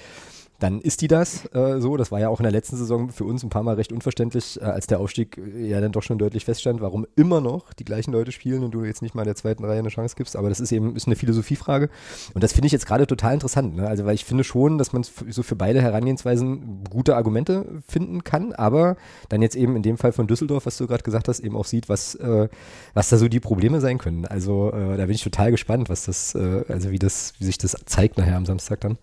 dann 0.59 0.81
ist 0.81 1.03
die 1.03 1.09
das 1.09 1.47
äh, 1.55 1.81
so. 1.81 1.97
Das 1.97 2.11
war 2.11 2.19
ja 2.19 2.29
auch 2.29 2.41
in 2.41 2.45
der 2.45 2.53
letzten 2.53 2.77
Saison 2.77 3.11
für 3.11 3.25
uns 3.25 3.45
ein 3.45 3.49
paar 3.49 3.63
Mal 3.63 3.77
recht 3.77 3.93
unverständlich, 3.93 4.61
äh, 4.61 4.65
als 4.65 4.87
der 4.89 4.99
Aufstieg 4.99 5.39
äh, 5.39 5.69
ja 5.69 5.81
dann 5.81 5.93
doch 5.93 6.03
schon 6.03 6.19
deutlich 6.19 6.45
feststand, 6.45 6.81
warum 6.81 7.07
immer 7.15 7.41
noch 7.41 7.73
die 7.73 7.85
gleichen 7.85 8.13
Leute 8.13 8.33
spielen 8.33 8.65
und 8.65 8.73
du 8.73 8.85
jetzt 8.85 9.01
nicht 9.01 9.15
mal 9.15 9.23
in 9.23 9.27
der 9.29 9.37
zweiten 9.37 9.65
Reihe 9.65 9.79
eine 9.79 9.89
Chance 9.89 10.17
gibst. 10.17 10.37
Aber 10.37 10.49
das 10.49 10.59
ist 10.59 10.73
eben 10.73 10.97
ist 10.97 11.07
eine 11.07 11.15
Philosophiefrage. 11.17 11.91
Und 12.35 12.43
das 12.43 12.53
finde 12.53 12.67
ich 12.67 12.73
jetzt 12.73 12.87
gerade 12.87 13.07
total 13.07 13.35
interessant. 13.35 13.77
Ne? 13.77 13.87
Also, 13.87 14.05
weil 14.05 14.15
ich 14.15 14.25
finde 14.25 14.43
schon, 14.43 14.79
dass 14.79 14.93
man 14.93 15.05
so 15.05 15.43
für 15.43 15.57
beide 15.57 15.81
Herangehensweisen 15.81 16.83
gute 16.91 17.15
Argumente 17.15 17.67
finden 17.87 18.25
kann, 18.25 18.53
aber 18.53 18.97
dann 19.29 19.43
jetzt 19.43 19.55
eben 19.55 19.77
in 19.77 19.83
dem 19.83 19.97
Fall 19.97 20.13
von 20.13 20.27
Düsseldorf, 20.27 20.67
was 20.67 20.77
du 20.77 20.89
gerade 20.89 21.05
gesagt 21.05 21.29
hast, 21.29 21.39
eben 21.41 21.57
auch 21.57 21.67
sieht, 21.67 21.89
was, 21.89 22.17
äh, 22.17 22.49
was 22.95 23.09
da 23.09 23.17
so 23.17 23.29
die 23.29 23.41
Probleme 23.41 23.81
sein 23.81 23.99
können. 23.99 24.25
Also, 24.27 24.73
äh, 24.73 24.97
da 24.97 25.07
bin 25.07 25.15
ich 25.15 25.23
total 25.23 25.53
gespannt, 25.53 25.89
was 25.89 26.05
das, 26.05 26.35
äh, 26.35 26.65
also 26.69 26.91
wie 26.91 26.99
das, 26.99 27.35
wie 27.39 27.45
sich 27.45 27.59
das 27.59 27.77
zeigt 27.87 28.19
nachher 28.19 28.37
am 28.37 28.47
Samstag 28.47 28.81
dann. 28.81 28.99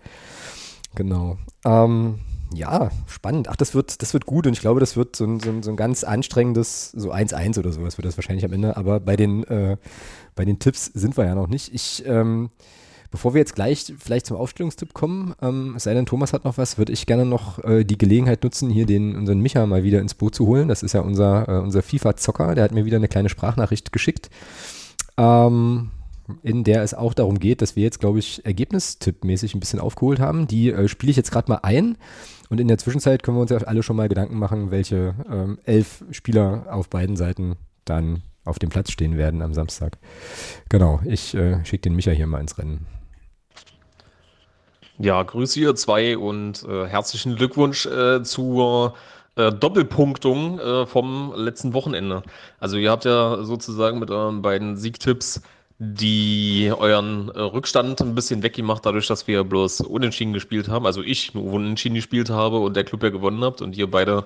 Genau. 0.95 1.37
Ähm, 1.65 2.19
ja, 2.53 2.89
spannend. 3.07 3.49
Ach, 3.49 3.55
das 3.55 3.75
wird, 3.75 4.01
das 4.01 4.13
wird 4.13 4.25
gut 4.25 4.47
und 4.47 4.53
ich 4.53 4.61
glaube, 4.61 4.79
das 4.79 4.95
wird 4.95 5.15
so 5.15 5.25
ein, 5.25 5.39
so 5.39 5.49
ein, 5.49 5.63
so 5.63 5.71
ein 5.71 5.75
ganz 5.75 6.03
anstrengendes, 6.03 6.91
so 6.91 7.11
1-1 7.11 7.59
oder 7.59 7.71
sowas 7.71 7.97
wird 7.97 8.05
das 8.05 8.17
wahrscheinlich 8.17 8.45
am 8.45 8.53
Ende, 8.53 8.77
aber 8.77 8.99
bei 8.99 9.15
den, 9.15 9.43
äh, 9.45 9.77
bei 10.35 10.45
den 10.45 10.59
Tipps 10.59 10.85
sind 10.85 11.17
wir 11.17 11.25
ja 11.25 11.35
noch 11.35 11.47
nicht. 11.47 11.73
Ich, 11.73 12.03
ähm, 12.05 12.49
bevor 13.11 13.33
wir 13.33 13.39
jetzt 13.39 13.55
gleich 13.55 13.93
vielleicht 13.97 14.25
zum 14.25 14.37
Aufstellungstipp 14.37 14.93
kommen, 14.93 15.33
ähm, 15.41 15.75
sei 15.77 15.93
denn, 15.93 16.05
Thomas 16.05 16.33
hat 16.33 16.45
noch 16.45 16.57
was, 16.57 16.77
würde 16.77 16.93
ich 16.93 17.05
gerne 17.05 17.25
noch 17.25 17.63
äh, 17.63 17.83
die 17.83 17.97
Gelegenheit 17.97 18.43
nutzen, 18.43 18.69
hier 18.69 18.85
den, 18.85 19.15
unseren 19.15 19.39
Micha 19.39 19.65
mal 19.65 19.83
wieder 19.83 19.99
ins 19.99 20.13
Boot 20.13 20.35
zu 20.35 20.47
holen. 20.47 20.67
Das 20.67 20.83
ist 20.83 20.93
ja 20.93 21.01
unser, 21.01 21.49
äh, 21.49 21.59
unser 21.59 21.81
FIFA-Zocker, 21.81 22.55
der 22.55 22.63
hat 22.63 22.71
mir 22.71 22.85
wieder 22.85 22.97
eine 22.97 23.07
kleine 23.07 23.29
Sprachnachricht 23.29 23.91
geschickt. 23.91 24.29
Ähm, 25.17 25.91
in 26.43 26.63
der 26.63 26.83
es 26.83 26.93
auch 26.93 27.13
darum 27.13 27.39
geht, 27.39 27.61
dass 27.61 27.75
wir 27.75 27.83
jetzt, 27.83 27.99
glaube 27.99 28.19
ich, 28.19 28.45
ergebnistippmäßig 28.45 29.53
ein 29.53 29.59
bisschen 29.59 29.79
aufgeholt 29.79 30.19
haben. 30.19 30.47
Die 30.47 30.71
äh, 30.71 30.87
spiele 30.87 31.11
ich 31.11 31.17
jetzt 31.17 31.31
gerade 31.31 31.51
mal 31.51 31.59
ein. 31.63 31.97
Und 32.49 32.59
in 32.59 32.67
der 32.67 32.77
Zwischenzeit 32.77 33.23
können 33.23 33.37
wir 33.37 33.41
uns 33.41 33.51
ja 33.51 33.57
alle 33.57 33.83
schon 33.83 33.95
mal 33.95 34.09
Gedanken 34.09 34.37
machen, 34.37 34.71
welche 34.71 35.15
ähm, 35.29 35.59
elf 35.65 36.03
Spieler 36.11 36.67
auf 36.69 36.89
beiden 36.89 37.15
Seiten 37.15 37.55
dann 37.85 38.21
auf 38.43 38.59
dem 38.59 38.69
Platz 38.69 38.91
stehen 38.91 39.17
werden 39.17 39.41
am 39.41 39.53
Samstag. 39.53 39.97
Genau, 40.69 40.99
ich 41.05 41.33
äh, 41.33 41.63
schicke 41.65 41.81
den 41.81 41.95
Micha 41.95 42.11
hier 42.11 42.27
mal 42.27 42.39
ins 42.39 42.57
Rennen. 42.57 42.85
Ja, 44.97 45.21
grüße 45.21 45.59
ihr 45.59 45.75
zwei 45.75 46.17
und 46.17 46.63
äh, 46.63 46.87
herzlichen 46.87 47.35
Glückwunsch 47.35 47.85
äh, 47.85 48.23
zur 48.23 48.93
äh, 49.35 49.51
Doppelpunktung 49.51 50.59
äh, 50.59 50.85
vom 50.85 51.33
letzten 51.35 51.73
Wochenende. 51.73 52.23
Also 52.59 52.77
ihr 52.77 52.91
habt 52.91 53.03
ja 53.03 53.43
sozusagen 53.43 53.99
mit 53.99 54.09
euren 54.09 54.41
beiden 54.41 54.77
Siegtipps 54.77 55.41
die 55.79 56.71
euren 56.77 57.29
äh, 57.29 57.39
Rückstand 57.39 58.01
ein 58.01 58.15
bisschen 58.15 58.43
weggemacht, 58.43 58.85
dadurch, 58.85 59.07
dass 59.07 59.27
wir 59.27 59.43
bloß 59.43 59.81
unentschieden 59.81 60.33
gespielt 60.33 60.69
haben. 60.69 60.85
Also 60.85 61.01
ich 61.01 61.33
nur 61.33 61.45
unentschieden 61.45 61.95
gespielt 61.95 62.29
habe 62.29 62.59
und 62.59 62.75
der 62.75 62.85
Club 62.85 63.03
ja 63.03 63.09
gewonnen 63.09 63.43
habt 63.43 63.61
und 63.61 63.75
ihr 63.77 63.89
beide 63.89 64.25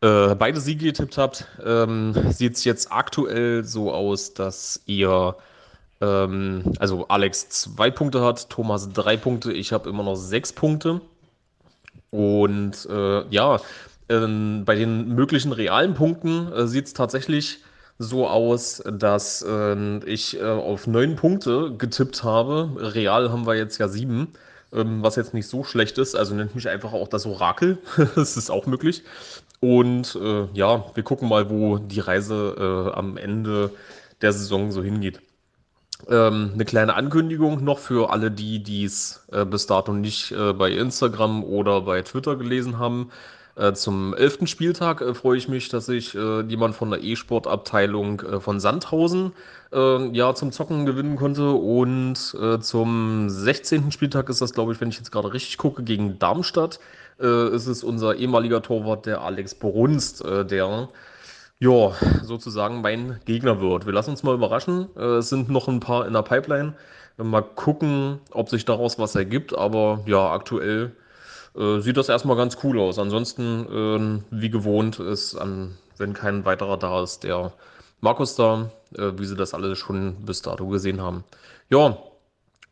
äh, 0.00 0.34
beide 0.34 0.60
Siege 0.60 0.86
getippt 0.86 1.16
habt, 1.16 1.46
ähm, 1.64 2.14
sieht 2.30 2.56
es 2.56 2.64
jetzt 2.64 2.90
aktuell 2.90 3.64
so 3.64 3.92
aus, 3.92 4.34
dass 4.34 4.82
ihr 4.86 5.36
ähm, 6.00 6.64
also 6.80 7.06
Alex 7.08 7.48
zwei 7.48 7.90
Punkte 7.90 8.20
hat, 8.22 8.50
Thomas 8.50 8.88
drei 8.92 9.16
Punkte, 9.16 9.52
ich 9.52 9.72
habe 9.72 9.88
immer 9.88 10.02
noch 10.02 10.16
sechs 10.16 10.52
Punkte. 10.52 11.00
Und 12.10 12.86
äh, 12.90 13.26
ja, 13.28 13.60
ähm, 14.08 14.64
bei 14.66 14.74
den 14.74 15.14
möglichen 15.14 15.52
realen 15.52 15.94
Punkten 15.94 16.52
äh, 16.52 16.66
sieht 16.66 16.86
es 16.86 16.92
tatsächlich 16.94 17.60
so 18.02 18.28
aus, 18.28 18.82
dass 18.86 19.44
äh, 19.46 19.98
ich 20.04 20.38
äh, 20.38 20.44
auf 20.44 20.86
neun 20.86 21.16
Punkte 21.16 21.74
getippt 21.76 22.24
habe. 22.24 22.70
Real 22.76 23.30
haben 23.30 23.46
wir 23.46 23.54
jetzt 23.54 23.78
ja 23.78 23.88
sieben, 23.88 24.32
ähm, 24.72 25.02
was 25.02 25.16
jetzt 25.16 25.34
nicht 25.34 25.48
so 25.48 25.64
schlecht 25.64 25.98
ist. 25.98 26.14
Also 26.14 26.34
nennt 26.34 26.54
mich 26.54 26.68
einfach 26.68 26.92
auch 26.92 27.08
das 27.08 27.26
Orakel. 27.26 27.78
das 28.14 28.36
ist 28.36 28.50
auch 28.50 28.66
möglich. 28.66 29.02
Und 29.60 30.18
äh, 30.20 30.46
ja, 30.54 30.84
wir 30.94 31.02
gucken 31.04 31.28
mal, 31.28 31.48
wo 31.48 31.78
die 31.78 32.00
Reise 32.00 32.56
äh, 32.92 32.96
am 32.98 33.16
Ende 33.16 33.70
der 34.20 34.32
Saison 34.32 34.72
so 34.72 34.82
hingeht. 34.82 35.20
Ähm, 36.08 36.50
eine 36.54 36.64
kleine 36.64 36.94
Ankündigung 36.94 37.62
noch 37.62 37.78
für 37.78 38.10
alle 38.10 38.30
die, 38.32 38.60
die 38.62 38.84
es 38.84 39.24
äh, 39.30 39.44
bis 39.44 39.66
dato 39.66 39.92
nicht 39.92 40.32
äh, 40.32 40.52
bei 40.52 40.72
Instagram 40.72 41.44
oder 41.44 41.82
bei 41.82 42.02
Twitter 42.02 42.34
gelesen 42.34 42.78
haben. 42.78 43.12
Äh, 43.54 43.74
zum 43.74 44.14
elften 44.14 44.46
Spieltag 44.46 45.02
äh, 45.02 45.14
freue 45.14 45.36
ich 45.36 45.48
mich, 45.48 45.68
dass 45.68 45.88
ich 45.88 46.14
äh, 46.14 46.40
jemand 46.42 46.74
von 46.74 46.90
der 46.90 47.02
E-Sport-Abteilung 47.02 48.20
äh, 48.20 48.40
von 48.40 48.60
Sandhausen 48.60 49.32
äh, 49.72 50.08
ja 50.16 50.34
zum 50.34 50.52
Zocken 50.52 50.86
gewinnen 50.86 51.16
konnte. 51.16 51.50
Und 51.50 52.34
äh, 52.40 52.60
zum 52.60 53.28
16. 53.28 53.92
Spieltag 53.92 54.30
ist 54.30 54.40
das, 54.40 54.54
glaube 54.54 54.72
ich, 54.72 54.80
wenn 54.80 54.88
ich 54.88 54.96
jetzt 54.96 55.12
gerade 55.12 55.32
richtig 55.32 55.58
gucke, 55.58 55.82
gegen 55.82 56.18
Darmstadt. 56.18 56.80
ist 57.18 57.66
es 57.66 57.84
unser 57.84 58.16
ehemaliger 58.16 58.62
Torwart, 58.62 59.06
der 59.06 59.20
Alex 59.20 59.54
Brunst, 59.54 60.24
der 60.24 60.88
ja 61.60 61.92
sozusagen 62.22 62.80
mein 62.80 63.20
Gegner 63.26 63.60
wird. 63.60 63.86
Wir 63.86 63.92
lassen 63.92 64.10
uns 64.10 64.22
mal 64.22 64.34
überraschen. 64.34 64.88
es 64.96 65.28
sind 65.28 65.48
noch 65.48 65.68
ein 65.68 65.78
paar 65.80 66.06
in 66.06 66.14
der 66.14 66.22
Pipeline. 66.22 66.74
Mal 67.18 67.42
gucken, 67.42 68.18
ob 68.32 68.48
sich 68.48 68.64
daraus 68.64 68.98
was 68.98 69.14
ergibt. 69.14 69.56
Aber 69.56 70.00
ja, 70.06 70.32
aktuell 70.32 70.92
äh, 71.56 71.80
sieht 71.80 71.96
das 71.96 72.08
erstmal 72.08 72.36
ganz 72.36 72.58
cool 72.62 72.78
aus. 72.80 72.98
Ansonsten, 72.98 74.22
äh, 74.30 74.40
wie 74.40 74.50
gewohnt, 74.50 74.98
ist, 74.98 75.34
an, 75.36 75.76
wenn 75.98 76.14
kein 76.14 76.44
weiterer 76.44 76.76
da 76.76 77.02
ist, 77.02 77.24
der 77.24 77.52
Markus 78.00 78.34
da, 78.34 78.70
äh, 78.96 79.12
wie 79.16 79.24
sie 79.24 79.36
das 79.36 79.54
alle 79.54 79.76
schon 79.76 80.16
bis 80.24 80.42
dato 80.42 80.66
gesehen 80.68 81.00
haben. 81.00 81.24
Ja, 81.70 81.98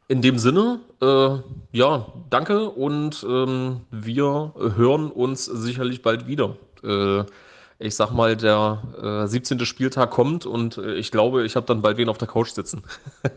in 0.08 0.22
dem 0.22 0.38
Sinne, 0.38 0.80
äh, 1.00 1.38
ja, 1.70 2.06
danke 2.30 2.68
und 2.68 3.24
ähm, 3.28 3.82
wir 3.92 4.52
hören 4.56 5.10
uns 5.12 5.44
sicherlich 5.44 6.02
bald 6.02 6.26
wieder. 6.26 6.56
Äh, 6.82 7.24
ich 7.78 7.94
sag 7.94 8.10
mal, 8.10 8.36
der 8.36 8.82
äh, 9.24 9.26
17. 9.28 9.64
Spieltag 9.64 10.10
kommt 10.10 10.46
und 10.46 10.78
äh, 10.78 10.94
ich 10.94 11.12
glaube, 11.12 11.44
ich 11.46 11.54
habe 11.54 11.66
dann 11.66 11.80
bald 11.80 11.96
wen 11.96 12.08
auf 12.08 12.18
der 12.18 12.26
Couch 12.28 12.50
sitzen. 12.50 12.82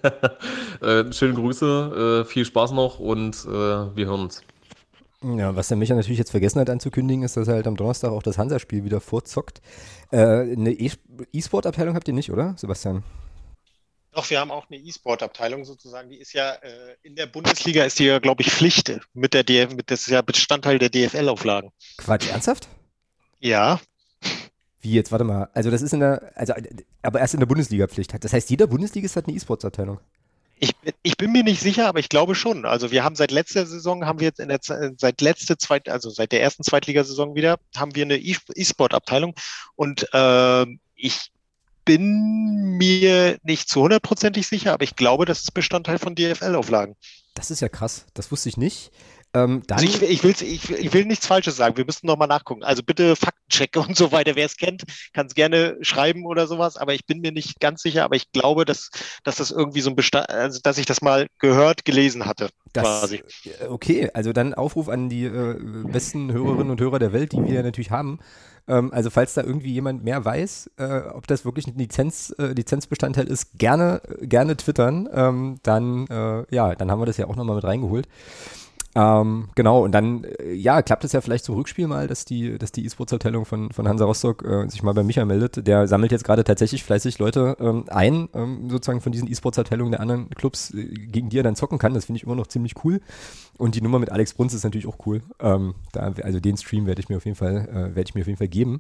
schöne 1.12 1.36
Grüße, 1.36 2.26
viel 2.26 2.44
Spaß 2.44 2.72
noch 2.72 3.00
und 3.00 3.46
wir 3.46 4.06
hören 4.06 4.22
uns. 4.22 4.42
Ja, 5.24 5.56
was 5.56 5.70
der 5.70 5.78
Micha 5.78 5.96
natürlich 5.96 6.20
jetzt 6.20 6.32
vergessen 6.32 6.60
hat 6.60 6.70
anzukündigen, 6.70 7.24
ist, 7.24 7.38
dass 7.38 7.48
er 7.48 7.56
halt 7.56 7.68
am 7.68 7.78
Donnerstag 7.78 8.12
auch 8.12 8.24
das 8.24 8.38
Hansa-Spiel 8.38 8.84
wieder 8.84 9.00
vorzockt. 9.00 9.62
Äh, 10.12 10.18
eine 10.18 10.72
E-Sport-Abteilung 10.72 11.96
habt 11.96 12.08
ihr 12.10 12.14
nicht, 12.14 12.32
oder, 12.32 12.56
Sebastian? 12.58 13.04
Doch, 14.12 14.30
wir 14.30 14.40
haben 14.40 14.52
auch 14.52 14.70
eine 14.70 14.80
E-Sport-Abteilung 14.80 15.64
sozusagen. 15.66 16.10
Die 16.10 16.18
ist 16.18 16.34
ja 16.34 16.52
äh, 16.52 16.96
in 17.02 17.16
der 17.16 17.26
Bundesliga 17.26 17.84
ist 17.84 18.00
die 18.00 18.06
ja, 18.06 18.20
glaube 18.20 18.44
ich, 18.44 18.52
Pflicht 18.52 19.00
mit 19.14 19.34
der 19.34 19.44
DF, 19.44 19.74
mit 19.74 19.90
das 19.90 20.02
ist 20.02 20.10
ja 20.10 20.22
Bestandteil 20.22 20.78
der 20.78 20.90
DFL-Auflagen. 20.90 21.72
Quatsch, 21.98 22.30
ernsthaft? 22.30 22.68
Ja. 23.40 23.80
Wie 24.82 24.92
jetzt, 24.92 25.12
warte 25.12 25.24
mal. 25.24 25.50
Also 25.54 25.72
das 25.72 25.82
ist 25.82 25.94
in 25.94 26.02
der, 26.02 26.32
also 26.36 26.54
aber 27.02 27.22
erst 27.22 27.34
in 27.34 27.40
der 27.40 27.48
Bundesliga 27.48 27.88
Pflicht. 27.88 28.14
Das 28.24 28.34
heißt, 28.34 28.50
jeder 28.50 28.68
Bundesligist 28.68 29.16
hat 29.16 29.28
eine 29.28 29.36
E-Sports-Abteilung. 29.36 30.00
Ich, 30.64 30.72
ich, 31.02 31.18
bin 31.18 31.34
mir 31.34 31.44
nicht 31.44 31.60
sicher, 31.60 31.90
aber 31.90 32.00
ich 32.00 32.08
glaube 32.08 32.36
schon. 32.36 32.66
Also 32.66 32.90
wir 32.90 33.04
haben 33.04 33.18
seit 33.18 33.32
letzter 33.32 33.66
Saison, 33.66 34.06
haben 34.06 34.22
wir 34.22 34.28
jetzt 34.28 34.40
in 34.40 34.48
der 34.48 34.60
seit 34.62 35.20
letzte 35.20 35.58
zweit, 35.58 35.90
also 35.90 36.10
seit 36.10 36.32
der 36.32 36.42
ersten 36.42 36.64
Zweitligasaison 36.64 37.36
wieder, 37.36 37.60
haben 37.76 37.96
wir 37.96 38.06
eine 38.06 38.16
E-Sport-Abteilung 38.18 39.36
und 39.76 40.08
äh, 40.14 40.66
ich 40.96 41.34
bin 41.84 42.78
mir 42.78 43.40
nicht 43.44 43.68
zu 43.68 43.82
hundertprozentig 43.82 44.48
sicher, 44.48 44.72
aber 44.72 44.86
ich 44.86 44.96
glaube, 44.96 45.26
das 45.26 45.42
ist 45.42 45.54
Bestandteil 45.54 46.00
von 46.00 46.16
DFL-Auflagen. 46.16 46.96
Das 47.36 47.52
ist 47.52 47.60
ja 47.60 47.68
krass. 47.68 48.06
Das 48.14 48.32
wusste 48.32 48.48
ich 48.48 48.56
nicht. 48.56 48.92
Ähm, 49.34 49.64
also 49.70 49.86
ich, 49.86 50.02
ich, 50.02 50.24
will, 50.24 50.32
ich, 50.32 50.70
ich, 50.70 50.94
will 50.94 51.06
nichts 51.06 51.26
Falsches 51.26 51.56
sagen. 51.56 51.76
Wir 51.76 51.86
müssen 51.86 52.06
nochmal 52.06 52.28
nachgucken. 52.28 52.64
Also 52.64 52.84
bitte 52.84 53.16
Faktenchecke 53.16 53.80
und 53.88 53.98
so 53.98 54.12
weiter. 54.12 54.36
Wer 54.36 54.46
es 54.46 54.58
kennt, 54.58 54.84
kann 55.14 55.28
es 55.28 55.34
gerne 55.34 55.78
schreiben 55.82 56.26
oder 56.26 56.48
sowas. 56.48 56.78
Aber 56.78 56.94
ich 56.94 57.06
bin 57.06 57.20
mir 57.22 57.32
nicht 57.32 57.60
ganz 57.60 57.82
sicher. 57.82 58.04
Aber 58.04 58.16
ich 58.16 58.32
glaube, 58.32 58.66
dass, 58.66 58.90
dass 59.24 59.38
das 59.38 59.52
irgendwie 59.52 59.82
so 59.82 59.90
ein 59.90 59.96
Bestand, 59.96 60.30
also 60.30 60.60
dass 60.62 60.78
ich 60.78 60.86
das 60.86 61.02
mal 61.02 61.28
gehört, 61.40 61.86
gelesen 61.86 62.26
hatte. 62.26 62.50
Das, 62.74 62.84
quasi. 62.84 63.24
Okay, 63.70 64.10
also 64.14 64.34
dann 64.34 64.54
Aufruf 64.54 64.90
an 64.90 65.10
die 65.10 65.26
äh, 65.26 65.56
besten 65.86 66.32
Hörerinnen 66.32 66.72
und 66.72 66.82
Hörer 66.82 67.00
der 67.00 67.14
Welt, 67.14 67.32
die 67.32 67.44
wir 67.44 67.62
natürlich 67.64 67.92
haben. 67.92 68.20
Ähm, 68.68 68.92
also 68.94 69.10
falls 69.10 69.34
da 69.34 69.44
irgendwie 69.44 69.74
jemand 69.74 70.04
mehr 70.04 70.24
weiß, 70.24 70.72
äh, 70.78 71.02
ob 71.14 71.28
das 71.28 71.46
wirklich 71.46 71.68
ein 71.68 71.78
Lizenz, 71.78 72.34
äh, 72.38 72.48
Lizenzbestandteil 72.54 73.28
ist, 73.28 73.58
gerne, 73.58 74.02
gerne 74.22 74.58
twittern. 74.58 75.10
Ähm, 75.12 75.60
dann, 75.64 76.08
äh, 76.08 76.46
ja, 76.54 76.76
dann 76.76 76.90
haben 76.90 77.02
wir 77.02 77.06
das 77.06 77.18
ja 77.18 77.28
auch 77.28 77.36
nochmal 77.36 77.56
mit 77.56 77.66
reingeholt. 77.66 78.08
Ähm, 78.96 79.50
genau, 79.56 79.84
und 79.84 79.92
dann, 79.92 80.24
äh, 80.24 80.54
ja, 80.54 80.82
klappt 80.82 81.04
es 81.04 81.14
ja 81.14 81.22
vielleicht 81.22 81.46
zum 81.46 81.56
Rückspiel 81.56 81.88
mal, 81.88 82.08
dass 82.08 82.26
die, 82.26 82.58
dass 82.60 82.72
die 82.72 82.86
E-Sports-Abteilung 82.86 83.46
von, 83.46 83.72
von 83.72 83.88
Hansa 83.88 84.06
Rostock 84.06 84.44
äh, 84.46 84.70
sich 84.70 84.84
mal 84.84 84.94
bei 84.94 85.04
Micha 85.04 85.26
meldet. 85.26 85.66
Der 85.66 85.88
sammelt 85.88 86.12
jetzt 86.12 86.24
gerade 86.24 86.44
tatsächlich 86.44 86.84
fleißig 86.84 87.18
Leute 87.18 87.58
ähm, 87.60 87.86
ein, 87.88 88.30
ähm, 88.34 88.70
sozusagen 88.70 89.02
von 89.02 89.12
diesen 89.12 89.30
E-Sports-Abteilungen 89.30 89.92
der 89.92 90.00
anderen 90.00 90.30
Clubs, 90.30 90.74
äh, 90.74 90.86
gegen 90.86 91.30
die 91.30 91.40
er 91.40 91.44
dann 91.44 91.56
zocken 91.56 91.80
kann. 91.80 91.94
Das 91.94 92.06
finde 92.06 92.18
ich 92.18 92.24
immer 92.24 92.36
noch 92.36 92.48
ziemlich 92.48 92.76
cool. 92.84 93.02
Und 93.58 93.76
die 93.76 93.82
Nummer 93.82 94.00
mit 94.00 94.12
Alex 94.12 94.34
Bruns 94.34 94.54
ist 94.54 94.64
natürlich 94.64 94.88
auch 94.88 94.98
cool. 95.06 95.22
Ähm, 95.40 95.76
da, 95.92 96.12
also 96.24 96.40
den 96.40 96.58
Stream 96.58 96.86
werde 96.86 97.02
ich 97.02 97.10
mir 97.10 97.18
auf 97.18 97.26
jeden 97.26 97.38
Fall, 97.38 97.68
äh, 97.70 97.96
werde 97.96 98.04
ich 98.08 98.16
mir 98.16 98.22
auf 98.22 98.28
jeden 98.28 98.38
Fall 98.38 98.48
geben. 98.48 98.80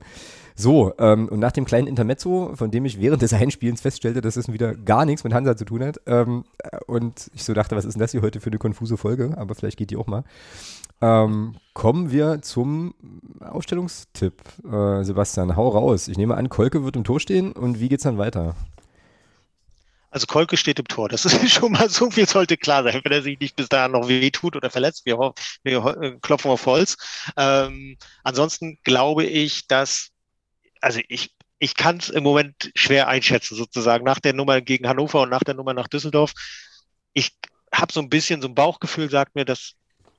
So, 0.56 0.94
ähm, 1.00 1.28
und 1.30 1.40
nach 1.40 1.52
dem 1.52 1.66
kleinen 1.66 1.88
Intermezzo, 1.88 2.52
von 2.56 2.70
dem 2.70 2.86
ich 2.86 3.00
während 3.00 3.22
des 3.22 3.34
Einspielens 3.34 3.82
feststellte, 3.82 4.22
dass 4.22 4.36
es 4.36 4.52
wieder 4.52 4.76
gar 4.76 5.06
nichts 5.06 5.24
mit 5.24 5.34
Hansa 5.34 5.56
zu 5.56 5.66
tun 5.66 5.84
hat, 5.84 6.02
ähm, 6.06 6.44
und 6.88 7.32
ich 7.34 7.44
so 7.44 7.54
dachte, 7.54 7.76
was 7.76 7.86
ist 7.86 7.94
denn 7.94 8.02
das 8.02 8.12
hier 8.12 8.22
heute 8.22 8.40
für 8.40 8.50
eine 8.50 8.58
konfuse 8.58 8.98
Folge? 8.98 9.34
Aber 9.38 9.56
vielleicht 9.56 9.78
geht 9.78 9.90
die 9.92 9.98
auch 9.98 10.03
mal. 10.08 10.24
Ähm, 11.02 11.56
kommen 11.74 12.12
wir 12.12 12.42
zum 12.42 12.94
Aufstellungstipp. 13.42 14.42
Äh, 14.64 15.04
Sebastian, 15.04 15.56
hau 15.58 15.70
raus. 15.70 16.08
Ich 16.08 16.18
nehme 16.18 16.36
an, 16.36 16.48
Kolke 16.50 16.86
wird 16.86 16.96
im 16.96 17.04
Tor 17.04 17.20
stehen 17.20 17.52
und 17.52 17.80
wie 17.80 17.90
geht's 17.90 18.04
dann 18.04 18.18
weiter? 18.18 18.56
Also 20.14 20.28
Kolke 20.28 20.58
steht 20.58 20.80
im 20.80 20.88
Tor. 20.88 21.10
Das 21.10 21.26
ist 21.26 21.52
schon 21.52 21.74
mal 21.74 21.90
so 21.90 22.10
viel 22.12 22.30
sollte 22.30 22.56
klar 22.56 22.84
sein, 22.84 23.02
wenn 23.04 23.12
er 23.12 23.22
sich 23.22 23.40
nicht 23.40 23.56
bis 23.56 23.68
dahin 23.68 23.92
noch 23.92 24.08
wehtut 24.08 24.56
oder 24.56 24.70
verletzt. 24.70 25.06
Wir, 25.06 25.34
wir 25.64 25.86
äh, 26.02 26.18
klopfen 26.22 26.52
auf 26.52 26.66
Holz. 26.68 26.96
Ähm, 27.36 27.98
ansonsten 28.24 28.78
glaube 28.84 29.26
ich, 29.26 29.68
dass, 29.68 30.12
also 30.80 31.02
ich, 31.10 31.34
ich 31.60 31.76
kann 31.76 31.98
es 31.98 32.10
im 32.10 32.24
Moment 32.24 32.72
schwer 32.76 33.08
einschätzen, 33.08 33.56
sozusagen, 33.56 34.06
nach 34.06 34.20
der 34.20 34.34
Nummer 34.34 34.62
gegen 34.62 34.88
Hannover 34.88 35.22
und 35.22 35.30
nach 35.30 35.44
der 35.44 35.56
Nummer 35.56 35.74
nach 35.74 35.88
Düsseldorf. 35.88 36.34
Ich 37.14 37.32
habe 37.74 37.92
so 37.92 38.00
ein 38.00 38.10
bisschen 38.10 38.42
so 38.42 38.48
ein 38.48 38.56
Bauchgefühl, 38.56 39.10
sagt 39.10 39.36
mir, 39.36 39.46
dass, 39.46 39.74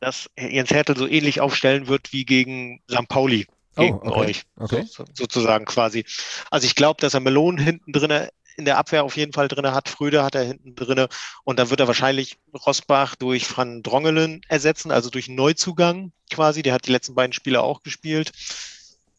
dass 0.04 0.30
Jens 0.38 0.70
Hertel 0.70 0.96
so 0.96 1.06
ähnlich 1.06 1.40
aufstellen 1.40 1.88
wird 1.88 2.12
wie 2.12 2.24
gegen 2.24 2.82
St. 2.90 3.08
Pauli 3.08 3.46
oh, 3.76 3.80
gegen 3.80 3.94
oh, 3.94 4.10
okay. 4.10 4.20
euch, 4.20 4.42
okay. 4.58 4.84
So, 4.86 5.04
sozusagen 5.12 5.64
quasi. 5.64 6.04
Also 6.50 6.66
ich 6.66 6.74
glaube, 6.74 7.00
dass 7.00 7.14
er 7.14 7.20
Melonen 7.20 7.58
hinten 7.58 7.92
drin 7.92 8.28
in 8.56 8.64
der 8.64 8.78
Abwehr 8.78 9.04
auf 9.04 9.16
jeden 9.16 9.32
Fall 9.32 9.48
drin 9.48 9.66
hat. 9.66 9.88
Fröde 9.88 10.22
hat 10.22 10.34
er 10.34 10.44
hinten 10.44 10.74
drin. 10.74 11.06
Und 11.44 11.58
dann 11.58 11.70
wird 11.70 11.80
er 11.80 11.86
wahrscheinlich 11.86 12.36
Rosbach 12.66 13.16
durch 13.16 13.56
Van 13.56 13.82
Drongelen 13.82 14.42
ersetzen, 14.48 14.90
also 14.90 15.10
durch 15.10 15.28
einen 15.28 15.36
Neuzugang 15.36 16.12
quasi. 16.30 16.62
Der 16.62 16.74
hat 16.74 16.86
die 16.86 16.92
letzten 16.92 17.14
beiden 17.14 17.32
Spiele 17.32 17.62
auch 17.62 17.82
gespielt. 17.82 18.32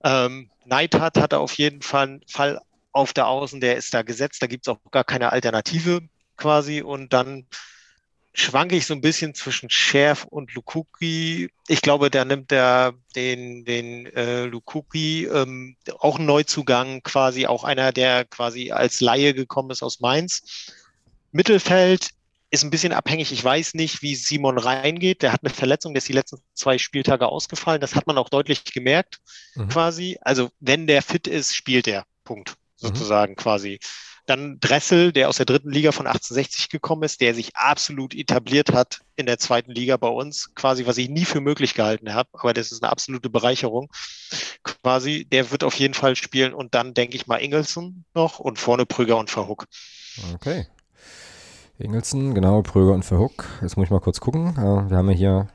Ähm, 0.03 0.49
Neidhardt 0.65 1.17
hat 1.17 1.33
er 1.33 1.39
auf 1.39 1.53
jeden 1.57 1.81
Fall, 1.81 2.21
Fall 2.27 2.61
auf 2.91 3.11
der 3.11 3.27
Außen, 3.27 3.59
der 3.59 3.75
ist 3.75 3.93
da 3.93 4.03
gesetzt. 4.03 4.41
Da 4.41 4.47
gibt 4.47 4.67
es 4.67 4.71
auch 4.71 4.79
gar 4.91 5.03
keine 5.03 5.31
Alternative 5.31 6.01
quasi. 6.37 6.81
Und 6.81 7.11
dann 7.11 7.45
schwanke 8.35 8.75
ich 8.75 8.85
so 8.85 8.93
ein 8.93 9.01
bisschen 9.01 9.33
zwischen 9.33 9.69
Schärf 9.69 10.25
und 10.25 10.53
Lukuki. 10.53 11.49
Ich 11.67 11.81
glaube, 11.81 12.11
da 12.11 12.25
nimmt 12.25 12.51
er 12.51 12.93
den, 13.15 13.63
den 13.65 14.05
äh, 14.07 14.45
Lukuki 14.45 15.25
ähm, 15.25 15.77
auch 15.99 16.17
einen 16.17 16.25
Neuzugang, 16.25 17.01
quasi 17.01 17.47
auch 17.47 17.63
einer, 17.63 17.91
der 17.91 18.25
quasi 18.25 18.71
als 18.71 18.99
Laie 18.99 19.33
gekommen 19.33 19.71
ist 19.71 19.81
aus 19.81 20.01
Mainz. 20.01 20.71
Mittelfeld 21.31 22.09
ist 22.51 22.63
ein 22.63 22.69
bisschen 22.69 22.93
abhängig. 22.93 23.31
Ich 23.31 23.43
weiß 23.43 23.73
nicht, 23.73 24.01
wie 24.01 24.15
Simon 24.15 24.57
reingeht. 24.57 25.21
Der 25.21 25.31
hat 25.31 25.41
eine 25.43 25.53
Verletzung, 25.53 25.93
der 25.93 25.99
ist 25.99 26.09
die 26.09 26.13
letzten 26.13 26.37
zwei 26.53 26.77
Spieltage 26.77 27.27
ausgefallen. 27.27 27.81
Das 27.81 27.95
hat 27.95 28.05
man 28.07 28.17
auch 28.17 28.29
deutlich 28.29 28.65
gemerkt, 28.65 29.19
mhm. 29.55 29.69
quasi. 29.69 30.17
Also, 30.21 30.49
wenn 30.59 30.87
der 30.87 31.01
fit 31.01 31.27
ist, 31.27 31.55
spielt 31.55 31.87
er. 31.87 32.05
Punkt. 32.23 32.51
Mhm. 32.51 32.87
Sozusagen 32.87 33.33
mhm. 33.33 33.37
quasi. 33.37 33.79
Dann 34.25 34.59
Dressel, 34.59 35.11
der 35.11 35.29
aus 35.29 35.37
der 35.37 35.45
dritten 35.45 35.69
Liga 35.69 35.91
von 35.91 36.07
1860 36.07 36.69
gekommen 36.69 37.03
ist, 37.03 37.21
der 37.21 37.35
sich 37.35 37.55
absolut 37.55 38.15
etabliert 38.15 38.73
hat 38.73 39.01
in 39.15 39.25
der 39.25 39.37
zweiten 39.37 39.71
Liga 39.71 39.97
bei 39.97 40.07
uns, 40.07 40.53
quasi, 40.55 40.85
was 40.85 40.97
ich 40.97 41.09
nie 41.09 41.25
für 41.25 41.41
möglich 41.41 41.73
gehalten 41.73 42.13
habe, 42.13 42.29
aber 42.33 42.53
das 42.53 42.71
ist 42.71 42.83
eine 42.83 42.91
absolute 42.91 43.29
Bereicherung. 43.29 43.91
Quasi, 44.63 45.25
der 45.25 45.51
wird 45.51 45.63
auf 45.63 45.75
jeden 45.75 45.93
Fall 45.93 46.15
spielen 46.15 46.53
und 46.53 46.73
dann 46.73 46.93
denke 46.93 47.15
ich 47.15 47.27
mal 47.27 47.37
Ingelsen 47.37 48.05
noch 48.13 48.39
und 48.39 48.59
vorne 48.59 48.85
Prüger 48.85 49.17
und 49.17 49.29
Verhook. 49.29 49.65
Okay. 50.33 50.67
Ingelsen, 51.77 52.33
genau, 52.33 52.61
Pröger 52.61 52.93
und 52.93 53.03
Verhook. 53.03 53.45
Jetzt 53.61 53.77
muss 53.77 53.85
ich 53.85 53.91
mal 53.91 53.99
kurz 53.99 54.19
gucken. 54.19 54.55
Wir 54.55 54.97
haben 54.97 55.09
ja 55.09 55.15
hier 55.15 55.47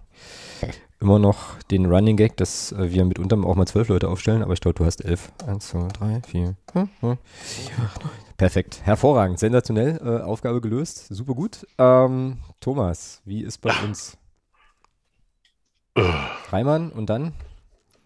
immer 1.01 1.19
noch 1.19 1.59
den 1.71 1.87
Running 1.87 2.17
Gag, 2.17 2.37
dass 2.37 2.73
äh, 2.73 2.93
wir 2.93 3.05
mitunter 3.05 3.39
auch 3.39 3.55
mal 3.57 3.67
zwölf 3.67 3.89
Leute 3.89 4.09
aufstellen, 4.09 4.43
aber 4.43 4.53
ich 4.53 4.61
glaube, 4.61 4.75
du 4.75 4.85
hast 4.85 5.05
elf. 5.05 5.33
Eins, 5.47 5.69
zwei, 5.69 5.89
drei, 5.89 6.21
vier, 6.27 6.57
fünf, 6.71 6.91
vier, 7.01 7.85
acht, 7.85 8.05
neun. 8.05 8.30
Perfekt, 8.41 8.81
hervorragend, 8.85 9.39
sensationell, 9.39 10.01
äh, 10.03 10.23
Aufgabe 10.23 10.63
gelöst, 10.63 11.09
super 11.11 11.35
gut. 11.35 11.67
Ähm, 11.77 12.39
Thomas, 12.59 13.21
wie 13.27 13.43
ist 13.43 13.59
bei 13.59 13.71
uns? 13.85 14.17
Äh. 15.95 16.11
Reimann 16.49 16.91
und 16.91 17.11
dann? 17.11 17.35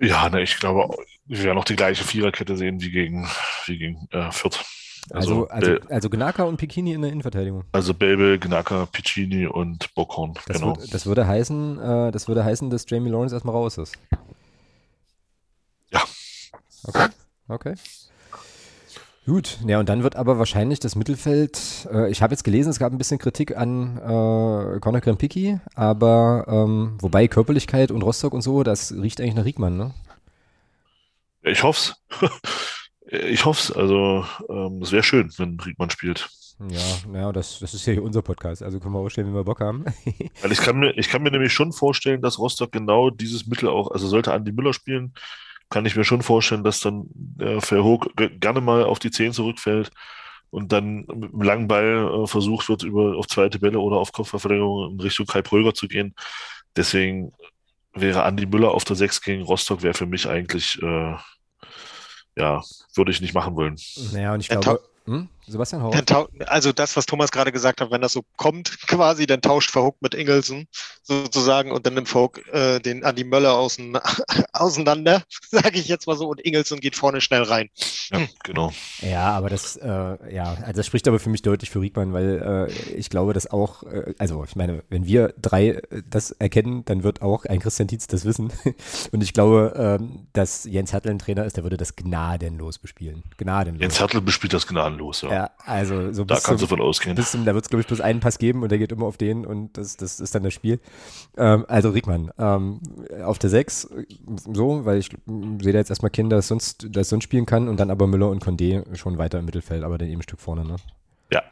Ja, 0.01 0.29
ne, 0.29 0.43
ich 0.43 0.59
glaube, 0.59 0.93
wir 1.27 1.45
werden 1.45 1.55
noch 1.55 1.65
die 1.65 1.77
gleiche 1.77 2.03
Viererkette 2.03 2.57
sehen 2.57 2.81
wie 2.81 2.91
gegen, 2.91 3.29
wie 3.67 3.79
gegen 3.79 4.09
äh, 4.11 4.33
Fürth. 4.33 4.59
Also, 5.13 5.47
also, 5.47 5.71
also, 5.71 5.89
also 5.89 6.11
Gnaka 6.11 6.43
und 6.43 6.57
Piccini 6.57 6.95
in 6.95 7.03
der 7.03 7.13
Innenverteidigung. 7.13 7.63
Also 7.71 7.95
Belbe, 7.95 8.41
Gnaka, 8.41 8.87
Piccini 8.87 9.47
und 9.47 9.95
Bockhorn. 9.95 10.35
Das, 10.49 10.57
genau. 10.57 10.75
Würde, 10.75 10.89
das 10.91 11.07
würde 11.07 11.29
heißen, 11.29 11.79
äh, 11.79 12.11
das 12.11 12.27
würde 12.27 12.45
heißen, 12.45 12.71
dass 12.71 12.87
Jamie 12.91 13.11
Lawrence 13.11 13.37
erstmal 13.37 13.55
raus 13.55 13.79
ist. 13.79 13.97
Ja. 15.93 16.03
Okay. 16.83 17.07
Okay. 17.47 17.75
Gut, 19.27 19.59
ja, 19.67 19.81
und 19.81 19.89
dann 19.89 20.03
wird 20.03 20.17
aber 20.17 20.39
wahrscheinlich 20.39 20.81
das 20.81 20.97
Mittelfeld, 20.97 21.89
äh, 21.91 22.11
ich 22.11 22.21
habe 22.21 22.35
jetzt 22.35 22.45
gelesen, 22.45 22.69
es 22.69 22.79
gab 22.79 22.93
ein 22.93 22.99
bisschen 22.99 23.19
Kritik 23.19 23.57
an 23.57 23.97
äh, 23.97 24.81
Conor 24.81 25.01
Krempicki, 25.01 25.61
aber 25.75 26.45
ähm, 26.47 26.99
wobei 27.01 27.27
Körperlichkeit 27.27 27.91
und 27.91 28.03
Rostock 28.03 28.35
und 28.35 28.43
so, 28.43 28.63
das 28.63 28.93
riecht 28.93 29.23
eigentlich 29.23 29.35
nach 29.35 29.47
Riegmann, 29.47 29.79
ne? 29.79 29.95
Ich 31.43 31.63
hoff's. 31.63 31.95
Ich 33.07 33.45
hoffe 33.45 33.61
es. 33.61 33.77
Also, 33.77 34.25
ähm, 34.49 34.81
das 34.81 34.91
wäre 34.91 35.03
schön, 35.03 35.31
wenn 35.37 35.61
Riedmann 35.61 35.91
spielt. 35.91 36.29
Ja, 36.71 36.81
naja, 37.09 37.33
das, 37.33 37.59
das 37.59 37.75
ist 37.75 37.85
ja 37.87 37.93
hier 37.93 38.03
unser 38.03 38.23
Podcast, 38.23 38.63
also 38.63 38.81
können 38.81 38.95
wir 38.95 39.01
ausstellen, 39.01 39.29
wenn 39.29 39.35
wir 39.35 39.45
Bock 39.45 39.61
haben. 39.61 39.85
Weil 40.43 40.53
ich 40.53 40.59
kann, 40.59 40.79
mir, 40.79 40.97
ich 40.97 41.09
kann 41.09 41.23
mir 41.23 41.31
nämlich 41.31 41.53
schon 41.53 41.73
vorstellen, 41.73 42.23
dass 42.23 42.39
Rostock 42.39 42.73
genau 42.73 43.11
dieses 43.11 43.47
Mittel 43.47 43.69
auch, 43.69 43.91
also 43.91 44.09
sollte 44.09 44.33
Andi 44.33 44.53
Müller 44.53 44.73
spielen, 44.73 45.13
kann 45.71 45.87
ich 45.87 45.97
mir 45.97 46.05
schon 46.05 46.23
vorstellen, 46.23 46.65
dass 46.65 46.81
dann 46.81 47.07
der 47.11 47.61
Verhoog 47.61 48.13
gerne 48.17 48.61
mal 48.61 48.85
auf 48.85 48.99
die 48.99 49.11
10 49.11 49.33
zurückfällt 49.33 49.91
und 50.51 50.73
dann 50.73 51.07
mit 51.07 51.33
einem 51.33 51.43
langen 51.43 51.69
Ball 51.69 52.23
äh, 52.23 52.27
versucht 52.27 52.69
wird, 52.69 52.83
über 52.83 53.17
auf 53.17 53.27
zweite 53.27 53.59
Bälle 53.59 53.81
oder 53.81 53.97
auf 53.97 54.13
Kopfververlängerung 54.13 54.93
in 54.93 55.01
Richtung 55.01 55.27
Kai 55.27 55.43
Pröger 55.43 55.75
zu 55.75 55.89
gehen. 55.89 56.15
Deswegen 56.77 57.33
wäre 57.93 58.25
Andi 58.25 58.47
Müller 58.47 58.73
auf 58.73 58.85
der 58.85 58.97
6 58.97 59.23
gegen 59.23 59.43
Rostock, 59.43 59.83
wäre 59.83 59.95
für 59.95 60.07
mich 60.07 60.29
eigentlich 60.29 60.81
äh, 60.83 61.17
ja, 62.37 62.63
würde 62.95 63.11
ich 63.11 63.21
nicht 63.21 63.35
machen 63.35 63.57
wollen. 63.57 63.77
Naja, 64.13 64.35
und 64.35 64.41
ich 64.41 64.49
glaube, 64.49 64.81
hm? 65.07 65.29
Sebastian 65.47 65.83
Hauer? 65.83 66.29
Also 66.47 66.73
das, 66.73 66.97
was 66.97 67.07
Thomas 67.07 67.31
gerade 67.31 67.53
gesagt 67.53 67.81
hat, 67.81 67.91
wenn 67.91 68.01
das 68.01 68.13
so 68.13 68.23
kommt, 68.37 68.79
quasi, 68.87 69.27
dann 69.27 69.41
tauscht 69.41 69.71
Verhook 69.71 69.97
mit 70.01 70.15
Ingelsen 70.15 70.67
sozusagen 71.03 71.71
und 71.71 71.87
dann 71.87 71.95
nimmt 71.95 72.09
Verhook 72.09 72.47
äh, 72.53 72.81
den 72.81 73.05
Andi 73.05 73.25
Möller 73.25 73.55
außen, 73.55 73.99
auseinander, 74.53 75.23
sage 75.51 75.79
ich 75.79 75.89
jetzt 75.89 76.07
mal 76.07 76.17
so, 76.17 76.29
und 76.29 76.41
Ingelsen 76.41 76.81
geht 76.81 76.97
vorne 76.97 77.21
schnell 77.21 77.43
rein. 77.43 77.69
Ja, 78.11 78.21
genau. 78.43 78.73
Ja, 79.01 79.33
aber 79.33 79.51
das, 79.51 79.77
äh, 79.77 79.89
ja, 79.89 80.57
also 80.63 80.73
das 80.73 80.87
spricht 80.87 81.07
aber 81.09 81.19
für 81.19 81.31
mich 81.31 81.43
deutlich 81.43 81.71
für 81.71 81.81
Riegmann, 81.81 82.13
weil 82.13 82.69
äh, 82.71 82.95
ich 82.95 83.11
glaube, 83.11 83.33
dass 83.33 83.51
auch, 83.51 83.83
äh, 83.85 84.15
also 84.19 84.45
ich 84.45 84.57
meine, 84.57 84.83
wenn 84.89 85.07
wir 85.07 85.35
drei 85.41 85.69
äh, 85.69 86.03
das 86.09 86.31
erkennen, 86.31 86.85
dann 86.85 87.03
wird 87.03 87.23
auch 87.23 87.45
ein 87.45 87.61
Christian 87.61 87.89
Tietz 87.89 88.07
das 88.07 88.25
wissen. 88.25 88.53
und 89.13 89.23
ich 89.23 89.33
glaube, 89.33 89.99
ähm, 90.01 90.27
dass 90.33 90.65
Jens 90.65 90.93
Hertel 90.93 91.11
ein 91.11 91.19
Trainer 91.19 91.45
ist, 91.45 91.57
der 91.57 91.65
würde 91.65 91.77
das 91.77 91.97
gnadenlos 91.97 92.79
bespielen. 92.79 93.23
Gnadenlos. 93.37 93.81
Jens 93.81 94.01
Hertel 94.01 94.21
bespielt 94.21 94.53
das 94.53 94.67
gnadenlos, 94.67 95.23
ja. 95.23 95.31
Ja, 95.35 95.51
also 95.65 96.13
so 96.13 96.25
da 96.25 96.35
kannst 96.35 96.47
zum, 96.47 96.59
du 96.59 96.67
von 96.69 96.81
ausgehen. 96.81 97.17
Zum, 97.17 97.45
da 97.45 97.55
wird 97.55 97.65
es, 97.65 97.69
glaube 97.69 97.81
ich, 97.81 97.89
bloß 97.89 98.01
einen 98.01 98.21
Pass 98.21 98.39
geben 98.39 98.63
und 98.63 98.69
der 98.69 98.79
geht 98.79 98.93
immer 98.93 99.07
auf 99.07 99.17
den 99.17 99.45
und 99.45 99.77
das, 99.77 99.97
das 99.97 100.21
ist 100.21 100.33
dann 100.33 100.45
das 100.45 100.55
Spiel. 100.55 100.79
Ähm, 101.37 101.65
also 101.67 101.91
Rickmann, 101.91 102.31
ähm, 102.39 102.81
auf 103.25 103.41
der 103.41 103.51
6, 103.51 103.89
so, 104.53 104.85
weil 104.85 104.99
ich 104.99 105.09
sehe 105.09 105.73
da 105.73 105.79
jetzt 105.81 105.91
erstmal 105.91 106.13
Kinder, 106.13 106.37
das 106.37 106.47
sonst, 106.47 106.87
das 106.89 107.09
sonst 107.09 107.25
spielen 107.25 107.47
kann 107.47 107.67
und 107.67 107.81
dann 107.81 107.91
aber 107.91 108.07
Müller 108.07 108.29
und 108.29 108.45
Condé 108.45 108.85
schon 108.95 109.19
weiter 109.19 109.41
im 109.41 109.47
Mittelfeld, 109.47 109.83
aber 109.83 109.99
dann 109.99 110.09
eben 110.09 110.21
ein 110.21 110.23
Stück 110.23 110.39
vorne, 110.39 110.65
ne? 110.65 110.77
Ja. 111.33 111.43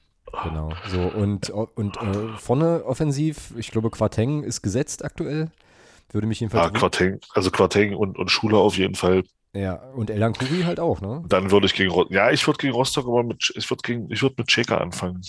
Genau. 0.44 0.72
So, 0.86 1.00
und, 1.00 1.50
und 1.50 1.96
äh, 1.96 2.38
vorne 2.38 2.84
offensiv, 2.84 3.52
ich 3.56 3.72
glaube, 3.72 3.90
Quarteng 3.90 4.44
ist 4.44 4.62
gesetzt 4.62 5.04
aktuell. 5.04 5.50
Würde 6.12 6.28
mich 6.28 6.38
jedenfalls. 6.38 6.72
Ja, 6.72 6.78
Quarteng, 6.78 7.20
also 7.34 7.50
Quarteng 7.50 7.96
und, 7.96 8.16
und 8.16 8.30
Schuler 8.30 8.58
auf 8.58 8.78
jeden 8.78 8.94
Fall. 8.94 9.24
Ja, 9.54 9.74
und 9.94 10.08
Elan 10.08 10.32
Kuri 10.32 10.62
halt 10.62 10.80
auch, 10.80 11.02
ne? 11.02 11.22
Dann 11.28 11.50
würde 11.50 11.66
ich 11.66 11.74
gegen 11.74 11.90
Rostock, 11.90 12.14
ja, 12.14 12.30
ich 12.30 12.46
würde 12.46 12.56
gegen 12.58 12.72
Rostock, 12.72 13.06
aber 13.06 13.22
mit, 13.22 13.52
ich 13.54 13.70
würde 13.70 13.82
gegen, 13.82 14.10
ich 14.10 14.22
würde 14.22 14.36
mit 14.38 14.46
Checker 14.46 14.80
anfangen. 14.80 15.20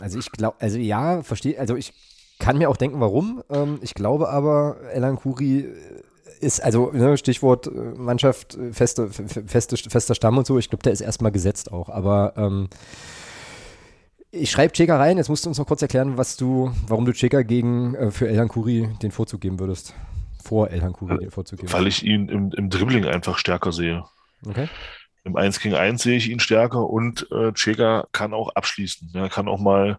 Also 0.00 0.18
ich 0.18 0.30
glaube, 0.32 0.56
also 0.58 0.78
ja, 0.78 1.22
verstehe, 1.22 1.58
also 1.60 1.76
ich 1.76 1.92
kann 2.40 2.58
mir 2.58 2.68
auch 2.68 2.76
denken, 2.76 3.00
warum. 3.00 3.42
Ähm, 3.50 3.78
ich 3.82 3.94
glaube 3.94 4.28
aber, 4.28 4.78
Elan 4.92 5.16
Kuri 5.16 5.68
ist, 6.40 6.60
also 6.60 6.90
ne, 6.92 7.16
Stichwort 7.16 7.68
äh, 7.68 7.70
Mannschaft, 7.70 8.56
äh, 8.56 8.72
feste, 8.72 9.08
feste, 9.10 9.76
fester 9.76 10.14
Stamm 10.16 10.36
und 10.36 10.46
so, 10.46 10.58
ich 10.58 10.68
glaube, 10.68 10.82
der 10.82 10.92
ist 10.92 11.00
erstmal 11.00 11.32
gesetzt 11.32 11.70
auch, 11.72 11.88
aber 11.88 12.32
ähm, 12.36 12.68
ich 14.30 14.50
schreibe 14.50 14.72
Cheka 14.72 14.96
rein, 14.96 15.18
jetzt 15.18 15.28
musst 15.28 15.44
du 15.44 15.48
uns 15.48 15.58
noch 15.58 15.66
kurz 15.66 15.82
erklären, 15.82 16.18
was 16.18 16.36
du, 16.36 16.72
warum 16.86 17.04
du 17.04 17.12
Cheka 17.12 17.42
gegen 17.42 17.94
äh, 17.94 18.10
für 18.10 18.28
Elhan 18.28 18.48
Kuri 18.48 18.88
den 19.02 19.12
Vorzug 19.12 19.40
geben 19.40 19.58
würdest. 19.60 19.94
Vor 20.48 20.70
Elhan 20.70 20.92
Kuri 20.92 21.18
den 21.18 21.30
Vorzug 21.30 21.60
geben. 21.60 21.72
Weil 21.72 21.86
ich 21.86 22.02
ihn 22.02 22.28
im, 22.28 22.52
im 22.52 22.70
Dribbling 22.70 23.04
einfach 23.04 23.38
stärker 23.38 23.72
sehe. 23.72 24.04
Okay. 24.46 24.68
Im 25.24 25.36
1 25.36 25.60
gegen 25.60 25.74
1 25.74 26.02
sehe 26.02 26.16
ich 26.16 26.30
ihn 26.30 26.40
stärker 26.40 26.88
und 26.88 27.30
äh, 27.30 27.52
Cheka 27.52 28.06
kann 28.12 28.32
auch 28.32 28.54
abschließen. 28.54 29.10
Er 29.14 29.28
kann 29.28 29.46
auch 29.46 29.58
mal 29.58 29.98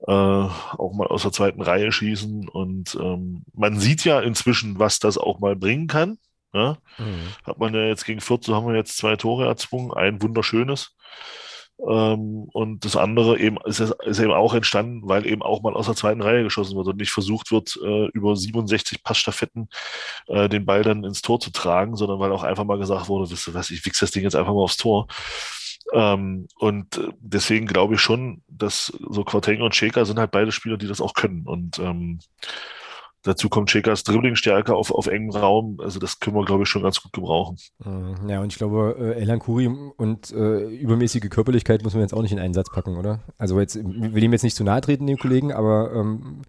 äh, 0.00 0.12
auch 0.12 0.92
mal 0.94 1.06
aus 1.06 1.22
der 1.22 1.32
zweiten 1.32 1.62
Reihe 1.62 1.92
schießen. 1.92 2.48
Und 2.48 2.96
ähm, 3.00 3.44
man 3.54 3.78
sieht 3.78 4.04
ja 4.04 4.20
inzwischen, 4.20 4.78
was 4.78 4.98
das 4.98 5.16
auch 5.16 5.38
mal 5.38 5.56
bringen 5.56 5.86
kann. 5.86 6.18
Ja? 6.52 6.78
Mhm. 6.98 7.28
Hat 7.44 7.58
man 7.58 7.74
ja 7.74 7.82
jetzt 7.82 8.04
gegen 8.04 8.20
Fürth, 8.20 8.44
so 8.44 8.54
haben 8.54 8.66
wir 8.66 8.74
jetzt 8.74 8.96
zwei 8.96 9.16
Tore 9.16 9.46
erzwungen, 9.46 9.92
ein 9.92 10.20
wunderschönes. 10.22 10.96
Ähm, 11.78 12.48
und 12.52 12.84
das 12.84 12.96
andere 12.96 13.38
eben 13.38 13.58
ist, 13.64 13.80
ist, 13.80 14.18
eben 14.18 14.32
auch 14.32 14.54
entstanden, 14.54 15.02
weil 15.04 15.26
eben 15.26 15.42
auch 15.42 15.62
mal 15.62 15.74
aus 15.74 15.86
der 15.86 15.94
zweiten 15.94 16.22
Reihe 16.22 16.42
geschossen 16.42 16.76
wird 16.76 16.88
und 16.88 16.96
nicht 16.96 17.10
versucht 17.10 17.50
wird, 17.50 17.78
äh, 17.84 18.06
über 18.08 18.34
67 18.34 19.02
Passstaffetten 19.02 19.68
äh, 20.26 20.48
den 20.48 20.64
Ball 20.64 20.82
dann 20.82 21.04
ins 21.04 21.22
Tor 21.22 21.38
zu 21.38 21.50
tragen, 21.50 21.96
sondern 21.96 22.18
weil 22.18 22.32
auch 22.32 22.44
einfach 22.44 22.64
mal 22.64 22.78
gesagt 22.78 23.08
wurde, 23.08 23.30
wisst 23.30 23.48
ihr 23.48 23.54
was, 23.54 23.70
ich 23.70 23.84
wichse 23.84 24.04
das 24.06 24.10
Ding 24.10 24.22
jetzt 24.22 24.36
einfach 24.36 24.54
mal 24.54 24.62
aufs 24.62 24.78
Tor. 24.78 25.06
Ähm, 25.92 26.48
und 26.58 27.00
deswegen 27.20 27.66
glaube 27.66 27.94
ich 27.94 28.00
schon, 28.00 28.42
dass 28.48 28.86
so 29.08 29.24
Quarteng 29.24 29.60
und 29.62 29.74
Cheka 29.74 30.04
sind 30.04 30.18
halt 30.18 30.30
beide 30.30 30.52
Spieler, 30.52 30.78
die 30.78 30.88
das 30.88 31.00
auch 31.00 31.14
können. 31.14 31.46
Und 31.46 31.78
ähm, 31.78 32.20
dazu 33.26 33.48
kommt 33.48 33.70
Chekas 33.70 34.04
Dribblingstärke 34.04 34.74
auf, 34.74 34.90
auf 34.90 35.06
engem 35.06 35.30
Raum. 35.30 35.78
Also 35.80 35.98
das 35.98 36.20
können 36.20 36.36
wir, 36.36 36.44
glaube 36.44 36.62
ich, 36.62 36.68
schon 36.68 36.82
ganz 36.82 37.02
gut 37.02 37.12
gebrauchen. 37.12 37.56
Mhm. 37.84 38.28
Ja, 38.28 38.40
und 38.40 38.52
ich 38.52 38.58
glaube, 38.58 38.96
äh, 38.98 39.20
Elan 39.20 39.38
Kuri 39.38 39.68
und 39.68 40.32
äh, 40.32 40.64
übermäßige 40.68 41.28
Körperlichkeit 41.28 41.82
muss 41.82 41.94
man 41.94 42.02
jetzt 42.02 42.14
auch 42.14 42.22
nicht 42.22 42.32
in 42.32 42.38
einen 42.38 42.54
Satz 42.54 42.70
packen, 42.70 42.96
oder? 42.96 43.20
Also 43.38 43.58
jetzt 43.60 43.76
will 43.76 44.22
ihm 44.22 44.32
jetzt 44.32 44.42
nicht 44.42 44.56
zu 44.56 44.64
nahe 44.64 44.80
treten, 44.80 45.06
dem 45.06 45.18
Kollegen, 45.18 45.52
aber 45.52 45.92
ähm, 45.94 46.42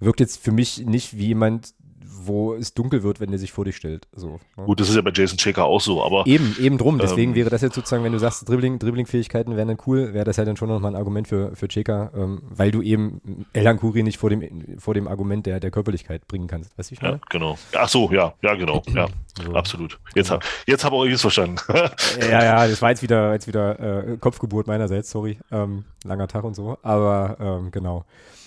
wirkt 0.00 0.20
jetzt 0.20 0.42
für 0.42 0.52
mich 0.52 0.84
nicht 0.86 1.16
wie 1.16 1.28
jemand, 1.28 1.74
wo 2.16 2.54
es 2.54 2.74
dunkel 2.74 3.02
wird, 3.02 3.20
wenn 3.20 3.30
der 3.30 3.38
sich 3.38 3.52
vor 3.52 3.64
dich 3.64 3.76
stellt. 3.76 4.06
So, 4.12 4.40
ne? 4.56 4.64
Gut, 4.64 4.80
das 4.80 4.88
ist 4.88 4.96
ja 4.96 5.02
bei 5.02 5.10
Jason 5.12 5.38
Checker 5.38 5.64
auch 5.64 5.80
so, 5.80 6.02
aber. 6.02 6.26
Eben, 6.26 6.56
eben 6.60 6.78
drum. 6.78 6.98
Deswegen 6.98 7.32
ähm, 7.32 7.36
wäre 7.36 7.50
das 7.50 7.62
jetzt 7.62 7.74
sozusagen, 7.74 8.04
wenn 8.04 8.12
du 8.12 8.18
sagst, 8.18 8.48
Dribbling, 8.48 8.78
Dribbling-Fähigkeiten 8.78 9.56
wären 9.56 9.68
dann 9.68 9.78
cool, 9.86 10.14
wäre 10.14 10.24
das 10.24 10.36
ja 10.36 10.44
dann 10.44 10.56
schon 10.56 10.68
nochmal 10.68 10.92
ein 10.92 10.96
Argument 10.96 11.28
für, 11.28 11.54
für 11.54 11.68
Checker, 11.68 12.10
ähm, 12.16 12.42
weil 12.44 12.70
du 12.70 12.82
eben 12.82 13.46
Elan 13.52 13.78
Kuri 13.78 14.02
nicht 14.02 14.18
vor 14.18 14.30
dem, 14.30 14.78
vor 14.78 14.94
dem 14.94 15.08
Argument 15.08 15.46
der, 15.46 15.60
der 15.60 15.70
Körperlichkeit 15.70 16.26
bringen 16.28 16.46
kannst. 16.46 16.76
Weißt 16.78 16.90
du, 16.90 16.94
ich 16.94 17.02
meine? 17.02 17.14
Ja, 17.16 17.20
genau. 17.30 17.58
Ach 17.76 17.88
so, 17.88 18.10
ja, 18.12 18.34
ja, 18.42 18.54
genau. 18.54 18.82
Ja, 18.94 19.08
so. 19.36 19.54
absolut. 19.54 19.98
Jetzt, 20.14 20.30
ja. 20.30 20.38
jetzt 20.68 20.84
habe 20.84 21.08
ich 21.08 21.14
es 21.14 21.20
verstanden. 21.20 21.56
ja, 22.20 22.44
ja, 22.44 22.68
das 22.68 22.80
war 22.80 22.90
jetzt 22.90 23.02
wieder, 23.02 23.32
jetzt 23.32 23.48
wieder 23.48 23.80
äh, 23.80 24.16
Kopfgeburt 24.18 24.68
meinerseits, 24.68 25.10
sorry. 25.10 25.38
Ähm, 25.50 25.84
langer 26.04 26.28
Tag 26.28 26.44
und 26.44 26.54
so, 26.54 26.78
aber 26.82 27.36
ähm, 27.40 27.72
genau. 27.72 28.04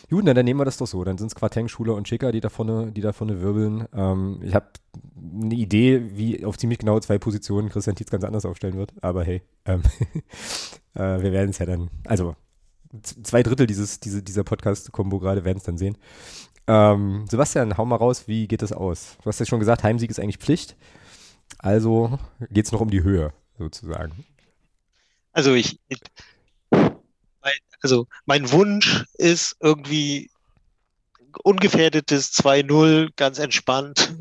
Gut, 0.10 0.26
dann 0.26 0.46
nehmen 0.46 0.60
wir 0.60 0.66
das 0.66 0.78
doch 0.78 0.88
so. 0.88 1.04
Dann 1.04 1.18
sind 1.18 1.28
es 1.28 1.36
Quarteng, 1.36 1.68
Schuler 1.68 1.96
und 1.96 2.08
Schicker, 2.08 2.32
die 2.32 2.40
da 2.40 2.50
vorne, 2.50 2.92
die 2.94 3.02
da 3.02 3.12
vorne 3.12 3.42
wirbeln. 3.42 3.88
Ähm, 3.94 4.40
ich 4.42 4.56
habe 4.56 4.68
eine 5.42 5.56
Idee, 5.56 6.18
wie 6.18 6.46
auf 6.46 6.58
ziemlich 6.58 6.80
genau 6.80 7.00
zwei 7.02 7.18
Positionen 7.18 7.70
Christian 7.70 7.96
Tietz 7.96 8.10
ganz 8.10 8.24
anders 8.24 8.46
aufstellen 8.46 8.78
wird. 8.78 8.94
Aber 9.02 9.26
hey, 9.26 9.42
ähm, 9.66 9.82
äh, 10.94 11.22
wir 11.22 11.34
werden 11.34 11.50
es 11.50 11.58
ja 11.58 11.66
dann, 11.66 11.90
also 12.06 12.36
zwei 13.02 13.44
Drittel 13.44 13.68
dieses, 13.68 14.00
diese, 14.00 14.24
dieser 14.24 14.46
Podcast-Kombo 14.46 15.20
gerade 15.20 15.44
werden 15.44 15.58
es 15.58 15.64
dann 15.64 15.78
sehen. 15.78 15.98
Ähm, 16.68 17.26
Sebastian, 17.30 17.78
hau 17.78 17.86
mal 17.86 17.98
raus, 17.98 18.28
wie 18.28 18.48
geht 18.48 18.62
das 18.62 18.72
aus? 18.72 19.18
Du 19.22 19.28
hast 19.28 19.40
ja 19.40 19.46
schon 19.46 19.60
gesagt, 19.60 19.84
Heimsieg 19.84 20.10
ist 20.10 20.20
eigentlich 20.20 20.38
Pflicht. 20.38 20.78
Also 21.60 22.18
geht 22.50 22.66
es 22.66 22.72
noch 22.72 22.82
um 22.82 22.90
die 22.90 23.04
Höhe, 23.04 23.34
sozusagen. 23.58 24.26
Also 25.32 25.54
ich 25.54 25.80
also 27.82 28.08
mein 28.26 28.52
Wunsch 28.52 29.06
ist 29.16 29.56
irgendwie 29.60 30.30
ungefährdetes 31.44 32.34
2-0, 32.34 33.10
ganz 33.16 33.40
entspannt. 33.40 34.16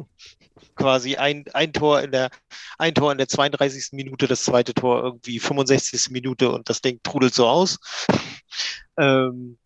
Quasi 0.74 1.16
ein, 1.16 1.44
ein 1.54 1.72
Tor 1.72 2.02
in 2.02 2.12
der, 2.12 2.30
ein 2.76 2.94
Tor 2.94 3.10
in 3.10 3.16
der 3.16 3.28
32. 3.28 3.92
Minute, 3.92 4.26
das 4.26 4.44
zweite 4.44 4.74
Tor 4.74 5.02
irgendwie 5.02 5.38
65. 5.38 6.10
Minute 6.10 6.50
und 6.50 6.68
das 6.68 6.82
Ding 6.82 7.00
trudelt 7.02 7.34
so 7.34 7.46
aus. 7.46 7.78
Ähm, 8.98 9.58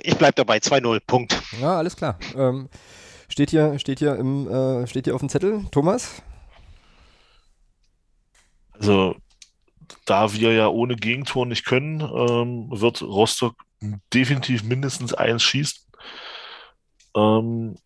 ich 0.00 0.16
bleib 0.16 0.36
dabei, 0.36 0.58
2-0, 0.58 1.00
Punkt. 1.06 1.42
Ja, 1.60 1.76
alles 1.76 1.96
klar. 1.96 2.18
Ähm, 2.34 2.68
steht 3.28 3.50
hier, 3.50 3.78
steht 3.78 3.98
hier 3.98 4.16
im, 4.16 4.48
äh, 4.48 4.86
steht 4.86 5.04
hier 5.04 5.14
auf 5.14 5.20
dem 5.20 5.28
Zettel, 5.28 5.64
Thomas? 5.70 6.22
Also 8.72 9.16
da 10.04 10.32
wir 10.32 10.52
ja 10.52 10.68
ohne 10.68 10.96
Gegentor 10.96 11.46
nicht 11.46 11.64
können, 11.64 12.00
ähm, 12.00 12.68
wird 12.70 13.02
Rostock 13.02 13.54
definitiv 14.12 14.64
mindestens 14.64 15.14
eins 15.14 15.42
schießen. 15.42 15.80
Ähm, 17.16 17.76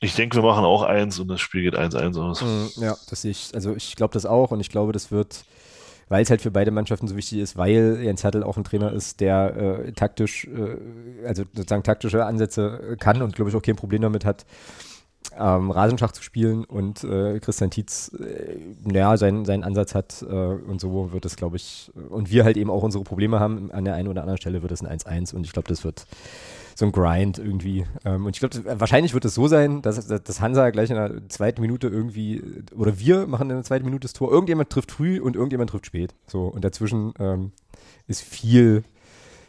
ich 0.00 0.14
denke, 0.14 0.36
wir 0.36 0.42
machen 0.42 0.64
auch 0.64 0.82
eins 0.82 1.18
und 1.18 1.28
das 1.28 1.40
Spiel 1.40 1.62
geht 1.62 1.74
1-1 1.74 2.20
aus. 2.20 2.42
Mm, 2.42 2.82
ja, 2.82 2.96
das 3.08 3.22
sehe 3.22 3.30
ich. 3.30 3.50
Also 3.54 3.74
ich 3.74 3.96
glaube 3.96 4.12
das 4.12 4.26
auch 4.26 4.50
und 4.50 4.60
ich 4.60 4.68
glaube, 4.68 4.92
das 4.92 5.10
wird, 5.10 5.44
weil 6.08 6.22
es 6.22 6.30
halt 6.30 6.42
für 6.42 6.50
beide 6.50 6.70
Mannschaften 6.70 7.08
so 7.08 7.16
wichtig 7.16 7.38
ist, 7.38 7.56
weil 7.56 8.00
Jens 8.02 8.22
Hertel 8.22 8.42
auch 8.42 8.56
ein 8.56 8.64
Trainer 8.64 8.92
ist, 8.92 9.20
der 9.20 9.56
äh, 9.56 9.92
taktisch, 9.92 10.46
äh, 10.46 11.26
also 11.26 11.44
sozusagen 11.54 11.82
taktische 11.82 12.24
Ansätze 12.26 12.96
kann 13.00 13.22
und 13.22 13.34
glaube 13.34 13.50
ich 13.50 13.56
auch 13.56 13.62
kein 13.62 13.76
Problem 13.76 14.02
damit 14.02 14.24
hat, 14.24 14.44
ähm, 15.38 15.70
Rasenschach 15.70 16.12
zu 16.12 16.22
spielen 16.22 16.64
und 16.64 17.04
äh, 17.04 17.38
Christian 17.40 17.70
Tietz, 17.70 18.12
äh, 18.18 18.56
naja, 18.84 19.16
seinen, 19.16 19.44
seinen 19.44 19.64
Ansatz 19.64 19.94
hat 19.94 20.22
äh, 20.22 20.34
und 20.34 20.80
so 20.80 21.12
wird 21.12 21.24
es, 21.24 21.36
glaube 21.36 21.56
ich, 21.56 21.90
und 22.10 22.30
wir 22.30 22.44
halt 22.44 22.56
eben 22.56 22.70
auch 22.70 22.82
unsere 22.82 23.04
Probleme 23.04 23.40
haben, 23.40 23.70
an 23.72 23.84
der 23.84 23.94
einen 23.94 24.08
oder 24.08 24.22
anderen 24.22 24.38
Stelle 24.38 24.62
wird 24.62 24.72
es 24.72 24.82
ein 24.82 24.98
1-1 24.98 25.34
und 25.34 25.44
ich 25.44 25.52
glaube, 25.52 25.68
das 25.68 25.84
wird 25.84 26.06
so 26.76 26.86
ein 26.86 26.92
Grind 26.92 27.38
irgendwie. 27.38 27.86
Ähm, 28.04 28.26
und 28.26 28.36
ich 28.36 28.40
glaube, 28.40 28.80
wahrscheinlich 28.80 29.14
wird 29.14 29.24
es 29.24 29.34
so 29.34 29.46
sein, 29.46 29.80
dass, 29.82 30.06
dass 30.06 30.40
Hansa 30.40 30.70
gleich 30.70 30.90
in 30.90 30.96
der 30.96 31.28
zweiten 31.28 31.60
Minute 31.60 31.88
irgendwie, 31.88 32.42
oder 32.76 32.98
wir 32.98 33.26
machen 33.26 33.50
in 33.50 33.56
der 33.56 33.64
zweiten 33.64 33.84
Minute 33.84 34.02
das 34.02 34.12
Tor, 34.12 34.30
irgendjemand 34.30 34.70
trifft 34.70 34.90
früh 34.90 35.20
und 35.20 35.36
irgendjemand 35.36 35.70
trifft 35.70 35.86
spät. 35.86 36.14
So, 36.26 36.46
und 36.46 36.64
dazwischen 36.64 37.14
ähm, 37.20 37.52
ist 38.08 38.22
viel 38.22 38.82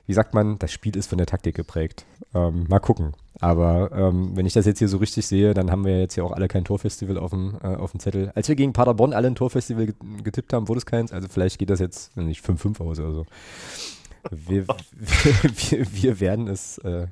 wie 0.07 0.13
sagt 0.13 0.33
man, 0.33 0.59
das 0.59 0.71
Spiel 0.71 0.95
ist 0.95 1.07
von 1.07 1.17
der 1.17 1.27
Taktik 1.27 1.55
geprägt. 1.55 2.05
Ähm, 2.33 2.65
mal 2.69 2.79
gucken. 2.79 3.13
Aber 3.41 3.91
ähm, 3.91 4.31
wenn 4.35 4.45
ich 4.45 4.53
das 4.53 4.65
jetzt 4.65 4.79
hier 4.79 4.87
so 4.87 4.97
richtig 4.97 5.27
sehe, 5.27 5.53
dann 5.53 5.69
haben 5.69 5.85
wir 5.85 5.99
jetzt 5.99 6.13
hier 6.13 6.23
auch 6.23 6.31
alle 6.31 6.47
kein 6.47 6.63
Torfestival 6.63 7.17
auf 7.17 7.31
dem, 7.31 7.57
äh, 7.61 7.67
auf 7.67 7.91
dem 7.91 7.99
Zettel. 7.99 8.31
Als 8.33 8.47
wir 8.47 8.55
gegen 8.55 8.73
Paderborn 8.73 9.13
alle 9.13 9.27
ein 9.27 9.35
Torfestival 9.35 9.93
getippt 10.23 10.53
haben, 10.53 10.67
wurde 10.67 10.79
es 10.79 10.85
keins. 10.85 11.11
Also 11.11 11.27
vielleicht 11.27 11.59
geht 11.59 11.69
das 11.69 11.79
jetzt 11.79 12.15
nicht 12.15 12.45
5-5 12.45 12.81
aus 12.81 12.99
oder 12.99 13.13
so. 13.13 13.25
Wir, 14.31 14.65
wir, 15.69 15.85
wir, 15.93 16.19
werden 16.19 16.47
es, 16.47 16.77
äh, 16.79 17.07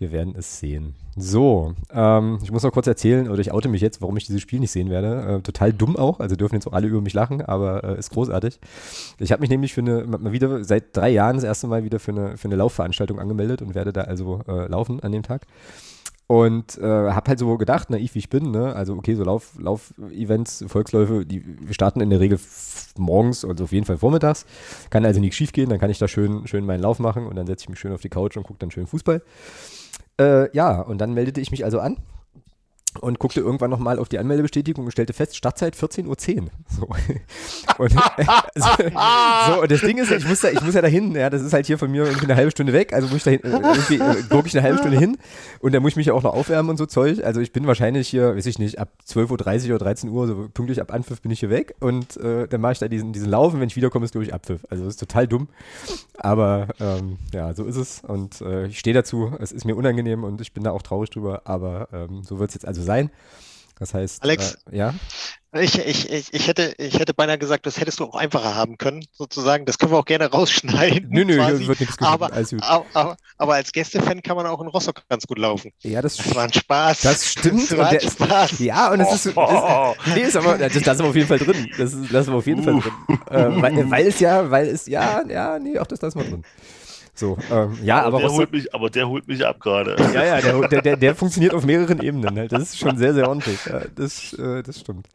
wir 0.00 0.12
werden 0.12 0.34
es 0.36 0.60
sehen. 0.60 0.94
So, 1.16 1.74
ähm, 1.92 2.38
ich 2.42 2.52
muss 2.52 2.62
noch 2.62 2.72
kurz 2.72 2.86
erzählen, 2.86 3.28
oder 3.28 3.40
ich 3.40 3.52
oute 3.52 3.68
mich 3.68 3.80
jetzt, 3.80 4.00
warum 4.00 4.16
ich 4.16 4.26
dieses 4.26 4.40
Spiel 4.40 4.60
nicht 4.60 4.70
sehen 4.70 4.90
werde. 4.90 5.38
Äh, 5.38 5.40
total 5.42 5.72
dumm 5.72 5.96
auch, 5.96 6.20
also 6.20 6.36
dürfen 6.36 6.54
jetzt 6.54 6.66
auch 6.66 6.72
alle 6.72 6.86
über 6.86 7.00
mich 7.00 7.14
lachen, 7.14 7.42
aber 7.42 7.84
äh, 7.84 7.98
ist 7.98 8.10
großartig. 8.10 8.60
Ich 9.18 9.32
habe 9.32 9.40
mich 9.40 9.50
nämlich 9.50 9.74
für 9.74 9.80
eine, 9.80 10.04
mal 10.04 10.32
wieder 10.32 10.62
seit 10.64 10.96
drei 10.96 11.10
Jahren 11.10 11.36
das 11.36 11.44
erste 11.44 11.66
Mal 11.66 11.84
wieder 11.84 11.98
für 11.98 12.12
eine, 12.12 12.36
für 12.36 12.48
eine 12.48 12.56
Laufveranstaltung 12.56 13.18
angemeldet 13.18 13.62
und 13.62 13.74
werde 13.74 13.92
da 13.92 14.02
also 14.02 14.40
äh, 14.46 14.68
laufen 14.68 15.00
an 15.00 15.12
dem 15.12 15.22
Tag. 15.22 15.46
Und 16.28 16.76
äh, 16.76 16.82
habe 16.84 17.30
halt 17.30 17.38
so 17.38 17.56
gedacht, 17.56 17.88
naiv 17.88 18.14
wie 18.14 18.18
ich 18.18 18.28
bin, 18.28 18.50
ne? 18.50 18.76
also 18.76 18.92
okay, 18.92 19.14
so 19.14 19.24
Lauf, 19.24 19.54
Lauf-Events, 19.58 20.66
Volksläufe, 20.68 21.24
die 21.24 21.42
starten 21.70 22.02
in 22.02 22.10
der 22.10 22.20
Regel 22.20 22.38
morgens, 22.98 23.46
also 23.46 23.64
auf 23.64 23.72
jeden 23.72 23.86
Fall 23.86 23.96
vormittags. 23.96 24.44
Kann 24.90 25.06
also 25.06 25.20
nichts 25.20 25.36
schief 25.36 25.52
gehen, 25.52 25.70
dann 25.70 25.78
kann 25.78 25.88
ich 25.88 25.98
da 25.98 26.06
schön, 26.06 26.46
schön 26.46 26.66
meinen 26.66 26.82
Lauf 26.82 26.98
machen 26.98 27.26
und 27.26 27.34
dann 27.36 27.46
setze 27.46 27.64
ich 27.64 27.68
mich 27.70 27.78
schön 27.78 27.92
auf 27.92 28.02
die 28.02 28.10
Couch 28.10 28.36
und 28.36 28.42
gucke 28.42 28.58
dann 28.58 28.70
schön 28.70 28.86
Fußball. 28.86 29.22
Äh, 30.20 30.54
ja, 30.54 30.80
und 30.80 30.98
dann 30.98 31.14
meldete 31.14 31.40
ich 31.40 31.50
mich 31.50 31.64
also 31.64 31.80
an 31.80 31.96
und 32.98 33.18
guckte 33.18 33.40
irgendwann 33.40 33.70
nochmal 33.70 33.98
auf 33.98 34.08
die 34.08 34.18
Anmeldebestätigung 34.18 34.84
und 34.84 34.90
stellte 34.90 35.12
fest, 35.12 35.36
Startzeit 35.36 35.74
14.10 35.76 36.06
Uhr. 36.06 36.16
So. 36.68 36.86
Und, 37.78 37.92
also, 38.54 38.68
so, 39.46 39.62
und 39.62 39.70
das 39.70 39.80
Ding 39.80 39.98
ist, 39.98 40.10
ich 40.10 40.28
muss, 40.28 40.40
da, 40.40 40.50
ich 40.50 40.60
muss 40.60 40.74
ja 40.74 40.82
dahin, 40.82 41.14
ja, 41.14 41.30
das 41.30 41.42
ist 41.42 41.52
halt 41.52 41.66
hier 41.66 41.78
von 41.78 41.90
mir 41.90 42.04
irgendwie 42.04 42.26
eine 42.26 42.36
halbe 42.36 42.50
Stunde 42.50 42.72
weg, 42.72 42.92
also 42.92 43.08
muss 43.08 43.18
ich 43.18 43.24
dahin, 43.24 43.40
irgendwie 43.42 43.96
äh, 43.96 44.22
gucke 44.28 44.48
ich 44.48 44.56
eine 44.56 44.62
halbe 44.64 44.78
Stunde 44.78 44.98
hin 44.98 45.16
und 45.60 45.74
dann 45.74 45.82
muss 45.82 45.92
ich 45.92 45.96
mich 45.96 46.06
ja 46.06 46.12
auch 46.12 46.22
noch 46.22 46.34
aufwärmen 46.34 46.70
und 46.70 46.76
so 46.76 46.86
Zeug. 46.86 47.24
Also 47.24 47.40
ich 47.40 47.52
bin 47.52 47.66
wahrscheinlich 47.66 48.08
hier, 48.08 48.36
weiß 48.36 48.46
ich 48.46 48.58
nicht, 48.58 48.78
ab 48.78 48.90
12.30 49.08 49.68
Uhr 49.68 49.76
oder 49.76 49.84
13 49.84 50.10
Uhr, 50.10 50.26
so 50.26 50.48
pünktlich 50.52 50.80
ab 50.80 50.92
Anpfiff 50.92 51.20
bin 51.20 51.30
ich 51.30 51.40
hier 51.40 51.50
weg 51.50 51.74
und 51.80 52.16
äh, 52.18 52.46
dann 52.46 52.60
mache 52.60 52.72
ich 52.72 52.78
da 52.78 52.88
diesen, 52.88 53.12
diesen 53.12 53.30
Lauf 53.30 53.54
wenn 53.54 53.62
ich 53.62 53.76
wiederkomme, 53.76 54.04
ist 54.04 54.12
glaube 54.12 54.24
ich 54.24 54.34
Abpfiff. 54.34 54.66
Also 54.70 54.84
das 54.84 54.94
ist 54.94 55.00
total 55.00 55.26
dumm. 55.26 55.48
Aber 56.16 56.68
ähm, 56.80 57.18
ja, 57.32 57.54
so 57.54 57.64
ist 57.64 57.76
es 57.76 58.02
und 58.06 58.40
äh, 58.40 58.66
ich 58.66 58.78
stehe 58.78 58.94
dazu, 58.94 59.32
es 59.40 59.52
ist 59.52 59.64
mir 59.64 59.76
unangenehm 59.76 60.24
und 60.24 60.40
ich 60.40 60.52
bin 60.52 60.64
da 60.64 60.70
auch 60.70 60.82
traurig 60.82 61.10
drüber, 61.10 61.42
aber 61.44 61.88
ähm, 61.92 62.22
so 62.22 62.38
wird 62.38 62.50
es 62.50 62.54
jetzt 62.54 62.66
also 62.66 62.82
sein. 62.88 63.10
Das 63.78 63.94
heißt, 63.94 64.22
Alex, 64.24 64.58
äh, 64.72 64.78
ja. 64.78 64.94
Ich, 65.54 65.78
ich, 65.78 66.10
ich, 66.10 66.34
ich, 66.34 66.46
hätte, 66.46 66.74
ich 66.76 66.98
hätte 66.98 67.14
beinahe 67.14 67.38
gesagt, 67.38 67.64
das 67.64 67.80
hättest 67.80 68.00
du 68.00 68.04
auch 68.04 68.16
einfacher 68.16 68.54
haben 68.54 68.76
können, 68.76 69.06
sozusagen. 69.12 69.64
Das 69.64 69.78
können 69.78 69.92
wir 69.92 69.98
auch 69.98 70.04
gerne 70.04 70.30
rausschneiden. 70.30 71.08
Nö, 71.10 71.24
nö, 71.24 71.36
quasi. 71.36 71.66
wird 71.66 71.80
nichts 71.80 71.96
aber, 72.00 72.30
aber, 72.92 73.16
aber, 73.38 73.54
als 73.54 73.72
Gästefan 73.72 74.22
kann 74.22 74.36
man 74.36 74.44
auch 74.46 74.60
in 74.60 74.66
Rostock 74.66 75.04
ganz 75.08 75.26
gut 75.26 75.38
laufen. 75.38 75.72
Ja, 75.80 76.02
das, 76.02 76.16
das 76.16 76.34
war 76.34 76.44
ein 76.44 76.52
Spaß. 76.52 77.00
Das 77.00 77.24
stimmt. 77.24 77.70
Das 77.70 77.78
war 77.78 77.88
ein 77.88 78.00
Spaß. 78.00 78.58
ja, 78.58 78.92
und 78.92 79.00
es 79.00 79.24
ist, 79.24 79.36
oh, 79.36 79.94
ist, 80.04 80.14
nee, 80.14 80.20
ist 80.22 80.36
aber, 80.36 80.58
das, 80.58 80.72
das 80.74 80.96
ist 80.96 81.00
auf 81.00 81.16
jeden 81.16 81.28
Fall 81.28 81.38
drin. 81.38 81.70
Das 81.78 81.94
ist, 81.94 82.12
das 82.12 82.26
ist 82.26 82.32
auf 82.32 82.46
jeden 82.46 82.62
Fall 82.62 82.80
drin. 82.80 83.20
Äh, 83.30 83.62
weil, 83.62 83.90
weil 83.90 84.06
es 84.06 84.20
ja, 84.20 84.50
weil 84.50 84.68
es, 84.68 84.86
ja, 84.86 85.22
ja, 85.26 85.58
nee, 85.58 85.78
auch 85.78 85.86
das 85.86 86.02
lassen 86.02 86.18
wir 86.18 86.28
drin. 86.28 86.44
So, 87.18 87.36
ähm, 87.50 87.76
ja, 87.82 88.02
aber, 88.04 88.18
aber, 88.18 88.20
der 88.20 88.30
holt 88.30 88.52
mich, 88.52 88.74
aber 88.74 88.90
der 88.90 89.08
holt 89.08 89.26
mich 89.26 89.44
ab 89.44 89.58
gerade. 89.58 89.96
Ja, 90.14 90.38
ja, 90.38 90.68
der, 90.68 90.82
der, 90.82 90.96
der, 90.96 91.14
funktioniert 91.16 91.52
auf 91.52 91.64
mehreren 91.64 92.00
Ebenen. 92.00 92.38
Halt. 92.38 92.52
Das 92.52 92.62
ist 92.62 92.78
schon 92.78 92.96
sehr, 92.96 93.12
sehr 93.12 93.28
ordentlich. 93.28 93.58
Ja, 93.66 93.80
das, 93.96 94.32
äh, 94.34 94.62
das 94.62 94.78
stimmt. 94.78 95.08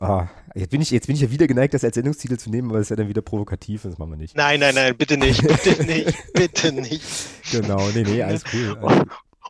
Oh, 0.00 0.22
jetzt, 0.54 0.70
bin 0.70 0.80
ich, 0.80 0.90
jetzt 0.90 1.06
bin 1.06 1.16
ich 1.16 1.22
ja 1.22 1.30
wieder 1.30 1.46
geneigt, 1.46 1.74
das 1.74 1.84
als 1.84 1.96
Sendungstitel 1.96 2.38
zu 2.38 2.48
nehmen, 2.48 2.72
weil 2.72 2.80
es 2.80 2.88
ja 2.88 2.96
dann 2.96 3.08
wieder 3.08 3.20
provokativ 3.20 3.84
ist. 3.84 3.92
Das 3.92 3.98
machen 3.98 4.12
wir 4.12 4.16
nicht. 4.16 4.34
Nein, 4.34 4.58
nein, 4.60 4.74
nein, 4.74 4.96
bitte 4.96 5.18
nicht, 5.18 5.46
bitte 5.46 5.82
nicht, 5.86 6.32
bitte 6.32 6.72
nicht. 6.72 7.02
Genau, 7.52 7.88
nee, 7.94 8.04
nee, 8.04 8.22
alles 8.22 8.42
cool. 8.54 8.78
Alles. 8.80 9.02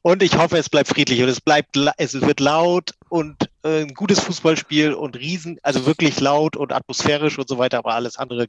Und 0.03 0.22
ich 0.22 0.36
hoffe, 0.36 0.59
es 0.59 0.68
bleibt 0.68 0.88
friedlich 0.88 1.22
und 1.22 1.28
es 1.28 1.40
bleibt, 1.40 1.78
es 1.97 2.20
wird 2.20 2.40
laut 2.40 2.90
und 3.09 3.49
äh, 3.62 3.82
ein 3.82 3.95
gutes 3.95 4.18
Fußballspiel 4.20 4.92
und 4.92 5.16
riesen, 5.16 5.59
also 5.62 5.86
wirklich 5.86 6.20
laut 6.20 6.57
und 6.57 6.72
atmosphärisch 6.72 7.38
und 7.38 7.49
so 7.49 7.57
weiter, 7.57 7.78
aber 7.78 7.95
alles 7.95 8.18
andere 8.18 8.49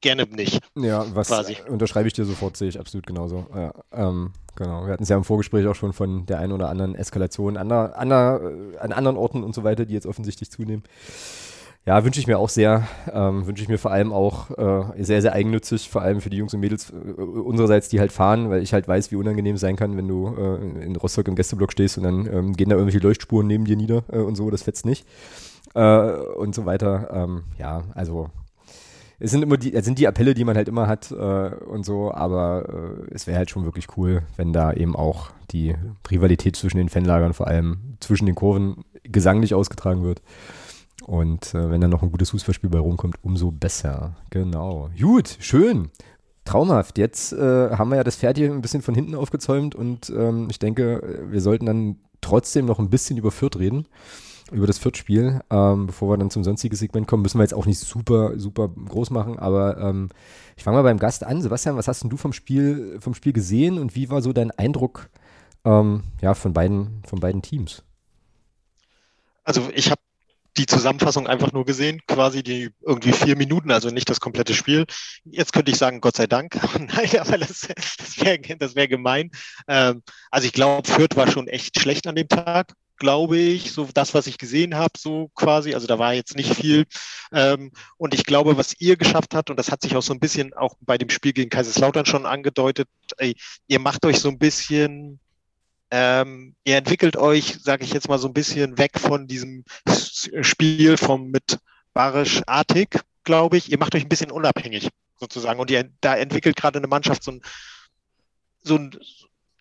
gerne 0.00 0.24
nicht. 0.24 0.60
Ja, 0.76 1.04
was 1.14 1.28
quasi. 1.28 1.56
unterschreibe 1.68 2.08
ich 2.08 2.14
dir 2.14 2.24
sofort, 2.24 2.56
sehe 2.56 2.68
ich 2.68 2.78
absolut 2.78 3.06
genauso. 3.06 3.46
Ja, 3.54 3.72
ähm, 3.92 4.32
genau. 4.54 4.86
Wir 4.86 4.92
hatten 4.92 5.02
es 5.02 5.08
ja 5.08 5.16
im 5.16 5.24
Vorgespräch 5.24 5.66
auch 5.66 5.74
schon 5.74 5.92
von 5.92 6.26
der 6.26 6.38
einen 6.38 6.52
oder 6.52 6.68
anderen 6.68 6.94
Eskalation 6.94 7.56
an, 7.56 7.68
der, 7.68 7.98
an, 7.98 8.08
der, 8.08 8.40
an 8.80 8.92
anderen 8.92 9.16
Orten 9.16 9.42
und 9.42 9.54
so 9.54 9.64
weiter, 9.64 9.84
die 9.84 9.94
jetzt 9.94 10.06
offensichtlich 10.06 10.50
zunehmen. 10.50 10.84
Ja, 11.86 12.04
wünsche 12.04 12.18
ich 12.18 12.26
mir 12.26 12.40
auch 12.40 12.48
sehr. 12.48 12.88
Ähm, 13.12 13.46
wünsche 13.46 13.62
ich 13.62 13.68
mir 13.68 13.78
vor 13.78 13.92
allem 13.92 14.12
auch 14.12 14.50
äh, 14.50 15.04
sehr, 15.04 15.22
sehr 15.22 15.32
eigennützig, 15.32 15.88
vor 15.88 16.02
allem 16.02 16.20
für 16.20 16.30
die 16.30 16.36
Jungs 16.36 16.52
und 16.52 16.58
Mädels 16.58 16.90
äh, 16.90 17.20
unsererseits, 17.20 17.88
die 17.88 18.00
halt 18.00 18.10
fahren, 18.10 18.50
weil 18.50 18.60
ich 18.60 18.72
halt 18.72 18.88
weiß, 18.88 19.12
wie 19.12 19.16
unangenehm 19.16 19.54
es 19.54 19.60
sein 19.60 19.76
kann, 19.76 19.96
wenn 19.96 20.08
du 20.08 20.34
äh, 20.36 20.84
in 20.84 20.96
Rostock 20.96 21.28
im 21.28 21.36
Gästeblock 21.36 21.70
stehst 21.70 21.96
und 21.96 22.02
dann 22.02 22.26
ähm, 22.26 22.52
gehen 22.54 22.70
da 22.70 22.74
irgendwelche 22.74 23.06
Leuchtspuren 23.06 23.46
neben 23.46 23.66
dir 23.66 23.76
nieder 23.76 24.02
äh, 24.10 24.18
und 24.18 24.34
so, 24.34 24.50
das 24.50 24.64
fetzt 24.64 24.84
nicht. 24.84 25.06
Äh, 25.74 26.10
und 26.10 26.56
so 26.56 26.66
weiter. 26.66 27.08
Ähm, 27.12 27.44
ja, 27.56 27.84
also 27.94 28.30
es 29.18 29.30
sind 29.30 29.42
immer 29.42 29.56
die, 29.56 29.72
es 29.74 29.84
sind 29.84 29.98
die 29.98 30.06
Appelle, 30.06 30.34
die 30.34 30.44
man 30.44 30.56
halt 30.56 30.68
immer 30.68 30.86
hat 30.86 31.10
äh, 31.10 31.14
und 31.14 31.84
so, 31.84 32.12
aber 32.12 32.98
äh, 33.08 33.14
es 33.14 33.26
wäre 33.26 33.38
halt 33.38 33.50
schon 33.50 33.64
wirklich 33.64 33.96
cool, 33.96 34.22
wenn 34.36 34.52
da 34.52 34.72
eben 34.72 34.94
auch 34.94 35.30
die 35.50 35.74
Rivalität 36.10 36.56
zwischen 36.56 36.78
den 36.78 36.88
Fanlagern, 36.88 37.32
vor 37.32 37.46
allem 37.46 37.96
zwischen 38.00 38.26
den 38.26 38.34
Kurven, 38.34 38.84
gesanglich 39.04 39.54
ausgetragen 39.54 40.02
wird. 40.02 40.20
Und 41.04 41.54
äh, 41.54 41.70
wenn 41.70 41.80
dann 41.80 41.90
noch 41.90 42.02
ein 42.02 42.10
gutes 42.10 42.30
Fußballspiel 42.30 42.68
bei 42.68 42.78
rumkommt, 42.78 43.16
umso 43.22 43.52
besser. 43.52 44.16
Genau. 44.30 44.90
Gut, 45.00 45.36
schön. 45.40 45.90
Traumhaft. 46.44 46.98
Jetzt 46.98 47.32
äh, 47.32 47.70
haben 47.70 47.90
wir 47.90 47.96
ja 47.96 48.04
das 48.04 48.16
Pferd 48.16 48.36
hier 48.36 48.50
ein 48.50 48.62
bisschen 48.62 48.82
von 48.82 48.94
hinten 48.94 49.14
aufgezäumt 49.14 49.74
und 49.74 50.10
ähm, 50.10 50.48
ich 50.50 50.58
denke, 50.58 51.20
wir 51.30 51.40
sollten 51.40 51.66
dann 51.66 51.96
trotzdem 52.20 52.66
noch 52.66 52.78
ein 52.78 52.90
bisschen 52.90 53.16
über 53.16 53.30
Fürth 53.30 53.58
reden 53.58 53.86
über 54.50 54.66
das 54.66 54.78
Viertspiel. 54.78 55.40
Ähm, 55.50 55.86
bevor 55.86 56.10
wir 56.10 56.16
dann 56.16 56.30
zum 56.30 56.44
sonstigen 56.44 56.76
Segment 56.76 57.06
kommen, 57.06 57.22
müssen 57.22 57.38
wir 57.38 57.44
jetzt 57.44 57.54
auch 57.54 57.66
nicht 57.66 57.78
super, 57.78 58.38
super 58.38 58.68
groß 58.68 59.10
machen, 59.10 59.38
aber 59.38 59.78
ähm, 59.78 60.10
ich 60.56 60.64
fange 60.64 60.76
mal 60.76 60.82
beim 60.82 60.98
Gast 60.98 61.24
an. 61.24 61.42
Sebastian, 61.42 61.76
was 61.76 61.88
hast 61.88 62.02
denn 62.02 62.10
du 62.10 62.16
vom 62.16 62.32
Spiel, 62.32 62.98
vom 63.00 63.14
Spiel 63.14 63.32
gesehen 63.32 63.78
und 63.78 63.94
wie 63.94 64.10
war 64.10 64.22
so 64.22 64.32
dein 64.32 64.50
Eindruck 64.52 65.10
ähm, 65.64 66.04
ja, 66.20 66.34
von, 66.34 66.52
beiden, 66.52 67.02
von 67.06 67.20
beiden 67.20 67.42
Teams? 67.42 67.82
Also 69.44 69.68
ich 69.74 69.90
habe 69.90 70.00
die 70.56 70.66
Zusammenfassung 70.66 71.26
einfach 71.26 71.52
nur 71.52 71.66
gesehen, 71.66 72.00
quasi 72.06 72.42
die 72.42 72.70
irgendwie 72.80 73.12
vier 73.12 73.36
Minuten, 73.36 73.70
also 73.70 73.90
nicht 73.90 74.08
das 74.08 74.20
komplette 74.20 74.54
Spiel. 74.54 74.86
Jetzt 75.24 75.52
könnte 75.52 75.70
ich 75.70 75.76
sagen, 75.76 76.00
Gott 76.00 76.16
sei 76.16 76.26
Dank. 76.26 76.58
Nein, 76.78 77.20
aber 77.20 77.38
das, 77.38 77.68
das 77.98 78.20
wäre 78.20 78.38
das 78.56 78.74
wär 78.74 78.88
gemein. 78.88 79.30
Ähm, 79.68 80.02
also 80.30 80.46
ich 80.46 80.52
glaube, 80.52 80.88
Fürth 80.88 81.16
war 81.16 81.30
schon 81.30 81.48
echt 81.48 81.78
schlecht 81.78 82.06
an 82.06 82.14
dem 82.14 82.28
Tag 82.28 82.72
glaube 82.96 83.38
ich, 83.38 83.72
so 83.72 83.88
das, 83.92 84.14
was 84.14 84.26
ich 84.26 84.38
gesehen 84.38 84.76
habe, 84.76 84.92
so 84.98 85.30
quasi. 85.34 85.74
Also 85.74 85.86
da 85.86 85.98
war 85.98 86.14
jetzt 86.14 86.36
nicht 86.36 86.54
viel. 86.54 86.86
Ähm, 87.32 87.72
und 87.96 88.14
ich 88.14 88.24
glaube, 88.24 88.56
was 88.56 88.74
ihr 88.80 88.96
geschafft 88.96 89.34
habt, 89.34 89.50
und 89.50 89.58
das 89.58 89.70
hat 89.70 89.82
sich 89.82 89.96
auch 89.96 90.02
so 90.02 90.12
ein 90.12 90.20
bisschen 90.20 90.54
auch 90.54 90.74
bei 90.80 90.98
dem 90.98 91.10
Spiel 91.10 91.32
gegen 91.32 91.50
Kaiserslautern 91.50 92.06
schon 92.06 92.26
angedeutet, 92.26 92.88
ey, 93.18 93.36
ihr 93.68 93.80
macht 93.80 94.04
euch 94.04 94.20
so 94.20 94.28
ein 94.28 94.38
bisschen, 94.38 95.20
ähm, 95.90 96.54
ihr 96.64 96.76
entwickelt 96.76 97.16
euch, 97.16 97.58
sage 97.62 97.84
ich 97.84 97.92
jetzt 97.92 98.08
mal, 98.08 98.18
so 98.18 98.28
ein 98.28 98.34
bisschen 98.34 98.78
weg 98.78 98.98
von 98.98 99.26
diesem 99.26 99.64
Spiel 100.42 100.96
vom 100.96 101.30
mit 101.30 101.58
Barisch 101.92 102.42
Artig, 102.46 103.00
glaube 103.24 103.56
ich. 103.56 103.70
Ihr 103.70 103.78
macht 103.78 103.94
euch 103.94 104.02
ein 104.02 104.08
bisschen 104.08 104.30
unabhängig 104.30 104.88
sozusagen. 105.18 105.60
Und 105.60 105.70
ihr, 105.70 105.90
da 106.00 106.16
entwickelt 106.16 106.56
gerade 106.56 106.78
eine 106.78 106.88
Mannschaft 106.88 107.22
so 107.22 107.32
ein, 107.32 107.42
so 108.62 108.76
ein, 108.76 108.98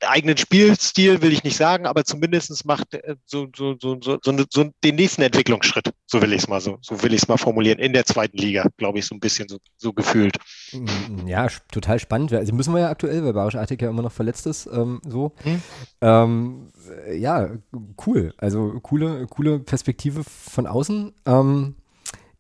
eigenen 0.02 0.38
Spielstil 0.38 1.22
will 1.22 1.32
ich 1.32 1.44
nicht 1.44 1.58
sagen, 1.58 1.86
aber 1.86 2.04
zumindest 2.04 2.66
macht 2.66 2.94
äh, 2.94 3.16
so, 3.26 3.48
so, 3.56 3.76
so, 3.80 3.98
so, 4.02 4.18
so, 4.22 4.72
den 4.84 4.96
nächsten 4.96 5.22
Entwicklungsschritt, 5.22 5.92
so 6.06 6.22
will 6.22 6.34
ich 6.34 6.44
es 6.44 6.48
mal 6.48 6.62
so, 6.62 6.78
so 6.82 7.02
will 7.02 7.14
ich 7.14 7.24
es 7.24 7.28
mal 7.28 7.38
formulieren, 7.38 7.80
in 7.80 7.94
der 7.94 8.06
zweiten 8.06 8.38
Liga, 8.38 8.68
glaube 8.78 9.00
ich, 9.00 9.06
so 9.06 9.16
ein 9.16 9.20
bisschen 9.20 9.48
so, 9.48 9.58
so 9.78 9.94
gefühlt. 9.94 10.38
Mm, 10.74 11.28
ja, 11.28 11.48
total 11.72 12.00
spannend. 12.00 12.34
Also 12.34 12.54
müssen 12.54 12.74
wir 12.74 12.82
ja 12.82 12.90
aktuell, 12.90 13.24
weil 13.24 13.34
Barisch 13.34 13.56
Artig 13.56 13.82
ja 13.82 13.90
immer 13.90 14.02
noch 14.02 14.12
verletzt 14.12 14.46
ist, 14.48 14.68
ähm, 14.68 15.02
so. 15.08 15.34
Hm. 15.44 15.62
Ähm, 16.02 16.72
ja, 17.14 17.50
cool. 18.06 18.34
Also 18.38 18.80
coole, 18.82 19.28
coole 19.28 19.60
Perspektive 19.60 20.24
von 20.24 20.68
außen. 20.68 21.14
Ähm, 21.26 21.76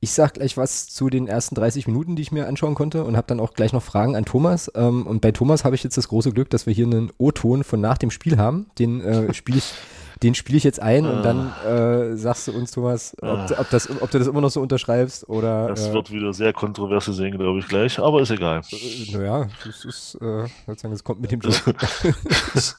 ich 0.05 0.11
sage 0.11 0.33
gleich 0.33 0.55
was 0.55 0.85
zu 0.87 1.09
den 1.09 1.27
ersten 1.27 1.55
30 1.55 1.87
Minuten, 1.87 2.15
die 2.15 2.21
ich 2.21 2.31
mir 2.31 2.47
anschauen 2.47 2.75
konnte 2.75 3.03
und 3.05 3.17
habe 3.17 3.25
dann 3.25 3.39
auch 3.39 3.53
gleich 3.53 3.73
noch 3.73 3.81
Fragen 3.81 4.15
an 4.15 4.23
Thomas. 4.23 4.71
Ähm, 4.75 5.07
und 5.07 5.19
bei 5.19 5.31
Thomas 5.31 5.65
habe 5.65 5.73
ich 5.73 5.83
jetzt 5.83 5.97
das 5.97 6.09
große 6.09 6.31
Glück, 6.31 6.51
dass 6.51 6.67
wir 6.67 6.75
hier 6.75 6.85
einen 6.85 7.11
O-Ton 7.17 7.63
von 7.63 7.81
nach 7.81 7.97
dem 7.97 8.11
Spiel 8.11 8.37
haben. 8.37 8.67
Den 8.77 9.01
äh, 9.01 9.33
spiele 9.33 9.57
ich, 9.57 9.73
den 10.21 10.35
spiele 10.35 10.59
ich 10.59 10.63
jetzt 10.63 10.79
ein 10.79 11.07
und 11.07 11.23
dann 11.23 11.51
äh, 11.65 12.15
sagst 12.17 12.47
du 12.47 12.51
uns, 12.51 12.69
Thomas, 12.69 13.17
ob, 13.19 13.29
ah. 13.29 13.47
ob, 13.57 13.67
das, 13.71 13.89
ob 13.99 14.11
du 14.11 14.19
das 14.19 14.27
immer 14.27 14.41
noch 14.41 14.51
so 14.51 14.61
unterschreibst 14.61 15.27
oder. 15.27 15.69
Das 15.69 15.87
äh, 15.87 15.93
wird 15.93 16.11
wieder 16.11 16.33
sehr 16.33 16.53
kontroverse 16.53 17.11
sehen, 17.11 17.35
glaube 17.35 17.57
ich, 17.57 17.67
gleich, 17.67 17.97
aber 17.97 18.21
ist 18.21 18.29
egal. 18.29 18.61
Äh, 18.71 19.11
naja, 19.11 19.47
das 19.65 19.85
ist, 19.85 20.19
äh, 20.21 20.45
sozusagen, 20.67 20.93
das 20.93 21.03
kommt 21.03 21.19
mit 21.19 21.31
dem 21.31 21.39
Job. 21.41 21.53
ich 22.53 22.75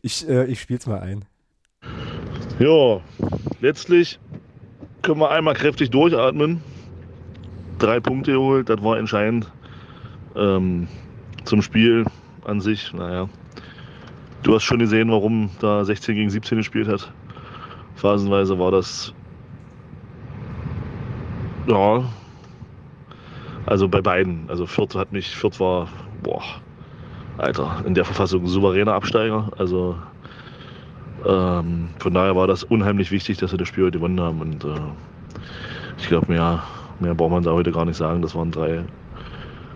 ich, 0.02 0.26
äh, 0.26 0.46
ich 0.46 0.62
spiele 0.62 0.78
es 0.78 0.86
mal 0.86 1.00
ein. 1.00 1.26
Ja, 2.58 3.02
letztlich 3.60 4.18
können 5.02 5.20
wir 5.20 5.30
einmal 5.30 5.54
kräftig 5.54 5.90
durchatmen. 5.90 6.62
Drei 7.78 8.00
Punkte 8.00 8.32
geholt, 8.32 8.68
das 8.68 8.82
war 8.82 8.98
entscheidend. 8.98 9.50
Ähm, 10.36 10.88
zum 11.44 11.60
Spiel 11.60 12.04
an 12.44 12.60
sich, 12.60 12.92
naja. 12.92 13.28
Du 14.42 14.54
hast 14.54 14.64
schon 14.64 14.78
gesehen, 14.78 15.10
warum 15.10 15.50
da 15.60 15.84
16 15.84 16.14
gegen 16.14 16.30
17 16.30 16.58
gespielt 16.58 16.88
hat. 16.88 17.12
Phasenweise 17.96 18.58
war 18.58 18.70
das. 18.70 19.12
Ja. 21.66 22.04
Also 23.66 23.88
bei 23.88 24.00
beiden. 24.00 24.48
Also 24.48 24.66
Fürth 24.66 24.94
hat 24.94 25.12
mich, 25.12 25.34
Fürth 25.36 25.60
war, 25.60 25.88
boah, 26.22 26.42
Alter, 27.38 27.82
in 27.86 27.94
der 27.94 28.04
Verfassung 28.04 28.46
souveräner 28.46 28.94
Absteiger. 28.94 29.50
Also 29.58 29.96
ähm, 31.26 31.88
von 31.98 32.14
daher 32.14 32.36
war 32.36 32.46
das 32.46 32.64
unheimlich 32.64 33.10
wichtig, 33.10 33.38
dass 33.38 33.52
wir 33.52 33.58
das 33.58 33.68
Spiel 33.68 33.84
heute 33.84 33.98
gewonnen 33.98 34.20
haben. 34.20 34.40
Und 34.40 34.64
äh, 34.64 34.80
ich 35.98 36.08
glaube, 36.08 36.32
mehr, 36.32 36.62
mehr 37.00 37.14
braucht 37.14 37.30
man 37.30 37.42
da 37.42 37.52
heute 37.52 37.72
gar 37.72 37.84
nicht 37.84 37.96
sagen. 37.96 38.22
Das 38.22 38.34
waren 38.34 38.50
drei 38.50 38.84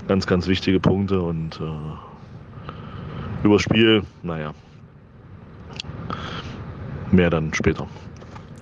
ganz, 0.08 0.26
ganz 0.26 0.46
wichtige 0.46 0.80
Punkte. 0.80 1.20
Und 1.20 1.60
äh, 1.60 3.44
über 3.44 3.54
das 3.54 3.62
Spiel, 3.62 4.02
naja, 4.22 4.52
mehr 7.12 7.30
dann 7.30 7.54
später. 7.54 7.86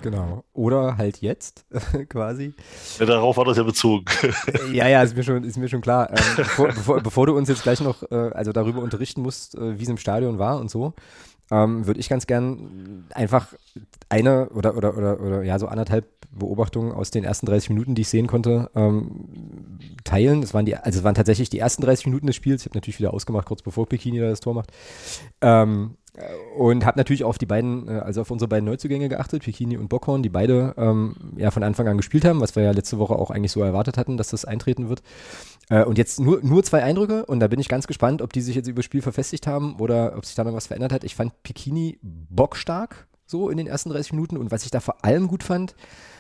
Genau. 0.03 0.45
Oder 0.53 0.99
halt 0.99 1.23
jetzt, 1.23 1.65
quasi. 2.11 2.53
Ja, 2.99 3.07
darauf 3.07 3.39
war 3.39 3.47
das 3.47 3.57
ja 3.57 3.63
bezogen. 3.63 4.05
ja, 4.73 4.87
ja, 4.87 5.03
ist 5.03 5.17
mir 5.17 5.23
schon, 5.23 5.43
ist 5.45 5.57
mir 5.57 5.69
schon 5.69 5.81
klar. 5.81 6.11
Ähm, 6.11 6.17
bevor, 6.37 6.67
bevor, 6.67 7.01
bevor, 7.01 7.27
du 7.27 7.35
uns 7.35 7.49
jetzt 7.49 7.63
gleich 7.63 7.81
noch 7.81 8.03
äh, 8.11 8.15
also 8.15 8.53
darüber 8.53 8.83
unterrichten 8.83 9.23
musst, 9.23 9.55
äh, 9.55 9.79
wie 9.79 9.83
es 9.83 9.89
im 9.89 9.97
Stadion 9.97 10.39
war 10.39 10.61
und 10.61 10.71
so, 10.71 10.93
ähm, 11.51 11.87
würde 11.87 12.01
ich 12.01 12.09
ganz 12.09 12.27
gern 12.27 13.05
einfach 13.15 13.55
eine 14.09 14.49
oder, 14.51 14.77
oder, 14.77 14.97
oder, 14.97 15.21
oder 15.21 15.43
ja, 15.43 15.59
so 15.59 15.67
anderthalb 15.67 16.07
Beobachtungen 16.31 16.93
aus 16.93 17.11
den 17.11 17.25
ersten 17.25 17.47
30 17.47 17.71
Minuten, 17.71 17.95
die 17.95 18.03
ich 18.03 18.09
sehen 18.09 18.27
konnte, 18.27 18.71
ähm, 18.75 19.79
teilen. 20.05 20.43
Es 20.43 20.55
waren 20.55 20.67
die, 20.67 20.77
also 20.77 20.99
es 20.99 21.05
waren 21.05 21.15
tatsächlich 21.15 21.51
die 21.51 21.59
ersten 21.59 21.83
30 21.83 22.07
Minuten 22.07 22.27
des 22.27 22.37
Spiels. 22.37 22.63
Ich 22.63 22.67
habe 22.67 22.77
natürlich 22.77 22.99
wieder 22.99 23.15
ausgemacht, 23.15 23.47
kurz 23.47 23.63
bevor 23.63 23.87
Bikini 23.87 24.19
da 24.19 24.29
das 24.29 24.41
Tor 24.41 24.55
macht. 24.55 24.71
Ähm, 25.41 25.97
und 26.57 26.87
habe 26.87 26.99
natürlich 26.99 27.25
auf 27.25 27.39
die 27.39 27.47
beiden, 27.47 27.89
äh, 27.89 27.93
also 27.93 28.21
auf 28.21 28.31
unsere 28.31 28.49
beiden 28.49 28.65
Neuzugänge 28.67 29.09
geachtet, 29.09 29.43
Pikini 29.43 29.77
und 29.77 29.89
Bockhorn, 29.89 30.23
die 30.23 30.29
beide 30.29 30.75
ähm, 30.77 31.17
ja 31.37 31.51
von 31.51 31.65
Anfang 31.65 31.89
an 31.89 31.97
gespielt 31.97 32.25
haben, 32.25 32.41
was 32.41 32.55
wir 32.55 32.63
ja 32.63 32.71
letzte 32.71 32.99
Woche 32.99 33.17
auch 33.17 33.31
eigentlich 33.31 33.53
so 33.53 33.63
erwartet 33.63 33.99
hatten, 33.99 34.17
dass 34.17 34.29
das 34.29 34.45
eintreten 34.45 34.89
wird. 34.89 35.03
Äh, 35.71 35.85
und 35.85 35.99
jetzt 35.99 36.21
nur, 36.21 36.41
nur 36.43 36.63
zwei 36.63 36.85
Eindrücke 36.85 37.27
und 37.27 37.41
da 37.41 37.49
bin 37.49 37.59
ich 37.59 37.69
ganz 37.69 37.89
gespannt, 37.89 38.23
ob 38.23 38.33
die 38.33 38.43
sich 38.43 38.55
jetzt 38.55 38.69
über 38.69 38.83
Spiel 38.83 39.03
verfestigt 39.03 39.47
haben 39.47 39.77
oder 39.81 40.17
ob 40.17 40.25
sich 40.25 40.37
da 40.37 40.45
noch 40.45 40.55
was 40.55 40.69
verändert 40.69 40.93
hat. 40.93 41.03
Ich 41.05 41.17
fand 41.17 41.43
Pikini 41.43 41.99
bockstark 42.03 43.09
so 43.27 43.51
in 43.51 43.57
den 43.57 43.67
ersten 43.67 43.91
30 43.91 44.13
Minuten 44.13 44.37
und 44.37 44.53
was 44.53 44.65
ich 44.65 44.71
da 44.71 44.81
vor 44.81 45.05
allem 45.05 45.27
gut 45.27 45.43
fand, 45.43 45.75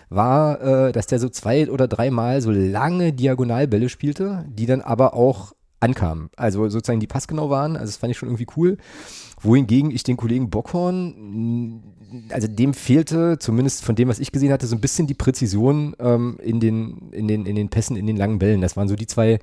war, 0.08 0.60
äh, 0.60 0.92
dass 0.92 1.06
der 1.06 1.20
so 1.20 1.28
zwei 1.28 1.70
oder 1.70 1.86
dreimal 1.86 2.40
so 2.40 2.50
lange 2.50 3.12
Diagonalbälle 3.12 3.88
spielte, 3.88 4.44
die 4.48 4.66
dann 4.66 4.80
aber 4.80 5.14
auch 5.14 5.52
ankamen. 5.80 6.30
Also 6.36 6.68
sozusagen 6.68 7.00
die 7.00 7.06
passgenau 7.06 7.50
waren. 7.50 7.76
Also 7.76 7.86
das 7.86 7.98
fand 7.98 8.10
ich 8.10 8.18
schon 8.18 8.28
irgendwie 8.28 8.46
cool 8.56 8.78
wohingegen 9.44 9.90
ich 9.90 10.02
den 10.02 10.16
Kollegen 10.16 10.50
Bockhorn, 10.50 11.82
also 12.30 12.48
dem 12.48 12.74
fehlte, 12.74 13.38
zumindest 13.38 13.84
von 13.84 13.94
dem, 13.94 14.08
was 14.08 14.18
ich 14.18 14.32
gesehen 14.32 14.52
hatte, 14.52 14.66
so 14.66 14.76
ein 14.76 14.80
bisschen 14.80 15.06
die 15.06 15.14
Präzision 15.14 15.94
ähm, 15.98 16.38
in, 16.42 16.60
den, 16.60 17.10
in, 17.12 17.28
den, 17.28 17.46
in 17.46 17.56
den 17.56 17.68
Pässen, 17.68 17.96
in 17.96 18.06
den 18.06 18.16
langen 18.16 18.38
Bällen. 18.38 18.60
Das 18.60 18.76
waren 18.76 18.88
so 18.88 18.96
die 18.96 19.06
zwei, 19.06 19.40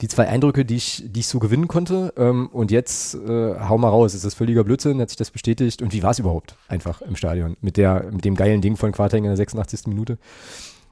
die 0.00 0.08
zwei 0.08 0.28
Eindrücke, 0.28 0.64
die 0.64 0.76
ich, 0.76 1.04
die 1.06 1.20
ich 1.20 1.26
so 1.26 1.38
gewinnen 1.38 1.68
konnte. 1.68 2.12
Ähm, 2.16 2.48
und 2.48 2.70
jetzt 2.70 3.14
äh, 3.14 3.54
hau 3.60 3.78
mal 3.78 3.88
raus, 3.88 4.14
ist 4.14 4.24
das 4.24 4.34
völliger 4.34 4.64
Blödsinn, 4.64 5.00
hat 5.00 5.08
sich 5.08 5.16
das 5.16 5.30
bestätigt. 5.30 5.82
Und 5.82 5.92
wie 5.92 6.02
war 6.02 6.10
es 6.10 6.18
überhaupt 6.18 6.56
einfach 6.68 7.02
im 7.02 7.16
Stadion 7.16 7.56
mit, 7.60 7.76
der, 7.76 8.10
mit 8.12 8.24
dem 8.24 8.34
geilen 8.34 8.60
Ding 8.60 8.76
von 8.76 8.92
Quarteng 8.92 9.24
in 9.24 9.30
der 9.30 9.36
86. 9.36 9.86
Minute? 9.86 10.18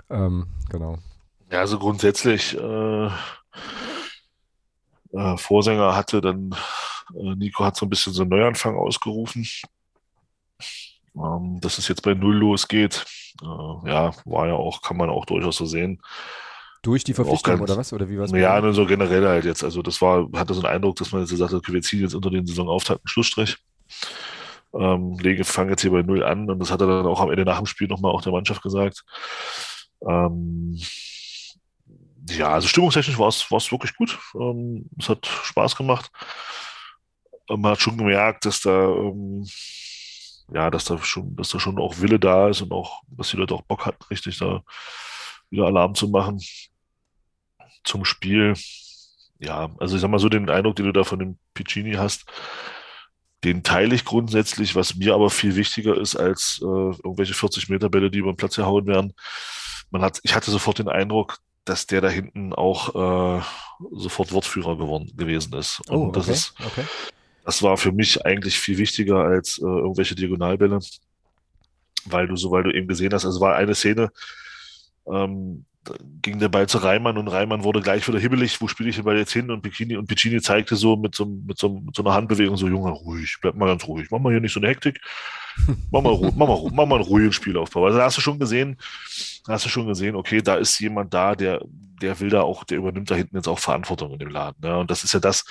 Ähm, 0.09 0.47
genau. 0.70 0.98
Ja, 1.51 1.60
also 1.60 1.78
grundsätzlich, 1.78 2.56
äh, 2.56 3.09
äh, 5.12 5.37
Vorsänger 5.37 5.95
hatte 5.97 6.20
dann 6.20 6.55
äh, 7.15 7.35
Nico 7.35 7.65
hat 7.65 7.77
so 7.77 7.87
ein 7.87 7.91
bisschen 7.91 8.12
so 8.12 8.23
einen 8.23 8.31
Neuanfang 8.31 8.77
ausgerufen. 8.77 9.47
Ähm, 11.16 11.59
dass 11.61 11.78
es 11.78 11.89
jetzt 11.89 12.03
bei 12.03 12.15
Null 12.15 12.37
losgeht, 12.37 13.05
äh, 13.43 13.47
ja, 13.91 14.12
war 14.24 14.47
ja 14.47 14.55
auch, 14.55 14.82
kann 14.82 14.97
man 14.97 15.11
auch 15.11 15.27
durchaus 15.27 15.57
so 15.57 15.66
sehen. 15.66 16.01
Durch 16.82 17.05
die 17.05 17.15
Verpflichtung 17.15 17.59
ganz, 17.59 17.70
oder 17.70 17.77
was? 17.78 17.93
Oder 17.93 18.09
wie 18.09 18.16
war 18.16 18.24
es? 18.24 18.32
Ja, 18.32 18.61
nur 18.61 18.73
so 18.73 18.87
generell 18.87 19.27
halt 19.27 19.45
jetzt. 19.45 19.65
Also 19.65 19.82
das 19.82 20.01
war, 20.01 20.28
hatte 20.35 20.55
so 20.55 20.62
einen 20.62 20.74
Eindruck, 20.74 20.97
dass 20.97 21.12
man 21.12 21.23
jetzt 21.23 21.31
gesagt 21.31 21.53
hat, 21.53 21.59
okay, 21.59 21.73
wir 21.73 21.82
ziehen 21.82 22.01
jetzt 22.01 22.15
unter 22.15 22.31
den 22.31 22.47
Saisonauftakt 22.47 23.01
einen 23.01 23.09
Schlussstrich. 23.09 23.59
Ähm, 24.73 25.19
lege, 25.19 25.45
fangen 25.45 25.70
jetzt 25.70 25.82
hier 25.82 25.91
bei 25.91 26.03
Null 26.03 26.23
an 26.23 26.49
und 26.49 26.61
das 26.61 26.70
hat 26.70 26.81
er 26.81 26.87
dann 26.87 27.07
auch 27.07 27.20
am 27.20 27.31
Ende 27.31 27.45
nach 27.45 27.59
dem 27.59 27.66
Spiel 27.66 27.89
nochmal 27.89 28.12
auch 28.12 28.23
der 28.23 28.32
Mannschaft 28.32 28.62
gesagt. 28.62 29.05
Ähm, 30.09 30.78
ja, 32.36 32.48
also 32.51 32.69
stimmungstechnisch 32.69 33.19
war 33.19 33.28
es 33.28 33.73
wirklich 33.73 33.94
gut. 33.97 34.19
Ähm, 34.35 34.86
es 34.98 35.09
hat 35.09 35.27
Spaß 35.27 35.77
gemacht 35.77 36.11
man 37.57 37.73
hat 37.73 37.81
schon 37.81 37.98
gemerkt, 37.98 38.47
dass 38.47 38.61
da, 38.61 38.89
ähm, 38.89 39.47
ja, 40.52 40.70
dass 40.70 40.85
da 40.85 40.98
schon, 40.98 41.35
dass 41.36 41.51
da 41.51 41.61
schon 41.61 41.78
auch 41.78 41.98
Wille 41.98 42.19
da 42.19 42.48
ist 42.48 42.61
und 42.62 42.73
auch, 42.73 43.02
dass 43.09 43.31
die 43.31 43.36
Leute 43.36 43.55
auch 43.55 43.62
Bock 43.62 43.86
hatten, 43.86 44.05
richtig 44.11 44.39
da 44.39 44.62
wieder 45.51 45.66
Alarm 45.66 45.94
zu 45.94 46.09
machen 46.09 46.40
zum 47.85 48.05
Spiel. 48.05 48.55
Ja, 49.39 49.70
also 49.78 49.97
ich 49.97 50.02
sag 50.02 50.11
mal 50.11 50.19
so 50.19 50.28
den 50.28 50.51
Eindruck, 50.51 50.77
den 50.77 50.86
du 50.86 50.93
da 50.93 51.05
von 51.05 51.19
dem 51.19 51.39
Piccini 51.55 51.94
hast, 51.94 52.27
den 53.43 53.62
teile 53.62 53.94
ich 53.94 54.05
grundsätzlich, 54.05 54.77
was 54.77 54.97
mir 54.97 55.15
aber 55.15 55.31
viel 55.31 55.57
wichtiger 55.57 55.97
ist 55.97 56.15
als 56.15 56.61
äh, 56.62 56.66
irgendwelche 56.66 57.32
40 57.32 57.70
Meter 57.70 57.89
Bälle, 57.89 58.11
die 58.11 58.19
über 58.19 58.32
den 58.32 58.36
Platz 58.36 58.57
gehauen 58.57 58.86
werden. 58.86 59.15
Man 59.90 60.02
hat, 60.02 60.20
ich 60.24 60.35
hatte 60.35 60.51
sofort 60.51 60.78
den 60.78 60.89
Eindruck, 60.89 61.39
dass 61.65 61.87
der 61.87 62.01
da 62.01 62.09
hinten 62.09 62.53
auch 62.53 63.39
äh, 63.39 63.43
sofort 63.93 64.32
Wortführer 64.32 64.77
geworden 64.77 65.12
gewesen 65.16 65.55
ist. 65.55 65.81
Und 65.89 65.97
oh, 65.97 66.11
das 66.11 66.24
okay, 66.24 66.32
ist, 66.32 66.55
okay. 66.65 66.85
Das 67.45 67.62
war 67.62 67.77
für 67.77 67.93
mich 67.93 68.24
eigentlich 68.24 68.59
viel 68.59 68.78
wichtiger 68.78 69.19
als 69.19 69.59
äh, 69.59 69.65
irgendwelche 69.65 70.15
Diagonalbälle, 70.15 70.78
weil 72.07 72.27
du 72.27 72.37
so, 72.37 72.51
weil 72.51 72.62
du 72.62 72.73
eben 72.73 72.89
gesehen 72.89 73.12
hast, 73.12 73.24
also 73.24 73.39
es 73.39 73.41
war 73.41 73.57
eine 73.57 73.74
Szene, 73.74 74.11
ähm, 75.07 75.65
ging 76.23 76.39
der 76.39 76.48
Ball 76.48 76.69
zu 76.69 76.78
Reimann 76.78 77.16
und 77.16 77.28
Reimann 77.28 77.65
wurde 77.65 77.81
gleich 77.81 78.07
wieder 78.07 78.19
hibbelig, 78.19 78.61
wo 78.61 78.69
spiele 78.69 78.90
ich 78.90 78.97
den 78.97 79.05
Ball 79.05 79.16
jetzt 79.16 79.32
hin? 79.32 79.51
Und 79.51 79.62
Piccini, 79.62 79.97
und 79.97 80.07
Piccini 80.07 80.40
zeigte 80.43 80.77
so 80.77 80.97
mit 80.97 81.15
so, 81.15 81.24
mit 81.24 81.59
so, 81.59 81.81
mit 81.81 81.94
so 81.94 82.02
einer 82.02 82.15
Handbewegung 82.15 82.57
so, 82.57 82.69
Junge, 82.69 82.90
ruhig, 82.90 83.39
bleib 83.40 83.55
mal 83.55 83.66
ganz 83.66 83.86
ruhig, 83.86 84.09
mach 84.11 84.19
mal 84.19 84.31
hier 84.31 84.40
nicht 84.40 84.52
so 84.52 84.61
eine 84.61 84.69
Hektik, 84.69 85.01
mach 85.90 86.02
mal, 86.02 86.19
mach 86.36 86.47
mal, 86.48 86.70
mach 86.73 86.86
mal 86.86 86.97
einen 86.97 87.05
ruhigen 87.05 87.32
Spielaufbau. 87.32 87.86
Also 87.86 87.98
da 87.98 88.05
hast 88.05 88.19
du 88.19 88.20
schon 88.20 88.39
gesehen, 88.39 88.77
hast 89.48 89.65
du 89.65 89.70
schon 89.70 89.86
gesehen, 89.86 90.16
okay, 90.16 90.43
da 90.43 90.57
ist 90.57 90.78
jemand 90.81 91.15
da, 91.15 91.35
der, 91.35 91.62
der 92.02 92.20
will 92.20 92.28
da 92.28 92.43
auch, 92.43 92.65
der 92.65 92.78
übernimmt 92.78 93.11
da 93.11 93.15
hinten 93.15 93.36
jetzt 93.36 93.48
auch 93.48 93.59
Verantwortung 93.59 94.12
in 94.12 94.19
dem 94.19 94.31
Laden. 94.31 94.61
Ne? 94.62 94.78
Und 94.78 94.90
das 94.90 95.02
ist 95.05 95.15
ja 95.15 95.20
das, 95.20 95.44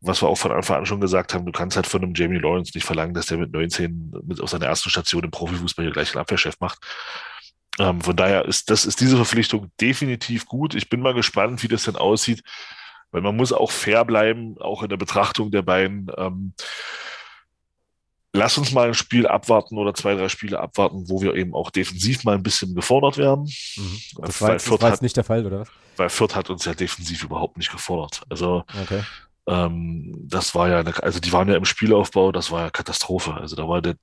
was 0.00 0.22
wir 0.22 0.28
auch 0.28 0.38
von 0.38 0.52
Anfang 0.52 0.78
an 0.78 0.86
schon 0.86 1.00
gesagt 1.00 1.34
haben, 1.34 1.44
du 1.44 1.50
kannst 1.50 1.74
halt 1.74 1.88
von 1.88 2.02
einem 2.02 2.14
Jamie 2.14 2.38
Lawrence 2.38 2.70
nicht 2.74 2.84
verlangen, 2.84 3.14
dass 3.14 3.26
der 3.26 3.38
mit 3.38 3.52
19 3.52 4.12
mit 4.24 4.40
auf 4.40 4.50
seiner 4.50 4.66
ersten 4.66 4.90
Station 4.90 5.24
im 5.24 5.32
Profifußball 5.32 5.84
hier 5.84 5.92
gleich 5.92 6.12
einen 6.12 6.20
Abwehrchef 6.20 6.60
macht. 6.60 6.78
Ähm, 7.78 8.00
von 8.00 8.16
daher 8.16 8.44
ist 8.44 8.70
das 8.70 8.86
ist 8.86 9.00
diese 9.00 9.16
Verpflichtung 9.16 9.70
definitiv 9.80 10.46
gut. 10.46 10.74
Ich 10.74 10.88
bin 10.88 11.00
mal 11.00 11.14
gespannt, 11.14 11.62
wie 11.62 11.68
das 11.68 11.84
denn 11.84 11.96
aussieht, 11.96 12.42
weil 13.10 13.22
man 13.22 13.36
muss 13.36 13.52
auch 13.52 13.70
fair 13.70 14.04
bleiben, 14.04 14.56
auch 14.60 14.82
in 14.82 14.88
der 14.88 14.96
Betrachtung 14.96 15.50
der 15.50 15.62
beiden. 15.62 16.10
Ähm, 16.16 16.54
lass 18.32 18.58
uns 18.58 18.72
mal 18.72 18.88
ein 18.88 18.94
Spiel 18.94 19.26
abwarten 19.26 19.78
oder 19.78 19.94
zwei, 19.94 20.14
drei 20.14 20.28
Spiele 20.28 20.60
abwarten, 20.60 21.08
wo 21.08 21.22
wir 21.22 21.34
eben 21.34 21.54
auch 21.54 21.70
defensiv 21.70 22.24
mal 22.24 22.34
ein 22.34 22.42
bisschen 22.42 22.74
gefordert 22.74 23.16
werden. 23.16 23.44
Mhm. 23.76 24.00
Das, 24.22 24.40
war, 24.40 24.52
das 24.52 24.68
war 24.70 24.78
jetzt 24.80 24.82
hat, 24.82 25.02
nicht 25.02 25.16
der 25.16 25.24
Fall, 25.24 25.46
oder 25.46 25.60
was? 25.60 25.68
Weil 25.96 26.08
Fürth 26.08 26.34
hat 26.34 26.50
uns 26.50 26.64
ja 26.64 26.74
defensiv 26.74 27.24
überhaupt 27.24 27.56
nicht 27.56 27.70
gefordert. 27.70 28.22
Also 28.28 28.64
okay. 28.82 29.02
Ähm, 29.46 30.12
das 30.28 30.54
war 30.54 30.68
ja, 30.68 30.80
eine, 30.80 31.02
also 31.02 31.20
die 31.20 31.32
waren 31.32 31.48
ja 31.48 31.56
im 31.56 31.64
Spielaufbau, 31.64 32.32
das 32.32 32.50
war 32.50 32.64
ja 32.64 32.70
Katastrophe. 32.70 33.34
Also 33.34 33.56
da 33.56 33.66
war 33.66 33.80
der, 33.80 33.94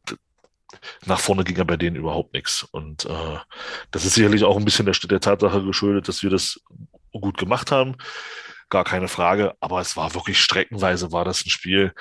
nach 1.05 1.19
vorne 1.19 1.43
ging 1.43 1.57
ja 1.57 1.63
bei 1.63 1.77
denen 1.77 1.95
überhaupt 1.95 2.33
nichts. 2.33 2.63
Und 2.63 3.05
äh, 3.05 3.37
das 3.91 4.05
ist 4.05 4.15
sicherlich 4.15 4.43
auch 4.43 4.57
ein 4.57 4.65
bisschen 4.65 4.85
der, 4.85 4.95
der 4.95 5.19
Tatsache 5.19 5.63
geschuldet, 5.63 6.07
dass 6.07 6.23
wir 6.23 6.29
das 6.29 6.59
gut 7.11 7.37
gemacht 7.37 7.71
haben. 7.71 7.95
Gar 8.69 8.83
keine 8.83 9.07
Frage. 9.07 9.55
Aber 9.59 9.79
es 9.79 9.95
war 9.95 10.13
wirklich 10.13 10.39
streckenweise 10.41 11.11
war 11.11 11.25
das 11.25 11.45
ein 11.45 11.49
Spiel. 11.49 11.93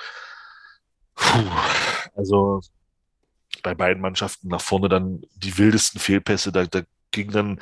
Puh, 1.15 1.51
also 2.15 2.61
bei 3.63 3.73
beiden 3.73 4.01
Mannschaften 4.01 4.49
nach 4.49 4.61
vorne 4.61 4.89
dann 4.89 5.21
die 5.35 5.57
wildesten 5.57 5.99
Fehlpässe. 5.99 6.51
Da, 6.51 6.65
da 6.65 6.81
ging 7.11 7.31
dann 7.31 7.59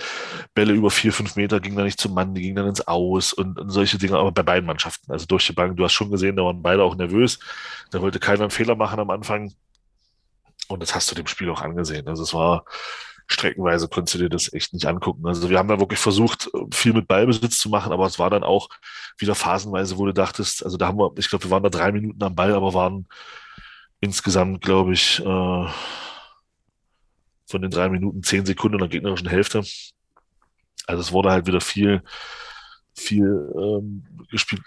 Bälle 0.53 0.73
über 0.73 0.89
vier, 0.89 1.13
fünf 1.13 1.35
Meter, 1.35 1.59
ging 1.59 1.75
dann 1.75 1.85
nicht 1.85 1.99
zum 1.99 2.13
Mann, 2.13 2.34
die 2.34 2.41
ging 2.41 2.55
dann 2.55 2.67
ins 2.67 2.85
Aus 2.88 3.34
und, 3.34 3.59
und, 3.59 3.69
solche 3.69 3.97
Dinge, 3.97 4.17
aber 4.17 4.31
bei 4.31 4.41
beiden 4.43 4.65
Mannschaften, 4.65 5.11
also 5.11 5.25
durch 5.27 5.45
die 5.45 5.53
Bank, 5.53 5.77
du 5.77 5.84
hast 5.84 5.93
schon 5.93 6.09
gesehen, 6.09 6.35
da 6.35 6.43
waren 6.43 6.61
beide 6.63 6.84
auch 6.84 6.95
nervös, 6.95 7.39
da 7.91 8.01
wollte 8.01 8.19
keiner 8.19 8.41
einen 8.41 8.51
Fehler 8.51 8.75
machen 8.75 8.99
am 8.99 9.11
Anfang 9.11 9.53
und 10.68 10.81
das 10.81 10.95
hast 10.95 11.10
du 11.11 11.15
dem 11.15 11.27
Spiel 11.27 11.49
auch 11.49 11.61
angesehen, 11.61 12.07
also 12.07 12.23
es 12.23 12.34
war 12.34 12.65
streckenweise 13.27 13.88
konntest 13.88 14.15
du 14.15 14.19
dir 14.19 14.30
das 14.30 14.52
echt 14.53 14.73
nicht 14.73 14.85
angucken. 14.85 15.26
Also 15.27 15.49
wir 15.49 15.57
haben 15.57 15.69
da 15.69 15.80
wirklich 15.80 15.99
versucht, 15.99 16.49
viel 16.73 16.94
mit 16.94 17.07
Ballbesitz 17.07 17.57
zu 17.57 17.69
machen, 17.69 17.91
aber 17.91 18.06
es 18.06 18.19
war 18.19 18.30
dann 18.30 18.44
auch 18.44 18.69
wieder 19.18 19.35
phasenweise, 19.35 19.98
wo 19.98 20.06
du 20.06 20.14
dachtest, 20.14 20.64
also 20.64 20.77
da 20.77 20.88
haben 20.88 20.98
wir, 20.98 21.11
ich 21.18 21.30
glaube, 21.30 21.45
wir 21.45 21.52
waren 21.52 21.64
da 21.64 21.69
drei 21.69 21.91
Minuten 21.91 22.22
am 22.23 22.35
Ball, 22.35 22.53
aber 22.53 22.73
waren 22.73 23.07
insgesamt, 24.02 24.61
glaube 24.61 24.94
ich, 24.94 25.19
äh, 25.19 25.68
von 27.48 27.61
den 27.61 27.72
drei 27.72 27.90
Minuten 27.90 28.23
zehn 28.23 28.45
Sekunden 28.45 28.76
in 28.76 28.80
der 28.80 28.90
gegnerischen 28.90 29.30
Hälfte. 29.30 29.64
Also 30.85 31.02
es 31.02 31.11
wurde 31.11 31.31
halt 31.31 31.45
wieder 31.48 31.61
viel, 31.61 32.03
viel 32.95 33.52
ähm, 33.56 34.06
gespielt, 34.30 34.64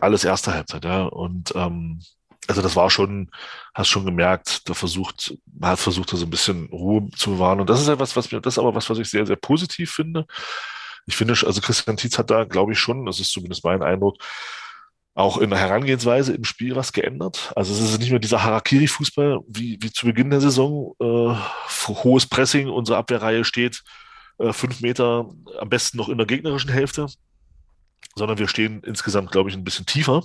alles 0.00 0.24
erste 0.24 0.52
Halbzeit, 0.52 0.84
ja. 0.84 1.04
Und 1.04 1.52
ähm, 1.54 2.00
also 2.48 2.62
das 2.62 2.76
war 2.76 2.90
schon, 2.90 3.30
hast 3.74 3.88
schon 3.88 4.04
gemerkt, 4.04 4.68
da 4.68 4.74
versucht, 4.74 5.36
man 5.58 5.70
hat 5.70 5.78
versucht, 5.78 6.12
da 6.12 6.16
so 6.16 6.26
ein 6.26 6.30
bisschen 6.30 6.66
Ruhe 6.66 7.08
zu 7.16 7.30
bewahren. 7.32 7.60
Und 7.60 7.70
das 7.70 7.80
ist 7.80 7.88
etwas, 7.88 8.16
was 8.16 8.30
mir, 8.30 8.40
das 8.40 8.54
ist 8.54 8.58
aber 8.58 8.74
was, 8.74 8.88
was 8.90 8.98
ich 8.98 9.08
sehr, 9.08 9.26
sehr 9.26 9.36
positiv 9.36 9.90
finde. 9.90 10.26
Ich 11.06 11.16
finde, 11.16 11.34
also 11.34 11.60
Christian 11.60 11.96
Tietz 11.96 12.18
hat 12.18 12.30
da, 12.30 12.44
glaube 12.44 12.72
ich, 12.72 12.78
schon, 12.78 13.06
das 13.06 13.20
ist 13.20 13.32
zumindest 13.32 13.64
mein 13.64 13.82
Eindruck, 13.82 14.16
auch 15.14 15.38
in 15.38 15.50
der 15.50 15.58
Herangehensweise 15.58 16.34
im 16.34 16.44
Spiel 16.44 16.74
was 16.74 16.92
geändert. 16.92 17.52
Also 17.54 17.72
es 17.72 17.80
ist 17.80 18.00
nicht 18.00 18.10
mehr 18.10 18.18
dieser 18.18 18.42
Harakiri-Fußball 18.42 19.40
wie, 19.46 19.78
wie 19.80 19.92
zu 19.92 20.06
Beginn 20.06 20.30
der 20.30 20.40
Saison. 20.40 20.94
Äh, 21.00 21.36
hohes 21.86 22.26
Pressing, 22.26 22.68
unsere 22.68 22.98
Abwehrreihe 22.98 23.44
steht 23.44 23.82
äh, 24.38 24.52
fünf 24.52 24.80
Meter 24.80 25.30
am 25.58 25.68
besten 25.68 25.98
noch 25.98 26.08
in 26.08 26.18
der 26.18 26.26
gegnerischen 26.26 26.70
Hälfte, 26.70 27.06
sondern 28.16 28.38
wir 28.38 28.48
stehen 28.48 28.82
insgesamt, 28.82 29.30
glaube 29.30 29.50
ich, 29.50 29.56
ein 29.56 29.64
bisschen 29.64 29.86
tiefer. 29.86 30.24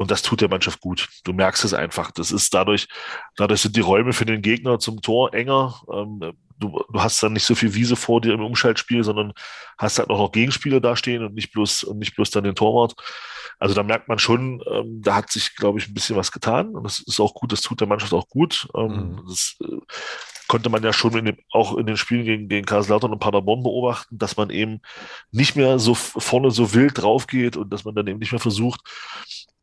Und 0.00 0.10
das 0.10 0.22
tut 0.22 0.40
der 0.40 0.48
Mannschaft 0.48 0.80
gut. 0.80 1.10
Du 1.24 1.34
merkst 1.34 1.62
es 1.62 1.74
einfach. 1.74 2.10
Das 2.10 2.32
ist 2.32 2.54
dadurch, 2.54 2.88
dadurch 3.36 3.60
sind 3.60 3.76
die 3.76 3.82
Räume 3.82 4.14
für 4.14 4.24
den 4.24 4.40
Gegner 4.40 4.78
zum 4.78 5.02
Tor 5.02 5.34
enger. 5.34 5.82
Ähm, 5.92 6.32
du, 6.58 6.82
du 6.90 7.02
hast 7.02 7.22
dann 7.22 7.34
nicht 7.34 7.44
so 7.44 7.54
viel 7.54 7.74
Wiese 7.74 7.96
vor 7.96 8.22
dir 8.22 8.32
im 8.32 8.42
Umschaltspiel, 8.42 9.04
sondern 9.04 9.34
hast 9.76 9.98
halt 9.98 10.08
auch 10.08 10.16
noch 10.16 10.32
Gegenspieler 10.32 10.80
dastehen 10.80 11.22
und 11.22 11.34
nicht 11.34 11.52
bloß, 11.52 11.84
und 11.84 11.98
nicht 11.98 12.16
bloß 12.16 12.30
dann 12.30 12.44
den 12.44 12.54
Torwart. 12.54 12.94
Also 13.58 13.74
da 13.74 13.82
merkt 13.82 14.08
man 14.08 14.18
schon, 14.18 14.62
ähm, 14.72 15.02
da 15.02 15.16
hat 15.16 15.30
sich, 15.30 15.54
glaube 15.54 15.78
ich, 15.78 15.88
ein 15.88 15.92
bisschen 15.92 16.16
was 16.16 16.32
getan 16.32 16.74
und 16.74 16.82
das 16.84 17.00
ist 17.00 17.20
auch 17.20 17.34
gut, 17.34 17.52
das 17.52 17.60
tut 17.60 17.82
der 17.82 17.88
Mannschaft 17.88 18.14
auch 18.14 18.30
gut. 18.30 18.68
Ähm, 18.74 18.86
mhm. 18.86 19.22
Das 19.28 19.56
äh, 19.60 19.76
konnte 20.48 20.70
man 20.70 20.82
ja 20.82 20.94
schon 20.94 21.14
in 21.16 21.26
dem, 21.26 21.36
auch 21.52 21.76
in 21.76 21.84
den 21.84 21.98
Spielen 21.98 22.24
gegen, 22.24 22.48
gegen 22.48 22.64
Karlslautern 22.64 23.12
und 23.12 23.18
Paderborn 23.18 23.62
beobachten, 23.62 24.18
dass 24.18 24.38
man 24.38 24.48
eben 24.48 24.80
nicht 25.30 25.56
mehr 25.56 25.78
so 25.78 25.92
vorne 25.94 26.50
so 26.50 26.72
wild 26.72 27.02
drauf 27.02 27.26
geht 27.26 27.58
und 27.58 27.70
dass 27.70 27.84
man 27.84 27.94
dann 27.94 28.06
eben 28.06 28.18
nicht 28.18 28.32
mehr 28.32 28.40
versucht, 28.40 28.80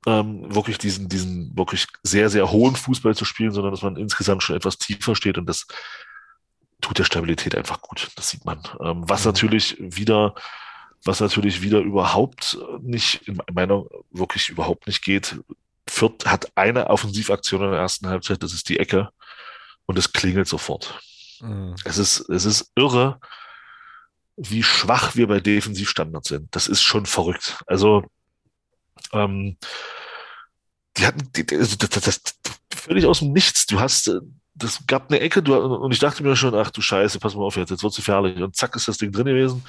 ähm, 0.07 0.55
wirklich 0.55 0.77
diesen, 0.77 1.09
diesen 1.09 1.55
wirklich 1.55 1.85
sehr, 2.01 2.29
sehr 2.29 2.49
hohen 2.49 2.77
Fußball 2.77 3.13
zu 3.13 3.25
spielen, 3.25 3.51
sondern 3.51 3.73
dass 3.73 3.81
man 3.81 3.97
insgesamt 3.97 4.41
schon 4.41 4.55
etwas 4.55 4.77
tiefer 4.77 5.15
steht 5.15 5.37
und 5.37 5.45
das 5.47 5.67
tut 6.79 6.97
der 6.97 7.03
Stabilität 7.03 7.55
einfach 7.55 7.81
gut. 7.81 8.09
Das 8.15 8.29
sieht 8.29 8.45
man. 8.45 8.59
Ähm, 8.81 9.03
was 9.07 9.25
mhm. 9.25 9.29
natürlich 9.29 9.75
wieder, 9.79 10.33
was 11.03 11.19
natürlich 11.19 11.61
wieder 11.61 11.79
überhaupt 11.79 12.57
nicht, 12.79 13.27
in 13.27 13.37
meiner 13.53 13.83
wirklich 14.11 14.47
überhaupt 14.47 14.87
nicht 14.87 15.03
geht. 15.03 15.39
Fürth 15.89 16.25
hat 16.25 16.51
eine 16.55 16.89
Offensivaktion 16.89 17.63
in 17.63 17.71
der 17.71 17.79
ersten 17.81 18.07
Halbzeit, 18.07 18.41
das 18.43 18.53
ist 18.53 18.69
die 18.69 18.79
Ecke 18.79 19.09
und 19.85 19.97
es 19.97 20.13
klingelt 20.13 20.47
sofort. 20.47 20.99
Mhm. 21.41 21.75
Es, 21.83 21.97
ist, 21.97 22.29
es 22.29 22.45
ist 22.45 22.71
irre, 22.75 23.19
wie 24.37 24.63
schwach 24.63 25.15
wir 25.15 25.27
bei 25.27 25.41
Defensivstandards 25.41 26.29
sind. 26.29 26.55
Das 26.55 26.67
ist 26.67 26.81
schon 26.81 27.05
verrückt. 27.05 27.61
Also, 27.67 28.05
ähm, 29.13 29.57
die 30.97 31.05
hatten 31.05 31.29
die, 31.35 31.45
das, 31.45 31.77
das, 31.77 31.89
das, 31.89 32.21
völlig 32.73 33.05
aus 33.05 33.19
dem 33.19 33.31
Nichts. 33.31 33.65
Du 33.65 33.79
hast, 33.79 34.07
äh, 34.07 34.19
das 34.55 34.85
gab 34.87 35.09
eine 35.09 35.19
Ecke, 35.19 35.43
du, 35.43 35.55
und 35.55 35.91
ich 35.91 35.99
dachte 35.99 36.23
mir 36.23 36.35
schon, 36.35 36.55
ach 36.55 36.71
du 36.71 36.81
Scheiße, 36.81 37.19
pass 37.19 37.35
mal 37.35 37.43
auf 37.43 37.57
jetzt, 37.57 37.69
jetzt 37.69 37.83
wird's 37.83 37.95
gefährlich. 37.95 38.41
Und 38.41 38.55
zack 38.55 38.75
ist 38.75 38.87
das 38.87 38.97
Ding 38.97 39.11
drin 39.11 39.25
gewesen. 39.25 39.63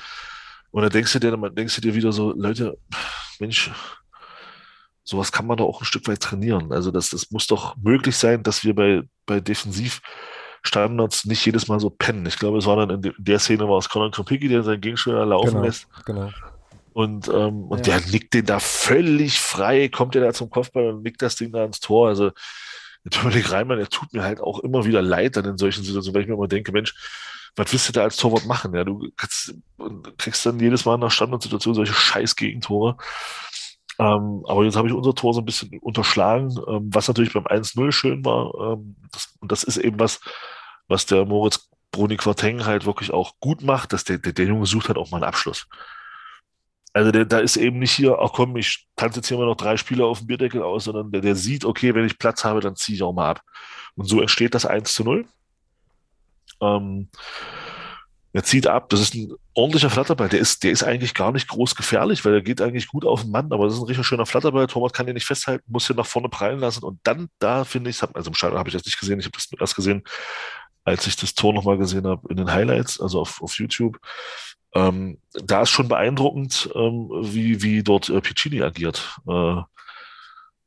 Und 0.71 0.83
dann 0.83 0.91
denkst 0.91 1.13
du 1.13 1.19
dir, 1.19 1.31
dann 1.31 1.55
denkst 1.55 1.75
du 1.75 1.81
dir 1.81 1.95
wieder 1.95 2.13
so, 2.13 2.33
Leute, 2.33 2.79
Mensch, 3.39 3.71
sowas 5.05 5.33
kann 5.33 5.47
man 5.47 5.57
doch 5.57 5.67
auch 5.67 5.81
ein 5.81 5.87
Stück 5.87 6.07
weit 6.09 6.21
trainieren. 6.21 6.73
Also 6.73 6.91
das, 6.91 7.11
das 7.11 7.31
muss 7.31 7.47
doch 7.47 7.77
möglich 7.77 8.17
sein, 8.17 8.43
dass 8.43 8.65
wir 8.65 8.75
bei, 8.75 9.03
bei 9.25 9.41
Defensivstandards 9.41 11.25
nicht 11.25 11.45
jedes 11.45 11.69
Mal 11.69 11.81
so 11.81 11.91
pennen. 11.91 12.27
Ich 12.27 12.39
glaube, 12.39 12.59
es 12.59 12.67
war 12.67 12.77
dann 12.77 13.03
in 13.03 13.15
der 13.17 13.39
Szene 13.39 13.69
war 13.69 13.79
es 13.79 13.89
Conor 13.89 14.11
Krupicki, 14.11 14.49
der 14.49 14.63
seinen 14.63 14.81
Gegenspieler 14.81 15.25
laufen 15.25 15.53
genau, 15.53 15.65
lässt. 15.65 15.87
Genau. 16.05 16.31
Und, 16.99 17.29
ähm, 17.29 17.63
und 17.63 17.87
ja. 17.87 17.97
der 18.01 18.11
nickt 18.11 18.35
den 18.35 18.45
da 18.45 18.59
völlig 18.59 19.39
frei, 19.39 19.89
kommt 19.89 20.17
der 20.17 20.23
da 20.23 20.33
zum 20.33 20.51
Kopfball 20.51 20.89
und 20.89 21.05
nickt 21.05 21.23
das 21.23 21.37
Ding 21.37 21.53
da 21.53 21.65
ins 21.65 21.79
Tor. 21.79 22.09
Also 22.09 22.33
der 23.05 23.11
Dominik 23.23 23.53
Reimann, 23.53 23.79
der 23.79 23.89
tut 23.89 24.13
mir 24.13 24.25
halt 24.25 24.41
auch 24.41 24.59
immer 24.59 24.85
wieder 24.85 25.01
leid 25.01 25.37
dann 25.37 25.45
in 25.45 25.59
solchen 25.59 25.85
Situationen, 25.85 26.17
weil 26.17 26.23
ich 26.23 26.29
mir 26.29 26.35
immer 26.35 26.49
denke, 26.49 26.73
Mensch, 26.73 26.97
was 27.55 27.73
willst 27.73 27.89
du 27.89 27.93
da 27.93 28.03
als 28.03 28.17
Torwart 28.17 28.47
machen? 28.47 28.75
Ja, 28.75 28.83
du 28.83 29.13
kriegst, 29.17 29.55
kriegst 30.17 30.45
dann 30.45 30.59
jedes 30.59 30.87
Mal 30.87 30.99
nach 30.99 31.13
Standardsituation 31.13 31.77
solche 31.77 31.95
scheiß 31.95 32.35
Gegentore. 32.35 32.97
Ähm, 34.01 34.45
aber 34.49 34.65
jetzt 34.65 34.75
habe 34.75 34.89
ich 34.89 34.95
unser 34.95 35.15
Tor 35.15 35.35
so 35.35 35.41
ein 35.41 35.47
bisschen 35.47 35.79
unterschlagen, 35.79 36.53
ähm, 36.67 36.91
was 36.93 37.07
natürlich 37.07 37.33
beim 37.33 37.47
1-0 37.47 37.93
schön 37.93 38.25
war. 38.25 38.73
Ähm, 38.73 38.97
das, 39.13 39.37
und 39.39 39.53
das 39.53 39.63
ist 39.63 39.77
eben 39.77 40.01
was, 40.01 40.19
was 40.89 41.07
der 41.07 41.25
Moritz 41.27 41.69
Bruni 41.93 42.17
Quarteng 42.17 42.67
halt 42.67 42.87
wirklich 42.87 43.13
auch 43.13 43.35
gut 43.39 43.63
macht, 43.63 43.93
dass 43.93 44.03
der, 44.03 44.19
der, 44.19 44.33
der 44.33 44.47
Junge 44.47 44.67
sucht 44.67 44.89
halt 44.89 44.99
auch 44.99 45.13
mal 45.13 45.19
einen 45.19 45.29
Abschluss. 45.29 45.69
Also 46.93 47.13
der, 47.13 47.25
da 47.27 47.39
ist 47.39 47.57
eben 47.57 47.79
nicht 47.79 47.93
hier, 47.93 48.19
ach 48.19 48.33
komm, 48.33 48.57
ich 48.57 48.87
tanze 48.97 49.19
jetzt 49.19 49.29
hier 49.29 49.37
mal 49.37 49.47
noch 49.47 49.57
drei 49.57 49.77
Spieler 49.77 50.07
auf 50.07 50.19
dem 50.19 50.27
Bierdeckel 50.27 50.63
aus, 50.63 50.85
sondern 50.85 51.13
der, 51.13 51.21
der 51.21 51.37
sieht, 51.37 51.65
okay, 51.65 51.95
wenn 51.95 52.07
ich 52.07 52.19
Platz 52.19 52.45
habe, 52.45 52.61
dann 52.61 52.77
ziehe 52.77 52.97
ich 52.97 53.03
auch 53.03 53.13
mal 53.13 53.31
ab. 53.31 53.43
Und 53.95 54.07
so 54.07 54.21
entsteht 54.21 54.55
das 54.55 54.65
1 54.67 54.95
zu 54.95 55.05
0. 55.05 55.27
Ähm, 56.61 57.09
er 58.33 58.45
zieht 58.45 58.67
ab, 58.67 58.89
das 58.91 59.01
ist 59.01 59.15
ein 59.15 59.33
ordentlicher 59.55 59.91
Flatterball. 59.91 60.29
Der 60.29 60.41
ist, 60.41 60.63
der 60.63 60.71
ist 60.71 60.85
eigentlich 60.85 61.15
gar 61.15 61.33
nicht 61.33 61.49
groß 61.49 61.75
gefährlich, 61.75 62.25
weil 62.25 62.35
er 62.35 62.43
geht 62.43 62.61
eigentlich 62.61 62.89
gut 62.89 63.05
auf 63.05 63.23
den 63.23 63.31
Mann, 63.31 63.53
aber 63.53 63.65
das 63.65 63.75
ist 63.75 63.81
ein 63.81 63.87
richtig 63.87 64.07
schöner 64.07 64.27
Flatterball. 64.27 64.67
Torwart 64.67 64.93
kann 64.93 65.07
den 65.07 65.15
nicht 65.15 65.27
festhalten, 65.27 65.65
muss 65.67 65.89
ihn 65.89 65.97
nach 65.97 66.07
vorne 66.07 66.29
prallen 66.29 66.61
lassen 66.61 66.85
und 66.85 67.01
dann, 67.05 67.29
da 67.39 67.65
finde 67.65 67.91
ich, 67.91 68.03
also 68.03 68.31
im 68.31 68.35
Stadion 68.35 68.59
habe 68.59 68.69
ich 68.69 68.75
das 68.75 68.85
nicht 68.85 69.01
gesehen, 69.01 69.19
ich 69.19 69.27
habe 69.27 69.37
das 69.37 69.49
erst 69.59 69.77
gesehen, 69.77 70.05
als 70.85 71.07
ich 71.07 71.17
das 71.17 71.35
Tor 71.35 71.53
nochmal 71.53 71.79
gesehen 71.79 72.07
habe 72.07 72.29
in 72.31 72.37
den 72.37 72.53
Highlights, 72.53 73.01
also 73.01 73.21
auf, 73.21 73.43
auf 73.43 73.59
YouTube. 73.59 73.99
Ähm, 74.79 75.19
da 75.33 75.63
ist 75.63 75.71
schon 75.71 75.89
beeindruckend, 75.89 76.71
ähm, 76.75 77.09
wie, 77.23 77.63
wie 77.63 77.83
dort 77.83 78.09
äh, 78.09 78.21
Piccini 78.21 78.63
agiert. 78.63 79.19
Äh, 79.27 79.63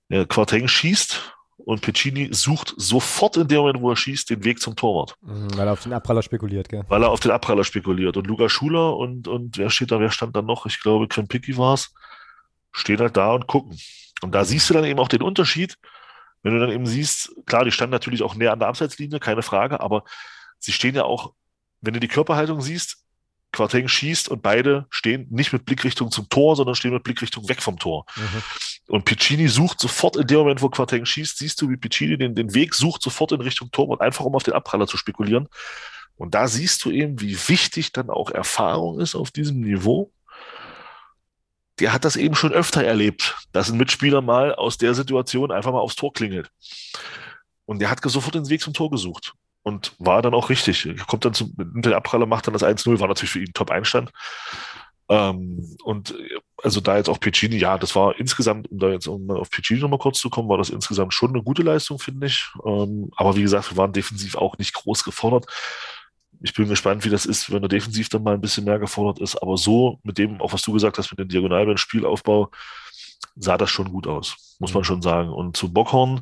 ja, 0.10 0.26
Quarteng 0.26 0.68
schießt 0.68 1.34
und 1.58 1.82
Piccini 1.82 2.30
sucht 2.32 2.74
sofort 2.78 3.38
in 3.38 3.48
dem 3.48 3.60
Moment, 3.60 3.82
wo 3.82 3.92
er 3.92 3.96
schießt, 3.96 4.30
den 4.30 4.44
Weg 4.44 4.60
zum 4.60 4.76
Torwart. 4.76 5.16
Mhm, 5.22 5.58
weil 5.58 5.68
er 5.68 5.74
auf 5.74 5.84
den 5.84 5.94
Abpraller 5.94 6.22
spekuliert, 6.22 6.70
gell? 6.70 6.84
Weil 6.90 7.04
er 7.04 7.10
auf 7.10 7.20
den 7.20 7.32
Abpraller 7.32 7.64
spekuliert. 7.64 8.18
Und 8.18 8.28
Luca 8.28 8.50
Schuler 8.50 8.98
und, 8.98 9.28
und 9.28 9.58
wer 9.58 9.70
steht 9.70 9.92
da, 9.92 10.00
wer 10.00 10.12
stand 10.12 10.36
da 10.36 10.42
noch? 10.42 10.66
Ich 10.66 10.82
glaube, 10.82 11.08
Krempicki 11.08 11.58
war 11.58 11.76
es. 11.76 11.94
Stehen 12.72 13.00
halt 13.00 13.16
da 13.16 13.34
und 13.34 13.48
gucken. 13.48 13.78
Und 14.22 14.36
da 14.36 14.44
siehst 14.46 14.70
du 14.70 14.74
dann 14.74 14.86
eben 14.86 15.00
auch 15.00 15.08
den 15.08 15.22
Unterschied, 15.22 15.78
wenn 16.44 16.54
du 16.54 16.60
dann 16.60 16.72
eben 16.72 16.86
siehst, 16.86 17.34
klar, 17.46 17.64
die 17.64 17.72
standen 17.72 17.92
natürlich 17.92 18.24
auch 18.24 18.36
näher 18.36 18.54
an 18.54 18.60
der 18.60 18.68
Abseitslinie, 18.68 19.20
keine 19.20 19.42
Frage, 19.44 19.80
aber 19.80 20.04
sie 20.60 20.72
stehen 20.72 20.96
ja 20.96 21.04
auch, 21.04 21.34
wenn 21.82 21.94
du 21.94 22.00
die 22.00 22.08
Körperhaltung 22.08 22.62
siehst, 22.62 23.01
Quarteng 23.52 23.88
schießt 23.88 24.30
und 24.30 24.42
beide 24.42 24.86
stehen 24.90 25.28
nicht 25.30 25.52
mit 25.52 25.66
Blickrichtung 25.66 26.10
zum 26.10 26.30
Tor, 26.30 26.56
sondern 26.56 26.76
stehen 26.76 26.94
mit 26.94 27.04
Blickrichtung 27.04 27.48
weg 27.50 27.62
vom 27.62 27.78
Tor. 27.78 28.06
Mhm. 28.16 28.44
Und 28.88 29.06
Piccini 29.06 29.48
sucht 29.48 29.80
sofort 29.80 30.16
in 30.16 30.28
dem 30.28 30.40
Moment, 30.40 30.62
wo 30.62 30.70
Quarteng 30.70 31.06
schießt, 31.06 31.38
siehst 31.38 31.62
du, 31.62 31.70
wie 31.70 31.78
Piccini 31.78 32.18
den, 32.18 32.36
den 32.36 32.54
Weg 32.54 32.74
sucht, 32.74 33.02
sofort 33.02 33.32
in 33.34 33.42
Richtung 33.42 33.72
Tor 33.72 33.90
und 33.90 34.02
einfach 34.02 34.26
um 34.26 34.36
auf 34.36 34.44
den 34.44 34.54
Abpraller 34.54 34.88
zu 34.88 34.98
spekulieren. 34.98 35.48
Und 36.16 36.34
da 36.34 36.48
siehst 36.48 36.86
du 36.86 36.92
eben, 36.92 37.20
wie 37.20 37.38
wichtig 37.48 37.92
dann 37.92 38.10
auch 38.10 38.30
Erfahrung 38.30 39.00
ist 39.00 39.16
auf 39.16 39.32
diesem 39.32 39.62
Niveau. 39.62 40.12
Der 41.80 41.94
hat 41.94 42.06
das 42.06 42.16
eben 42.16 42.36
schon 42.36 42.54
öfter 42.54 42.84
erlebt, 42.84 43.36
dass 43.52 43.70
ein 43.70 43.78
Mitspieler 43.78 44.22
mal 44.22 44.54
aus 44.54 44.78
der 44.78 44.94
Situation 44.94 45.52
einfach 45.52 45.72
mal 45.72 45.80
aufs 45.80 45.96
Tor 45.96 46.14
klingelt. 46.14 46.52
Und 47.66 47.80
der 47.80 47.90
hat 47.90 48.02
sofort 48.04 48.36
den 48.36 48.50
Weg 48.50 48.62
zum 48.62 48.74
Tor 48.74 48.92
gesucht 48.92 49.34
und 49.64 49.94
war 50.00 50.22
dann 50.22 50.34
auch 50.34 50.50
richtig. 50.50 50.88
Kommt 51.08 51.26
dann 51.26 51.34
zum, 51.34 51.54
der 51.58 51.98
Abpraller 51.98 52.26
macht 52.26 52.48
dann 52.48 52.54
das 52.54 52.64
1-0, 52.64 53.00
war 53.00 53.08
natürlich 53.08 53.32
für 53.32 53.40
ihn 53.40 53.54
Top-Einstand. 53.54 54.12
Ähm, 55.10 55.76
und 55.84 56.16
also 56.64 56.80
da 56.80 56.96
jetzt 56.96 57.10
auch 57.10 57.20
Piccini, 57.20 57.58
ja, 57.58 57.78
das 57.78 57.96
war 57.96 58.18
insgesamt, 58.18 58.72
um 58.72 58.80
da 58.80 58.90
jetzt 58.90 59.08
um 59.08 59.30
auf 59.30 59.50
Piccini 59.50 59.82
nochmal 59.82 60.00
kurz 60.00 60.20
zu 60.20 60.30
kommen, 60.30 60.48
war 60.48 60.58
das 60.58 60.70
insgesamt 60.70 61.14
schon 61.14 61.32
eine 61.32 61.44
gute 61.44 61.64
Leistung, 61.64 62.00
finde 62.00 62.28
ich. 62.28 62.50
Ähm, 62.66 63.12
aber 63.18 63.36
wie 63.36 63.42
gesagt, 63.42 63.72
wir 63.72 63.78
waren 63.78 63.92
defensiv 63.92 64.36
auch 64.36 64.58
nicht 64.58 64.74
groß 64.74 65.04
gefordert. 65.04 65.48
Ich 66.42 66.54
bin 66.54 66.70
gespannt, 66.70 67.04
wie 67.04 67.10
das 67.10 67.26
ist, 67.26 67.52
wenn 67.52 67.62
der 67.62 67.70
defensiv 67.70 68.10
dann 68.10 68.24
mal 68.24 68.34
ein 68.34 68.42
bisschen 68.42 68.64
mehr 68.64 68.80
gefordert 68.80 69.20
ist. 69.20 69.36
Aber 69.36 69.58
so, 69.58 70.00
mit 70.04 70.18
dem, 70.18 70.40
auch 70.40 70.54
was 70.54 70.62
du 70.62 70.72
gesagt 70.72 70.98
hast, 70.98 71.12
mit 71.12 71.20
dem 71.20 71.28
Diagonalbahn 71.28 71.78
Spielaufbau, 71.78 72.50
sah 73.36 73.58
das 73.58 73.70
schon 73.70 73.92
gut 73.92 74.08
aus, 74.08 74.56
muss 74.60 74.74
man 74.74 74.82
mhm. 74.82 74.86
schon 74.86 75.02
sagen. 75.02 75.30
Und 75.30 75.58
zu 75.58 75.72
Bockhorn, 75.74 76.22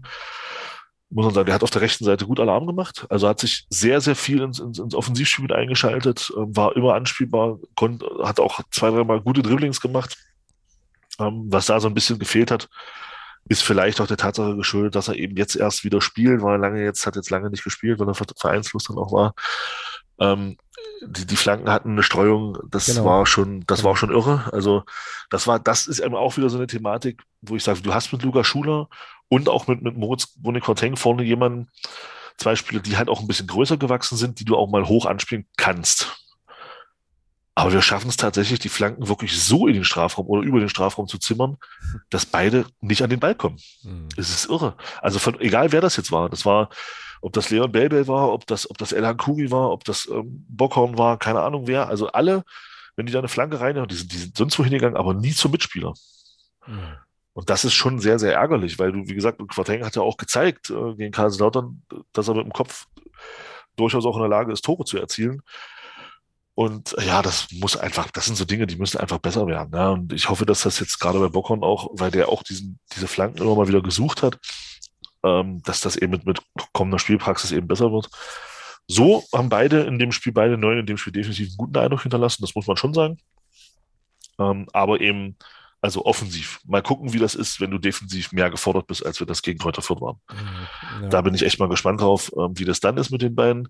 muss 1.10 1.26
man 1.26 1.34
sagen, 1.34 1.48
der 1.48 1.56
hat 1.56 1.64
auf 1.64 1.72
der 1.72 1.82
rechten 1.82 2.06
Seite 2.06 2.26
gut 2.26 2.40
Alarm 2.40 2.68
gemacht. 2.68 3.06
Also 3.10 3.28
hat 3.28 3.40
sich 3.40 3.66
sehr, 3.70 4.00
sehr 4.00 4.16
viel 4.16 4.42
ins, 4.42 4.60
ins, 4.60 4.78
ins 4.78 4.94
Offensivspiel 4.94 5.44
mit 5.44 5.52
eingeschaltet, 5.52 6.32
äh, 6.36 6.42
war 6.56 6.76
immer 6.76 6.94
anspielbar, 6.94 7.58
konnte, 7.76 8.08
hat 8.24 8.40
auch 8.40 8.62
zwei, 8.72 8.92
dreimal 8.92 9.22
gute 9.22 9.42
Dribblings 9.42 9.82
gemacht. 9.82 10.18
Ähm, 11.20 11.48
was 11.50 11.66
da 11.66 11.80
so 11.80 11.88
ein 11.88 11.94
bisschen 11.94 12.20
gefehlt 12.20 12.52
hat, 12.52 12.70
ist 13.46 13.64
vielleicht 13.64 14.00
auch 14.00 14.08
der 14.08 14.18
Tatsache 14.18 14.56
geschuldet, 14.56 14.96
dass 14.96 15.08
er 15.08 15.16
eben 15.16 15.36
jetzt 15.36 15.56
erst 15.56 15.84
wieder 15.84 16.02
spielt, 16.02 16.44
weil 16.44 16.56
er 16.56 16.60
lange 16.60 16.84
jetzt, 16.84 17.06
hat 17.08 17.16
jetzt 17.16 17.32
lange 17.32 17.50
nicht 17.50 17.64
gespielt, 17.64 18.00
weil 18.00 18.08
er 18.08 18.14
vereinslos 18.14 18.84
dann 18.84 18.98
auch 18.98 19.12
war. 19.12 19.34
Ähm, 20.20 20.58
die, 21.02 21.26
die 21.26 21.36
Flanken 21.36 21.70
hatten 21.70 21.92
eine 21.92 22.04
Streuung, 22.04 22.58
das 22.70 22.88
genau. 22.88 23.06
war 23.06 23.26
schon, 23.26 23.64
das 23.68 23.80
genau. 23.80 23.90
war 23.90 23.98
schon 23.98 24.12
irre. 24.12 24.50
Also 24.52 24.84
das 25.30 25.48
war, 25.48 25.60
das 25.60 25.88
ist 25.88 26.00
eben 26.00 26.16
auch 26.16 26.38
wieder 26.38 26.50
so 26.50 26.58
eine 26.58 26.68
Thematik, 26.68 27.24
wo 27.42 27.56
ich 27.56 27.64
sage, 27.64 27.82
du 27.82 27.94
hast 27.94 28.12
mit 28.12 28.24
Luca 28.24 28.44
Schuler 28.44 28.90
und 29.28 29.50
auch 29.50 29.68
mit, 29.68 29.82
mit 29.82 29.98
Moritz 29.98 30.28
Bonekorteng 30.38 30.96
vorne 30.96 31.24
jemanden, 31.24 31.70
zwei 32.38 32.56
Spieler, 32.56 32.82
die 32.82 32.98
halt 32.98 33.10
auch 33.10 33.22
ein 33.22 33.28
bisschen 33.28 33.48
größer 33.48 33.78
gewachsen 33.78 34.18
sind, 34.18 34.40
die 34.40 34.46
du 34.46 34.58
auch 34.58 34.70
mal 34.70 34.88
hoch 34.88 35.06
anspielen 35.06 35.46
kannst. 35.58 36.29
Aber 37.60 37.74
wir 37.74 37.82
schaffen 37.82 38.10
es 38.10 38.16
tatsächlich, 38.16 38.60
die 38.60 38.70
Flanken 38.70 39.10
wirklich 39.10 39.38
so 39.42 39.68
in 39.68 39.74
den 39.74 39.84
Strafraum 39.84 40.28
oder 40.28 40.44
über 40.44 40.60
den 40.60 40.70
Strafraum 40.70 41.08
zu 41.08 41.18
zimmern, 41.18 41.58
dass 42.10 42.26
beide 42.26 42.66
nicht 42.80 43.02
an 43.02 43.10
den 43.10 43.20
Ball 43.20 43.36
kommen. 43.36 43.58
Mhm. 43.84 44.08
Es 44.16 44.30
ist 44.30 44.50
irre. 44.50 44.76
Also 45.02 45.20
von, 45.20 45.40
egal 45.42 45.74
wer 45.74 45.82
das 45.82 45.98
jetzt 45.98 46.12
war, 46.12 46.30
das 46.30 46.46
war, 46.46 46.70
ob 47.22 47.34
das 47.34 47.50
Leon 47.50 47.72
Belbel 47.72 48.08
war, 48.08 48.32
ob 48.32 48.48
das, 48.48 48.70
ob 48.70 48.78
das 48.78 48.94
Elhan 48.94 49.18
Kuri 49.18 49.52
war, 49.52 49.72
ob 49.72 49.84
das 49.84 50.08
ähm, 50.08 50.46
Bockhorn 50.48 50.98
war, 50.98 51.18
keine 51.18 51.42
Ahnung 51.42 51.68
wer. 51.68 51.90
Also 51.90 52.08
alle, 52.08 52.44
wenn 52.96 53.06
die 53.06 53.12
da 53.12 53.20
eine 53.20 53.28
Flanke 53.28 53.60
rein, 53.60 53.86
die 53.90 53.96
sind, 53.96 54.14
die 54.14 54.18
sind 54.18 54.38
sonst 54.38 54.58
wo 54.58 54.64
hingegangen, 54.64 54.96
aber 54.98 55.14
nie 55.14 55.34
zum 55.34 55.52
Mitspieler. 55.52 55.94
Mhm. 56.66 56.96
Und 57.34 57.50
das 57.50 57.66
ist 57.66 57.74
schon 57.74 58.00
sehr, 58.00 58.20
sehr 58.20 58.34
ärgerlich, 58.34 58.80
weil 58.80 58.94
du, 58.94 59.08
wie 59.08 59.16
gesagt, 59.16 59.42
Quarteng 59.50 59.84
hat 59.84 59.98
ja 59.98 60.02
auch 60.02 60.18
gezeigt 60.18 60.70
äh, 60.70 60.96
gegen 60.96 61.12
Kaiserslautern, 61.12 61.82
dass 62.14 62.30
er 62.30 62.36
mit 62.36 62.46
dem 62.46 62.54
Kopf 62.54 62.88
durchaus 63.76 64.06
auch 64.06 64.16
in 64.16 64.22
der 64.22 64.30
Lage 64.30 64.54
ist, 64.54 64.64
Tore 64.64 64.86
zu 64.86 64.98
erzielen. 64.98 65.42
Und 66.60 66.94
ja, 67.00 67.22
das 67.22 67.48
muss 67.54 67.78
einfach, 67.78 68.12
das 68.12 68.26
sind 68.26 68.36
so 68.36 68.44
Dinge, 68.44 68.68
die 68.68 68.76
müssen 68.76 68.98
einfach 68.98 69.20
besser 69.20 69.48
werden. 69.48 69.74
Ja. 69.74 69.92
Und 69.92 70.12
ich 70.12 70.28
hoffe, 70.28 70.46
dass 70.46 70.64
das 70.64 70.82
jetzt 70.82 71.00
gerade 71.00 71.18
bei 71.18 71.30
Bockhorn 71.30 71.64
auch, 71.64 71.88
weil 71.94 72.12
der 72.12 72.28
auch 72.28 72.44
diesen, 72.44 72.82
diese 72.94 73.08
Flanken 73.08 73.42
immer 73.42 73.56
mal 73.56 73.70
wieder 73.70 73.82
gesucht 73.82 74.24
hat, 74.24 74.38
ähm, 75.24 75.64
dass 75.64 75.80
das 75.80 75.96
eben 75.96 76.12
mit, 76.12 76.26
mit 76.26 76.42
kommender 76.74 77.00
Spielpraxis 77.00 77.54
eben 77.54 77.70
besser 77.70 77.94
wird. 77.94 78.10
So 78.88 79.24
haben 79.34 79.48
beide 79.48 79.84
in 79.84 80.00
dem 80.00 80.12
Spiel, 80.12 80.34
beide 80.34 80.58
neun 80.58 80.80
in 80.80 80.86
dem 80.86 80.98
Spiel 80.98 81.14
definitiv 81.14 81.48
einen 81.48 81.58
guten 81.58 81.78
Eindruck 81.78 82.02
hinterlassen, 82.02 82.42
das 82.42 82.54
muss 82.54 82.68
man 82.68 82.76
schon 82.76 82.94
sagen. 82.94 83.20
Ähm, 84.38 84.68
aber 84.74 85.00
eben, 85.00 85.38
also 85.80 86.04
offensiv. 86.04 86.60
Mal 86.66 86.84
gucken, 86.84 87.14
wie 87.14 87.20
das 87.20 87.36
ist, 87.36 87.62
wenn 87.62 87.72
du 87.72 87.78
defensiv 87.78 88.34
mehr 88.34 88.50
gefordert 88.50 88.86
bist, 88.86 89.06
als 89.06 89.22
wir 89.22 89.28
das 89.28 89.44
gegen 89.44 89.60
Kräuter 89.60 89.82
Fürth 89.82 90.02
waren. 90.02 90.20
Ja. 91.04 91.08
Da 91.08 91.22
bin 91.22 91.34
ich 91.34 91.44
echt 91.44 91.58
mal 91.58 91.70
gespannt 91.70 92.02
drauf, 92.02 92.34
ähm, 92.38 92.60
wie 92.60 92.66
das 92.66 92.82
dann 92.82 92.98
ist 92.98 93.12
mit 93.12 93.22
den 93.22 93.34
beiden. 93.34 93.70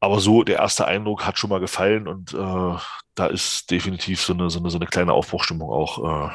Aber 0.00 0.20
so, 0.20 0.44
der 0.44 0.58
erste 0.58 0.86
Eindruck 0.86 1.26
hat 1.26 1.38
schon 1.38 1.50
mal 1.50 1.60
gefallen 1.60 2.06
und 2.06 2.32
äh, 2.32 2.76
da 3.14 3.26
ist 3.26 3.70
definitiv 3.70 4.22
so 4.22 4.32
eine, 4.32 4.48
so 4.48 4.60
eine, 4.60 4.70
so 4.70 4.78
eine 4.78 4.86
kleine 4.86 5.12
Aufbruchstimmung 5.12 5.70
auch, 5.70 6.28
äh, 6.28 6.32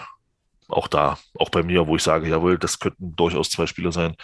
auch 0.67 0.87
da. 0.87 1.17
Auch 1.39 1.49
bei 1.49 1.63
mir, 1.63 1.87
wo 1.87 1.95
ich 1.95 2.03
sage, 2.03 2.27
jawohl, 2.29 2.57
das 2.57 2.79
könnten 2.79 3.15
durchaus 3.15 3.49
zwei 3.49 3.65
Spieler 3.65 3.91
sein, 3.91 4.15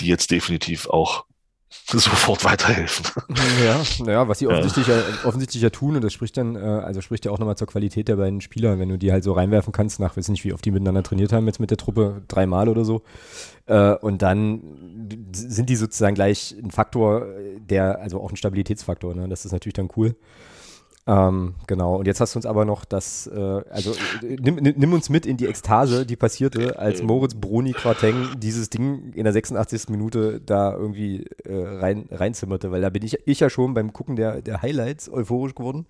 die 0.00 0.06
jetzt 0.06 0.30
definitiv 0.30 0.88
auch 0.88 1.26
sofort 1.86 2.44
weiterhelfen. 2.44 3.06
Ja, 3.64 3.82
naja, 4.04 4.28
was 4.28 4.38
sie 4.38 4.46
offensichtlich 4.46 4.86
ja. 4.86 5.02
offensichtlich 5.24 5.62
ja 5.62 5.70
tun, 5.70 5.96
und 5.96 6.04
das 6.04 6.12
spricht 6.12 6.36
dann, 6.36 6.56
äh, 6.56 6.58
also 6.58 7.00
spricht 7.00 7.24
ja 7.24 7.30
auch 7.30 7.38
nochmal 7.38 7.56
zur 7.56 7.66
Qualität 7.66 8.08
der 8.08 8.16
beiden 8.16 8.40
Spieler, 8.40 8.78
wenn 8.78 8.88
du 8.88 8.96
die 8.96 9.12
halt 9.12 9.22
so 9.24 9.32
reinwerfen 9.32 9.72
kannst, 9.72 10.00
nach, 10.00 10.16
weiß 10.16 10.28
nicht, 10.28 10.44
wie 10.44 10.52
oft 10.52 10.64
die 10.64 10.70
miteinander 10.70 11.02
trainiert 11.02 11.32
haben, 11.32 11.46
jetzt 11.46 11.60
mit 11.60 11.70
der 11.70 11.78
Truppe, 11.78 12.22
dreimal 12.28 12.68
oder 12.68 12.84
so. 12.84 13.02
Äh, 13.66 13.94
und 13.96 14.22
dann 14.22 14.62
sind 15.32 15.68
die 15.68 15.76
sozusagen 15.76 16.14
gleich 16.14 16.54
ein 16.62 16.70
Faktor, 16.70 17.26
der, 17.58 18.00
also 18.00 18.20
auch 18.20 18.30
ein 18.30 18.36
Stabilitätsfaktor, 18.36 19.14
ne? 19.14 19.28
Das 19.28 19.44
ist 19.44 19.52
natürlich 19.52 19.74
dann 19.74 19.90
cool. 19.96 20.16
Ähm, 21.06 21.54
genau, 21.66 21.96
und 21.96 22.06
jetzt 22.06 22.20
hast 22.20 22.34
du 22.34 22.38
uns 22.38 22.46
aber 22.46 22.64
noch 22.64 22.86
das, 22.86 23.26
äh, 23.26 23.62
also 23.70 23.94
nimm, 24.22 24.54
nimm, 24.54 24.92
uns 24.94 25.10
mit 25.10 25.26
in 25.26 25.36
die 25.36 25.46
Ekstase, 25.46 26.06
die 26.06 26.16
passierte, 26.16 26.78
als 26.78 27.00
ähm. 27.00 27.06
Moritz 27.06 27.34
Bruni 27.34 27.72
Quarteng 27.72 28.40
dieses 28.40 28.70
Ding 28.70 29.12
in 29.12 29.24
der 29.24 29.34
86. 29.34 29.90
Minute 29.90 30.40
da 30.40 30.72
irgendwie 30.72 31.26
äh, 31.44 31.78
rein, 31.78 32.08
reinzimmerte, 32.10 32.72
weil 32.72 32.80
da 32.80 32.88
bin 32.88 33.02
ich, 33.02 33.18
ich 33.26 33.40
ja 33.40 33.50
schon 33.50 33.74
beim 33.74 33.92
Gucken 33.92 34.16
der, 34.16 34.40
der 34.40 34.62
Highlights 34.62 35.10
euphorisch 35.10 35.54
geworden. 35.54 35.86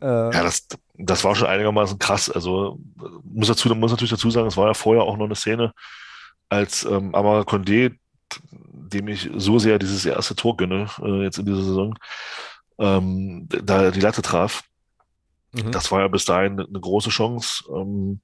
Äh, 0.00 0.06
ja, 0.06 0.42
das, 0.44 0.68
das 0.96 1.24
war 1.24 1.34
schon 1.34 1.48
einigermaßen 1.48 1.98
krass. 1.98 2.30
Also 2.30 2.78
muss, 3.24 3.48
dazu, 3.48 3.74
muss 3.74 3.90
natürlich 3.90 4.10
dazu 4.10 4.30
sagen, 4.30 4.46
es 4.46 4.56
war 4.56 4.68
ja 4.68 4.74
vorher 4.74 5.02
auch 5.02 5.16
noch 5.16 5.26
eine 5.26 5.34
Szene, 5.34 5.72
als 6.48 6.84
ähm, 6.84 7.16
Amara 7.16 7.40
Condé, 7.40 7.96
dem 8.92 9.08
ich 9.08 9.28
so 9.36 9.58
sehr 9.58 9.80
dieses 9.80 10.06
erste 10.06 10.36
Tor 10.36 10.56
gönne, 10.56 10.86
äh, 11.02 11.24
jetzt 11.24 11.38
in 11.38 11.46
dieser 11.46 11.62
Saison, 11.62 11.96
ähm, 12.80 13.46
da 13.48 13.90
die 13.90 14.00
Latte 14.00 14.22
traf. 14.22 14.64
Mhm. 15.52 15.70
Das 15.70 15.92
war 15.92 16.00
ja 16.00 16.08
bis 16.08 16.24
dahin 16.24 16.58
eine 16.58 16.80
große 16.80 17.10
Chance. 17.10 17.64
Ähm, 17.74 18.20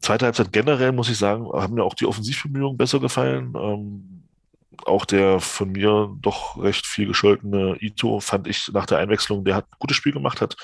zweite 0.00 0.26
Halbzeit 0.26 0.52
generell, 0.52 0.92
muss 0.92 1.08
ich 1.08 1.16
sagen, 1.16 1.48
haben 1.52 1.74
mir 1.74 1.84
auch 1.84 1.94
die 1.94 2.06
Offensivbemühungen 2.06 2.76
besser 2.76 3.00
gefallen. 3.00 3.54
Ähm, 3.56 4.24
auch 4.84 5.04
der 5.04 5.40
von 5.40 5.70
mir 5.70 6.12
doch 6.20 6.60
recht 6.60 6.84
viel 6.86 7.06
gescholtene 7.06 7.76
Ito 7.80 8.18
fand 8.20 8.48
ich 8.48 8.70
nach 8.72 8.86
der 8.86 8.98
Einwechslung, 8.98 9.44
der 9.44 9.54
hat 9.54 9.66
ein 9.66 9.76
gutes 9.78 9.96
Spiel 9.96 10.12
gemacht 10.12 10.40
hat. 10.40 10.56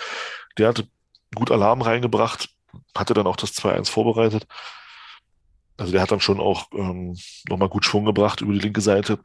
Der 0.58 0.68
hatte 0.68 0.88
gut 1.34 1.52
Alarm 1.52 1.80
reingebracht, 1.80 2.50
hatte 2.96 3.14
dann 3.14 3.28
auch 3.28 3.36
das 3.36 3.54
2-1 3.54 3.88
vorbereitet. 3.88 4.46
Also 5.76 5.92
der 5.92 6.02
hat 6.02 6.10
dann 6.10 6.20
schon 6.20 6.40
auch 6.40 6.66
ähm, 6.74 7.16
nochmal 7.48 7.68
gut 7.68 7.84
Schwung 7.84 8.04
gebracht 8.04 8.40
über 8.40 8.52
die 8.52 8.58
linke 8.58 8.80
Seite. 8.80 9.20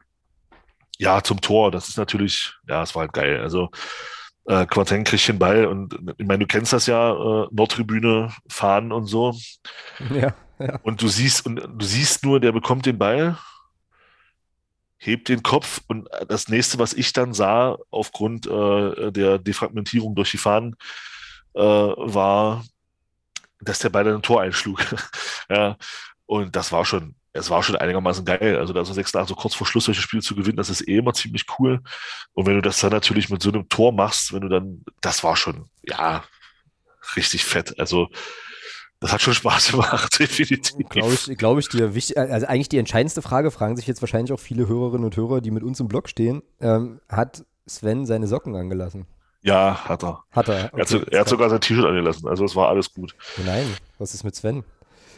Ja, 0.98 1.22
zum 1.22 1.40
Tor, 1.40 1.70
das 1.70 1.88
ist 1.88 1.98
natürlich, 1.98 2.54
ja, 2.68 2.82
es 2.82 2.94
war 2.94 3.02
halt 3.02 3.12
geil. 3.12 3.40
Also 3.40 3.70
äh, 4.46 4.66
Quateng 4.66 5.04
kriegt 5.04 5.28
den 5.28 5.38
Ball 5.38 5.66
und 5.66 5.98
ich 6.18 6.26
meine, 6.26 6.40
du 6.40 6.46
kennst 6.46 6.72
das 6.72 6.86
ja, 6.86 7.10
äh, 7.12 7.48
Nordtribüne 7.50 8.32
fahren 8.48 8.92
und 8.92 9.06
so. 9.06 9.34
Ja, 10.10 10.34
ja. 10.58 10.78
Und 10.82 11.02
du 11.02 11.08
siehst, 11.08 11.46
und 11.46 11.56
du 11.56 11.84
siehst 11.84 12.24
nur, 12.24 12.40
der 12.40 12.52
bekommt 12.52 12.86
den 12.86 12.98
Ball, 12.98 13.38
hebt 14.98 15.28
den 15.28 15.42
Kopf 15.42 15.80
und 15.86 16.08
das 16.28 16.48
nächste, 16.48 16.78
was 16.78 16.92
ich 16.92 17.12
dann 17.12 17.34
sah, 17.34 17.76
aufgrund 17.90 18.46
äh, 18.46 19.12
der 19.12 19.38
Defragmentierung 19.38 20.14
durch 20.14 20.30
die 20.30 20.38
Fahnen, 20.38 20.76
äh, 21.54 21.60
war, 21.60 22.64
dass 23.60 23.80
der 23.80 23.90
Ball 23.90 24.04
dann 24.04 24.16
ein 24.16 24.22
Tor 24.22 24.42
einschlug. 24.42 24.80
ja, 25.50 25.76
und 26.26 26.56
das 26.56 26.72
war 26.72 26.84
schon, 26.84 27.14
es 27.36 27.50
war 27.50 27.62
schon 27.62 27.76
einigermaßen 27.76 28.24
geil. 28.24 28.56
Also 28.58 28.72
da 28.72 28.84
so 28.84 28.92
sechs 28.92 29.12
Tage 29.12 29.26
so 29.26 29.34
kurz 29.34 29.54
vor 29.54 29.66
Schluss 29.66 29.84
solche 29.84 30.02
Spiele 30.02 30.22
zu 30.22 30.34
gewinnen, 30.34 30.56
das 30.56 30.70
ist 30.70 30.86
eh 30.88 30.98
immer 30.98 31.12
ziemlich 31.12 31.46
cool. 31.58 31.80
Und 32.32 32.46
wenn 32.46 32.54
du 32.54 32.62
das 32.62 32.80
dann 32.80 32.92
natürlich 32.92 33.30
mit 33.30 33.42
so 33.42 33.50
einem 33.50 33.68
Tor 33.68 33.92
machst, 33.92 34.32
wenn 34.32 34.40
du 34.40 34.48
dann, 34.48 34.84
das 35.00 35.22
war 35.24 35.36
schon, 35.36 35.68
ja, 35.84 36.24
richtig 37.14 37.44
fett. 37.44 37.78
Also 37.78 38.08
das 39.00 39.12
hat 39.12 39.22
schon 39.22 39.34
Spaß 39.34 39.70
gemacht, 39.72 40.18
definitiv. 40.18 40.88
Glaube 40.88 41.14
ich, 41.14 41.38
glaube 41.38 41.60
ich 41.60 41.68
dir. 41.68 41.94
Wichtig, 41.94 42.18
also 42.18 42.46
eigentlich 42.46 42.68
die 42.68 42.78
entscheidendste 42.78 43.22
Frage 43.22 43.50
fragen 43.50 43.76
sich 43.76 43.86
jetzt 43.86 44.02
wahrscheinlich 44.02 44.32
auch 44.32 44.40
viele 44.40 44.68
Hörerinnen 44.68 45.04
und 45.04 45.16
Hörer, 45.16 45.40
die 45.40 45.50
mit 45.50 45.62
uns 45.62 45.80
im 45.80 45.88
Blog 45.88 46.08
stehen. 46.08 46.42
Ähm, 46.60 47.00
hat 47.08 47.44
Sven 47.66 48.06
seine 48.06 48.26
Socken 48.26 48.54
angelassen? 48.56 49.06
Ja, 49.42 49.84
hat 49.84 50.02
er. 50.02 50.24
Hat 50.32 50.48
er. 50.48 50.70
Okay, 50.72 50.82
er, 50.82 51.00
hat, 51.00 51.08
er 51.12 51.20
hat 51.20 51.28
sogar 51.28 51.50
sein 51.50 51.60
T-Shirt 51.60 51.84
angelassen, 51.84 52.26
also 52.28 52.44
es 52.44 52.56
war 52.56 52.68
alles 52.68 52.92
gut. 52.92 53.14
Nein, 53.44 53.66
was 53.98 54.14
ist 54.14 54.24
mit 54.24 54.34
Sven? 54.34 54.64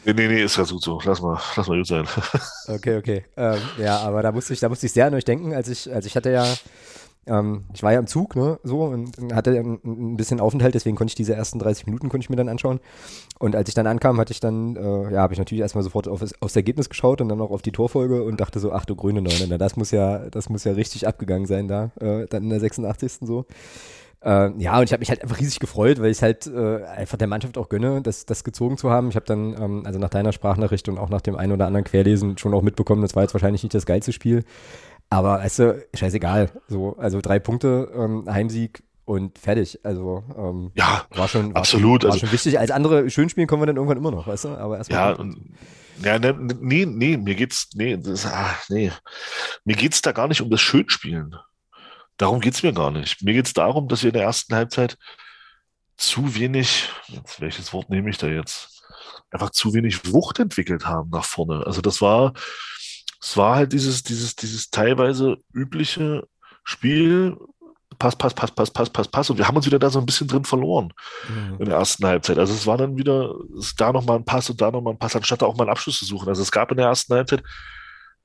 Nee, 0.05 0.13
nee, 0.13 0.27
nee, 0.27 0.43
ist 0.43 0.57
ganz 0.57 0.71
gut 0.71 0.81
so. 0.81 0.99
Lass 1.03 1.21
mal, 1.21 1.39
lass 1.55 1.67
mal 1.67 1.77
gut 1.77 1.87
sein. 1.87 2.05
Okay, 2.67 2.97
okay. 2.97 3.25
Ähm, 3.35 3.59
ja, 3.79 3.99
aber 3.99 4.21
da 4.21 4.31
musste 4.31 4.53
ich, 4.53 4.59
da 4.59 4.69
musste 4.69 4.85
ich 4.85 4.91
sehr 4.91 5.07
an 5.07 5.13
euch 5.15 5.25
denken, 5.25 5.53
als 5.53 5.67
ich, 5.69 5.91
als 5.91 6.05
ich 6.05 6.15
hatte 6.15 6.31
ja, 6.31 6.45
ähm, 7.25 7.65
ich 7.73 7.83
war 7.83 7.93
ja 7.93 7.99
im 7.99 8.07
Zug, 8.07 8.35
ne, 8.35 8.59
so, 8.63 8.83
und 8.83 9.33
hatte 9.33 9.51
ein, 9.51 9.79
ein, 9.83 10.17
bisschen 10.17 10.39
Aufenthalt, 10.39 10.75
deswegen 10.75 10.95
konnte 10.95 11.11
ich 11.11 11.15
diese 11.15 11.33
ersten 11.33 11.59
30 11.59 11.87
Minuten 11.87 12.09
konnte 12.09 12.23
ich 12.23 12.29
mir 12.29 12.35
dann 12.35 12.47
anschauen. 12.47 12.79
Und 13.39 13.55
als 13.55 13.69
ich 13.69 13.75
dann 13.75 13.87
ankam, 13.87 14.19
hatte 14.19 14.31
ich 14.31 14.39
dann, 14.39 14.75
äh, 14.75 15.13
ja, 15.13 15.21
habe 15.21 15.33
ich 15.33 15.39
natürlich 15.39 15.61
erstmal 15.61 15.83
sofort 15.83 16.07
auf, 16.07 16.23
aufs 16.39 16.55
Ergebnis 16.55 16.89
geschaut 16.89 17.21
und 17.21 17.29
dann 17.29 17.41
auch 17.41 17.51
auf 17.51 17.61
die 17.61 17.71
Torfolge 17.71 18.23
und 18.23 18.39
dachte 18.39 18.59
so, 18.59 18.71
ach 18.71 18.85
du 18.85 18.95
grüne 18.95 19.21
Neune, 19.21 19.57
das 19.57 19.75
muss 19.75 19.91
ja, 19.91 20.29
das 20.29 20.49
muss 20.49 20.63
ja 20.63 20.73
richtig 20.73 21.07
abgegangen 21.07 21.47
sein 21.47 21.67
da, 21.67 21.91
äh, 21.99 22.25
dann 22.27 22.43
in 22.43 22.49
der 22.49 22.59
86. 22.59 23.19
so. 23.21 23.45
Äh, 24.21 24.51
ja, 24.57 24.77
und 24.77 24.83
ich 24.83 24.91
habe 24.91 24.99
mich 24.99 25.09
halt 25.09 25.21
einfach 25.21 25.39
riesig 25.39 25.59
gefreut, 25.59 26.01
weil 26.01 26.11
ich 26.11 26.21
halt 26.21 26.45
äh, 26.47 26.83
einfach 26.83 27.17
der 27.17 27.27
Mannschaft 27.27 27.57
auch 27.57 27.69
gönne, 27.69 28.01
das, 28.01 28.25
das 28.25 28.43
gezogen 28.43 28.77
zu 28.77 28.89
haben. 28.89 29.09
Ich 29.09 29.15
habe 29.15 29.25
dann, 29.25 29.55
ähm, 29.59 29.83
also 29.85 29.97
nach 29.97 30.09
deiner 30.09 30.33
Sprachnachricht 30.33 30.89
und 30.89 30.97
auch 30.97 31.09
nach 31.09 31.21
dem 31.21 31.35
einen 31.35 31.53
oder 31.53 31.67
anderen 31.67 31.85
Querlesen 31.85 32.37
schon 32.37 32.53
auch 32.53 32.61
mitbekommen, 32.61 33.01
das 33.01 33.15
war 33.15 33.23
jetzt 33.23 33.33
wahrscheinlich 33.33 33.63
nicht 33.63 33.73
das 33.73 33.85
geilste 33.85 34.11
Spiel. 34.11 34.43
Aber 35.09 35.39
weißt 35.39 35.59
du, 35.59 35.85
scheißegal. 35.93 36.49
So, 36.67 36.97
also 36.97 37.21
drei 37.21 37.39
Punkte, 37.39 37.89
ähm, 37.95 38.25
Heimsieg 38.27 38.83
und 39.05 39.39
fertig. 39.39 39.79
Also 39.83 40.23
ähm, 40.37 40.71
ja, 40.75 41.03
war 41.11 41.27
schon 41.27 41.53
war 41.53 41.61
absolut. 41.61 42.01
Schon, 42.01 42.09
war 42.09 42.13
also, 42.13 42.25
schon 42.25 42.33
wichtig. 42.33 42.59
Als 42.59 42.71
andere 42.71 43.09
schön 43.09 43.29
spielen 43.29 43.47
kommen 43.47 43.61
wir 43.61 43.67
dann 43.67 43.77
irgendwann 43.77 43.97
immer 43.97 44.11
noch, 44.11 44.27
weißt 44.27 44.45
du? 44.45 44.49
Aber 44.49 44.77
erstmal. 44.77 44.99
Ja, 44.99 45.15
und, 45.15 45.37
ja, 46.03 46.19
ne, 46.19 46.33
nee, 46.59 46.85
nee, 46.85 47.17
mir 47.17 47.35
geht's, 47.35 47.69
nee, 47.73 47.97
das, 47.97 48.25
ach, 48.25 48.69
nee, 48.69 48.91
mir 49.65 49.75
geht's 49.75 50.01
da 50.01 50.11
gar 50.11 50.27
nicht 50.27 50.41
um 50.41 50.49
das 50.49 50.61
Schönspielen. 50.61 51.35
Darum 52.19 52.41
geht 52.41 52.53
es 52.53 52.63
mir 52.63 52.73
gar 52.73 52.91
nicht. 52.91 53.23
Mir 53.23 53.33
geht 53.33 53.47
es 53.47 53.53
darum, 53.53 53.87
dass 53.87 54.03
wir 54.03 54.09
in 54.09 54.13
der 54.13 54.23
ersten 54.23 54.53
Halbzeit 54.53 54.97
zu 55.95 56.35
wenig, 56.35 56.89
jetzt, 57.07 57.39
welches 57.39 57.71
Wort 57.71 57.89
nehme 57.89 58.09
ich 58.09 58.17
da 58.17 58.27
jetzt? 58.27 58.83
Einfach 59.31 59.51
zu 59.51 59.73
wenig 59.73 60.11
Wucht 60.11 60.37
entwickelt 60.39 60.85
haben 60.85 61.09
nach 61.11 61.23
vorne. 61.23 61.65
Also 61.65 61.79
das 61.81 62.01
war, 62.01 62.33
es 63.21 63.37
war 63.37 63.55
halt 63.55 63.71
dieses, 63.71 64.03
dieses, 64.03 64.35
dieses 64.35 64.69
teilweise 64.69 65.37
übliche 65.53 66.27
Spiel, 66.65 67.37
Pass, 67.97 68.17
Pass, 68.17 68.33
Pass, 68.33 68.51
Pass, 68.51 68.69
Pass, 68.69 68.89
Pass, 68.89 69.07
Pass. 69.07 69.29
Und 69.29 69.37
wir 69.37 69.47
haben 69.47 69.55
uns 69.55 69.65
wieder 69.65 69.79
da 69.79 69.89
so 69.89 69.99
ein 69.99 70.05
bisschen 70.05 70.27
drin 70.27 70.43
verloren 70.43 70.91
mhm. 71.29 71.55
in 71.59 71.65
der 71.65 71.77
ersten 71.77 72.05
Halbzeit. 72.05 72.37
Also 72.37 72.53
es 72.53 72.67
war 72.67 72.77
dann 72.77 72.97
wieder, 72.97 73.33
da 73.77 73.93
nochmal 73.93 74.17
ein 74.17 74.25
Pass 74.25 74.49
und 74.49 74.59
da 74.59 74.71
nochmal 74.71 74.93
ein 74.93 74.99
Pass, 74.99 75.15
anstatt 75.15 75.41
da 75.41 75.45
auch 75.45 75.55
mal 75.55 75.63
einen 75.63 75.71
Abschluss 75.71 75.99
zu 75.99 76.05
suchen. 76.05 76.27
Also 76.27 76.41
es 76.41 76.51
gab 76.51 76.69
in 76.71 76.77
der 76.77 76.87
ersten 76.87 77.13
Halbzeit 77.13 77.43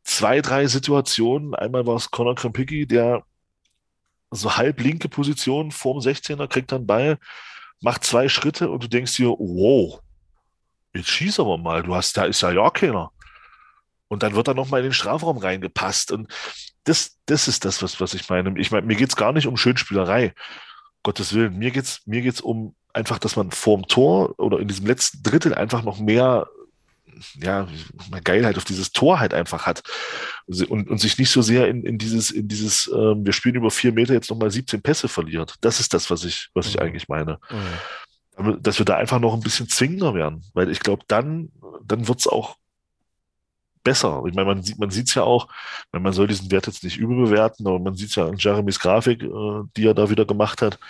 zwei, 0.02 0.40
drei 0.40 0.66
Situationen. 0.66 1.54
Einmal 1.54 1.86
war 1.86 1.94
es 1.94 2.10
Conor 2.10 2.34
Krempicki, 2.34 2.88
der 2.88 3.22
so 4.36 4.56
halb 4.56 4.81
linke 4.81 5.09
Position 5.09 5.70
vorm 5.70 5.98
16er, 5.98 6.48
kriegt 6.48 6.73
dann 6.73 6.86
Ball, 6.86 7.19
macht 7.81 8.05
zwei 8.05 8.28
Schritte 8.28 8.70
und 8.70 8.82
du 8.82 8.89
denkst 8.89 9.16
dir, 9.16 9.28
wow, 9.28 10.01
jetzt 10.94 11.09
schieß 11.09 11.40
aber 11.40 11.59
mal, 11.59 11.82
du 11.82 11.94
hast, 11.94 12.16
da 12.16 12.24
ist 12.24 12.40
ja 12.40 12.51
ja 12.51 12.70
keiner. 12.70 13.11
Und 14.09 14.23
dann 14.23 14.35
wird 14.35 14.48
er 14.48 14.55
nochmal 14.55 14.81
in 14.81 14.86
den 14.86 14.93
Strafraum 14.93 15.39
reingepasst. 15.39 16.12
Und 16.12 16.32
das, 16.85 17.16
das 17.27 17.48
ist 17.48 17.65
das, 17.65 17.82
was, 17.82 18.01
was 18.01 18.15
ich 18.15 18.28
meine. 18.28 18.59
Ich 18.61 18.70
meine, 18.70 18.86
mir 18.86 18.97
geht 18.97 19.09
es 19.09 19.16
gar 19.16 19.32
nicht 19.32 19.47
um 19.47 19.56
Schönspielerei. 19.56 20.35
Gottes 21.02 21.35
Willen. 21.35 21.59
Mir 21.59 21.70
geht's, 21.70 22.02
mir 22.06 22.23
geht's 22.23 22.40
um 22.40 22.77
einfach, 22.93 23.19
dass 23.19 23.36
man 23.36 23.51
vorm 23.51 23.89
Tor 23.89 24.39
oder 24.39 24.61
in 24.61 24.69
diesem 24.69 24.86
letzten 24.86 25.23
Drittel 25.23 25.55
einfach 25.55 25.82
noch 25.82 25.98
mehr 25.98 26.47
ja, 27.40 27.68
Geilheit 28.22 28.56
auf 28.56 28.64
dieses 28.64 28.92
Tor 28.92 29.20
halt 29.20 29.34
einfach 29.34 29.66
hat 29.66 29.82
und, 30.46 30.88
und 30.88 30.98
sich 30.98 31.18
nicht 31.18 31.30
so 31.30 31.42
sehr 31.42 31.68
in, 31.68 31.84
in 31.84 31.98
dieses, 31.98 32.30
in 32.30 32.48
dieses, 32.48 32.90
ähm, 32.94 33.24
wir 33.24 33.32
spielen 33.32 33.56
über 33.56 33.70
vier 33.70 33.92
Meter 33.92 34.14
jetzt 34.14 34.30
nochmal 34.30 34.50
17 34.50 34.82
Pässe 34.82 35.08
verliert. 35.08 35.54
Das 35.60 35.80
ist 35.80 35.94
das, 35.94 36.10
was 36.10 36.24
ich, 36.24 36.50
was 36.54 36.66
ich 36.66 36.76
mhm. 36.76 36.82
eigentlich 36.82 37.08
meine. 37.08 37.38
Mhm. 37.50 38.62
Dass 38.62 38.78
wir 38.78 38.84
da 38.84 38.96
einfach 38.96 39.20
noch 39.20 39.34
ein 39.34 39.40
bisschen 39.40 39.68
zwingender 39.68 40.14
werden, 40.14 40.44
weil 40.54 40.68
ich 40.70 40.80
glaube, 40.80 41.04
dann, 41.06 41.50
dann 41.84 42.08
wird's 42.08 42.26
auch 42.26 42.56
besser. 43.84 44.24
Ich 44.26 44.34
meine, 44.34 44.46
man 44.46 44.62
sieht, 44.62 44.78
man 44.78 44.90
sieht's 44.90 45.14
ja 45.14 45.22
auch, 45.22 45.46
man 45.92 46.12
soll 46.12 46.26
diesen 46.26 46.50
Wert 46.50 46.66
jetzt 46.66 46.82
nicht 46.82 46.96
überbewerten, 46.96 47.66
aber 47.66 47.78
man 47.78 47.94
sieht's 47.94 48.16
ja 48.16 48.26
an 48.26 48.36
Jeremys 48.38 48.80
Grafik, 48.80 49.22
äh, 49.22 49.62
die 49.76 49.86
er 49.86 49.94
da 49.94 50.10
wieder 50.10 50.24
gemacht 50.24 50.62
hat, 50.62 50.80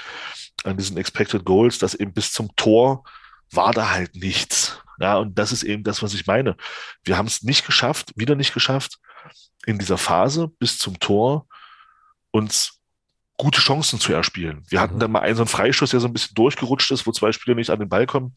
an 0.63 0.79
diesen 0.79 0.97
Expected 0.97 1.45
Goals, 1.45 1.79
dass 1.79 1.95
eben 1.95 2.13
bis 2.13 2.33
zum 2.33 2.55
Tor 2.57 3.05
war 3.51 3.73
da 3.73 3.91
halt 3.91 4.15
nichts. 4.17 4.81
Ja, 4.99 5.17
und 5.17 5.39
das 5.39 5.53
ist 5.53 5.63
eben 5.63 5.85
das, 5.85 6.03
was 6.03 6.15
ich 6.15 6.27
meine. 6.27 6.57
Wir 7.03 7.17
haben 7.19 7.27
es 7.27 7.43
nicht 7.43 7.67
geschafft, 7.67 8.13
wieder 8.17 8.35
nicht 8.35 8.55
geschafft, 8.55 8.99
in 9.67 9.79
dieser 9.79 9.99
Phase 9.99 10.49
bis 10.59 10.79
zum 10.79 10.99
Tor 11.01 11.47
uns 12.31 12.81
gute 13.37 13.61
Chancen 13.61 13.99
zu 13.99 14.13
erspielen. 14.13 14.63
Wir 14.69 14.81
hatten 14.81 14.97
mhm. 14.97 15.01
dann 15.01 15.13
mal 15.13 15.21
einen 15.21 15.37
so 15.37 15.43
einen 15.43 15.49
Freistoß, 15.49 15.91
der 15.91 16.01
so 16.01 16.07
ein 16.07 16.13
bisschen 16.13 16.35
durchgerutscht 16.35 16.91
ist, 16.91 17.07
wo 17.07 17.13
zwei 17.13 17.33
Spieler 17.33 17.57
nicht 17.57 17.71
an 17.71 17.79
den 17.79 17.89
Ball 17.89 18.07
kommen. 18.07 18.35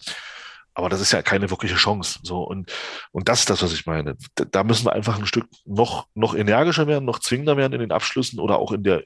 Aber 0.74 0.90
das 0.90 1.02
ist 1.02 1.12
ja 1.12 1.24
keine 1.24 1.50
wirkliche 1.50 1.76
Chance. 1.76 2.20
So, 2.22 2.44
und, 2.44 2.72
und 3.12 3.28
das 3.28 3.40
ist 3.40 3.50
das, 3.50 3.64
was 3.64 3.74
ich 3.74 3.88
meine. 3.88 4.16
Da, 4.36 4.64
müssen 4.64 4.86
wir 4.86 4.94
einfach 4.94 5.18
ein 5.18 5.26
Stück 5.26 5.48
noch, 5.66 6.08
noch 6.14 6.36
energischer 6.36 6.86
werden, 6.86 7.06
noch 7.06 7.20
zwingender 7.20 7.58
werden 7.58 7.74
in 7.74 7.80
den 7.80 7.92
Abschlüssen 7.92 8.40
oder 8.40 8.60
auch 8.60 8.72
in 8.72 8.84
der, 8.84 9.04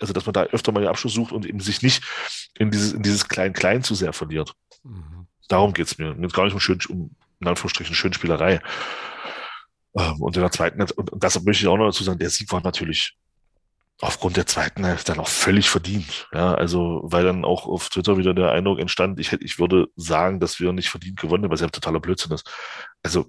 also 0.00 0.12
dass 0.12 0.26
man 0.26 0.32
da 0.32 0.44
öfter 0.44 0.70
mal 0.70 0.80
den 0.80 0.88
Abschluss 0.88 1.14
sucht 1.14 1.32
und 1.32 1.46
eben 1.46 1.58
sich 1.58 1.82
nicht 1.82 2.04
in 2.56 2.70
dieses, 2.70 2.92
in 2.92 3.02
dieses 3.02 3.28
Klein-Klein 3.28 3.82
zu 3.82 3.96
sehr 3.96 4.12
verliert. 4.12 4.54
Mhm. 4.84 5.26
Darum 5.50 5.74
geht's 5.74 5.98
mir. 5.98 6.14
Mir 6.14 6.28
gar 6.28 6.44
nicht 6.44 6.54
um, 6.54 6.60
schön, 6.60 6.78
um 6.88 7.10
in 7.40 7.48
Anführungsstrichen 7.48 7.94
Schönspielerei. 7.94 8.60
Ähm, 9.96 10.22
und 10.22 10.36
in 10.36 10.42
der 10.42 10.52
zweiten, 10.52 10.80
und, 10.80 10.92
und 10.92 11.24
das 11.24 11.42
möchte 11.42 11.64
ich 11.64 11.68
auch 11.68 11.76
noch 11.76 11.86
dazu 11.86 12.04
sagen, 12.04 12.20
der 12.20 12.30
Sieg 12.30 12.50
war 12.52 12.62
natürlich 12.62 13.16
aufgrund 14.00 14.36
der 14.36 14.46
zweiten 14.46 14.84
Hälfte 14.84 15.12
dann 15.12 15.20
auch 15.20 15.28
völlig 15.28 15.68
verdient. 15.68 16.28
Ja, 16.32 16.54
also, 16.54 17.00
weil 17.02 17.24
dann 17.24 17.44
auch 17.44 17.66
auf 17.66 17.88
Twitter 17.88 18.16
wieder 18.16 18.32
der 18.32 18.52
Eindruck 18.52 18.78
entstand, 18.78 19.18
ich 19.18 19.32
hätte, 19.32 19.44
ich 19.44 19.58
würde 19.58 19.88
sagen, 19.96 20.38
dass 20.38 20.60
wir 20.60 20.72
nicht 20.72 20.88
verdient 20.88 21.20
gewonnen 21.20 21.44
haben, 21.44 21.50
was 21.50 21.60
ja 21.60 21.66
totaler 21.66 22.00
Blödsinn 22.00 22.32
ist. 22.32 22.48
Also, 23.02 23.26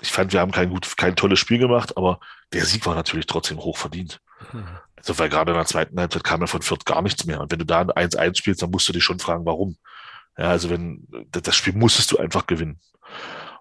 ich 0.00 0.12
fand, 0.12 0.32
wir 0.32 0.40
haben 0.40 0.52
kein 0.52 0.70
gut, 0.70 0.96
kein 0.96 1.16
tolles 1.16 1.40
Spiel 1.40 1.58
gemacht, 1.58 1.96
aber 1.96 2.20
der 2.52 2.64
Sieg 2.64 2.86
war 2.86 2.94
natürlich 2.94 3.26
trotzdem 3.26 3.58
hoch 3.58 3.76
verdient. 3.76 4.20
Mhm. 4.52 4.68
Also, 4.94 5.18
weil 5.18 5.28
gerade 5.28 5.50
in 5.50 5.56
der 5.56 5.66
zweiten 5.66 5.98
Halbzeit 5.98 6.24
kam 6.24 6.40
ja 6.40 6.46
von 6.46 6.62
Fürth 6.62 6.84
gar 6.84 7.02
nichts 7.02 7.24
mehr. 7.26 7.40
Und 7.40 7.50
wenn 7.50 7.58
du 7.58 7.66
da 7.66 7.80
ein 7.80 7.90
1-1 7.90 8.36
spielst, 8.36 8.62
dann 8.62 8.70
musst 8.70 8.88
du 8.88 8.92
dich 8.92 9.04
schon 9.04 9.18
fragen, 9.18 9.44
warum. 9.44 9.76
Ja, 10.38 10.50
also 10.50 10.70
wenn, 10.70 11.06
das 11.30 11.56
Spiel 11.56 11.74
musstest 11.74 12.12
du 12.12 12.18
einfach 12.18 12.46
gewinnen. 12.46 12.80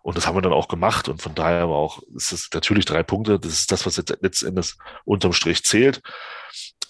Und 0.03 0.15
das 0.15 0.27
haben 0.27 0.37
wir 0.37 0.41
dann 0.41 0.53
auch 0.53 0.67
gemacht. 0.67 1.09
Und 1.09 1.21
von 1.21 1.35
daher 1.35 1.67
war 1.69 1.75
auch, 1.75 2.01
es 2.15 2.31
ist 2.31 2.53
natürlich 2.53 2.85
drei 2.85 3.03
Punkte. 3.03 3.39
Das 3.39 3.51
ist 3.51 3.71
das, 3.71 3.85
was 3.85 3.97
jetzt 3.97 4.15
letzten 4.21 4.47
Endes 4.47 4.77
unterm 5.03 5.33
Strich 5.33 5.65
zählt. 5.65 6.01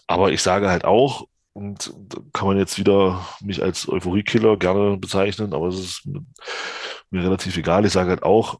Aber 0.05 0.31
ich 0.31 0.41
sage 0.41 0.69
halt 0.69 0.85
auch, 0.85 1.27
und 1.53 1.91
kann 2.33 2.47
man 2.47 2.59
jetzt 2.59 2.77
wieder 2.77 3.27
mich 3.41 3.63
als 3.63 3.89
Euphoriekiller 3.89 4.57
gerne 4.57 4.97
bezeichnen, 4.97 5.55
aber 5.55 5.69
es 5.69 5.79
ist 5.79 6.05
mir 6.05 7.23
relativ 7.23 7.57
egal. 7.57 7.83
Ich 7.83 7.93
sage 7.93 8.09
halt 8.09 8.21
auch, 8.21 8.59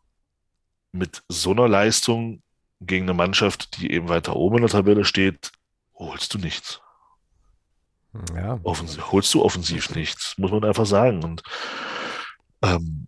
mit 0.91 1.21
so 1.27 1.51
einer 1.51 1.67
Leistung 1.67 2.41
gegen 2.81 3.05
eine 3.05 3.13
Mannschaft, 3.13 3.77
die 3.77 3.91
eben 3.91 4.09
weiter 4.09 4.35
oben 4.35 4.57
in 4.57 4.61
der 4.63 4.71
Tabelle 4.71 5.05
steht, 5.05 5.51
holst 5.93 6.33
du 6.33 6.39
nichts. 6.39 6.81
Ja. 8.35 8.59
Offensiv, 8.63 9.11
holst 9.11 9.33
du 9.33 9.43
offensiv 9.43 9.95
nichts, 9.95 10.35
muss 10.37 10.51
man 10.51 10.63
einfach 10.63 10.85
sagen. 10.85 11.23
Und 11.23 11.43
ähm, 12.63 13.07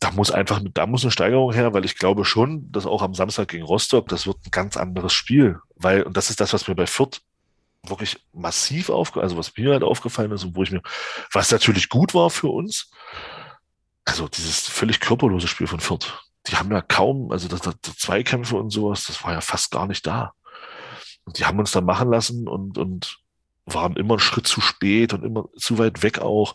da 0.00 0.10
muss 0.10 0.30
einfach, 0.30 0.60
da 0.72 0.86
muss 0.86 1.02
eine 1.02 1.10
Steigerung 1.10 1.52
her, 1.52 1.72
weil 1.72 1.84
ich 1.84 1.96
glaube 1.96 2.24
schon, 2.24 2.70
dass 2.70 2.86
auch 2.86 3.02
am 3.02 3.14
Samstag 3.14 3.48
gegen 3.48 3.64
Rostock, 3.64 4.08
das 4.08 4.26
wird 4.26 4.36
ein 4.44 4.50
ganz 4.50 4.76
anderes 4.76 5.12
Spiel, 5.12 5.58
weil, 5.76 6.02
und 6.02 6.16
das 6.16 6.30
ist 6.30 6.40
das, 6.40 6.52
was 6.52 6.68
mir 6.68 6.74
bei 6.74 6.86
Fürth 6.86 7.22
wirklich 7.86 8.18
massiv 8.32 8.90
aufgefallen, 8.90 9.24
also 9.24 9.36
was 9.36 9.56
mir 9.56 9.72
halt 9.72 9.82
aufgefallen 9.82 10.32
ist 10.32 10.44
und 10.44 10.56
wo 10.56 10.62
ich 10.62 10.70
mir, 10.70 10.82
was 11.32 11.50
natürlich 11.50 11.88
gut 11.88 12.14
war 12.14 12.30
für 12.30 12.48
uns, 12.48 12.90
also 14.04 14.28
dieses 14.28 14.60
völlig 14.60 15.00
körperlose 15.00 15.48
Spiel 15.48 15.66
von 15.66 15.80
Fürth, 15.80 16.22
die 16.46 16.56
haben 16.56 16.70
ja 16.70 16.82
kaum, 16.82 17.30
also 17.30 17.48
das, 17.48 17.62
das, 17.62 17.74
das 17.80 17.96
Zweikämpfe 17.96 18.56
und 18.56 18.70
sowas, 18.70 19.04
das 19.04 19.22
war 19.24 19.32
ja 19.32 19.40
fast 19.40 19.70
gar 19.70 19.86
nicht 19.86 20.06
da. 20.06 20.32
Und 21.24 21.38
die 21.38 21.46
haben 21.46 21.58
uns 21.58 21.70
dann 21.70 21.86
machen 21.86 22.10
lassen 22.10 22.46
und, 22.46 22.76
und 22.76 23.23
waren 23.66 23.96
immer 23.96 24.14
einen 24.14 24.20
Schritt 24.20 24.46
zu 24.46 24.60
spät 24.60 25.12
und 25.12 25.24
immer 25.24 25.48
zu 25.56 25.78
weit 25.78 26.02
weg 26.02 26.18
auch 26.18 26.54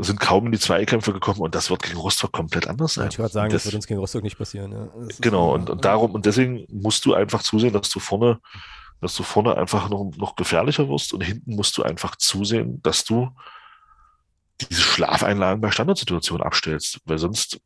sind 0.00 0.20
kaum 0.20 0.46
in 0.46 0.52
die 0.52 0.58
Zweikämpfe 0.58 1.12
gekommen 1.12 1.40
und 1.40 1.54
das 1.54 1.70
wird 1.70 1.82
gegen 1.82 1.98
Rostock 1.98 2.32
komplett 2.32 2.68
anders 2.68 2.94
sein. 2.94 3.08
Ich 3.10 3.18
würde 3.18 3.32
sagen, 3.32 3.52
das, 3.52 3.64
das, 3.64 3.72
wird 3.72 3.74
uns 3.76 3.86
gegen 3.86 4.00
Rostock 4.00 4.22
nicht 4.22 4.38
passieren. 4.38 4.72
Ja. 4.72 4.88
Genau, 5.20 5.54
und, 5.54 5.70
und 5.70 5.84
darum, 5.84 6.12
und 6.12 6.24
deswegen 6.24 6.66
musst 6.68 7.04
du 7.04 7.14
einfach 7.14 7.42
zusehen, 7.42 7.72
dass 7.72 7.88
du 7.90 7.98
vorne, 7.98 8.38
dass 9.00 9.14
du 9.14 9.22
vorne 9.22 9.56
einfach 9.56 9.88
noch, 9.88 10.12
noch 10.16 10.36
gefährlicher 10.36 10.88
wirst 10.88 11.12
und 11.12 11.22
hinten 11.22 11.56
musst 11.56 11.76
du 11.78 11.82
einfach 11.82 12.16
zusehen, 12.16 12.80
dass 12.82 13.04
du 13.04 13.30
diese 14.60 14.82
Schlafeinlagen 14.82 15.60
bei 15.60 15.70
Standardsituationen 15.70 16.44
abstellst, 16.44 17.00
weil 17.04 17.18
sonst 17.18 17.60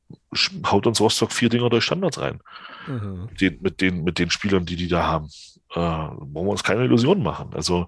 haut 0.66 0.86
uns 0.86 1.00
Rostock 1.00 1.32
vier 1.32 1.48
Dinger 1.48 1.70
durch 1.70 1.84
Standards 1.84 2.20
rein. 2.20 2.40
Mhm. 2.86 3.28
Mit, 3.30 3.40
den, 3.40 3.62
mit, 3.62 3.80
den, 3.80 4.04
mit 4.04 4.18
den 4.18 4.30
Spielern, 4.30 4.66
die 4.66 4.76
die 4.76 4.88
da 4.88 5.04
haben. 5.04 5.28
Äh, 5.74 5.78
wollen 5.78 6.46
wir 6.46 6.50
uns 6.50 6.64
keine 6.64 6.84
Illusionen 6.84 7.22
machen. 7.22 7.50
Also 7.54 7.86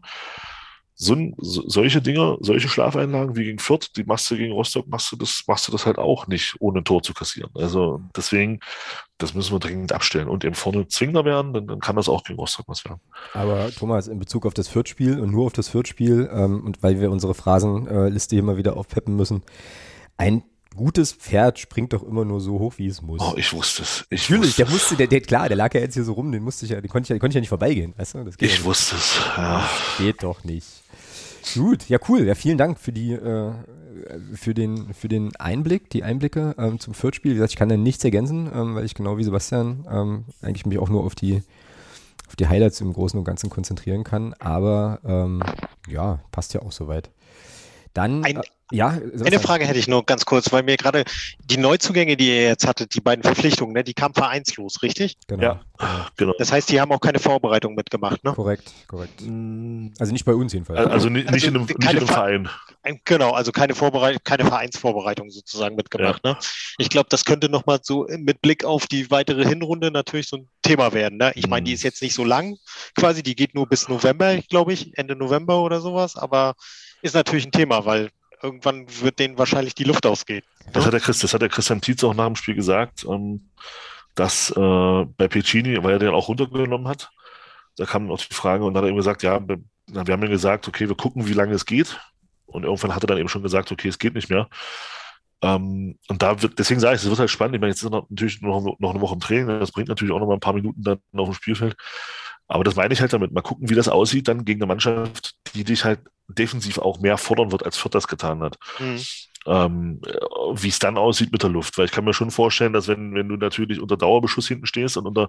so, 0.96 1.16
solche 1.38 2.00
Dinge, 2.00 2.38
solche 2.40 2.68
Schlafeinlagen 2.68 3.34
wie 3.34 3.44
gegen 3.44 3.58
Fürth, 3.58 3.96
die 3.96 4.04
machst 4.04 4.30
du 4.30 4.36
gegen 4.36 4.52
Rostock, 4.52 4.86
machst 4.86 5.10
du 5.10 5.16
das, 5.16 5.42
machst 5.48 5.66
du 5.66 5.72
das 5.72 5.86
halt 5.86 5.98
auch 5.98 6.28
nicht, 6.28 6.54
ohne 6.60 6.80
ein 6.80 6.84
Tor 6.84 7.02
zu 7.02 7.12
kassieren. 7.14 7.50
Also 7.54 8.00
deswegen, 8.16 8.60
das 9.18 9.34
müssen 9.34 9.52
wir 9.52 9.58
dringend 9.58 9.92
abstellen 9.92 10.28
und 10.28 10.44
eben 10.44 10.54
vorne 10.54 10.86
zwingender 10.86 11.24
werden, 11.24 11.52
dann, 11.52 11.66
dann 11.66 11.80
kann 11.80 11.96
das 11.96 12.08
auch 12.08 12.22
gegen 12.22 12.38
Rostock 12.38 12.66
was 12.68 12.84
werden. 12.84 13.00
Aber 13.32 13.70
Thomas, 13.72 14.06
in 14.06 14.20
Bezug 14.20 14.46
auf 14.46 14.54
das 14.54 14.68
Fürth-Spiel 14.68 15.18
und 15.18 15.32
nur 15.32 15.46
auf 15.46 15.52
das 15.52 15.68
Fürth-Spiel, 15.68 16.30
ähm, 16.32 16.62
und 16.64 16.82
weil 16.84 17.00
wir 17.00 17.10
unsere 17.10 17.34
Phrasenliste 17.34 18.36
immer 18.36 18.56
wieder 18.56 18.76
aufpeppen 18.76 19.16
müssen, 19.16 19.42
ein 20.16 20.44
gutes 20.74 21.12
Pferd 21.12 21.58
springt 21.58 21.92
doch 21.92 22.02
immer 22.02 22.24
nur 22.24 22.40
so 22.40 22.58
hoch, 22.58 22.74
wie 22.76 22.86
es 22.86 23.02
muss. 23.02 23.20
Oh, 23.20 23.34
ich 23.36 23.52
wusste 23.52 23.82
es. 23.82 24.04
Ich 24.10 24.28
Natürlich, 24.28 24.50
wusste 24.50 24.64
der 24.64 24.72
musste, 24.72 24.96
der, 24.96 25.06
der, 25.06 25.20
klar, 25.20 25.48
der 25.48 25.56
lag 25.56 25.74
ja 25.74 25.80
jetzt 25.80 25.94
hier 25.94 26.04
so 26.04 26.12
rum, 26.12 26.32
den 26.32 26.42
musste 26.42 26.66
ich 26.66 26.72
ja, 26.72 26.80
den 26.80 26.90
konnte 26.90 27.06
ich 27.06 27.08
ja, 27.10 27.14
den 27.16 27.20
konnte 27.20 27.32
ich 27.32 27.36
ja 27.36 27.40
nicht 27.40 27.48
vorbeigehen, 27.48 27.94
weißt 27.96 28.14
du? 28.14 28.30
ich 28.38 28.58
ja 28.58 28.64
wusste 28.64 28.96
es, 28.96 29.18
ja. 29.36 29.68
Geht 29.98 30.22
doch 30.22 30.44
nicht. 30.44 30.66
Gut, 31.54 31.88
ja 31.88 31.98
cool. 32.08 32.26
Ja, 32.26 32.34
vielen 32.34 32.58
Dank 32.58 32.78
für 32.78 32.92
die 32.92 33.12
äh, 33.12 33.52
für 34.34 34.54
den 34.54 34.94
für 34.94 35.08
den 35.08 35.36
Einblick, 35.36 35.90
die 35.90 36.02
Einblicke 36.02 36.54
ähm, 36.58 36.80
zum 36.80 36.94
Viertspiel. 36.94 37.32
Wie 37.32 37.36
gesagt, 37.36 37.52
ich 37.52 37.58
kann 37.58 37.68
da 37.68 37.76
nichts 37.76 38.04
ergänzen, 38.04 38.50
ähm, 38.54 38.74
weil 38.74 38.84
ich 38.84 38.94
genau 38.94 39.18
wie 39.18 39.24
Sebastian 39.24 39.86
ähm, 39.90 40.24
eigentlich 40.42 40.66
mich 40.66 40.78
auch 40.78 40.88
nur 40.88 41.04
auf 41.04 41.14
die 41.14 41.42
auf 42.28 42.36
die 42.36 42.48
Highlights 42.48 42.80
im 42.80 42.92
Großen 42.92 43.18
und 43.18 43.24
Ganzen 43.24 43.50
konzentrieren 43.50 44.04
kann. 44.04 44.34
Aber 44.38 45.00
ähm, 45.04 45.42
ja, 45.88 46.20
passt 46.32 46.54
ja 46.54 46.62
auch 46.62 46.72
soweit. 46.72 47.10
Dann 47.94 48.24
Ein, 48.24 48.36
äh, 48.36 48.42
ja, 48.72 48.98
eine 49.24 49.38
Frage 49.38 49.66
hätte 49.66 49.78
ich 49.78 49.86
nur 49.86 50.04
ganz 50.04 50.24
kurz, 50.24 50.50
weil 50.50 50.64
mir 50.64 50.76
gerade 50.76 51.04
die 51.38 51.58
Neuzugänge, 51.58 52.16
die 52.16 52.28
ihr 52.28 52.42
jetzt 52.44 52.66
hattet, 52.66 52.94
die 52.94 53.00
beiden 53.00 53.22
Verpflichtungen, 53.22 53.72
ne, 53.72 53.84
die 53.84 53.94
kamen 53.94 54.14
vereinslos, 54.14 54.82
richtig? 54.82 55.16
Genau. 55.28 55.42
Ja, 55.42 55.60
genau. 56.16 56.32
Das 56.38 56.50
heißt, 56.50 56.70
die 56.70 56.80
haben 56.80 56.90
auch 56.90 57.00
keine 57.00 57.20
Vorbereitung 57.20 57.76
mitgemacht, 57.76 58.24
ne? 58.24 58.32
Korrekt, 58.32 58.72
korrekt. 58.88 59.20
Mm. 59.20 59.88
Also 59.98 60.12
nicht 60.12 60.24
bei 60.24 60.34
uns 60.34 60.52
jedenfalls. 60.52 60.78
Also, 60.78 60.90
also 60.90 61.08
nicht, 61.08 61.28
also 61.28 61.46
in 61.46 61.54
einem, 61.54 61.66
nicht 61.66 61.78
in 61.78 61.86
einem 61.88 62.06
Verein. 62.08 62.48
Genau, 63.04 63.30
also 63.30 63.52
keine 63.52 63.76
Vorbereitung, 63.76 64.20
keine 64.24 64.44
Vereinsvorbereitung 64.44 65.30
sozusagen 65.30 65.76
mitgemacht. 65.76 66.22
Ja. 66.24 66.32
Ne? 66.32 66.38
Ich 66.78 66.88
glaube, 66.88 67.08
das 67.10 67.24
könnte 67.24 67.48
nochmal 67.48 67.78
so 67.82 68.08
mit 68.18 68.42
Blick 68.42 68.64
auf 68.64 68.88
die 68.88 69.08
weitere 69.10 69.44
Hinrunde 69.44 69.92
natürlich 69.92 70.26
so 70.26 70.38
ein 70.38 70.48
Thema 70.62 70.92
werden. 70.92 71.18
Ne? 71.18 71.32
Ich 71.36 71.46
meine, 71.46 71.64
die 71.64 71.72
mm. 71.72 71.74
ist 71.74 71.82
jetzt 71.84 72.02
nicht 72.02 72.14
so 72.14 72.24
lang, 72.24 72.56
quasi, 72.96 73.22
die 73.22 73.36
geht 73.36 73.54
nur 73.54 73.68
bis 73.68 73.88
November, 73.88 74.38
glaube 74.48 74.72
ich, 74.72 74.98
Ende 74.98 75.14
November 75.14 75.62
oder 75.62 75.80
sowas, 75.80 76.16
aber 76.16 76.54
ist 77.04 77.14
natürlich 77.14 77.46
ein 77.46 77.52
Thema, 77.52 77.84
weil 77.84 78.10
irgendwann 78.42 78.86
wird 79.00 79.18
denen 79.18 79.36
wahrscheinlich 79.38 79.74
die 79.74 79.84
Luft 79.84 80.06
ausgehen. 80.06 80.42
Das 80.72 80.86
hat 80.86 80.92
der, 80.94 81.00
Chris, 81.00 81.18
das 81.18 81.34
hat 81.34 81.42
der 81.42 81.50
Christian 81.50 81.80
Tietz 81.80 82.02
auch 82.02 82.14
nach 82.14 82.26
dem 82.26 82.36
Spiel 82.36 82.54
gesagt, 82.54 83.04
ähm, 83.08 83.50
dass 84.14 84.50
äh, 84.50 85.04
bei 85.16 85.28
Piccini, 85.28 85.82
weil 85.82 85.92
er 85.92 85.98
den 85.98 86.14
auch 86.14 86.28
runtergenommen 86.28 86.88
hat, 86.88 87.10
da 87.76 87.84
kam 87.84 88.10
auch 88.10 88.18
die 88.18 88.34
Frage 88.34 88.64
und 88.64 88.72
dann 88.72 88.82
hat 88.82 88.88
er 88.88 88.92
ihm 88.92 88.96
gesagt, 88.96 89.22
ja, 89.22 89.38
wir, 89.46 89.58
wir 89.86 90.12
haben 90.12 90.22
ihm 90.22 90.30
gesagt, 90.30 90.66
okay, 90.66 90.88
wir 90.88 90.96
gucken, 90.96 91.28
wie 91.28 91.34
lange 91.34 91.52
es 91.52 91.66
geht. 91.66 92.00
Und 92.46 92.64
irgendwann 92.64 92.94
hat 92.94 93.04
er 93.04 93.08
dann 93.08 93.18
eben 93.18 93.28
schon 93.28 93.42
gesagt, 93.42 93.70
okay, 93.70 93.88
es 93.88 93.98
geht 93.98 94.14
nicht 94.14 94.30
mehr. 94.30 94.48
Ähm, 95.42 95.98
und 96.08 96.22
da 96.22 96.40
wird, 96.40 96.58
deswegen 96.58 96.80
sage 96.80 96.96
ich, 96.96 97.02
es 97.02 97.08
wird 97.08 97.18
halt 97.18 97.30
spannend. 97.30 97.56
Ich 97.56 97.60
meine, 97.60 97.72
jetzt 97.72 97.82
ist 97.82 97.92
er 97.92 98.06
natürlich 98.08 98.40
noch, 98.40 98.78
noch 98.78 98.90
eine 98.90 99.00
Woche 99.00 99.14
im 99.14 99.20
Training, 99.20 99.48
das 99.60 99.72
bringt 99.72 99.88
natürlich 99.88 100.14
auch 100.14 100.20
noch 100.20 100.28
mal 100.28 100.34
ein 100.34 100.40
paar 100.40 100.54
Minuten 100.54 100.82
dann 100.82 101.00
auf 101.14 101.28
dem 101.28 101.34
Spielfeld. 101.34 101.76
Aber 102.46 102.64
das 102.64 102.76
meine 102.76 102.94
ich 102.94 103.00
halt 103.00 103.12
damit. 103.12 103.32
Mal 103.32 103.42
gucken, 103.42 103.68
wie 103.68 103.74
das 103.74 103.88
aussieht 103.88 104.28
dann 104.28 104.44
gegen 104.44 104.60
eine 104.60 104.68
Mannschaft, 104.68 105.34
die 105.54 105.64
dich 105.64 105.84
halt 105.84 106.00
defensiv 106.28 106.78
auch 106.78 107.00
mehr 107.00 107.18
fordern 107.18 107.52
wird, 107.52 107.64
als 107.64 107.76
Fürth 107.76 107.94
das 107.94 108.08
getan 108.08 108.42
hat. 108.42 108.58
Mhm. 108.78 109.00
Ähm, 109.46 110.00
wie 110.54 110.68
es 110.68 110.78
dann 110.78 110.96
aussieht 110.96 111.30
mit 111.30 111.42
der 111.42 111.50
Luft. 111.50 111.76
Weil 111.76 111.84
ich 111.84 111.92
kann 111.92 112.04
mir 112.04 112.14
schon 112.14 112.30
vorstellen, 112.30 112.72
dass 112.72 112.88
wenn, 112.88 113.14
wenn 113.14 113.28
du 113.28 113.36
natürlich 113.36 113.78
unter 113.78 113.98
Dauerbeschuss 113.98 114.48
hinten 114.48 114.66
stehst 114.66 114.96
und, 114.96 115.06
unter, 115.06 115.28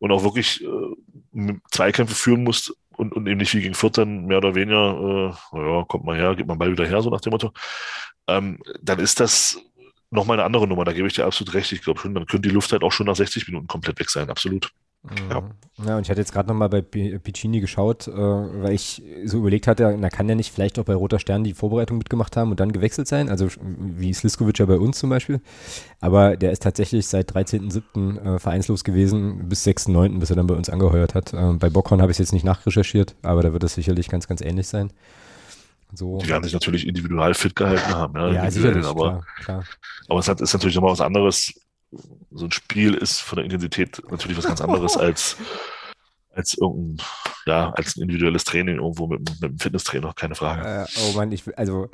und 0.00 0.12
auch 0.12 0.22
wirklich 0.22 0.62
äh, 0.62 1.54
Zweikämpfe 1.70 2.14
führen 2.14 2.44
musst 2.44 2.74
und, 2.96 3.14
und 3.14 3.26
eben 3.26 3.38
nicht 3.38 3.54
wie 3.54 3.62
gegen 3.62 3.74
Fürth 3.74 3.96
dann 3.96 4.26
mehr 4.26 4.38
oder 4.38 4.54
weniger, 4.54 5.34
äh, 5.52 5.56
naja, 5.56 5.84
kommt 5.88 6.04
mal 6.04 6.16
her, 6.16 6.34
geht 6.34 6.46
mal 6.46 6.56
Ball 6.56 6.72
wieder 6.72 6.86
her, 6.86 7.00
so 7.00 7.08
nach 7.08 7.22
dem 7.22 7.30
Motto, 7.30 7.52
ähm, 8.28 8.58
dann 8.82 8.98
ist 8.98 9.20
das 9.20 9.58
nochmal 10.10 10.38
eine 10.38 10.44
andere 10.44 10.66
Nummer. 10.66 10.84
Da 10.84 10.92
gebe 10.92 11.08
ich 11.08 11.14
dir 11.14 11.26
absolut 11.26 11.54
recht. 11.54 11.72
Ich 11.72 11.82
glaube 11.82 12.00
schon, 12.00 12.14
dann 12.14 12.26
könnte 12.26 12.48
die 12.48 12.54
Luft 12.54 12.72
halt 12.72 12.82
auch 12.82 12.92
schon 12.92 13.06
nach 13.06 13.16
60 13.16 13.48
Minuten 13.48 13.66
komplett 13.66 13.98
weg 13.98 14.10
sein, 14.10 14.30
absolut. 14.30 14.70
Ja. 15.28 15.42
ja, 15.86 15.96
und 15.98 16.02
ich 16.02 16.10
hatte 16.10 16.20
jetzt 16.20 16.32
gerade 16.32 16.48
nochmal 16.48 16.70
bei 16.70 16.80
Piccini 16.80 17.60
geschaut, 17.60 18.08
äh, 18.08 18.12
weil 18.12 18.72
ich 18.72 19.02
so 19.26 19.38
überlegt 19.38 19.66
hatte, 19.66 19.94
na 19.98 20.08
kann 20.08 20.26
der 20.26 20.36
nicht 20.36 20.50
vielleicht 20.50 20.78
auch 20.78 20.84
bei 20.84 20.94
Roter 20.94 21.18
Stern 21.18 21.44
die 21.44 21.52
Vorbereitung 21.52 21.98
mitgemacht 21.98 22.36
haben 22.38 22.50
und 22.50 22.58
dann 22.58 22.72
gewechselt 22.72 23.06
sein, 23.06 23.28
also 23.28 23.48
wie 23.58 24.14
Sliskovic 24.14 24.58
ja 24.58 24.64
bei 24.64 24.78
uns 24.78 24.98
zum 24.98 25.10
Beispiel. 25.10 25.40
Aber 26.00 26.38
der 26.38 26.52
ist 26.52 26.62
tatsächlich 26.62 27.06
seit 27.06 27.32
13.07. 27.32 28.36
Äh, 28.36 28.38
vereinslos 28.38 28.82
gewesen, 28.82 29.48
bis 29.48 29.66
6.09., 29.66 30.18
bis 30.18 30.30
er 30.30 30.36
dann 30.36 30.46
bei 30.46 30.54
uns 30.54 30.70
angeheuert 30.70 31.14
hat. 31.14 31.34
Äh, 31.34 31.52
bei 31.54 31.68
Bockhorn 31.68 32.00
habe 32.00 32.10
ich 32.10 32.16
es 32.16 32.20
jetzt 32.20 32.32
nicht 32.32 32.44
nachrecherchiert, 32.44 33.14
aber 33.22 33.42
da 33.42 33.52
wird 33.52 33.64
es 33.64 33.74
sicherlich 33.74 34.08
ganz, 34.08 34.26
ganz 34.26 34.40
ähnlich 34.40 34.68
sein. 34.68 34.90
So. 35.92 36.18
Die 36.18 36.28
werden 36.28 36.42
sich 36.42 36.52
natürlich 36.52 36.86
individual 36.86 37.34
fit 37.34 37.54
gehalten 37.54 37.94
haben, 37.94 38.18
ja, 38.18 38.32
ja 38.32 38.50
sicherlich, 38.50 38.84
aber, 38.84 39.22
klar, 39.40 39.62
klar. 39.62 39.64
aber 40.08 40.18
es 40.18 40.28
hat, 40.28 40.40
ist 40.40 40.52
natürlich 40.52 40.74
nochmal 40.74 40.92
was 40.92 41.00
anderes, 41.00 41.52
so 42.30 42.44
ein 42.46 42.52
Spiel 42.52 42.94
ist 42.94 43.20
von 43.20 43.36
der 43.36 43.44
Intensität 43.44 44.02
natürlich 44.10 44.36
was 44.36 44.46
ganz 44.46 44.60
anderes 44.60 44.96
als, 44.96 45.36
als 46.30 46.56
irgendein, 46.58 47.06
ja, 47.46 47.70
als 47.70 47.96
ein 47.96 48.02
individuelles 48.02 48.44
Training 48.44 48.76
irgendwo 48.76 49.06
mit, 49.06 49.20
mit 49.20 49.44
einem 49.44 49.58
Fitnesstrainer, 49.58 50.12
keine 50.14 50.34
Frage. 50.34 50.84
Äh, 50.84 50.86
oh 51.00 51.16
Mann, 51.16 51.32
ich, 51.32 51.44
also 51.58 51.90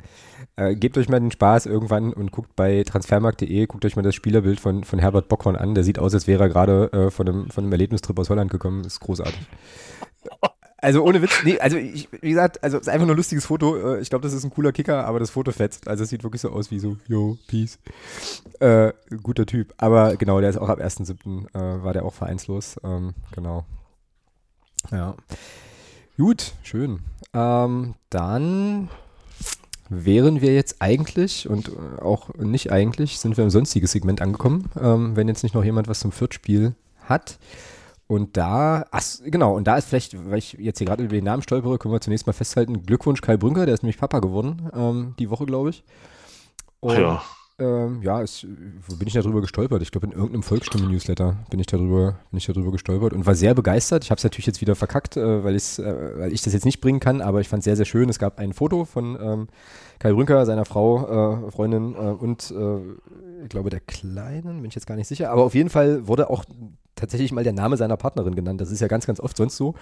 äh, 0.55 0.75
gebt 0.75 0.97
euch 0.97 1.09
mal 1.09 1.19
den 1.19 1.31
Spaß 1.31 1.65
irgendwann 1.65 2.13
und 2.13 2.31
guckt 2.31 2.55
bei 2.55 2.83
transfermarkt.de, 2.83 3.65
guckt 3.67 3.85
euch 3.85 3.95
mal 3.95 4.01
das 4.01 4.15
Spielerbild 4.15 4.59
von, 4.59 4.83
von 4.83 4.99
Herbert 4.99 5.27
Bockhorn 5.27 5.55
an. 5.55 5.75
Der 5.75 5.83
sieht 5.83 5.99
aus, 5.99 6.13
als 6.13 6.27
wäre 6.27 6.43
er 6.43 6.49
gerade 6.49 6.91
äh, 6.93 7.11
von, 7.11 7.27
einem, 7.27 7.49
von 7.49 7.63
einem 7.63 7.73
Erlebnistrip 7.73 8.17
aus 8.19 8.29
Holland 8.29 8.51
gekommen. 8.51 8.83
ist 8.83 8.99
großartig. 8.99 9.39
Also 10.81 11.03
ohne 11.03 11.21
Witz, 11.21 11.31
nee, 11.45 11.59
also 11.59 11.77
ich, 11.77 12.09
wie 12.21 12.29
gesagt, 12.29 12.63
also 12.63 12.77
es 12.77 12.81
ist 12.81 12.89
einfach 12.89 13.05
nur 13.05 13.13
ein 13.13 13.17
lustiges 13.17 13.45
Foto. 13.45 13.95
Äh, 13.95 14.01
Ich 14.01 14.09
glaube, 14.09 14.23
das 14.23 14.33
ist 14.33 14.43
ein 14.43 14.49
cooler 14.49 14.71
Kicker, 14.71 15.05
aber 15.05 15.19
das 15.19 15.29
Foto 15.29 15.51
fetzt. 15.51 15.87
Also 15.87 16.03
es 16.03 16.09
sieht 16.09 16.23
wirklich 16.23 16.41
so 16.41 16.49
aus 16.49 16.71
wie 16.71 16.79
so, 16.79 16.97
yo, 17.07 17.37
peace. 17.47 17.77
Äh, 18.59 18.91
guter 19.21 19.45
Typ. 19.45 19.73
Aber 19.77 20.15
genau, 20.17 20.41
der 20.41 20.49
ist 20.49 20.57
auch 20.57 20.69
ab 20.69 20.79
1.7. 20.79 21.47
Äh, 21.53 21.83
war 21.83 21.93
der 21.93 22.03
auch 22.03 22.13
vereinslos. 22.13 22.77
Ähm, 22.83 23.13
genau. 23.35 23.65
Ja. 24.91 25.15
Gut, 26.17 26.53
schön. 26.63 26.99
Ähm, 27.33 27.93
dann 28.09 28.89
wären 29.89 30.41
wir 30.41 30.53
jetzt 30.53 30.81
eigentlich 30.81 31.47
und 31.49 31.69
äh, 31.69 32.01
auch 32.01 32.33
nicht 32.35 32.71
eigentlich, 32.71 33.19
sind 33.19 33.37
wir 33.37 33.43
im 33.43 33.49
sonstigen 33.49 33.87
Segment 33.87 34.21
angekommen, 34.21 34.69
ähm, 34.81 35.15
wenn 35.15 35.27
jetzt 35.27 35.43
nicht 35.43 35.53
noch 35.53 35.63
jemand 35.63 35.87
was 35.87 35.99
zum 35.99 36.11
Viertspiel 36.11 36.73
hat. 37.03 37.37
Und 38.11 38.35
da, 38.35 38.85
ach, 38.91 39.01
genau, 39.23 39.55
und 39.55 39.67
da 39.67 39.77
ist 39.77 39.87
vielleicht, 39.87 40.29
weil 40.29 40.39
ich 40.39 40.51
jetzt 40.59 40.79
hier 40.79 40.85
gerade 40.85 41.01
über 41.01 41.13
den 41.13 41.23
Namen 41.23 41.43
stolpere, 41.43 41.77
können 41.77 41.93
wir 41.93 42.01
zunächst 42.01 42.27
mal 42.27 42.33
festhalten, 42.33 42.85
Glückwunsch 42.85 43.21
Kai 43.21 43.37
Brünker, 43.37 43.65
der 43.65 43.73
ist 43.73 43.83
nämlich 43.83 43.97
Papa 43.97 44.19
geworden, 44.19 44.69
ähm, 44.75 45.13
die 45.17 45.29
Woche, 45.29 45.45
glaube 45.45 45.69
ich. 45.69 45.85
Und, 46.81 46.99
ja. 46.99 47.21
ähm, 47.57 48.01
ja, 48.03 48.21
es, 48.21 48.45
wo 48.85 48.97
bin 48.97 49.07
ich 49.07 49.13
darüber 49.13 49.39
gestolpert? 49.39 49.81
Ich 49.81 49.91
glaube, 49.91 50.07
in 50.07 50.11
irgendeinem 50.11 50.43
Volksstimme-Newsletter 50.43 51.37
bin 51.49 51.61
ich 51.61 51.67
darüber, 51.67 52.17
bin 52.31 52.37
ich 52.37 52.45
darüber 52.45 52.73
gestolpert 52.73 53.13
und 53.13 53.25
war 53.25 53.35
sehr 53.35 53.53
begeistert. 53.53 54.03
Ich 54.03 54.11
habe 54.11 54.17
es 54.17 54.25
natürlich 54.25 54.47
jetzt 54.47 54.59
wieder 54.59 54.75
verkackt, 54.75 55.15
äh, 55.15 55.45
weil, 55.45 55.55
äh, 55.55 56.19
weil 56.19 56.33
ich 56.33 56.41
das 56.41 56.51
jetzt 56.51 56.65
nicht 56.65 56.81
bringen 56.81 56.99
kann, 56.99 57.21
aber 57.21 57.39
ich 57.39 57.47
fand 57.47 57.61
es 57.61 57.63
sehr, 57.63 57.77
sehr 57.77 57.85
schön. 57.85 58.09
Es 58.09 58.19
gab 58.19 58.39
ein 58.39 58.51
Foto 58.51 58.83
von 58.83 59.17
ähm, 59.21 59.47
Kai 59.99 60.11
Brünker, 60.11 60.45
seiner 60.45 60.65
Frau, 60.65 61.45
äh, 61.45 61.51
Freundin 61.51 61.95
äh, 61.95 61.97
und 61.97 62.51
äh, 62.51 63.43
ich 63.43 63.47
glaube 63.47 63.69
der 63.69 63.79
Kleinen, 63.79 64.57
bin 64.57 64.65
ich 64.65 64.75
jetzt 64.75 64.85
gar 64.85 64.97
nicht 64.97 65.07
sicher, 65.07 65.31
aber 65.31 65.45
auf 65.45 65.55
jeden 65.55 65.69
Fall 65.69 66.09
wurde 66.09 66.29
auch 66.29 66.43
tatsächlich 66.95 67.31
mal 67.31 67.43
der 67.43 67.53
Name 67.53 67.77
seiner 67.77 67.97
Partnerin 67.97 68.35
genannt. 68.35 68.61
Das 68.61 68.71
ist 68.71 68.79
ja 68.79 68.87
ganz, 68.87 69.07
ganz 69.07 69.19
oft 69.19 69.37
sonst 69.37 69.57
so. 69.57 69.75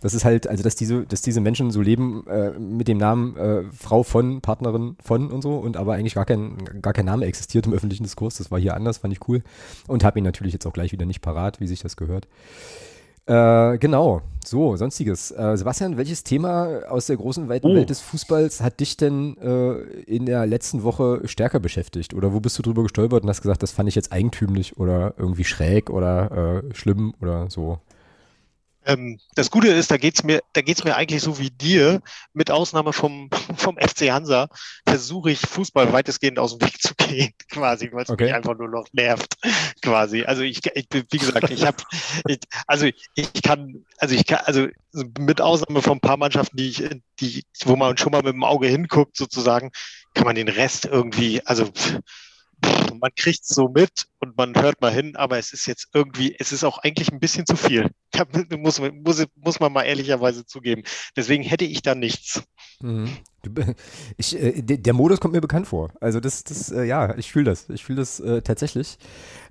Das 0.00 0.14
ist 0.14 0.24
halt, 0.24 0.46
also 0.46 0.62
dass 0.62 0.76
diese, 0.76 1.06
dass 1.06 1.22
diese 1.22 1.40
Menschen 1.40 1.70
so 1.70 1.80
leben 1.80 2.26
äh, 2.26 2.50
mit 2.58 2.88
dem 2.88 2.98
Namen 2.98 3.36
äh, 3.36 3.62
Frau 3.72 4.02
von, 4.02 4.40
Partnerin 4.40 4.96
von 5.02 5.30
und 5.30 5.42
so 5.42 5.56
und 5.56 5.76
aber 5.76 5.94
eigentlich 5.94 6.14
gar 6.14 6.24
kein, 6.26 6.56
gar 6.82 6.92
kein 6.92 7.06
Name 7.06 7.26
existiert 7.26 7.66
im 7.66 7.72
öffentlichen 7.72 8.04
Diskurs. 8.04 8.36
Das 8.36 8.50
war 8.50 8.58
hier 8.58 8.74
anders, 8.74 8.98
fand 8.98 9.12
ich 9.12 9.28
cool. 9.28 9.42
Und 9.86 10.04
habe 10.04 10.18
ihn 10.18 10.24
natürlich 10.24 10.52
jetzt 10.52 10.66
auch 10.66 10.72
gleich 10.72 10.92
wieder 10.92 11.06
nicht 11.06 11.20
parat, 11.20 11.60
wie 11.60 11.66
sich 11.66 11.80
das 11.80 11.96
gehört. 11.96 12.26
Äh, 13.26 13.78
genau, 13.78 14.22
so, 14.44 14.76
sonstiges. 14.76 15.32
Äh, 15.32 15.56
Sebastian, 15.56 15.96
welches 15.96 16.22
Thema 16.22 16.82
aus 16.88 17.06
der 17.06 17.16
großen, 17.16 17.48
weiten 17.48 17.66
Oh. 17.66 17.74
Welt 17.74 17.90
des 17.90 18.00
Fußballs 18.00 18.60
hat 18.62 18.78
dich 18.78 18.96
denn 18.96 19.36
äh, 19.38 19.72
in 20.02 20.26
der 20.26 20.46
letzten 20.46 20.84
Woche 20.84 21.22
stärker 21.24 21.58
beschäftigt? 21.58 22.14
Oder 22.14 22.32
wo 22.32 22.38
bist 22.38 22.56
du 22.58 22.62
drüber 22.62 22.84
gestolpert 22.84 23.24
und 23.24 23.28
hast 23.28 23.42
gesagt, 23.42 23.62
das 23.64 23.72
fand 23.72 23.88
ich 23.88 23.96
jetzt 23.96 24.12
eigentümlich 24.12 24.78
oder 24.78 25.14
irgendwie 25.18 25.42
schräg 25.44 25.90
oder 25.90 26.62
äh, 26.70 26.74
schlimm 26.74 27.14
oder 27.20 27.50
so? 27.50 27.78
Ähm, 28.86 29.18
das 29.34 29.50
Gute 29.50 29.68
ist, 29.68 29.90
da 29.90 29.96
geht's 29.96 30.22
mir, 30.22 30.42
da 30.52 30.62
geht's 30.62 30.84
mir 30.84 30.96
eigentlich 30.96 31.22
so 31.22 31.38
wie 31.38 31.50
dir. 31.50 32.02
Mit 32.32 32.50
Ausnahme 32.50 32.92
vom, 32.92 33.30
vom 33.56 33.76
FC 33.78 34.10
Hansa 34.12 34.48
versuche 34.88 35.32
ich 35.32 35.40
Fußball 35.40 35.92
weitestgehend 35.92 36.38
aus 36.38 36.56
dem 36.56 36.66
Weg 36.66 36.80
zu 36.80 36.94
gehen, 36.94 37.32
quasi, 37.50 37.90
weil 37.92 38.04
es 38.04 38.10
Okay. 38.10 38.24
mich 38.26 38.34
einfach 38.34 38.56
nur 38.56 38.68
noch 38.68 38.86
nervt, 38.92 39.36
quasi. 39.82 40.24
Also 40.24 40.42
ich, 40.42 40.60
ich 40.74 40.88
bin- 40.88 41.04
wie 41.10 41.18
gesagt, 41.18 41.50
ich 41.50 41.66
habe, 41.66 41.82
ich, 42.28 42.38
also 42.66 42.86
ich 43.14 43.32
kann, 43.42 43.84
also 43.98 44.14
ich 44.14 44.26
kann, 44.26 44.40
also 44.44 44.68
mit 45.18 45.40
Ausnahme 45.40 45.82
von 45.82 45.98
ein 45.98 46.00
paar 46.00 46.16
Mannschaften, 46.16 46.56
die 46.56 46.68
ich, 46.68 46.84
die, 47.20 47.44
wo 47.64 47.76
man 47.76 47.96
schon 47.98 48.12
mal 48.12 48.22
mit 48.22 48.34
dem 48.34 48.44
Auge 48.44 48.68
hinguckt, 48.68 49.16
sozusagen, 49.16 49.70
kann 50.14 50.24
man 50.26 50.36
den 50.36 50.48
Rest 50.48 50.86
irgendwie, 50.86 51.44
also 51.44 51.70
man 53.00 53.10
kriegt 53.14 53.42
es 53.42 53.48
so 53.48 53.68
mit 53.68 54.06
und 54.20 54.36
man 54.36 54.54
hört 54.54 54.80
mal 54.80 54.92
hin, 54.92 55.16
aber 55.16 55.38
es 55.38 55.52
ist 55.52 55.66
jetzt 55.66 55.88
irgendwie, 55.92 56.34
es 56.38 56.52
ist 56.52 56.64
auch 56.64 56.78
eigentlich 56.78 57.12
ein 57.12 57.20
bisschen 57.20 57.46
zu 57.46 57.56
viel. 57.56 57.90
Muss, 58.58 58.80
man- 58.80 59.02
muss, 59.02 59.22
muss 59.34 59.60
man 59.60 59.72
mal 59.72 59.82
ehrlicherweise 59.82 60.46
zugeben. 60.46 60.82
Deswegen 61.16 61.42
hätte 61.42 61.66
ich 61.66 61.82
da 61.82 61.94
nichts. 61.94 62.42
Mhm. 62.80 63.10
Ich, 64.16 64.40
äh, 64.40 64.62
der, 64.62 64.78
der 64.78 64.92
Modus 64.94 65.20
kommt 65.20 65.34
mir 65.34 65.40
bekannt 65.40 65.68
vor. 65.68 65.92
Also 66.00 66.18
das, 66.18 66.42
das 66.44 66.70
äh, 66.72 66.84
ja, 66.84 67.16
ich 67.16 67.30
fühle 67.30 67.44
das. 67.44 67.68
Ich 67.68 67.84
fühle 67.84 67.98
das 67.98 68.18
äh, 68.20 68.40
tatsächlich. 68.42 68.96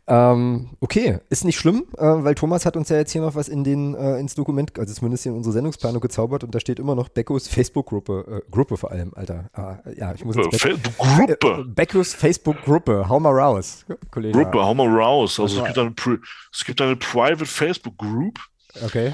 Ähm, 0.07 0.69
okay, 0.82 1.18
ist 1.30 1.45
nicht 1.45 1.57
schlimm, 1.57 1.86
äh, 1.98 2.03
weil 2.03 2.36
Thomas 2.36 2.65
hat 2.68 2.77
uns 2.77 2.90
ja 2.90 2.98
jetzt 2.98 3.11
hier 3.11 3.22
noch 3.22 3.34
was 3.34 3.48
in 3.49 3.64
den, 3.64 3.95
äh, 3.95 4.19
ins 4.19 4.36
Dokument, 4.36 4.77
also 4.77 4.94
zumindest 4.94 5.23
hier 5.23 5.32
in 5.32 5.38
unsere 5.40 5.52
Sendungsplanung 5.53 5.99
gezaubert 5.99 6.44
und 6.44 6.53
da 6.53 6.60
steht 6.60 6.77
immer 6.77 6.94
noch 6.94 7.10
Beckos 7.10 7.48
Facebook-Gruppe, 7.48 8.44
äh, 8.45 8.52
Gruppe 8.52 8.77
vor 8.77 8.91
allem, 8.91 9.14
Alter. 9.15 9.49
Ah, 9.53 9.77
ja, 9.98 10.14
ich 10.14 10.23
muss 10.23 10.36
jetzt 10.36 10.45
Äh, 10.45 10.49
Beck, 10.52 10.61
Fe- 10.61 10.69
äh, 11.23 11.36
Gruppe. 11.38 11.65
Beckos 11.68 12.14
Facebook-Gruppe, 12.14 13.10
hau 13.10 13.19
mal 13.19 13.34
raus, 13.34 13.84
Kollege. 14.11 14.38
Gruppe, 14.38 14.64
hau 14.64 14.76
mal 14.76 14.88
raus. 14.88 15.40
Also 15.40 15.60
Das 15.61 15.69
es 15.69 15.73
gibt, 15.73 15.80
eine, 15.80 16.19
es 16.53 16.65
gibt 16.65 16.82
eine 16.82 16.95
Private 16.98 17.45
Facebook 17.48 17.98
Group, 17.98 18.38
Okay. 18.86 19.14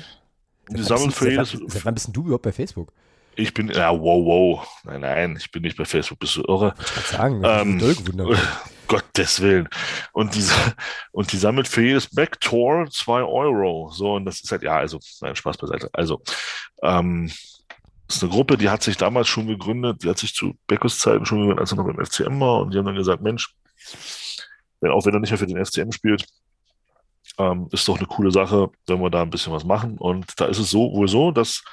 die 0.70 0.84
sammeln 0.84 1.08
bist 1.08 1.20
für 1.20 1.30
jedes. 1.32 1.58
Wann- 1.86 1.94
bist 1.94 2.08
denn 2.08 2.14
du 2.14 2.24
überhaupt 2.24 2.44
bei 2.44 2.52
Facebook? 2.52 2.92
Ich 3.36 3.54
bin, 3.54 3.70
ja, 3.70 3.92
wow, 3.92 4.26
wow. 4.26 4.68
Nein, 4.84 5.02
nein, 5.02 5.38
ich 5.40 5.50
bin 5.52 5.62
nicht 5.64 5.78
bei 5.78 5.86
Facebook, 5.86 6.20
bist 6.20 6.36
du 6.36 6.44
irre? 6.44 6.74
Ich 6.80 6.94
kann 6.94 7.42
sagen, 7.42 7.42
Ähm, 7.44 7.78
gewundert. 7.80 8.38
Gottes 8.88 9.40
Willen. 9.40 9.70
Und 10.12 10.36
diese, 10.36 10.54
und 11.12 11.32
die 11.32 11.38
sammelt 11.38 11.68
für 11.68 11.82
jedes 11.82 12.14
Backtor 12.14 12.90
zwei 12.90 13.22
Euro. 13.24 13.90
So, 13.94 14.16
und 14.16 14.26
das 14.26 14.42
ist 14.42 14.52
halt, 14.52 14.64
ja, 14.64 14.76
also, 14.76 15.00
nein, 15.22 15.36
Spaß 15.36 15.58
beiseite. 15.58 15.90
Also, 15.94 16.22
ähm, 16.84 17.32
ist 18.10 18.22
eine 18.22 18.32
Gruppe, 18.32 18.58
die 18.58 18.70
hat 18.70 18.84
sich 18.84 18.98
damals 18.98 19.30
schon 19.30 19.48
gegründet, 19.48 20.04
die 20.04 20.10
hat 20.10 20.18
sich 20.18 20.34
zu 20.34 20.58
Beckos 20.68 21.00
Zeiten 21.00 21.26
schon 21.26 21.40
gegründet, 21.40 21.62
als 21.62 21.72
er 21.72 21.78
noch 21.78 21.86
beim 21.86 22.06
FCM 22.06 22.40
war. 22.42 22.60
Und 22.60 22.74
die 22.74 22.78
haben 22.78 22.86
dann 22.86 22.96
gesagt, 22.96 23.22
Mensch, 23.22 23.56
wenn, 24.82 24.92
auch 24.92 25.06
wenn 25.06 25.14
er 25.14 25.22
nicht 25.22 25.30
mehr 25.32 25.38
für 25.38 25.48
den 25.48 25.64
FCM 25.66 25.92
spielt, 25.94 26.26
ähm, 27.38 27.70
ist 27.72 27.88
doch 27.88 27.98
eine 27.98 28.08
coole 28.08 28.32
Sache, 28.32 28.70
wenn 28.88 29.00
wir 29.00 29.10
da 29.10 29.22
ein 29.22 29.30
bisschen 29.30 29.54
was 29.54 29.64
machen. 29.64 29.98
Und 29.98 30.26
da 30.40 30.46
ist 30.46 30.60
es 30.60 30.70
so, 30.72 30.92
wohl 30.92 31.08
so, 31.08 31.32
dass 31.32 31.64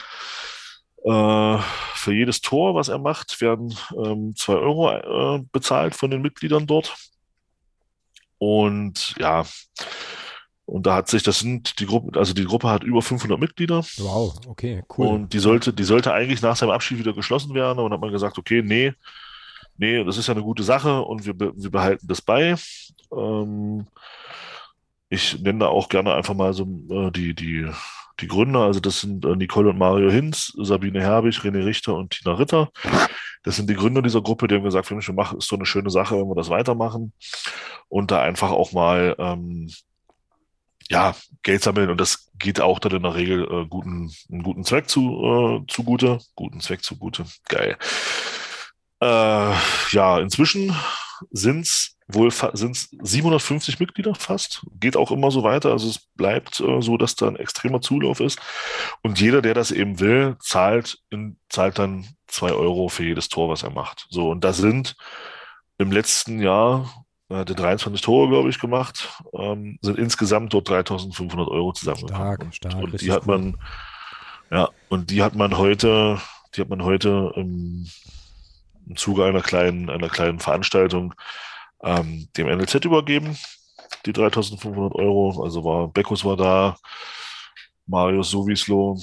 für 1.09 2.13
jedes 2.13 2.41
Tor, 2.41 2.75
was 2.75 2.89
er 2.89 2.99
macht, 2.99 3.41
werden 3.41 3.75
ähm, 3.97 4.35
zwei 4.37 4.55
Euro 4.55 5.37
äh, 5.37 5.43
bezahlt 5.53 5.95
von 5.95 6.11
den 6.11 6.23
Mitgliedern 6.23 6.67
dort. 6.67 6.95
Und 8.39 9.15
ja, 9.19 9.45
und 10.69 10.87
da 10.87 10.97
hat 10.97 11.09
sich, 11.09 11.23
das 11.23 11.39
sind 11.39 11.81
die 11.81 11.87
Gruppe, 11.87 12.19
also 12.19 12.35
die 12.35 12.45
Gruppe 12.45 12.69
hat 12.69 12.85
über 12.85 13.01
500 13.01 13.41
Mitglieder 13.41 13.83
Wow, 13.97 14.39
okay, 14.47 14.83
cool. 14.99 15.07
und 15.07 15.33
die 15.33 15.39
sollte, 15.39 15.73
die 15.73 15.85
sollte 15.85 16.13
eigentlich 16.13 16.43
nach 16.43 16.57
seinem 16.57 16.73
Abschied 16.73 16.99
wieder 16.99 17.15
geschlossen 17.15 17.55
werden. 17.55 17.79
Und 17.79 17.91
hat 17.91 18.01
man 18.03 18.13
gesagt, 18.13 18.37
okay, 18.37 18.61
nee, 18.63 18.93
nee, 19.79 20.05
das 20.05 20.19
ist 20.19 20.27
ja 20.27 20.35
eine 20.35 20.43
gute 20.43 20.63
Sache 20.63 21.01
und 21.01 21.25
wir, 21.25 21.39
wir 21.39 21.71
behalten 21.71 22.07
das 22.07 22.21
bei. 22.21 22.55
Ähm, 23.17 23.87
ich 25.09 25.41
nenne 25.41 25.61
da 25.61 25.69
auch 25.69 25.89
gerne 25.89 26.13
einfach 26.13 26.35
mal 26.35 26.53
so 26.53 26.65
äh, 26.91 27.11
die, 27.13 27.35
die, 27.35 27.67
die 28.21 28.29
Gründer. 28.29 28.61
Also 28.61 28.81
das 28.81 29.01
sind 29.01 29.25
äh, 29.25 29.37
Nicole 29.37 29.71
und 29.71 29.79
Mario 29.79 30.11
Hinz, 30.11 30.53
Sabine 30.57 31.01
Herbig, 31.01 31.39
René 31.39 31.65
Richter 31.65 31.95
und 31.95 32.11
Tina 32.11 32.35
Ritter. 32.35 32.71
Das 33.43 33.57
sind 33.57 33.71
die 33.71 33.75
Gründer 33.75 34.03
dieser 34.03 34.21
Gruppe, 34.21 34.49
die 34.49 34.57
haben 34.57 34.65
gesagt, 34.65 34.91
Mensch, 34.91 35.07
wir 35.09 35.15
machen, 35.15 35.39
ist 35.39 35.49
so 35.49 35.57
eine 35.57 35.67
schöne 35.67 35.91
Sache, 35.91 36.17
wenn 36.17 36.29
wir 36.29 36.35
das 36.35 36.51
weitermachen 36.51 37.13
und 37.89 38.11
da 38.11 38.21
einfach 38.21 38.51
auch 38.51 38.73
mal 38.73 39.15
ähm, 39.19 39.71
ja, 40.91 41.15
Geld 41.43 41.63
sammeln 41.63 41.91
und 41.91 42.01
das 42.01 42.31
geht 42.39 42.61
auch 42.61 42.79
dann 42.79 42.93
in 42.93 43.03
der 43.03 43.15
Regel 43.15 43.45
äh, 43.45 43.67
guten, 43.67 44.11
einen 44.31 44.43
guten 44.43 44.65
Zweck 44.65 44.89
zu, 44.89 45.63
äh, 45.63 45.73
zugute. 45.73 46.19
Guten 46.35 46.61
Zweck 46.61 46.83
zugute. 46.83 47.27
Geil. 47.49 47.77
Äh, 49.01 49.55
ja, 49.91 50.19
inzwischen 50.19 50.75
sind's 51.31 51.98
wohl 52.09 52.31
fa- 52.31 52.51
sind's 52.55 52.89
750 53.03 53.79
Mitglieder 53.81 54.15
fast. 54.15 54.67
Geht 54.81 54.97
auch 54.97 55.11
immer 55.11 55.31
so 55.31 55.43
weiter. 55.43 55.71
Also 55.73 55.89
es 55.89 55.99
bleibt 56.15 56.59
äh, 56.61 56.81
so, 56.81 56.97
dass 56.97 57.15
da 57.17 57.29
ein 57.29 57.37
extremer 57.37 57.81
Zulauf 57.81 58.21
ist. 58.21 58.41
Und 59.03 59.21
jeder, 59.21 59.43
der 59.43 59.55
das 59.55 59.71
eben 59.71 60.01
will, 60.01 60.37
zahlt, 60.41 60.99
in, 61.11 61.39
zahlt 61.49 61.79
dann 61.79 62.07
zwei 62.27 62.51
Euro 62.53 62.89
für 62.89 63.05
jedes 63.05 63.29
Tor, 63.29 63.49
was 63.51 63.63
er 63.63 63.71
macht. 63.71 64.07
So, 64.11 64.31
und 64.31 64.43
da 64.43 64.53
sind 64.53 64.97
im 65.77 65.93
letzten 65.93 66.41
Jahr 66.41 67.05
er 67.31 67.41
hatte 67.41 67.55
23 67.55 68.01
Tore, 68.01 68.29
glaube 68.31 68.49
ich, 68.49 68.59
gemacht, 68.59 69.07
ähm, 69.35 69.79
sind 69.83 69.99
insgesamt 69.99 70.55
dort 70.55 70.67
3500 70.71 71.47
Euro 71.49 71.73
zusammengekommen. 71.75 72.53
Stark, 72.53 72.55
stark, 72.55 72.75
Und 72.77 72.87
die 72.87 72.91
richtig 72.93 73.11
hat 73.11 73.27
man, 73.27 73.59
ja, 74.51 74.71
und 74.89 75.11
die 75.11 75.23
hat 75.23 75.35
man 75.35 75.59
heute, 75.59 76.19
die 76.55 76.63
hat 76.63 76.71
man 76.71 76.83
heute 76.83 77.33
im, 77.37 77.87
im 78.87 78.97
Zuge 78.97 79.27
einer 79.27 79.43
kleinen, 79.43 79.91
einer 79.91 80.09
kleinen 80.09 80.39
Veranstaltung 80.41 81.13
ähm, 81.83 82.29
dem 82.37 82.49
NLZ 82.49 82.85
übergeben, 82.85 83.37
die 84.07 84.13
3500 84.13 84.95
Euro. 84.95 85.43
Also 85.43 85.65
war, 85.65 85.89
Beckus 85.89 86.25
war 86.25 86.37
da, 86.37 86.77
Marius 87.87 88.31
Sowieslo, 88.31 89.01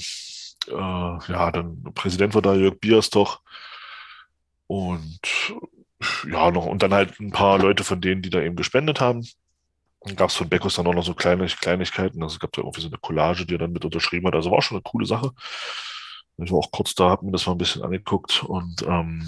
äh, 0.68 0.72
ja, 0.74 1.50
dann 1.50 1.82
Präsident 1.94 2.34
war 2.34 2.42
da, 2.42 2.54
Jörg 2.54 2.78
Bierstoch 2.78 3.40
und 4.66 5.20
ja, 6.30 6.50
noch, 6.50 6.66
und 6.66 6.82
dann 6.82 6.94
halt 6.94 7.18
ein 7.20 7.30
paar 7.30 7.58
Leute 7.58 7.84
von 7.84 8.00
denen, 8.00 8.22
die 8.22 8.30
da 8.30 8.40
eben 8.40 8.56
gespendet 8.56 9.00
haben. 9.00 9.26
gab 10.16 10.30
es 10.30 10.36
von 10.36 10.48
Beckus 10.48 10.74
dann 10.76 10.86
auch 10.86 10.94
noch 10.94 11.04
so 11.04 11.14
kleine 11.14 11.46
Kleinigkeiten. 11.46 12.22
Also 12.22 12.34
es 12.34 12.40
gab 12.40 12.52
da 12.52 12.62
irgendwie 12.62 12.80
so 12.80 12.88
eine 12.88 12.98
Collage, 12.98 13.46
die 13.46 13.54
er 13.54 13.58
dann 13.58 13.72
mit 13.72 13.84
unterschrieben 13.84 14.26
hat. 14.26 14.34
Also 14.34 14.50
war 14.50 14.62
schon 14.62 14.76
eine 14.76 14.82
coole 14.82 15.06
Sache. 15.06 15.32
Ich 16.38 16.52
war 16.52 16.58
auch 16.58 16.70
kurz 16.70 16.94
da, 16.94 17.08
habe 17.10 17.24
mir 17.24 17.32
das 17.32 17.46
mal 17.46 17.52
ein 17.52 17.58
bisschen 17.58 17.82
angeguckt 17.82 18.44
und 18.44 18.82
ähm, 18.82 19.26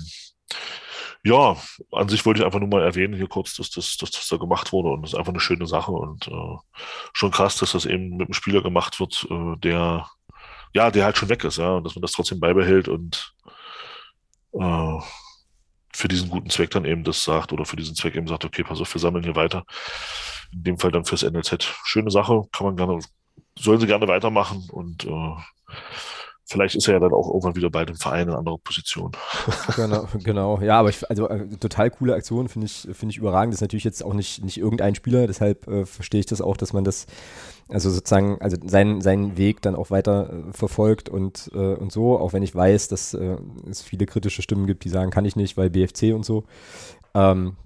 ja, 1.24 1.56
an 1.92 2.08
sich 2.08 2.24
wollte 2.24 2.40
ich 2.40 2.46
einfach 2.46 2.60
nur 2.60 2.68
mal 2.68 2.82
erwähnen 2.82 3.14
hier 3.14 3.28
kurz, 3.28 3.54
dass 3.56 3.70
das, 3.70 3.96
dass 3.96 4.10
das 4.10 4.28
da 4.28 4.36
gemacht 4.36 4.72
wurde 4.72 4.90
und 4.90 5.02
das 5.02 5.12
ist 5.12 5.18
einfach 5.18 5.32
eine 5.32 5.40
schöne 5.40 5.66
Sache 5.66 5.92
und 5.92 6.28
äh, 6.28 6.56
schon 7.12 7.30
krass, 7.30 7.56
dass 7.56 7.72
das 7.72 7.86
eben 7.86 8.16
mit 8.16 8.28
einem 8.28 8.34
Spieler 8.34 8.62
gemacht 8.62 9.00
wird, 9.00 9.26
äh, 9.30 9.56
der 9.58 10.08
ja, 10.74 10.90
der 10.90 11.04
halt 11.04 11.16
schon 11.16 11.28
weg 11.28 11.44
ist, 11.44 11.58
ja, 11.58 11.72
und 11.76 11.84
dass 11.84 11.94
man 11.94 12.02
das 12.02 12.12
trotzdem 12.12 12.40
beibehält 12.40 12.88
und 12.88 13.34
äh, 14.52 14.98
für 15.94 16.08
diesen 16.08 16.28
guten 16.30 16.50
Zweck 16.50 16.70
dann 16.70 16.84
eben 16.84 17.04
das 17.04 17.24
sagt 17.24 17.52
oder 17.52 17.64
für 17.64 17.76
diesen 17.76 17.96
Zweck 17.96 18.14
eben 18.14 18.28
sagt, 18.28 18.44
okay, 18.44 18.62
pass 18.62 18.80
auf, 18.80 18.92
wir 18.94 19.00
sammeln 19.00 19.24
hier 19.24 19.36
weiter. 19.36 19.64
In 20.52 20.62
dem 20.62 20.78
Fall 20.78 20.92
dann 20.92 21.04
fürs 21.04 21.22
NLZ. 21.22 21.74
Schöne 21.84 22.10
Sache, 22.10 22.44
kann 22.52 22.66
man 22.66 22.76
gerne, 22.76 23.00
sollen 23.58 23.80
sie 23.80 23.86
gerne 23.86 24.06
weitermachen 24.06 24.68
und 24.70 25.04
äh, 25.04 25.34
vielleicht 26.48 26.74
ist 26.74 26.88
er 26.88 26.94
ja 26.94 27.00
dann 27.00 27.12
auch 27.12 27.28
irgendwann 27.28 27.56
wieder 27.56 27.70
bei 27.70 27.84
dem 27.84 27.96
Verein 27.96 28.28
in 28.28 28.34
anderer 28.34 28.58
Position. 28.58 29.12
Genau, 29.76 30.08
genau. 30.24 30.60
Ja, 30.60 30.80
aber 30.80 30.88
ich, 30.88 31.08
also 31.08 31.28
äh, 31.28 31.46
total 31.60 31.90
coole 31.90 32.14
Aktion, 32.14 32.48
finde 32.48 32.66
ich, 32.66 32.88
finde 32.92 33.12
ich 33.12 33.18
überragend. 33.18 33.52
Das 33.52 33.58
ist 33.58 33.62
natürlich 33.62 33.84
jetzt 33.84 34.02
auch 34.02 34.14
nicht, 34.14 34.42
nicht 34.42 34.58
irgendein 34.58 34.94
Spieler, 34.94 35.26
deshalb 35.26 35.68
äh, 35.68 35.84
verstehe 35.84 36.20
ich 36.20 36.26
das 36.26 36.40
auch, 36.40 36.56
dass 36.56 36.72
man 36.72 36.84
das, 36.84 37.06
also 37.68 37.90
sozusagen, 37.90 38.40
also 38.40 38.56
seinen, 38.64 39.00
seinen 39.00 39.36
Weg 39.36 39.62
dann 39.62 39.76
auch 39.76 39.90
weiter 39.90 40.30
äh, 40.30 40.52
verfolgt 40.52 41.08
und, 41.08 41.50
äh, 41.54 41.74
und 41.74 41.92
so, 41.92 42.18
auch 42.18 42.32
wenn 42.32 42.42
ich 42.42 42.54
weiß, 42.54 42.88
dass 42.88 43.14
äh, 43.14 43.36
es 43.70 43.82
viele 43.82 44.06
kritische 44.06 44.42
Stimmen 44.42 44.66
gibt, 44.66 44.84
die 44.84 44.88
sagen, 44.88 45.10
kann 45.10 45.24
ich 45.24 45.36
nicht, 45.36 45.56
weil 45.56 45.70
BFC 45.70 46.14
und 46.14 46.24
so. 46.24 46.44
Ähm, 47.14 47.56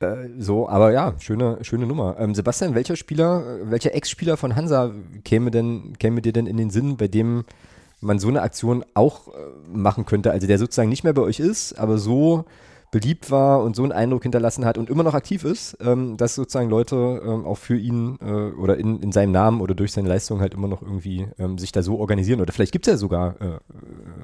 äh, 0.00 0.28
so, 0.38 0.68
aber 0.68 0.92
ja, 0.92 1.14
schöne, 1.18 1.58
schöne 1.62 1.86
Nummer. 1.86 2.16
Ähm, 2.18 2.34
Sebastian, 2.34 2.74
welcher 2.74 2.96
Spieler, 2.96 3.70
welcher 3.70 3.94
Ex-Spieler 3.94 4.36
von 4.36 4.54
Hansa 4.56 4.92
käme 5.24 5.50
denn, 5.50 5.94
käme 5.98 6.20
dir 6.20 6.32
denn 6.32 6.46
in 6.46 6.58
den 6.58 6.70
Sinn, 6.70 6.96
bei 6.96 7.08
dem 7.08 7.44
man 8.00 8.18
so 8.18 8.28
eine 8.28 8.42
Aktion 8.42 8.84
auch 8.94 9.28
äh, 9.28 9.32
machen 9.68 10.06
könnte, 10.06 10.30
also 10.30 10.46
der 10.46 10.58
sozusagen 10.58 10.88
nicht 10.88 11.04
mehr 11.04 11.14
bei 11.14 11.22
euch 11.22 11.40
ist, 11.40 11.78
aber 11.78 11.98
so 11.98 12.44
beliebt 12.92 13.30
war 13.30 13.62
und 13.62 13.74
so 13.74 13.82
einen 13.82 13.92
Eindruck 13.92 14.22
hinterlassen 14.22 14.64
hat 14.64 14.78
und 14.78 14.88
immer 14.88 15.02
noch 15.02 15.14
aktiv 15.14 15.44
ist, 15.44 15.76
ähm, 15.80 16.16
dass 16.16 16.34
sozusagen 16.34 16.70
Leute 16.70 17.20
ähm, 17.24 17.44
auch 17.44 17.58
für 17.58 17.76
ihn 17.76 18.18
äh, 18.20 18.52
oder 18.56 18.78
in, 18.78 19.00
in 19.02 19.12
seinem 19.12 19.32
Namen 19.32 19.60
oder 19.60 19.74
durch 19.74 19.92
seine 19.92 20.08
Leistung 20.08 20.40
halt 20.40 20.54
immer 20.54 20.68
noch 20.68 20.82
irgendwie 20.82 21.26
ähm, 21.38 21.58
sich 21.58 21.72
da 21.72 21.82
so 21.82 21.98
organisieren. 21.98 22.40
Oder 22.40 22.52
vielleicht 22.52 22.72
gibt 22.72 22.86
es 22.86 22.92
ja 22.92 22.96
sogar 22.96 23.40
äh, 23.40 23.58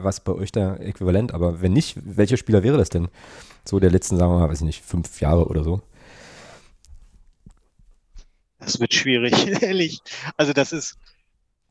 was 0.00 0.20
bei 0.20 0.32
euch 0.32 0.52
da 0.52 0.76
äquivalent, 0.76 1.34
aber 1.34 1.60
wenn 1.60 1.72
nicht, 1.72 1.98
welcher 2.04 2.36
Spieler 2.36 2.62
wäre 2.62 2.78
das 2.78 2.88
denn? 2.88 3.08
So 3.64 3.80
der 3.80 3.90
letzten, 3.90 4.16
sagen 4.16 4.32
wir 4.32 4.38
mal, 4.38 4.48
weiß 4.48 4.60
ich 4.60 4.66
nicht, 4.66 4.84
fünf 4.84 5.20
Jahre 5.20 5.46
oder 5.46 5.64
so. 5.64 5.82
Das 8.58 8.78
wird 8.78 8.94
schwierig, 8.94 9.62
ehrlich. 9.62 10.00
Also 10.36 10.52
das 10.52 10.72
ist, 10.72 10.96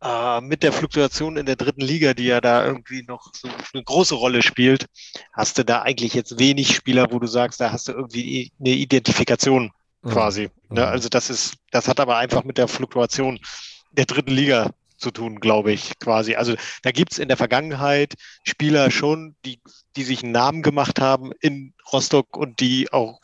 äh, 0.02 0.42
mit 0.42 0.64
der 0.64 0.74
Fluktuation 0.74 1.38
in 1.38 1.46
der 1.46 1.56
dritten 1.56 1.82
Liga, 1.82 2.14
die 2.14 2.26
ja 2.26 2.42
da 2.42 2.66
irgendwie 2.66 3.04
noch 3.04 3.32
so 3.34 3.50
eine 3.74 3.84
große 3.84 4.16
Rolle 4.16 4.42
spielt, 4.42 4.88
hast 5.34 5.58
du 5.58 5.66
da 5.66 5.82
eigentlich 5.82 6.14
jetzt 6.14 6.40
wenig 6.40 6.76
Spieler, 6.76 7.12
wo 7.12 7.20
du 7.20 7.28
sagst, 7.28 7.62
da 7.62 7.72
hast 7.72 7.88
du 7.88 7.94
irgendwie 7.94 8.52
eine 8.60 8.72
Identifikation 8.72 9.72
quasi. 10.04 10.50
Mhm. 10.70 10.78
Ne? 10.78 10.88
Also 10.88 11.10
das 11.10 11.30
ist, 11.30 11.56
das 11.72 11.88
hat 11.88 12.00
aber 12.00 12.18
einfach 12.18 12.44
mit 12.44 12.58
der 12.58 12.68
Fluktuation 12.68 13.40
der 13.92 14.06
dritten 14.06 14.32
Liga 14.32 14.72
zu 14.98 15.12
tun, 15.12 15.40
glaube 15.40 15.72
ich, 15.72 16.00
quasi. 16.00 16.36
Also 16.36 16.56
da 16.84 16.92
gibt's 16.92 17.18
in 17.18 17.28
der 17.28 17.38
Vergangenheit 17.38 18.14
Spieler 18.44 18.92
schon, 18.92 19.36
die, 19.46 19.60
die 19.96 20.04
sich 20.04 20.24
einen 20.24 20.32
Namen 20.32 20.62
gemacht 20.62 21.00
haben 21.00 21.32
in 21.42 21.74
Rostock 21.92 22.38
und 22.38 22.60
die 22.60 22.92
auch 22.94 23.20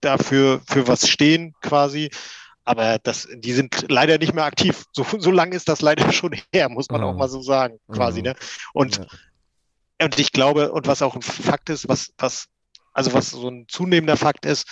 dafür 0.00 0.60
für 0.66 0.88
was 0.88 1.08
stehen 1.08 1.54
quasi. 1.62 2.10
Aber 2.70 3.00
das, 3.02 3.26
die 3.34 3.52
sind 3.52 3.86
leider 3.88 4.18
nicht 4.18 4.32
mehr 4.32 4.44
aktiv. 4.44 4.84
So, 4.92 5.04
so 5.18 5.32
lange 5.32 5.56
ist 5.56 5.68
das 5.68 5.80
leider 5.80 6.12
schon 6.12 6.36
her, 6.52 6.68
muss 6.68 6.88
man 6.88 7.00
mhm. 7.00 7.06
auch 7.08 7.16
mal 7.16 7.28
so 7.28 7.42
sagen, 7.42 7.80
quasi. 7.92 8.20
Mhm. 8.20 8.28
Ne? 8.28 8.34
Und, 8.72 8.98
ja. 8.98 9.06
und 10.04 10.18
ich 10.20 10.30
glaube, 10.30 10.70
und 10.70 10.86
was 10.86 11.02
auch 11.02 11.16
ein 11.16 11.22
Fakt 11.22 11.68
ist, 11.68 11.88
was, 11.88 12.12
was, 12.16 12.46
also 12.92 13.12
was 13.12 13.30
so 13.30 13.48
ein 13.48 13.66
zunehmender 13.68 14.16
Fakt 14.16 14.46
ist, 14.46 14.68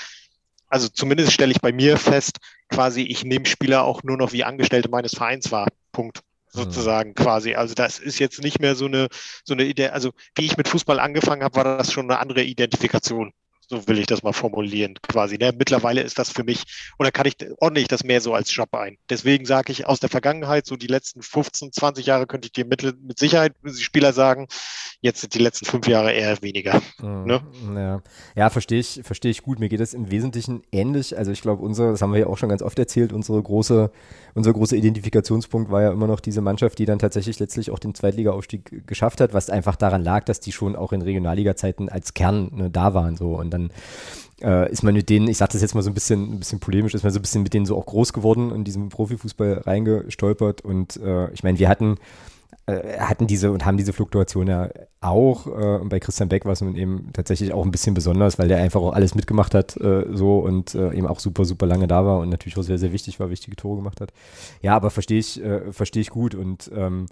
also 0.69 0.87
zumindest 0.89 1.33
stelle 1.33 1.51
ich 1.51 1.61
bei 1.61 1.73
mir 1.73 1.97
fest, 1.97 2.39
quasi, 2.69 3.03
ich 3.03 3.25
nehme 3.25 3.47
Spieler 3.47 3.83
auch 3.83 4.05
nur 4.05 4.17
noch 4.17 4.33
wie 4.33 4.45
Angestellte 4.45 4.89
meines 4.91 5.15
Vereins 5.15 5.51
wahr. 5.51 5.67
Punkt. 5.91 6.21
Sozusagen 6.51 7.11
mhm. 7.11 7.15
quasi. 7.15 7.55
Also 7.55 7.75
das 7.75 7.99
ist 7.99 8.21
jetzt 8.21 8.41
nicht 8.43 8.61
mehr 8.61 8.77
so 8.77 8.87
eine, 8.87 9.09
so 9.45 9.55
eine 9.55 9.65
Idee, 9.65 9.89
also 9.89 10.13
wie 10.37 10.47
ich 10.47 10.57
mit 10.57 10.69
Fußball 10.69 11.01
angefangen 11.01 11.43
habe, 11.43 11.57
war 11.57 11.65
das 11.65 11.93
schon 11.93 12.09
eine 12.09 12.21
andere 12.21 12.43
Identifikation. 12.43 13.33
So 13.69 13.87
will 13.87 13.99
ich 13.99 14.07
das 14.07 14.23
mal 14.23 14.33
formulieren, 14.33 14.95
quasi. 15.03 15.37
Ne? 15.37 15.53
Mittlerweile 15.57 16.01
ist 16.01 16.19
das 16.19 16.31
für 16.31 16.43
mich, 16.43 16.65
oder 16.99 17.11
kann 17.11 17.27
ich, 17.27 17.37
ordne 17.59 17.81
ich 17.81 17.89
das 17.89 18.03
mehr 18.03 18.21
so 18.21 18.35
als 18.35 18.55
Job 18.55 18.75
ein. 18.75 18.97
Deswegen 19.11 19.45
sage 19.45 19.73
ich 19.73 19.87
aus 19.87 20.01
der 20.01 20.09
Vergangenheit, 20.09 20.67
so 20.67 20.77
die 20.77 20.87
letzten 20.87 21.23
15, 21.23 21.73
20 21.73 22.07
Jahre 22.07 22.27
könnte 22.27 22.47
ich 22.47 22.53
dir 22.53 22.65
mit, 22.65 22.83
mit 23.03 23.19
Sicherheit 23.19 23.55
Spieler 23.77 24.13
sagen, 24.13 24.49
jetzt 25.01 25.21
sind 25.21 25.35
die 25.35 25.39
letzten 25.39 25.67
fünf 25.67 25.87
Jahre 25.87 26.13
eher 26.13 26.41
weniger. 26.43 26.81
Mhm. 27.01 27.25
Ne? 27.25 27.41
Ja, 27.75 28.03
ja 28.35 28.51
verstehe 28.51 28.81
ich, 28.81 29.01
verstehe 29.05 29.31
ich 29.31 29.43
gut. 29.43 29.59
Mir 29.59 29.69
geht 29.69 29.81
es 29.81 29.95
im 29.95 30.11
Wesentlichen 30.11 30.63
ähnlich. 30.73 31.17
Also 31.17 31.31
ich 31.31 31.43
glaube, 31.43 31.63
unsere, 31.63 31.93
das 31.93 32.03
haben 32.03 32.13
wir 32.13 32.21
ja 32.21 32.27
auch 32.27 32.39
schon 32.39 32.49
ganz 32.49 32.63
oft 32.63 32.79
erzählt, 32.79 33.13
unsere 33.13 33.43
große, 33.43 33.91
unser 34.35 34.53
großer 34.53 34.77
Identifikationspunkt 34.77 35.71
war 35.71 35.83
ja 35.83 35.93
immer 35.93 36.07
noch 36.07 36.21
diese 36.21 36.41
Mannschaft, 36.41 36.79
die 36.79 36.87
dann 36.87 36.99
tatsächlich 36.99 37.39
letztlich 37.39 37.71
auch 37.71 37.79
den 37.79 37.95
Zweitliga-Aufstieg 37.95 38.87
geschafft 38.87 39.21
hat, 39.21 39.35
was 39.35 39.51
einfach 39.51 39.77
daran 39.77 40.03
lag, 40.03 40.25
dass 40.25 40.41
die 40.41 40.53
schon 40.53 40.75
auch 40.75 40.93
in 40.93 41.03
Regionalliga-Zeiten 41.03 41.89
als 41.89 42.15
Kern 42.15 42.51
ne, 42.53 42.71
da 42.71 42.95
waren. 42.95 43.17
So. 43.17 43.37
Und 43.37 43.51
dann 43.59 43.71
äh, 44.43 44.71
ist 44.71 44.83
man 44.83 44.95
mit 44.95 45.09
denen, 45.09 45.29
ich 45.29 45.39
sage 45.39 45.53
das 45.53 45.63
jetzt 45.63 45.75
mal 45.75 45.83
so 45.83 45.91
ein 45.91 45.95
bisschen, 45.95 46.35
ein 46.35 46.39
bisschen 46.39 46.61
polemisch, 46.61 46.95
ist 46.95 47.03
man 47.03 47.13
so 47.13 47.19
ein 47.19 47.23
bisschen 47.23 47.43
mit 47.43 47.55
denen 47.55 47.67
so 47.67 47.77
auch 47.77 47.87
groß 47.87 48.13
geworden 48.13 48.53
in 48.55 48.65
diesem 48.65 48.89
Profifußball 48.89 49.63
reingestolpert. 49.65 50.63
Und 50.63 50.97
äh, 50.97 51.31
ich 51.33 51.43
meine, 51.43 51.59
wir 51.59 51.69
hatten 51.69 51.97
äh, 52.69 52.99
hatten 52.99 53.27
diese 53.27 53.51
und 53.51 53.65
haben 53.65 53.79
diese 53.79 53.95
Fluktuation 53.95 54.47
ja 54.47 54.69
auch. 55.01 55.47
Äh, 55.47 55.81
und 55.81 55.89
bei 55.89 56.01
Christian 56.01 56.29
Beck 56.29 56.45
war 56.45 56.53
es 56.53 56.61
nun 56.61 56.77
eben 56.77 57.09
tatsächlich 57.15 57.53
auch 57.55 57.65
ein 57.65 57.71
bisschen 57.71 57.95
besonders, 57.95 58.39
weil 58.39 58.49
der 58.49 58.59
einfach 58.59 58.81
auch 58.81 58.93
alles 58.93 59.15
mitgemacht 59.15 59.55
hat 59.55 59.77
äh, 59.79 60.05
so 60.13 60.39
und 60.41 60.75
äh, 60.75 60.93
eben 60.93 61.07
auch 61.07 61.19
super, 61.19 61.47
super 61.47 61.67
lange 61.67 61.87
da 61.87 62.05
war 62.05 62.19
und 62.19 62.29
natürlich 62.29 62.59
auch 62.59 62.63
sehr, 62.63 62.79
sehr 62.79 62.93
wichtig 62.93 63.19
war, 63.21 63.31
wichtige 63.31 63.57
Tore 63.57 63.77
gemacht 63.77 64.03
hat. 64.03 64.13
Ja, 64.61 64.77
aber 64.77 64.91
verstehe 64.91 65.19
ich, 65.19 65.43
äh, 65.43 65.73
verstehe 65.73 66.03
ich 66.03 66.11
gut 66.11 66.35
und 66.35 66.71
ähm, 66.75 67.07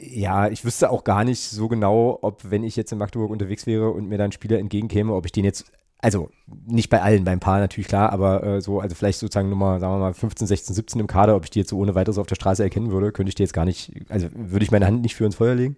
ja, 0.00 0.48
ich 0.48 0.64
wüsste 0.64 0.90
auch 0.90 1.04
gar 1.04 1.24
nicht 1.24 1.40
so 1.40 1.68
genau, 1.68 2.18
ob, 2.22 2.50
wenn 2.50 2.64
ich 2.64 2.76
jetzt 2.76 2.92
in 2.92 2.98
Magdeburg 2.98 3.30
unterwegs 3.30 3.66
wäre 3.66 3.90
und 3.90 4.08
mir 4.08 4.18
dann 4.18 4.32
Spieler 4.32 4.58
entgegenkäme, 4.58 5.12
ob 5.12 5.26
ich 5.26 5.32
den 5.32 5.44
jetzt, 5.44 5.66
also 5.98 6.30
nicht 6.66 6.90
bei 6.90 7.00
allen, 7.00 7.24
beim 7.24 7.40
Paar 7.40 7.60
natürlich 7.60 7.88
klar, 7.88 8.12
aber 8.12 8.42
äh, 8.42 8.60
so, 8.60 8.80
also 8.80 8.94
vielleicht 8.94 9.18
sozusagen 9.18 9.50
Nummer, 9.50 9.78
sagen 9.80 9.94
wir 9.94 9.98
mal, 9.98 10.14
15, 10.14 10.46
16, 10.46 10.74
17 10.74 11.00
im 11.00 11.06
Kader, 11.06 11.36
ob 11.36 11.44
ich 11.44 11.50
die 11.50 11.60
jetzt 11.60 11.70
so 11.70 11.78
ohne 11.78 11.94
weiteres 11.94 12.18
auf 12.18 12.26
der 12.26 12.34
Straße 12.34 12.62
erkennen 12.62 12.90
würde, 12.90 13.12
könnte 13.12 13.28
ich 13.28 13.34
die 13.34 13.42
jetzt 13.42 13.54
gar 13.54 13.64
nicht, 13.64 13.92
also 14.08 14.28
würde 14.34 14.64
ich 14.64 14.70
meine 14.70 14.86
Hand 14.86 15.02
nicht 15.02 15.14
für 15.14 15.24
ins 15.24 15.36
Feuer 15.36 15.54
legen. 15.54 15.76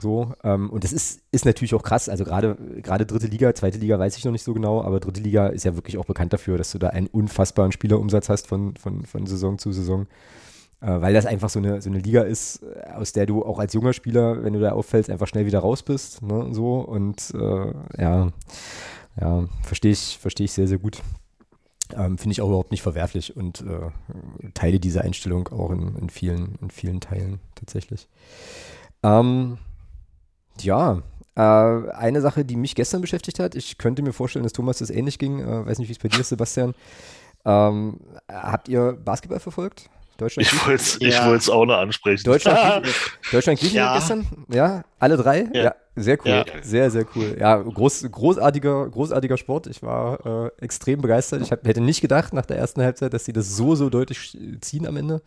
So, 0.00 0.32
ähm, 0.42 0.68
und 0.68 0.82
das 0.82 0.92
ist, 0.92 1.22
ist 1.30 1.44
natürlich 1.44 1.74
auch 1.74 1.84
krass. 1.84 2.08
Also 2.08 2.24
gerade 2.24 2.56
gerade 2.82 3.06
dritte 3.06 3.28
Liga, 3.28 3.54
zweite 3.54 3.78
Liga 3.78 4.00
weiß 4.00 4.16
ich 4.16 4.24
noch 4.24 4.32
nicht 4.32 4.42
so 4.42 4.52
genau, 4.52 4.82
aber 4.82 4.98
dritte 4.98 5.20
Liga 5.20 5.46
ist 5.46 5.64
ja 5.64 5.76
wirklich 5.76 5.96
auch 5.96 6.04
bekannt 6.04 6.32
dafür, 6.32 6.58
dass 6.58 6.72
du 6.72 6.78
da 6.78 6.88
einen 6.88 7.06
unfassbaren 7.06 7.70
Spielerumsatz 7.70 8.28
hast 8.28 8.48
von, 8.48 8.74
von, 8.76 9.04
von 9.04 9.26
Saison 9.26 9.58
zu 9.58 9.70
Saison. 9.70 10.08
Äh, 10.82 11.00
weil 11.00 11.14
das 11.14 11.26
einfach 11.26 11.48
so 11.48 11.60
eine, 11.60 11.80
so 11.80 11.88
eine 11.88 12.00
Liga 12.00 12.22
ist, 12.22 12.62
äh, 12.62 12.90
aus 12.94 13.12
der 13.12 13.26
du 13.26 13.44
auch 13.44 13.60
als 13.60 13.72
junger 13.72 13.92
Spieler, 13.92 14.42
wenn 14.42 14.52
du 14.52 14.60
da 14.60 14.72
auffällst, 14.72 15.10
einfach 15.10 15.28
schnell 15.28 15.46
wieder 15.46 15.60
raus 15.60 15.82
bist. 15.82 16.22
Ne, 16.22 16.48
so. 16.52 16.80
Und 16.80 17.32
äh, 17.34 18.02
ja, 18.02 18.32
ja, 19.20 19.48
verstehe 19.62 19.92
ich, 19.92 20.18
verstehe 20.20 20.46
ich 20.46 20.52
sehr, 20.52 20.66
sehr 20.66 20.78
gut. 20.78 21.00
Ähm, 21.94 22.18
Finde 22.18 22.32
ich 22.32 22.40
auch 22.40 22.48
überhaupt 22.48 22.72
nicht 22.72 22.82
verwerflich 22.82 23.36
und 23.36 23.60
äh, 23.60 24.50
teile 24.54 24.80
diese 24.80 25.02
Einstellung 25.02 25.48
auch 25.48 25.70
in, 25.70 25.94
in, 25.96 26.10
vielen, 26.10 26.56
in 26.60 26.70
vielen 26.70 27.00
Teilen 27.00 27.38
tatsächlich. 27.54 28.08
Ähm, 29.04 29.58
ja, 30.60 31.02
äh, 31.36 31.40
eine 31.40 32.20
Sache, 32.22 32.44
die 32.44 32.56
mich 32.56 32.74
gestern 32.74 33.02
beschäftigt 33.02 33.38
hat, 33.38 33.54
ich 33.54 33.78
könnte 33.78 34.02
mir 34.02 34.12
vorstellen, 34.12 34.42
dass 34.42 34.52
Thomas 34.52 34.78
das 34.78 34.90
ähnlich 34.90 35.18
ging, 35.18 35.40
äh, 35.40 35.66
weiß 35.66 35.78
nicht, 35.78 35.88
wie 35.88 35.92
es 35.92 35.98
bei 35.98 36.08
dir 36.08 36.20
ist, 36.20 36.30
Sebastian. 36.30 36.74
Ähm, 37.44 38.00
habt 38.28 38.68
ihr 38.68 38.92
Basketball 38.92 39.40
verfolgt? 39.40 39.90
Deutschland 40.16 40.46
ich 40.46 40.66
wollte 40.66 40.74
es 40.74 40.98
ja. 41.00 41.34
ich 41.34 41.50
auch 41.50 41.64
noch 41.64 41.78
ansprechen. 41.78 42.24
Deutschland, 42.24 42.86
Deutschland 43.32 43.58
Griechenland 43.58 43.88
ja. 43.88 43.98
gestern? 43.98 44.26
Ja, 44.48 44.84
alle 44.98 45.16
drei? 45.16 45.48
Ja, 45.52 45.62
ja 45.62 45.74
sehr 45.94 46.18
cool. 46.24 46.30
Ja. 46.30 46.44
Sehr, 46.62 46.90
sehr 46.90 47.06
cool. 47.14 47.36
Ja, 47.38 47.56
groß, 47.56 48.06
großartiger, 48.10 48.88
großartiger 48.88 49.36
Sport. 49.36 49.66
Ich 49.66 49.82
war 49.82 50.46
äh, 50.46 50.64
extrem 50.64 51.02
begeistert. 51.02 51.42
Ich 51.42 51.52
hab, 51.52 51.66
hätte 51.66 51.80
nicht 51.80 52.00
gedacht 52.00 52.32
nach 52.32 52.46
der 52.46 52.56
ersten 52.56 52.82
Halbzeit, 52.82 53.12
dass 53.12 53.24
sie 53.24 53.32
das 53.32 53.56
so, 53.56 53.74
so 53.74 53.90
deutlich 53.90 54.38
ziehen 54.60 54.86
am 54.86 54.96
Ende. 54.96 55.22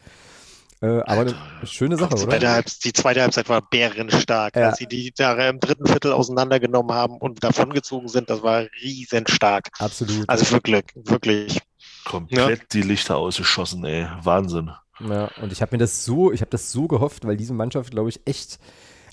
Äh, 0.81 1.01
aber 1.05 1.21
eine 1.21 1.35
schöne 1.63 1.97
Sache, 1.97 2.15
die 2.15 2.23
oder? 2.23 2.51
Halbzeit, 2.51 2.83
die 2.83 2.93
zweite 2.93 3.21
Halbzeit 3.21 3.47
war 3.47 3.61
bärenstark. 3.61 4.55
Ja. 4.55 4.69
Als 4.69 4.77
sie 4.77 4.87
die 4.87 5.13
da 5.15 5.33
im 5.47 5.59
dritten 5.59 5.85
Viertel 5.85 6.11
auseinandergenommen 6.11 6.95
haben 6.95 7.17
und 7.17 7.43
davongezogen 7.43 8.07
sind, 8.07 8.29
das 8.29 8.41
war 8.43 8.65
riesenstark. 8.81 9.69
Absolut. 9.79 10.27
Also 10.27 10.51
wirklich, 10.51 10.83
wirklich. 10.95 11.59
Komplett 12.05 12.59
ja. 12.59 12.65
die 12.71 12.81
Lichter 12.81 13.17
ausgeschossen, 13.17 13.83
ey. 13.85 14.07
Wahnsinn. 14.21 14.71
Ja, 14.99 15.29
und 15.41 15.51
ich 15.51 15.61
habe 15.61 15.75
mir 15.75 15.79
das 15.79 16.05
so, 16.05 16.31
ich 16.31 16.41
habe 16.41 16.51
das 16.51 16.71
so 16.71 16.87
gehofft, 16.87 17.25
weil 17.25 17.35
diese 17.35 17.53
Mannschaft, 17.53 17.91
glaube 17.91 18.09
ich, 18.09 18.21
echt 18.25 18.59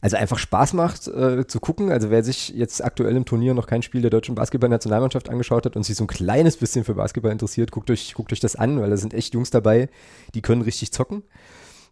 also 0.02 0.16
einfach 0.16 0.38
Spaß 0.38 0.72
macht 0.72 1.06
äh, 1.06 1.46
zu 1.46 1.60
gucken. 1.60 1.90
Also 1.90 2.10
wer 2.10 2.24
sich 2.24 2.48
jetzt 2.50 2.84
aktuell 2.84 3.16
im 3.16 3.24
Turnier 3.24 3.54
noch 3.54 3.68
kein 3.68 3.82
Spiel 3.82 4.02
der 4.02 4.10
deutschen 4.10 4.34
Basketball-Nationalmannschaft 4.34 5.28
angeschaut 5.28 5.64
hat 5.64 5.76
und 5.76 5.84
sich 5.84 5.96
so 5.96 6.04
ein 6.04 6.08
kleines 6.08 6.56
bisschen 6.56 6.84
für 6.84 6.94
Basketball 6.94 7.30
interessiert, 7.30 7.70
guckt 7.70 7.88
euch, 7.88 8.12
guckt 8.14 8.32
euch 8.32 8.40
das 8.40 8.56
an, 8.56 8.80
weil 8.80 8.90
da 8.90 8.96
sind 8.96 9.14
echt 9.14 9.32
Jungs 9.34 9.50
dabei, 9.50 9.88
die 10.34 10.42
können 10.42 10.62
richtig 10.62 10.92
zocken 10.92 11.22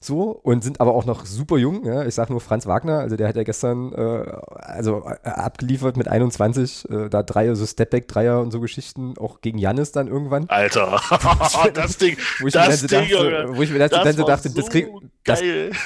so 0.03 0.31
und 0.31 0.65
sind 0.65 0.81
aber 0.81 0.95
auch 0.95 1.05
noch 1.05 1.27
super 1.27 1.59
jung. 1.59 1.85
Ja? 1.85 2.05
Ich 2.07 2.15
sage 2.15 2.33
nur 2.33 2.41
Franz 2.41 2.67
Wagner, 2.67 3.01
also 3.01 3.17
der 3.17 3.29
hat 3.29 3.37
ja 3.37 3.43
gestern 3.43 3.93
äh, 3.93 4.33
also 4.57 5.05
äh, 5.05 5.29
abgeliefert 5.29 5.99
mit 5.99 6.09
21, 6.09 6.89
äh, 6.91 7.09
da 7.11 7.23
Dreier, 7.23 7.55
so 7.55 7.67
Stepback-Dreier 7.67 8.41
und 8.41 8.51
so 8.51 8.61
Geschichten, 8.61 9.15
auch 9.19 9.43
gegen 9.43 9.59
Jannis 9.59 9.93
dann 9.93 10.09
irgendwann. 10.09 10.49
Alter, 10.49 11.01
das 11.75 11.99
Ding, 11.99 12.17
wo 12.41 12.47
ich 12.47 12.55
das 12.55 12.83
mir 12.83 12.89
Ding, 12.89 12.99
dann 12.99 13.09
so 13.09 13.17
dachte, 13.25 13.45
Junge, 13.45 13.57
wo 13.57 13.63
ich 13.63 13.71
mir 13.71 13.79
dann, 13.79 13.91
das 13.91 14.05
dann 14.05 14.17
so 14.17 14.25
dachte, 14.25 14.49
so 14.49 14.55
das, 14.61 14.71
krieg, 14.71 14.89
das, 15.25 15.43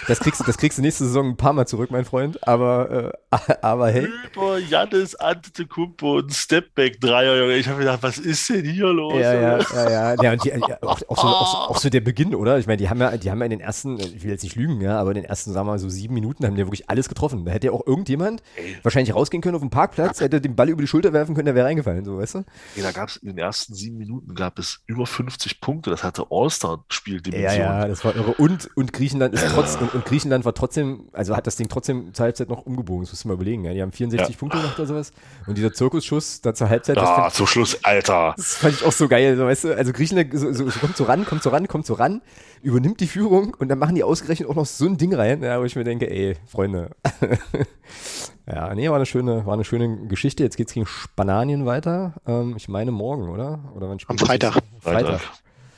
das, 0.06 0.20
kriegst, 0.20 0.40
du- 0.40 0.44
das 0.44 0.58
kriegst 0.58 0.78
du 0.78 0.82
nächste 0.82 1.04
Saison 1.04 1.30
ein 1.30 1.36
paar 1.36 1.52
Mal 1.52 1.66
zurück, 1.66 1.90
mein 1.90 2.04
Freund, 2.04 2.46
aber, 2.46 3.12
äh, 3.32 3.54
aber 3.62 3.88
hey. 3.90 4.08
Über 4.32 4.58
Janis 4.58 5.16
Antetokounmpo 5.16 6.18
und 6.18 6.32
Stepback-Dreier, 6.32 7.36
Junge. 7.36 7.56
Ich 7.56 7.68
habe 7.68 7.80
gedacht, 7.80 8.02
was 8.02 8.18
ist 8.18 8.48
denn 8.48 8.64
hier 8.64 8.86
los? 8.92 9.14
Ja, 9.14 9.34
ja, 9.34 9.58
ja, 9.58 9.90
ja. 9.90 10.22
ja 10.22 10.32
und 10.32 10.44
die, 10.44 10.54
auch, 10.54 10.82
auch, 10.82 10.98
so, 11.00 11.08
auch, 11.08 11.52
so, 11.52 11.58
auch 11.72 11.78
so 11.78 11.90
der 11.90 12.00
Beginn, 12.00 12.34
oder? 12.34 12.58
Ich 12.58 12.66
meine, 12.66 12.76
die 12.76 12.88
haben 12.88 13.00
ja, 13.00 13.16
die 13.16 13.30
haben 13.30 13.38
ja 13.40 13.44
in 13.46 13.50
den 13.50 13.60
ersten, 13.60 13.98
ich 14.06 14.22
will 14.24 14.30
jetzt 14.30 14.42
nicht 14.42 14.56
lügen, 14.56 14.80
ja, 14.80 14.98
aber 14.98 15.10
in 15.10 15.16
den 15.16 15.24
ersten, 15.24 15.52
sagen 15.52 15.66
wir 15.66 15.72
mal, 15.72 15.78
so 15.78 15.88
sieben 15.88 16.14
Minuten 16.14 16.44
haben 16.44 16.54
die 16.54 16.60
ja 16.60 16.66
wirklich 16.66 16.88
alles 16.90 17.08
getroffen. 17.08 17.44
Da 17.44 17.52
hätte 17.52 17.68
ja 17.68 17.72
auch 17.72 17.86
irgendjemand 17.86 18.42
wahrscheinlich 18.82 19.14
rausgehen 19.14 19.42
können 19.42 19.54
auf 19.54 19.62
den 19.62 19.70
Parkplatz, 19.70 20.20
hätte 20.20 20.40
den 20.40 20.54
Ball 20.56 20.68
über 20.68 20.82
die 20.82 20.88
Schulter 20.88 21.12
werfen 21.12 21.34
können, 21.34 21.46
der 21.46 21.54
wäre 21.54 21.66
reingefallen, 21.66 22.04
so, 22.04 22.18
weißt 22.18 22.34
du? 22.36 22.38
Ey, 22.76 22.82
da 22.82 22.92
gab 22.92 23.08
es 23.08 23.16
in 23.16 23.28
den 23.28 23.38
ersten 23.38 23.74
sieben 23.74 23.98
Minuten 23.98 24.34
gab 24.34 24.58
es 24.58 24.80
über 24.86 25.06
50 25.06 25.60
Punkte. 25.60 25.90
Das 25.90 26.02
hatte 26.04 26.26
All-Star-Spieldimension. 26.30 27.58
Ja, 27.58 27.80
ja, 27.80 27.88
das 27.88 28.04
war 28.04 28.14
irre. 28.16 28.34
Und, 28.34 28.68
und 28.76 28.92
Griechenland 28.92 29.34
ist 29.34 29.46
trotz, 29.54 29.76
und, 29.76 29.94
und 29.94 30.04
Griechenland 30.04 30.44
war 30.44 30.54
trotzdem, 30.54 31.08
also 31.12 31.36
hat 31.36 31.46
das 31.46 31.56
Ding 31.56 31.68
trotzdem 31.68 32.12
zur 32.14 32.24
Halbzeit 32.24 32.48
noch 32.48 32.66
umgebogen, 32.66 33.04
das 33.04 33.12
musst 33.12 33.24
du 33.24 33.28
mal 33.28 33.34
überlegen, 33.34 33.64
ja. 33.64 33.72
Die 33.72 33.82
haben 33.82 33.92
64 33.92 34.34
Ja. 34.34 34.38
Punkte 34.38 34.58
gemacht 34.58 34.78
oder 34.78 34.86
sowas. 34.88 35.12
Und 35.46 35.56
dieser 35.58 35.72
Zirkusschuss 35.72 36.40
da 36.40 36.54
zur 36.54 36.68
Halbzeit, 36.68 36.98
Ah, 36.98 37.30
zum 37.30 37.46
Schluss, 37.46 37.78
Alter. 37.84 38.34
Das 38.36 38.54
fand 38.56 38.74
ich 38.74 38.84
auch 38.84 38.92
so 38.92 39.08
geil, 39.08 39.36
so, 39.36 39.44
weißt 39.44 39.64
du, 39.64 39.76
also 39.76 39.92
Griechenland 39.92 40.30
so, 40.32 40.52
so, 40.52 40.68
so 40.70 40.78
kommt 40.80 40.96
so 40.96 41.04
ran, 41.04 41.24
kommt 41.24 41.42
so 41.42 41.50
ran, 41.50 41.68
kommt 41.68 41.86
so 41.86 41.94
ran, 41.94 42.22
übernimmt 42.64 43.00
die 43.00 43.06
Führung 43.06 43.54
und 43.58 43.68
dann 43.68 43.78
machen 43.78 43.94
die 43.94 44.02
ausgerechnet 44.02 44.48
auch 44.48 44.54
noch 44.54 44.66
so 44.66 44.86
ein 44.86 44.96
Ding 44.96 45.14
rein, 45.14 45.42
ja, 45.42 45.60
wo 45.60 45.64
ich 45.64 45.76
mir 45.76 45.84
denke, 45.84 46.10
ey, 46.10 46.36
Freunde. 46.46 46.90
ja, 48.46 48.74
nee, 48.74 48.88
war 48.88 48.96
eine 48.96 49.06
schöne, 49.06 49.44
war 49.44 49.52
eine 49.52 49.64
schöne 49.64 50.06
Geschichte. 50.08 50.42
Jetzt 50.42 50.56
geht's 50.56 50.72
gegen 50.72 50.86
Spanien 50.86 51.66
weiter. 51.66 52.14
Ähm, 52.26 52.54
ich 52.56 52.68
meine 52.68 52.90
morgen, 52.90 53.28
oder? 53.28 53.72
Oder 53.76 53.88
wann 53.88 53.98
das? 53.98 54.20
Freitag. 54.20 54.58
Freitag. 54.80 55.20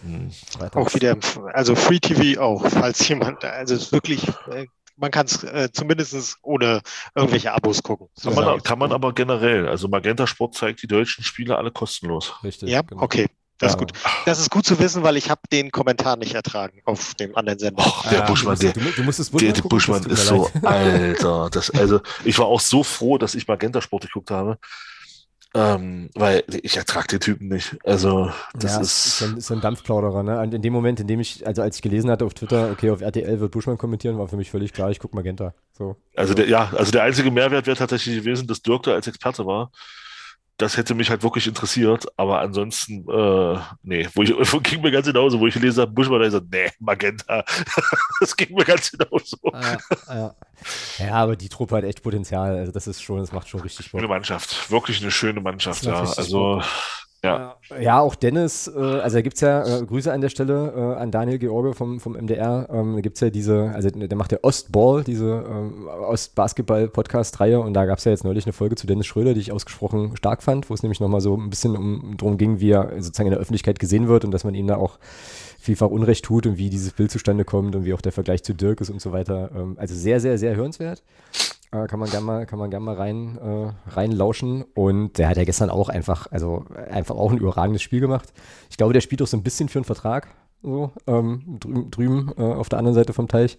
Hm. 0.03 0.31
Freitag. 0.31 0.77
Auch 0.77 0.95
wieder, 0.95 1.17
also 1.53 1.75
Free 1.75 1.99
TV 1.99 2.41
auch, 2.41 2.65
falls 2.69 3.07
jemand, 3.09 3.45
also 3.45 3.75
es 3.75 3.83
ist 3.83 3.93
wirklich, 3.93 4.29
äh, 4.51 4.67
man 4.97 5.11
kann 5.11 5.27
es 5.27 5.43
äh, 5.43 5.71
zumindest 5.73 6.39
ohne 6.43 6.83
irgendwelche 7.15 7.53
Abos 7.53 7.83
gucken. 7.83 8.09
Kann, 8.23 8.35
man, 8.35 8.45
sagen. 8.45 8.63
kann 8.63 8.79
man 8.79 8.93
aber 8.93 9.13
generell. 9.13 9.69
Also 9.69 9.89
Magenta 9.89 10.27
Sport 10.27 10.55
zeigt 10.55 10.83
die 10.83 10.87
deutschen 10.87 11.25
Spiele 11.25 11.59
alle 11.59 11.71
kostenlos. 11.73 12.35
Richtig. 12.45 12.69
Ja, 12.69 12.83
genau. 12.83 13.03
okay. 13.03 13.27
Das 13.59 13.71
ist 13.73 13.75
Ja. 13.75 13.79
gut. 13.87 13.93
Das 14.27 14.39
ist 14.39 14.51
gut 14.51 14.67
zu 14.67 14.79
wissen, 14.79 15.03
weil 15.03 15.17
ich 15.17 15.31
habe 15.31 15.41
den 15.51 15.71
Kommentar 15.71 16.17
nicht 16.17 16.35
ertragen 16.35 16.81
auf 16.85 17.15
dem 17.15 17.35
anderen 17.37 17.59
Sender. 17.59 17.83
Och, 17.87 18.05
der 18.11 18.25
Ah, 18.25 18.27
Buschmann, 18.27 18.59
du, 18.59 18.71
der, 18.73 18.75
musst, 18.75 18.77
du, 18.77 18.81
mu- 18.83 18.97
du 18.97 19.03
musstest 19.05 19.33
der, 19.33 19.39
Buschmann 19.39 19.53
der 19.55 19.63
gucken, 19.63 19.69
Buschmann 19.69 20.11
ist 20.11 20.27
so. 20.27 20.51
Alter. 20.67 21.49
Das, 21.51 21.71
also, 21.71 22.01
ich 22.25 22.39
war 22.39 22.47
auch 22.47 22.61
so 22.61 22.83
froh, 22.83 23.19
dass 23.19 23.35
ich 23.35 23.47
Magenta 23.49 23.81
Sport 23.81 24.03
geguckt 24.07 24.31
habe. 24.31 24.59
Ähm, 25.55 26.11
weil 26.15 26.45
ich 26.49 26.77
ertrag 26.77 27.09
den 27.09 27.21
Typen 27.21 27.49
nicht. 27.49 27.79
Also, 27.83 28.31
das 28.55 28.75
ja, 28.75 28.81
ist. 28.83 29.07
ist 29.07 29.19
so 29.19 29.25
ein, 29.25 29.37
ist 29.39 29.47
so 29.47 29.55
ein 29.55 29.63
Dampfplauderer, 29.63 30.23
ne? 30.23 30.39
Und 30.41 30.53
in 30.53 30.61
dem 30.61 30.73
Moment, 30.75 31.01
in 31.01 31.07
dem 31.07 31.19
ich, 31.19 31.47
also 31.47 31.63
als 31.63 31.77
ich 31.77 31.83
gelesen 31.83 32.11
hatte 32.11 32.27
auf 32.27 32.35
Twitter, 32.35 32.69
okay, 32.71 32.91
auf 32.91 33.01
RTL 33.01 33.41
wird 33.41 33.53
Buschmann 33.53 33.79
kommentieren, 33.79 34.19
war 34.19 34.29
für 34.29 34.37
mich 34.37 34.51
völlig 34.51 34.75
klar, 34.75 34.91
ich 34.91 34.99
gucke 34.99 35.17
Magenta. 35.17 35.55
So. 35.73 35.97
Also 36.15 36.35
der, 36.35 36.47
ja, 36.49 36.71
also 36.77 36.93
der 36.93 37.05
einzige 37.05 37.31
Mehrwert 37.31 37.67
wäre 37.67 37.77
tatsächlich 37.77 38.17
gewesen, 38.17 38.47
dass 38.47 38.61
Dirk 38.61 38.83
da 38.83 38.93
als 38.93 39.07
Experte 39.07 39.47
war. 39.47 39.71
Das 40.59 40.77
hätte 40.77 40.95
mich 40.95 41.11
halt 41.11 41.23
wirklich 41.23 41.47
interessiert, 41.47 42.07
aber 42.17 42.41
ansonsten, 42.41 43.07
äh, 43.11 43.59
nee, 43.83 44.09
wo 44.15 44.23
ich, 44.23 44.33
ging 44.63 44.81
mir 44.81 44.91
ganz 44.91 45.07
genauso, 45.07 45.39
wo 45.39 45.47
ich 45.47 45.55
gelesen 45.55 45.83
habe, 45.83 45.93
Buschmann, 45.93 46.21
da 46.21 46.27
ich 46.27 46.33
so, 46.33 46.41
nee, 46.51 46.71
Magenta, 46.79 47.45
das 48.21 48.37
ging 48.37 48.55
mir 48.55 48.65
ganz 48.65 48.91
genauso. 48.91 49.37
Ja, 49.45 49.79
ja. 50.09 50.35
ja, 50.99 51.15
aber 51.15 51.37
die 51.37 51.51
Truppe 51.51 51.77
hat 51.77 51.85
echt 51.85 52.03
Potenzial. 52.03 52.57
Also 52.57 52.73
das 52.73 52.87
ist 52.87 53.03
schon, 53.03 53.19
das 53.19 53.33
macht 53.33 53.49
schon 53.49 53.61
richtig 53.61 53.91
Bock. 53.91 54.01
Schöne 54.01 54.09
Mannschaft, 54.09 54.71
wirklich 54.71 55.03
eine 55.03 55.11
schöne 55.11 55.41
Mannschaft, 55.41 55.85
ja. 55.85 56.01
Also, 56.01 56.63
ja, 57.25 57.57
Ja, 57.81 58.01
auch 58.01 58.15
Dennis, 58.15 58.69
äh, 58.69 58.79
also 58.79 59.17
da 59.17 59.23
gibt's 59.23 59.41
ja 59.41 59.65
äh, 59.65 59.85
Grüße 59.85 60.13
an 60.13 60.21
der 60.21 60.29
Stelle 60.29 60.73
äh, 60.77 61.01
an 61.01 61.11
Daniel 61.11 61.39
George 61.39 61.75
vom, 61.75 61.99
vom 62.01 62.13
MDR. 62.13 62.69
Ähm, 62.71 62.95
da 62.95 63.01
gibt's 63.01 63.21
ja 63.21 63.31
diese, 63.31 63.71
also 63.75 63.91
der 63.91 64.17
macht 64.17 64.33
ja 64.33 64.39
Ostball, 64.43 65.03
diese 65.03 65.45
ähm, 65.49 65.89
Ost-Basketball-Podcast-Reihe. 65.89 67.59
Und 67.61 67.75
da 67.75 67.85
gab's 67.85 68.05
ja 68.05 68.13
jetzt 68.13 68.25
neulich 68.25 68.47
eine 68.47 68.53
Folge 68.53 68.77
zu 68.77 68.87
Dennis 68.87 69.07
Schröder, 69.07 69.35
die 69.35 69.41
ich 69.41 69.53
ausgesprochen 69.53 70.17
stark 70.17 70.43
fand, 70.43 70.71
wo 70.71 70.75
es 70.75 70.83
nämlich 70.83 71.01
nochmal 71.01 71.21
so 71.21 71.37
ein 71.37 71.51
bisschen 71.51 71.77
um, 71.77 72.17
drum 72.17 72.39
ging, 72.39 72.61
wie 72.61 72.71
er 72.71 72.93
sozusagen 73.03 73.29
in 73.29 73.33
der 73.33 73.41
Öffentlichkeit 73.41 73.79
gesehen 73.79 74.09
wird 74.09 74.25
und 74.25 74.31
dass 74.31 74.45
man 74.45 74.55
ihm 74.55 74.67
da 74.67 74.77
auch 74.77 74.99
vielfach 75.67 75.89
Unrecht 75.89 76.25
tut 76.25 76.47
und 76.47 76.57
wie 76.57 76.71
dieses 76.71 76.93
Bild 76.93 77.11
zustande 77.11 77.45
kommt 77.45 77.77
und 77.77 77.85
wie 77.85 77.93
auch 77.93 78.01
der 78.01 78.13
Vergleich 78.13 78.43
zu 78.43 78.55
Dirk 78.55 78.81
ist 78.81 78.91
und 78.91 79.01
so 79.01 79.13
weiter. 79.13 79.51
Ähm, 79.55 79.77
also 79.79 79.95
sehr, 79.95 80.21
sehr, 80.21 80.39
sehr 80.39 80.57
hörenswert. 80.57 81.03
Äh, 81.73 81.87
kann 81.87 81.99
man 81.99 82.09
gerne 82.09 82.25
mal, 82.25 82.47
kann 82.47 82.59
man 82.59 82.71
gern 82.71 82.83
mal 82.83 82.95
rein, 82.95 83.39
äh, 83.39 83.91
reinlauschen. 83.91 84.65
Und 84.75 85.19
der 85.19 85.29
hat 85.29 85.37
ja 85.37 85.45
gestern 85.45 85.69
auch 85.69 85.89
einfach, 85.89 86.31
also 86.31 86.65
einfach 86.91 87.17
auch 87.17 87.33
ein 87.33 87.39
überragendes 87.39 87.83
Spiel 87.83 88.01
gemacht. 88.01 88.33
Ich 88.71 88.77
glaube, 88.77 88.93
der 88.93 89.01
spielt 89.01 89.21
auch 89.23 89.27
so 89.27 89.37
ein 89.37 89.43
bisschen 89.43 89.69
für 89.69 89.79
einen 89.81 89.85
Vertrag, 89.85 90.29
so, 90.63 90.93
ähm, 91.07 91.59
drüben, 91.61 91.91
drüben 91.91 92.33
äh, 92.39 92.43
auf 92.43 92.69
der 92.69 92.79
anderen 92.79 92.95
Seite 92.95 93.13
vom 93.13 93.29
Teich. 93.29 93.59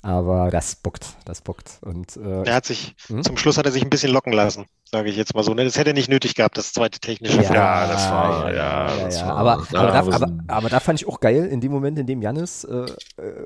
Aber 0.00 0.50
das 0.50 0.76
bockt, 0.76 1.16
das 1.24 1.40
bockt. 1.40 1.78
Und 1.82 2.16
äh, 2.16 2.44
Er 2.44 2.54
hat 2.54 2.64
sich, 2.66 2.94
Hm? 3.08 3.22
zum 3.24 3.36
Schluss 3.36 3.58
hat 3.58 3.66
er 3.66 3.72
sich 3.72 3.82
ein 3.82 3.90
bisschen 3.90 4.12
locken 4.12 4.32
lassen, 4.32 4.66
sage 4.84 5.08
ich 5.10 5.16
jetzt 5.16 5.34
mal 5.34 5.42
so. 5.42 5.54
Ne? 5.54 5.64
Das 5.64 5.76
hätte 5.76 5.90
er 5.90 5.94
nicht 5.94 6.08
nötig 6.08 6.36
gehabt, 6.36 6.56
das 6.56 6.72
zweite 6.72 7.00
technische. 7.00 7.42
Ja, 7.42 7.52
Ja, 7.52 7.86
das 7.88 8.08
war- 8.10 8.52
ja, 8.52 8.56
ja, 8.96 9.04
das 9.04 9.20
ja. 9.20 9.26
war- 9.26 9.36
Aber, 9.36 9.66
da 9.72 9.78
aber, 9.80 9.88
da, 9.88 9.94
haben 9.96 10.06
wir 10.08 10.14
aber, 10.14 10.26
so- 10.28 10.34
aber 10.46 10.68
da 10.68 10.78
fand 10.80 11.00
ich 11.00 11.08
auch 11.08 11.18
geil, 11.18 11.46
in 11.46 11.60
dem 11.60 11.72
Moment, 11.72 11.98
in 11.98 12.06
dem 12.06 12.22
Janis, 12.22 12.62
äh, 12.62 12.74
äh, 12.84 12.86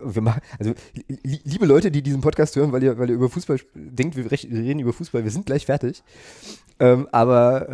wir 0.02 0.20
machen, 0.20 0.42
also 0.58 0.74
li 0.94 1.40
liebe 1.44 1.64
Leute, 1.64 1.90
die 1.90 2.02
diesen 2.02 2.20
Podcast 2.20 2.54
hören, 2.54 2.70
weil 2.70 2.82
ihr, 2.82 2.98
weil 2.98 3.08
ihr 3.08 3.14
über 3.16 3.30
Fußball 3.30 3.58
denkt, 3.74 4.16
wir 4.16 4.30
reden 4.30 4.78
über 4.80 4.92
Fußball, 4.92 5.24
wir 5.24 5.30
sind 5.30 5.46
gleich 5.46 5.64
fertig. 5.64 6.02
Ähm, 6.78 7.08
aber 7.12 7.68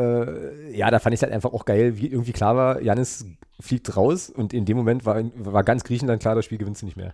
äh, 0.69 0.77
ja, 0.77 0.89
da 0.91 1.01
fand 1.01 1.15
ich 1.15 1.19
es 1.19 1.23
halt 1.23 1.33
einfach 1.33 1.53
auch 1.53 1.65
geil, 1.65 1.97
wie 1.99 2.07
irgendwie 2.07 2.33
klar 2.33 2.55
war, 2.57 2.81
Janis 2.81 3.27
fliegt 3.59 3.97
raus 3.97 4.31
und 4.31 4.53
in 4.55 4.65
dem 4.67 4.77
Moment 4.77 5.05
war, 5.05 5.21
war 5.35 5.65
ganz 5.65 5.83
Griechenland 5.83 6.23
klar, 6.23 6.37
das 6.37 6.45
Spiel 6.45 6.59
gewinnst 6.59 6.83
du 6.83 6.87
nicht 6.87 6.97
mehr. 6.97 7.13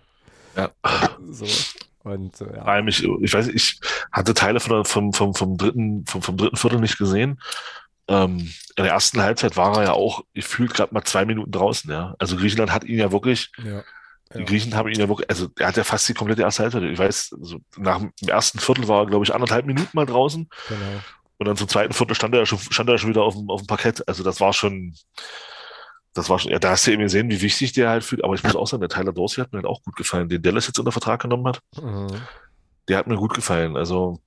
Ja. 0.57 0.71
So. 1.31 1.47
Und 2.05 2.41
äh, 2.41 2.45
Vor 2.45 2.57
ja. 2.57 2.63
allem, 2.65 2.89
ich, 2.89 3.03
ich 3.03 3.33
weiß, 3.33 3.49
ich 3.49 3.81
hatte 4.13 4.35
Teile 4.35 4.61
von 4.61 4.85
vom, 4.85 5.13
vom, 5.13 5.35
vom, 5.35 5.57
dritten, 5.57 6.05
vom, 6.07 6.23
vom 6.23 6.37
dritten 6.37 6.57
Viertel 6.57 6.81
nicht 6.81 6.99
gesehen. 6.99 7.41
Ähm, 8.09 8.53
in 8.77 8.85
der 8.85 8.93
ersten 8.93 9.23
Halbzeit 9.23 9.57
war 9.57 9.79
er 9.79 9.85
ja 9.85 9.93
auch 9.93 10.23
gefühlt 10.35 10.75
gerade 10.75 10.93
mal 10.93 11.05
zwei 11.05 11.25
Minuten 11.25 11.51
draußen, 11.51 11.91
ja. 11.91 12.15
Also 12.19 12.37
Griechenland 12.37 12.73
hat 12.73 12.85
ihn 12.85 12.99
ja 12.99 13.11
wirklich, 13.11 13.51
ja. 13.65 13.83
die 14.35 14.41
Ja. 14.41 14.45
Griechen 14.45 14.75
haben 14.75 14.89
ihn 14.91 15.01
ja 15.01 15.09
wirklich, 15.09 15.31
also 15.31 15.49
er 15.59 15.69
hat 15.69 15.79
ja 15.79 15.85
fast 15.85 16.07
die 16.09 16.15
komplette 16.15 16.43
erste 16.43 16.65
Halbzeit. 16.65 16.83
Ich 16.83 16.99
weiß, 16.99 17.37
also 17.41 17.61
nach 17.79 18.01
dem 18.01 18.13
ersten 18.27 18.59
Viertel 18.59 18.87
war 18.89 19.05
er, 19.05 19.07
glaube 19.07 19.25
ich, 19.25 19.35
anderthalb 19.35 19.65
Minuten 19.65 19.89
mal 19.95 20.05
draußen. 20.05 20.49
Genau. 20.69 21.01
Und 21.39 21.49
dann 21.49 21.57
zum 21.57 21.69
zweiten 21.69 21.95
Viertel 21.95 22.15
stand 22.15 22.35
er 22.35 22.41
ja 22.41 22.47
schon, 22.47 22.59
stand 22.59 22.89
er 22.91 22.99
schon 22.99 23.11
wieder 23.11 23.23
auf 23.23 23.35
dem, 23.35 23.49
auf 23.49 23.63
dem 23.63 23.67
Parkett. 23.67 24.07
Also 24.07 24.23
das 24.23 24.41
war 24.41 24.53
schon, 24.53 24.95
das 26.15 26.31
war 26.31 26.39
schon, 26.39 26.53
ja, 26.53 26.59
da 26.59 26.71
hast 26.71 26.87
du 26.87 26.93
eben 26.93 27.03
gesehen, 27.03 27.29
wie 27.29 27.43
wichtig 27.43 27.73
der 27.73 27.91
halt 27.91 28.05
fühlt. 28.05 28.23
Aber 28.25 28.35
ich 28.35 28.43
muss 28.43 28.55
auch 28.57 28.67
sagen, 28.67 28.81
der 28.81 28.89
Tyler 28.89 29.13
Dorsey 29.13 29.43
hat 29.43 29.53
mir 29.53 29.59
halt 29.59 29.67
auch 29.67 29.83
gut 29.83 29.97
gefallen, 29.97 30.29
den 30.29 30.41
Dallas 30.41 30.67
jetzt 30.67 30.79
unter 30.79 30.93
Vertrag 30.93 31.21
genommen 31.21 31.47
hat. 31.49 31.61
Mhm. 31.81 32.07
Der 32.89 32.99
hat 32.99 33.07
mir 33.07 33.17
gut 33.17 33.35
gefallen. 33.35 33.77
Also, 33.77 34.21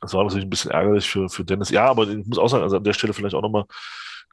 das 0.00 0.14
war 0.14 0.24
natürlich 0.24 0.46
ein 0.46 0.50
bisschen 0.50 0.70
ärgerlich 0.70 1.08
für, 1.08 1.28
für 1.28 1.44
Dennis. 1.44 1.70
Ja, 1.70 1.86
aber 1.86 2.08
ich 2.08 2.26
muss 2.26 2.38
auch 2.38 2.48
sagen, 2.48 2.62
also 2.62 2.78
an 2.78 2.84
der 2.84 2.94
Stelle 2.94 3.12
vielleicht 3.12 3.34
auch 3.34 3.42
nochmal, 3.42 3.64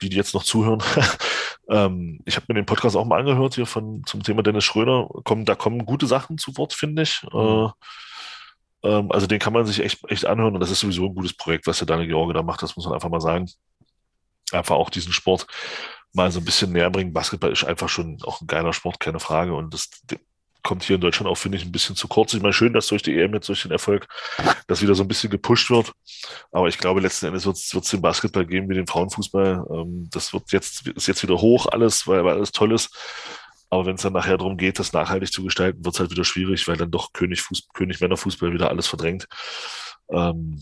die, 0.01 0.09
die 0.09 0.15
jetzt 0.15 0.33
noch 0.33 0.43
zuhören. 0.43 0.81
ähm, 1.69 2.21
ich 2.25 2.37
habe 2.37 2.45
mir 2.47 2.55
den 2.55 2.65
Podcast 2.65 2.95
auch 2.95 3.05
mal 3.05 3.19
angehört 3.19 3.55
hier 3.55 3.65
von, 3.65 4.03
zum 4.05 4.23
Thema 4.23 4.41
Dennis 4.41 4.63
Schröder. 4.63 5.09
Kommen, 5.25 5.43
da 5.43 5.55
kommen 5.55 5.85
gute 5.85 6.07
Sachen 6.07 6.37
zu 6.37 6.55
Wort, 6.55 6.73
finde 6.73 7.01
ich. 7.01 7.21
Äh, 7.33 7.67
ähm, 8.83 9.11
also 9.11 9.27
den 9.27 9.39
kann 9.39 9.53
man 9.53 9.65
sich 9.65 9.81
echt, 9.81 10.09
echt 10.09 10.25
anhören 10.25 10.53
und 10.53 10.61
das 10.61 10.71
ist 10.71 10.79
sowieso 10.79 11.07
ein 11.07 11.15
gutes 11.15 11.33
Projekt, 11.33 11.67
was 11.67 11.79
der 11.79 11.87
Daniel 11.87 12.07
George 12.07 12.33
da 12.33 12.43
macht, 12.43 12.63
das 12.63 12.77
muss 12.77 12.85
man 12.85 12.93
einfach 12.93 13.09
mal 13.09 13.19
sagen. 13.19 13.49
Einfach 14.51 14.75
auch 14.75 14.89
diesen 14.89 15.13
Sport 15.13 15.45
mal 16.13 16.31
so 16.31 16.39
ein 16.39 16.45
bisschen 16.45 16.71
näher 16.71 16.89
bringen. 16.89 17.13
Basketball 17.13 17.51
ist 17.51 17.63
einfach 17.63 17.89
schon 17.89 18.17
auch 18.23 18.41
ein 18.41 18.47
geiler 18.47 18.73
Sport, 18.73 18.99
keine 18.99 19.19
Frage. 19.19 19.53
Und 19.53 19.73
das 19.73 19.89
kommt 20.63 20.83
hier 20.83 20.95
in 20.95 21.01
Deutschland 21.01 21.29
auch, 21.29 21.37
finde 21.37 21.57
ich, 21.57 21.65
ein 21.65 21.71
bisschen 21.71 21.95
zu 21.95 22.07
kurz. 22.07 22.33
Ich 22.33 22.41
meine, 22.41 22.53
schön, 22.53 22.73
dass 22.73 22.87
durch 22.87 23.01
die 23.01 23.17
EM 23.17 23.33
jetzt 23.33 23.47
durch 23.47 23.63
den 23.63 23.71
Erfolg 23.71 24.07
das 24.67 24.81
wieder 24.81 24.95
so 24.95 25.03
ein 25.03 25.07
bisschen 25.07 25.29
gepusht 25.29 25.69
wird. 25.69 25.91
Aber 26.51 26.67
ich 26.67 26.77
glaube, 26.77 26.99
letzten 26.99 27.27
Endes 27.27 27.45
wird 27.45 27.57
es 27.57 27.89
den 27.89 28.01
Basketball 28.01 28.45
geben 28.45 28.69
wie 28.69 28.75
den 28.75 28.87
Frauenfußball. 28.87 29.65
Ähm, 29.71 30.09
das 30.11 30.33
wird 30.33 30.51
jetzt, 30.51 30.87
ist 30.87 31.07
jetzt 31.07 31.23
wieder 31.23 31.39
hoch 31.39 31.67
alles, 31.67 32.07
weil, 32.07 32.23
weil 32.25 32.35
alles 32.35 32.51
toll 32.51 32.73
ist. 32.73 32.89
Aber 33.69 33.85
wenn 33.85 33.95
es 33.95 34.01
dann 34.01 34.13
nachher 34.13 34.37
darum 34.37 34.57
geht, 34.57 34.79
das 34.79 34.93
nachhaltig 34.93 35.31
zu 35.31 35.43
gestalten, 35.43 35.85
wird 35.85 35.93
es 35.93 35.99
halt 35.99 36.11
wieder 36.11 36.25
schwierig, 36.25 36.67
weil 36.67 36.77
dann 36.77 36.91
doch 36.91 37.13
König, 37.13 37.41
Fuß, 37.41 37.67
König 37.73 38.01
Männerfußball 38.01 38.51
wieder 38.51 38.69
alles 38.69 38.87
verdrängt. 38.87 39.27
Ähm, 40.09 40.59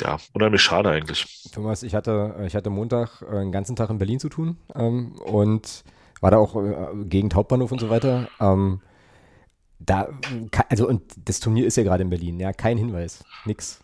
ja, 0.00 0.18
unheimlich 0.32 0.62
schade 0.62 0.90
eigentlich. 0.90 1.50
Thomas, 1.52 1.82
ich 1.82 1.94
hatte, 1.94 2.34
ich 2.46 2.54
hatte 2.54 2.70
Montag 2.70 3.22
äh, 3.22 3.36
einen 3.36 3.52
ganzen 3.52 3.76
Tag 3.76 3.90
in 3.90 3.98
Berlin 3.98 4.20
zu 4.20 4.28
tun 4.28 4.56
ähm, 4.74 5.12
und 5.24 5.84
war 6.20 6.30
da 6.30 6.38
auch 6.38 6.56
äh, 6.56 7.04
Gegend 7.04 7.34
Hauptbahnhof 7.34 7.72
und 7.72 7.80
so 7.80 7.90
weiter. 7.90 8.28
Ähm, 8.40 8.80
da, 9.78 10.08
also 10.68 10.86
und 10.86 11.02
das 11.24 11.40
Turnier 11.40 11.66
ist 11.66 11.76
ja 11.76 11.82
gerade 11.82 12.02
in 12.02 12.10
Berlin, 12.10 12.38
ja, 12.38 12.52
kein 12.52 12.76
Hinweis, 12.76 13.24
nix. 13.44 13.80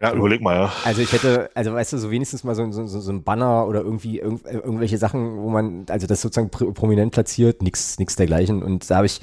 Ja, 0.00 0.12
überleg 0.12 0.40
mal, 0.40 0.54
ja. 0.54 0.72
Also 0.84 1.02
ich 1.02 1.12
hätte, 1.12 1.50
also 1.54 1.72
weißt 1.72 1.92
du, 1.92 1.98
so 1.98 2.10
wenigstens 2.10 2.44
mal 2.44 2.54
so, 2.54 2.70
so, 2.70 2.86
so 2.86 3.10
ein 3.10 3.24
Banner 3.24 3.66
oder 3.66 3.80
irgendwie 3.80 4.20
irgend, 4.20 4.44
irgendwelche 4.46 4.96
Sachen, 4.96 5.38
wo 5.38 5.50
man, 5.50 5.86
also 5.88 6.06
das 6.06 6.20
sozusagen 6.20 6.50
prominent 6.50 7.12
platziert, 7.12 7.62
nix, 7.62 7.98
nix 7.98 8.14
dergleichen. 8.14 8.62
Und 8.62 8.88
da 8.88 8.96
habe 8.96 9.06
ich 9.06 9.20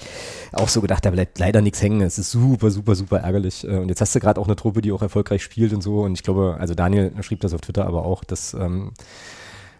auch 0.51 0.67
so 0.67 0.81
gedacht, 0.81 1.05
da 1.05 1.11
bleibt 1.11 1.39
leider 1.39 1.61
nichts 1.61 1.81
hängen. 1.81 2.01
Es 2.01 2.17
ist 2.17 2.31
super, 2.31 2.71
super, 2.71 2.95
super 2.95 3.19
ärgerlich. 3.19 3.63
Äh, 3.63 3.77
und 3.77 3.87
jetzt 3.87 4.01
hast 4.01 4.13
du 4.15 4.19
gerade 4.19 4.39
auch 4.39 4.47
eine 4.47 4.57
Truppe, 4.57 4.81
die 4.81 4.91
auch 4.91 5.01
erfolgreich 5.01 5.43
spielt 5.43 5.71
und 5.71 5.81
so. 5.81 6.01
Und 6.01 6.13
ich 6.13 6.23
glaube, 6.23 6.57
also 6.59 6.75
Daniel 6.75 7.13
schrieb 7.21 7.39
das 7.39 7.53
auf 7.53 7.61
Twitter 7.61 7.85
aber 7.85 8.05
auch, 8.05 8.25
dass 8.25 8.53
ähm, 8.53 8.91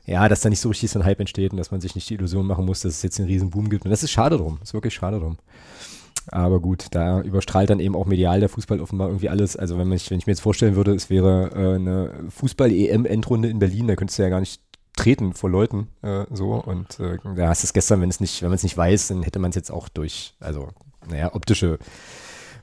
ja, 0.05 0.29
dass 0.29 0.41
da 0.41 0.49
nicht 0.49 0.59
so 0.59 0.69
richtig 0.69 0.91
so 0.91 0.99
ein 0.99 1.05
Hype 1.05 1.19
entsteht 1.19 1.51
und 1.51 1.57
dass 1.57 1.71
man 1.71 1.81
sich 1.81 1.95
nicht 1.95 2.09
die 2.09 2.13
Illusion 2.13 2.45
machen 2.45 2.65
muss, 2.65 2.81
dass 2.81 2.93
es 2.93 3.03
jetzt 3.03 3.19
einen 3.19 3.27
riesen 3.27 3.49
Boom 3.49 3.69
gibt. 3.69 3.85
Und 3.85 3.91
das 3.91 4.03
ist 4.03 4.11
schade 4.11 4.37
drum. 4.37 4.57
Das 4.59 4.69
ist 4.69 4.73
wirklich 4.73 4.93
schade 4.93 5.19
drum. 5.19 5.37
Aber 6.31 6.59
gut, 6.59 6.87
da 6.91 7.21
überstrahlt 7.21 7.69
dann 7.69 7.79
eben 7.79 7.95
auch 7.95 8.05
medial 8.05 8.39
der 8.39 8.49
Fußball 8.49 8.81
offenbar 8.81 9.09
irgendwie 9.09 9.29
alles. 9.29 9.55
Also 9.55 9.77
wenn, 9.77 9.87
mich, 9.87 10.09
wenn 10.09 10.17
ich 10.17 10.27
mir 10.27 10.33
jetzt 10.33 10.41
vorstellen 10.41 10.75
würde, 10.75 10.93
es 10.93 11.09
wäre 11.09 11.51
äh, 11.53 11.75
eine 11.75 12.11
Fußball-EM-Endrunde 12.29 13.49
in 13.49 13.59
Berlin, 13.59 13.87
da 13.87 13.95
könntest 13.95 14.19
du 14.19 14.23
ja 14.23 14.29
gar 14.29 14.39
nicht 14.39 14.61
treten 14.95 15.33
vor 15.33 15.49
Leuten 15.49 15.89
äh, 16.01 16.25
so. 16.31 16.53
Und 16.53 16.99
äh, 16.99 17.17
da 17.35 17.49
hast 17.49 17.63
du 17.63 17.67
es 17.67 17.73
gestern, 17.73 18.01
wenn 18.01 18.09
es 18.09 18.19
nicht, 18.19 18.41
wenn 18.41 18.49
man 18.49 18.55
es 18.55 18.63
nicht 18.63 18.77
weiß, 18.77 19.09
dann 19.09 19.23
hätte 19.23 19.39
man 19.39 19.49
es 19.49 19.55
jetzt 19.55 19.71
auch 19.71 19.89
durch, 19.89 20.35
also 20.39 20.69
naja, 21.07 21.33
optische 21.35 21.79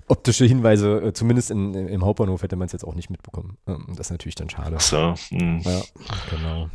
optische 0.09 0.45
Hinweise, 0.45 1.01
äh, 1.01 1.13
zumindest 1.13 1.51
in, 1.51 1.75
im 1.75 2.05
Hauptbahnhof 2.05 2.43
hätte 2.43 2.57
man 2.57 2.67
es 2.67 2.73
jetzt 2.73 2.85
auch 2.85 2.95
nicht 2.95 3.11
mitbekommen. 3.11 3.57
Ähm, 3.67 3.87
das 3.89 4.09
ist 4.09 4.11
natürlich 4.11 4.35
dann 4.35 4.51
schade. 4.51 4.77
So, 4.79 5.15
hm. 5.29 5.61
Ja, 5.61 5.83
genau. 6.31 6.69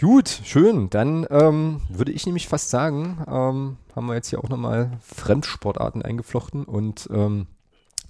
Gut, 0.00 0.40
schön. 0.44 0.90
Dann 0.90 1.26
ähm, 1.30 1.80
würde 1.88 2.12
ich 2.12 2.26
nämlich 2.26 2.46
fast 2.46 2.70
sagen, 2.70 3.24
ähm, 3.28 3.76
haben 3.98 4.06
wir 4.06 4.14
jetzt 4.14 4.30
hier 4.30 4.42
auch 4.42 4.48
nochmal 4.48 4.92
Fremdsportarten 5.02 6.02
eingeflochten 6.02 6.64
und 6.64 7.08
ähm, 7.12 7.48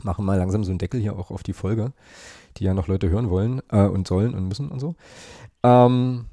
machen 0.03 0.25
mal 0.25 0.37
langsam 0.37 0.63
so 0.63 0.71
einen 0.71 0.79
Deckel 0.79 1.01
hier 1.01 1.19
auch 1.19 1.31
auf 1.31 1.43
die 1.43 1.55
Folge, 1.55 1.93
die 2.59 2.65
ja 2.65 2.75
noch 2.75 2.89
Leute 2.89 3.09
hören 3.09 3.31
wollen 3.31 3.63
äh, 3.71 3.87
und 3.87 4.07
sollen 4.07 4.35
und 4.35 4.47
müssen 4.47 4.69
und 4.69 4.81
so. 4.81 4.95
Ähm, 5.63 6.27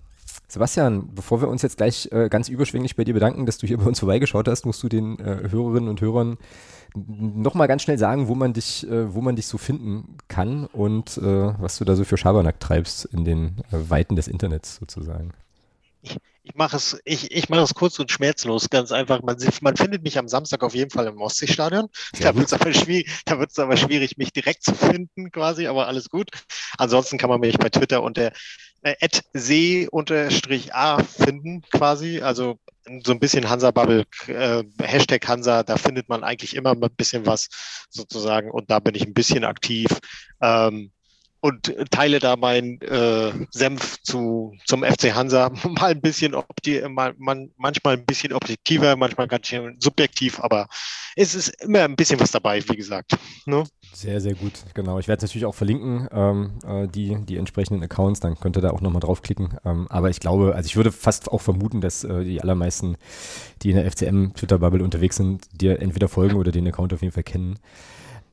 Sebastian, 0.50 1.16
bevor 1.16 1.42
wir 1.42 1.48
uns 1.48 1.62
jetzt 1.62 1.78
gleich 1.78 2.10
äh, 2.12 2.28
ganz 2.30 2.50
überschwänglich 2.50 2.98
bei 2.98 3.06
dir 3.06 3.14
bedanken, 3.14 3.46
dass 3.46 3.58
du 3.58 3.66
hier 3.66 3.78
bei 3.78 3.86
uns 3.86 4.00
vorbeigeschaut 4.00 4.48
hast, 4.48 4.66
musst 4.66 4.84
du 4.84 4.90
den 4.90 5.20
äh, 5.20 5.50
Hörerinnen 5.50 5.90
und 5.90 6.02
Hörern 6.02 6.38
nochmal 6.96 7.68
ganz 7.68 7.82
schnell 7.82 7.98
sagen, 7.98 8.28
wo 8.28 8.36
man 8.36 8.52
dich, 8.52 8.86
äh, 8.90 9.14
wo 9.14 9.22
man 9.22 9.38
dich 9.38 9.48
so 9.48 9.58
finden 9.58 10.18
kann 10.28 10.66
und 10.66 11.18
äh, 11.18 11.54
was 11.62 11.78
du 11.78 11.86
da 11.86 11.96
so 11.96 12.04
für 12.04 12.18
Schabernack 12.18 12.60
treibst 12.60 13.06
in 13.06 13.24
den 13.24 13.58
äh, 13.72 13.90
Weiten 13.90 14.16
des 14.16 14.28
Internets 14.28 14.76
sozusagen 14.76 15.32
ich, 16.46 16.56
mache 16.56 16.78
es, 16.78 17.00
ich, 17.06 17.32
ich 17.32 17.50
mache 17.50 17.64
es 17.64 17.74
kurz 17.74 17.98
und 18.00 18.12
schmerzlos, 18.12 18.70
ganz 18.70 18.92
einfach. 18.92 19.22
Man, 19.24 19.38
man 19.62 19.76
findet 19.76 20.04
mich 20.04 20.18
am 20.18 20.28
Samstag 20.28 20.64
auf 20.64 20.76
jeden 20.76 20.92
Fall 20.92 21.08
im 21.08 21.20
Ostseestadion. 21.20 21.88
Da 22.20 22.36
wird 22.36 22.48
es 22.48 22.54
aber 22.54 22.72
schwierig, 22.74 23.12
da 23.26 23.40
wird 23.40 23.52
es 23.52 23.60
aber 23.60 23.76
schwierig, 23.78 24.18
mich 24.18 24.32
direkt 24.32 24.64
zu 24.64 24.76
finden, 24.76 25.32
quasi, 25.32 25.68
aber 25.68 25.88
alles 25.88 26.10
gut. 26.10 26.30
Ansonsten 26.78 27.18
kann 27.18 27.30
man 27.30 27.40
mich 27.40 27.58
bei 27.58 27.70
Twitter 27.70 28.04
unter 28.04 28.32
äh, 28.84 28.96
see-a 29.34 31.04
finden, 31.04 31.62
quasi. 31.72 32.22
Also 32.22 32.60
so 33.04 33.12
ein 33.12 33.20
bisschen 33.20 33.50
Hansa-Bubble, 33.50 34.06
äh, 34.28 34.64
Hashtag 34.82 35.28
Hansa, 35.28 35.64
da 35.64 35.78
findet 35.78 36.10
man 36.10 36.24
eigentlich 36.24 36.56
immer 36.56 36.72
ein 36.72 36.96
bisschen 36.96 37.26
was 37.26 37.48
sozusagen 37.90 38.52
und 38.52 38.70
da 38.70 38.80
bin 38.80 38.94
ich 38.94 39.06
ein 39.06 39.16
bisschen 39.16 39.44
aktiv. 39.44 39.88
Ähm, 40.42 40.92
und 41.46 41.76
teile 41.92 42.18
da 42.18 42.36
meinen 42.36 42.82
äh, 42.82 43.32
Senf 43.52 44.02
zu, 44.02 44.56
zum 44.66 44.84
FC 44.84 45.14
Hansa. 45.14 45.52
Mal 45.64 45.92
ein 45.92 46.02
bisschen 46.02 46.34
opti 46.34 46.82
mal, 46.90 47.14
man, 47.20 47.52
manchmal 47.56 47.98
ein 47.98 48.06
bisschen 48.06 48.34
objektiver, 48.34 48.96
manchmal 48.96 49.28
ganz 49.28 49.46
schön 49.46 49.78
subjektiv, 49.80 50.40
aber 50.40 50.68
es 51.16 51.36
ist 51.36 51.50
immer 51.62 51.84
ein 51.84 51.96
bisschen 51.96 52.20
was 52.20 52.32
dabei, 52.32 52.64
wie 52.68 52.76
gesagt. 52.76 53.16
Ne? 53.46 53.64
Sehr, 53.94 54.22
sehr 54.22 54.34
gut, 54.34 54.54
genau. 54.74 54.98
Ich 54.98 55.08
werde 55.08 55.24
es 55.24 55.30
natürlich 55.30 55.46
auch 55.46 55.54
verlinken, 55.54 56.08
ähm, 56.12 56.58
äh, 56.66 56.88
die, 56.88 57.16
die 57.24 57.38
entsprechenden 57.38 57.84
Accounts, 57.84 58.22
dann 58.22 58.40
könnt 58.40 58.58
ihr 58.58 58.62
da 58.62 58.72
auch 58.72 58.82
nochmal 58.82 59.02
draufklicken. 59.02 59.60
Ähm, 59.66 59.86
aber 59.92 60.10
ich 60.10 60.20
glaube, 60.20 60.56
also 60.56 60.66
ich 60.66 60.76
würde 60.76 60.92
fast 60.92 61.32
auch 61.32 61.42
vermuten, 61.42 61.80
dass 61.80 62.04
äh, 62.04 62.24
die 62.24 62.42
allermeisten, 62.42 62.98
die 63.62 63.70
in 63.70 63.76
der 63.76 63.92
FCM-Twitter-Bubble 63.92 64.84
unterwegs 64.84 65.18
sind, 65.18 65.46
dir 65.54 65.80
entweder 65.80 66.08
folgen 66.08 66.38
oder 66.38 66.52
den 66.52 66.68
Account 66.68 66.92
auf 66.92 67.04
jeden 67.04 67.14
Fall 67.14 67.24
kennen. 67.24 67.60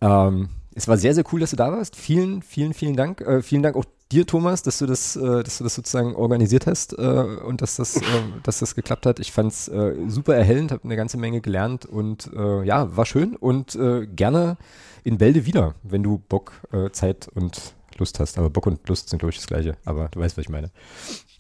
Ähm, 0.01 0.49
es 0.75 0.89
war 0.89 0.97
sehr, 0.97 1.15
sehr 1.15 1.25
cool, 1.33 1.41
dass 1.41 1.51
du 1.51 1.57
da 1.57 1.71
warst. 1.73 1.97
Vielen, 1.97 2.43
vielen, 2.43 2.75
vielen 2.75 2.97
Dank. 2.97 3.21
Äh, 3.21 3.43
vielen 3.43 3.63
Dank 3.63 3.77
auch 3.77 3.85
dir, 4.11 4.27
Thomas, 4.27 4.63
dass 4.63 4.79
du 4.79 4.87
das, 4.87 5.17
äh, 5.17 5.43
dass 5.43 5.59
du 5.59 5.65
das 5.65 5.75
sozusagen 5.75 6.15
organisiert 6.15 6.67
hast 6.67 6.93
äh, 6.99 7.03
und 7.03 7.63
dass 7.63 7.77
das, 7.77 7.97
äh, 7.97 8.03
dass 8.43 8.59
das 8.59 8.75
geklappt 8.75 9.07
hat. 9.07 9.19
Ich 9.21 9.33
fand 9.33 9.53
es 9.53 9.69
äh, 9.69 9.95
super 10.09 10.35
erhellend, 10.35 10.73
habe 10.73 10.85
eine 10.85 10.97
ganze 10.97 11.17
Menge 11.17 11.41
gelernt 11.41 11.87
und 11.87 12.31
äh, 12.35 12.65
ja, 12.65 12.95
war 12.97 13.07
schön 13.07 13.37
und 13.37 13.79
gerne 14.15 14.57
in 15.05 15.19
Bälde 15.19 15.47
wieder, 15.47 15.75
wenn 15.83 16.03
du 16.03 16.19
Bock, 16.19 16.53
Zeit 16.93 17.29
und 17.35 17.75
Lust 17.99 18.21
hast. 18.21 18.39
Aber 18.39 18.51
Bock 18.51 18.67
und 18.67 18.87
Lust 18.89 19.09
sind, 19.09 19.19
glaube 19.19 19.31
ich, 19.31 19.37
das 19.37 19.47
Gleiche. 19.47 19.77
Aber 19.85 20.09
du 20.09 20.21
weißt, 20.21 20.37
was 20.37 20.45
ich 20.45 20.49
meine. 20.49 20.71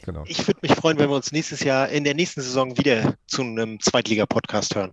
Genau. 0.04 0.24
Ich 0.26 0.46
würde 0.46 0.60
mich 0.62 0.72
freuen, 0.72 0.98
wenn 0.98 1.08
wir 1.08 1.16
uns 1.16 1.30
nächstes 1.32 1.60
Jahr 1.60 1.88
in 1.88 2.04
der 2.04 2.14
nächsten 2.14 2.40
Saison 2.40 2.76
wieder 2.76 3.14
zu 3.26 3.42
einem 3.42 3.78
Zweitliga-Podcast 3.80 4.74
hören. 4.74 4.92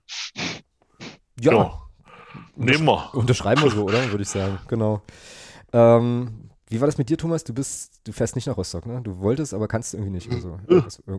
Ja, 1.39 1.53
ja. 1.53 1.88
Nehmen 2.55 2.85
wir. 2.85 3.13
Unterschreiben 3.13 3.63
wir 3.63 3.71
so, 3.71 3.83
oder? 3.83 4.11
Würde 4.11 4.23
ich 4.23 4.29
sagen. 4.29 4.59
Genau. 4.67 5.01
Ähm, 5.73 6.49
wie 6.67 6.79
war 6.79 6.87
das 6.87 6.97
mit 6.97 7.09
dir, 7.09 7.17
Thomas? 7.17 7.43
Du 7.43 7.53
bist, 7.53 8.01
du 8.03 8.11
fährst 8.11 8.35
nicht 8.35 8.47
nach 8.47 8.55
Rostock, 8.55 8.85
ne? 8.85 9.01
Du 9.01 9.19
wolltest, 9.19 9.53
aber 9.53 9.67
kannst 9.67 9.93
irgendwie 9.93 10.11
nicht. 10.11 10.31
Also, 10.31 10.59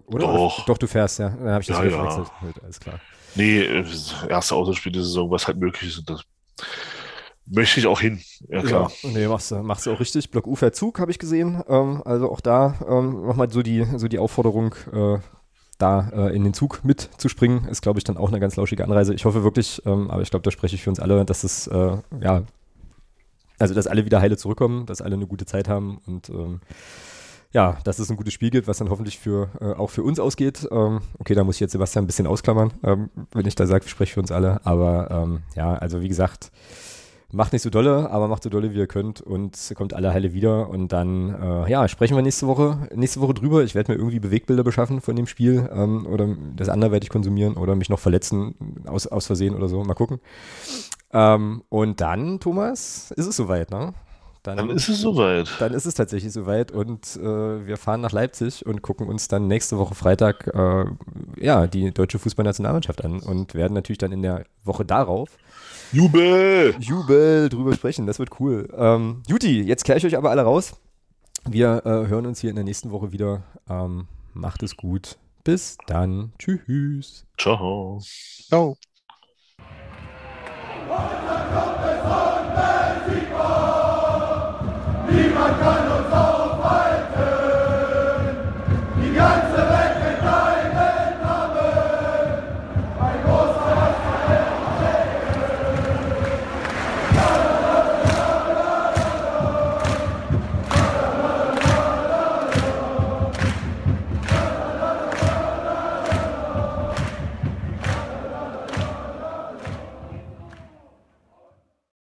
oder? 0.06 0.26
Doch. 0.26 0.64
Doch, 0.64 0.78
du 0.78 0.86
fährst, 0.86 1.18
ja. 1.18 1.30
Dann 1.30 1.50
habe 1.50 1.60
ich 1.60 1.66
das 1.66 1.78
ja, 1.78 1.84
ja. 1.84 1.90
verwechselt. 1.90 2.62
Alles 2.62 2.78
klar. 2.78 3.00
Nee, 3.34 3.82
das 3.82 4.14
erste 4.28 4.54
Autospiel 4.54 4.92
der 4.92 5.02
Saison, 5.02 5.30
was 5.30 5.46
halt 5.46 5.58
möglich 5.58 5.96
ist. 5.96 6.08
das 6.08 6.22
möchte 7.46 7.80
ich 7.80 7.86
auch 7.86 8.00
hin. 8.00 8.20
Ja, 8.48 8.62
klar. 8.62 8.92
Ja, 9.02 9.08
nee, 9.10 9.26
machst 9.26 9.50
du, 9.50 9.56
machst 9.56 9.86
du 9.86 9.92
auch 9.92 10.00
richtig. 10.00 10.30
Block 10.30 10.46
U 10.46 10.54
fährt 10.54 10.76
Zug, 10.76 11.00
habe 11.00 11.10
ich 11.10 11.18
gesehen. 11.18 11.62
Ähm, 11.68 12.02
also 12.04 12.30
auch 12.30 12.40
da 12.40 12.78
ähm, 12.88 13.26
nochmal 13.26 13.50
so 13.50 13.62
die, 13.62 13.84
so 13.96 14.08
die 14.08 14.18
Aufforderung, 14.18 14.74
äh, 14.92 15.18
da 15.80 16.10
äh, 16.12 16.36
in 16.36 16.44
den 16.44 16.54
Zug 16.54 16.84
mitzuspringen, 16.84 17.66
ist, 17.68 17.82
glaube 17.82 17.98
ich, 17.98 18.04
dann 18.04 18.16
auch 18.16 18.28
eine 18.28 18.40
ganz 18.40 18.56
lauschige 18.56 18.84
Anreise. 18.84 19.14
Ich 19.14 19.24
hoffe 19.24 19.42
wirklich, 19.42 19.82
ähm, 19.86 20.10
aber 20.10 20.22
ich 20.22 20.30
glaube, 20.30 20.42
da 20.42 20.50
spreche 20.50 20.76
ich 20.76 20.82
für 20.82 20.90
uns 20.90 21.00
alle, 21.00 21.24
dass 21.24 21.44
es, 21.44 21.66
äh, 21.66 21.96
ja, 22.20 22.42
also 23.58 23.74
dass 23.74 23.86
alle 23.86 24.04
wieder 24.04 24.20
heile 24.20 24.36
zurückkommen, 24.36 24.86
dass 24.86 25.02
alle 25.02 25.14
eine 25.14 25.26
gute 25.26 25.46
Zeit 25.46 25.68
haben 25.68 25.98
und 26.06 26.30
ähm, 26.30 26.60
ja, 27.52 27.78
dass 27.82 27.98
es 27.98 28.10
ein 28.10 28.16
gutes 28.16 28.32
Spiel 28.32 28.50
gibt, 28.50 28.68
was 28.68 28.78
dann 28.78 28.90
hoffentlich 28.90 29.18
für, 29.18 29.50
äh, 29.60 29.72
auch 29.72 29.90
für 29.90 30.04
uns 30.04 30.20
ausgeht. 30.20 30.68
Ähm, 30.70 31.00
okay, 31.18 31.34
da 31.34 31.42
muss 31.42 31.56
ich 31.56 31.60
jetzt 31.60 31.72
Sebastian 31.72 32.04
ein 32.04 32.06
bisschen 32.06 32.28
ausklammern, 32.28 32.72
ähm, 32.84 33.10
wenn 33.32 33.46
ich 33.46 33.56
da 33.56 33.66
sage, 33.66 33.84
ich 33.84 33.90
spreche 33.90 34.14
für 34.14 34.20
uns 34.20 34.30
alle. 34.30 34.64
Aber 34.64 35.10
ähm, 35.10 35.40
ja, 35.56 35.74
also 35.74 36.00
wie 36.00 36.08
gesagt, 36.08 36.52
macht 37.32 37.52
nicht 37.52 37.62
so 37.62 37.70
dolle, 37.70 38.10
aber 38.10 38.28
macht 38.28 38.42
so 38.42 38.50
dolle, 38.50 38.72
wie 38.72 38.78
ihr 38.78 38.86
könnt 38.86 39.20
und 39.20 39.72
kommt 39.74 39.94
alle 39.94 40.12
heile 40.12 40.32
wieder 40.32 40.68
und 40.68 40.92
dann, 40.92 41.34
äh, 41.34 41.70
ja, 41.70 41.86
sprechen 41.88 42.16
wir 42.16 42.22
nächste 42.22 42.46
Woche, 42.46 42.88
nächste 42.94 43.20
Woche 43.20 43.34
drüber. 43.34 43.62
Ich 43.62 43.74
werde 43.74 43.92
mir 43.92 43.98
irgendwie 43.98 44.20
Bewegbilder 44.20 44.64
beschaffen 44.64 45.00
von 45.00 45.16
dem 45.16 45.26
Spiel 45.26 45.68
ähm, 45.72 46.06
oder 46.06 46.28
das 46.56 46.68
andere 46.68 46.92
werde 46.92 47.04
ich 47.04 47.10
konsumieren 47.10 47.56
oder 47.56 47.76
mich 47.76 47.88
noch 47.88 47.98
verletzen 47.98 48.54
aus, 48.86 49.06
aus 49.06 49.26
Versehen 49.26 49.54
oder 49.54 49.68
so. 49.68 49.82
Mal 49.84 49.94
gucken. 49.94 50.20
Ähm, 51.12 51.62
und 51.68 52.00
dann, 52.00 52.40
Thomas, 52.40 53.10
ist 53.12 53.26
es 53.26 53.36
soweit, 53.36 53.70
ne? 53.70 53.94
Dann, 54.42 54.56
dann, 54.56 54.70
ist 54.70 54.88
es 54.88 55.02
soweit. 55.02 55.50
Dann 55.58 55.74
ist 55.74 55.84
es 55.84 55.94
tatsächlich 55.94 56.32
soweit 56.32 56.72
und 56.72 57.16
äh, 57.16 57.66
wir 57.66 57.76
fahren 57.76 58.00
nach 58.00 58.12
Leipzig 58.12 58.64
und 58.64 58.80
gucken 58.80 59.06
uns 59.06 59.28
dann 59.28 59.48
nächste 59.48 59.76
Woche 59.76 59.94
Freitag 59.94 60.46
äh, 60.46 60.86
ja, 61.36 61.66
die 61.66 61.92
deutsche 61.92 62.18
Fußballnationalmannschaft 62.18 63.04
an 63.04 63.20
und 63.20 63.54
werden 63.54 63.74
natürlich 63.74 63.98
dann 63.98 64.12
in 64.12 64.22
der 64.22 64.44
Woche 64.64 64.86
darauf 64.86 65.36
Jubel! 65.92 66.76
Jubel, 66.78 67.48
drüber 67.48 67.74
sprechen, 67.74 68.06
das 68.06 68.20
wird 68.20 68.38
cool. 68.38 68.68
Ähm, 68.76 69.22
Juti, 69.26 69.62
jetzt 69.62 69.84
kläre 69.84 69.98
ich 69.98 70.06
euch 70.06 70.16
aber 70.16 70.30
alle 70.30 70.42
raus. 70.42 70.74
Wir 71.48 71.82
äh, 71.84 72.06
hören 72.06 72.26
uns 72.26 72.40
hier 72.40 72.50
in 72.50 72.56
der 72.56 72.64
nächsten 72.64 72.92
Woche 72.92 73.10
wieder. 73.10 73.42
Ähm, 73.68 74.06
macht 74.32 74.62
es 74.62 74.76
gut. 74.76 75.18
Bis 75.42 75.78
dann. 75.88 76.32
Tschüss. 76.38 77.26
Ciao. 77.36 78.00
Ciao. 78.48 78.76
Niemand 85.10 85.60
kann 85.60 85.89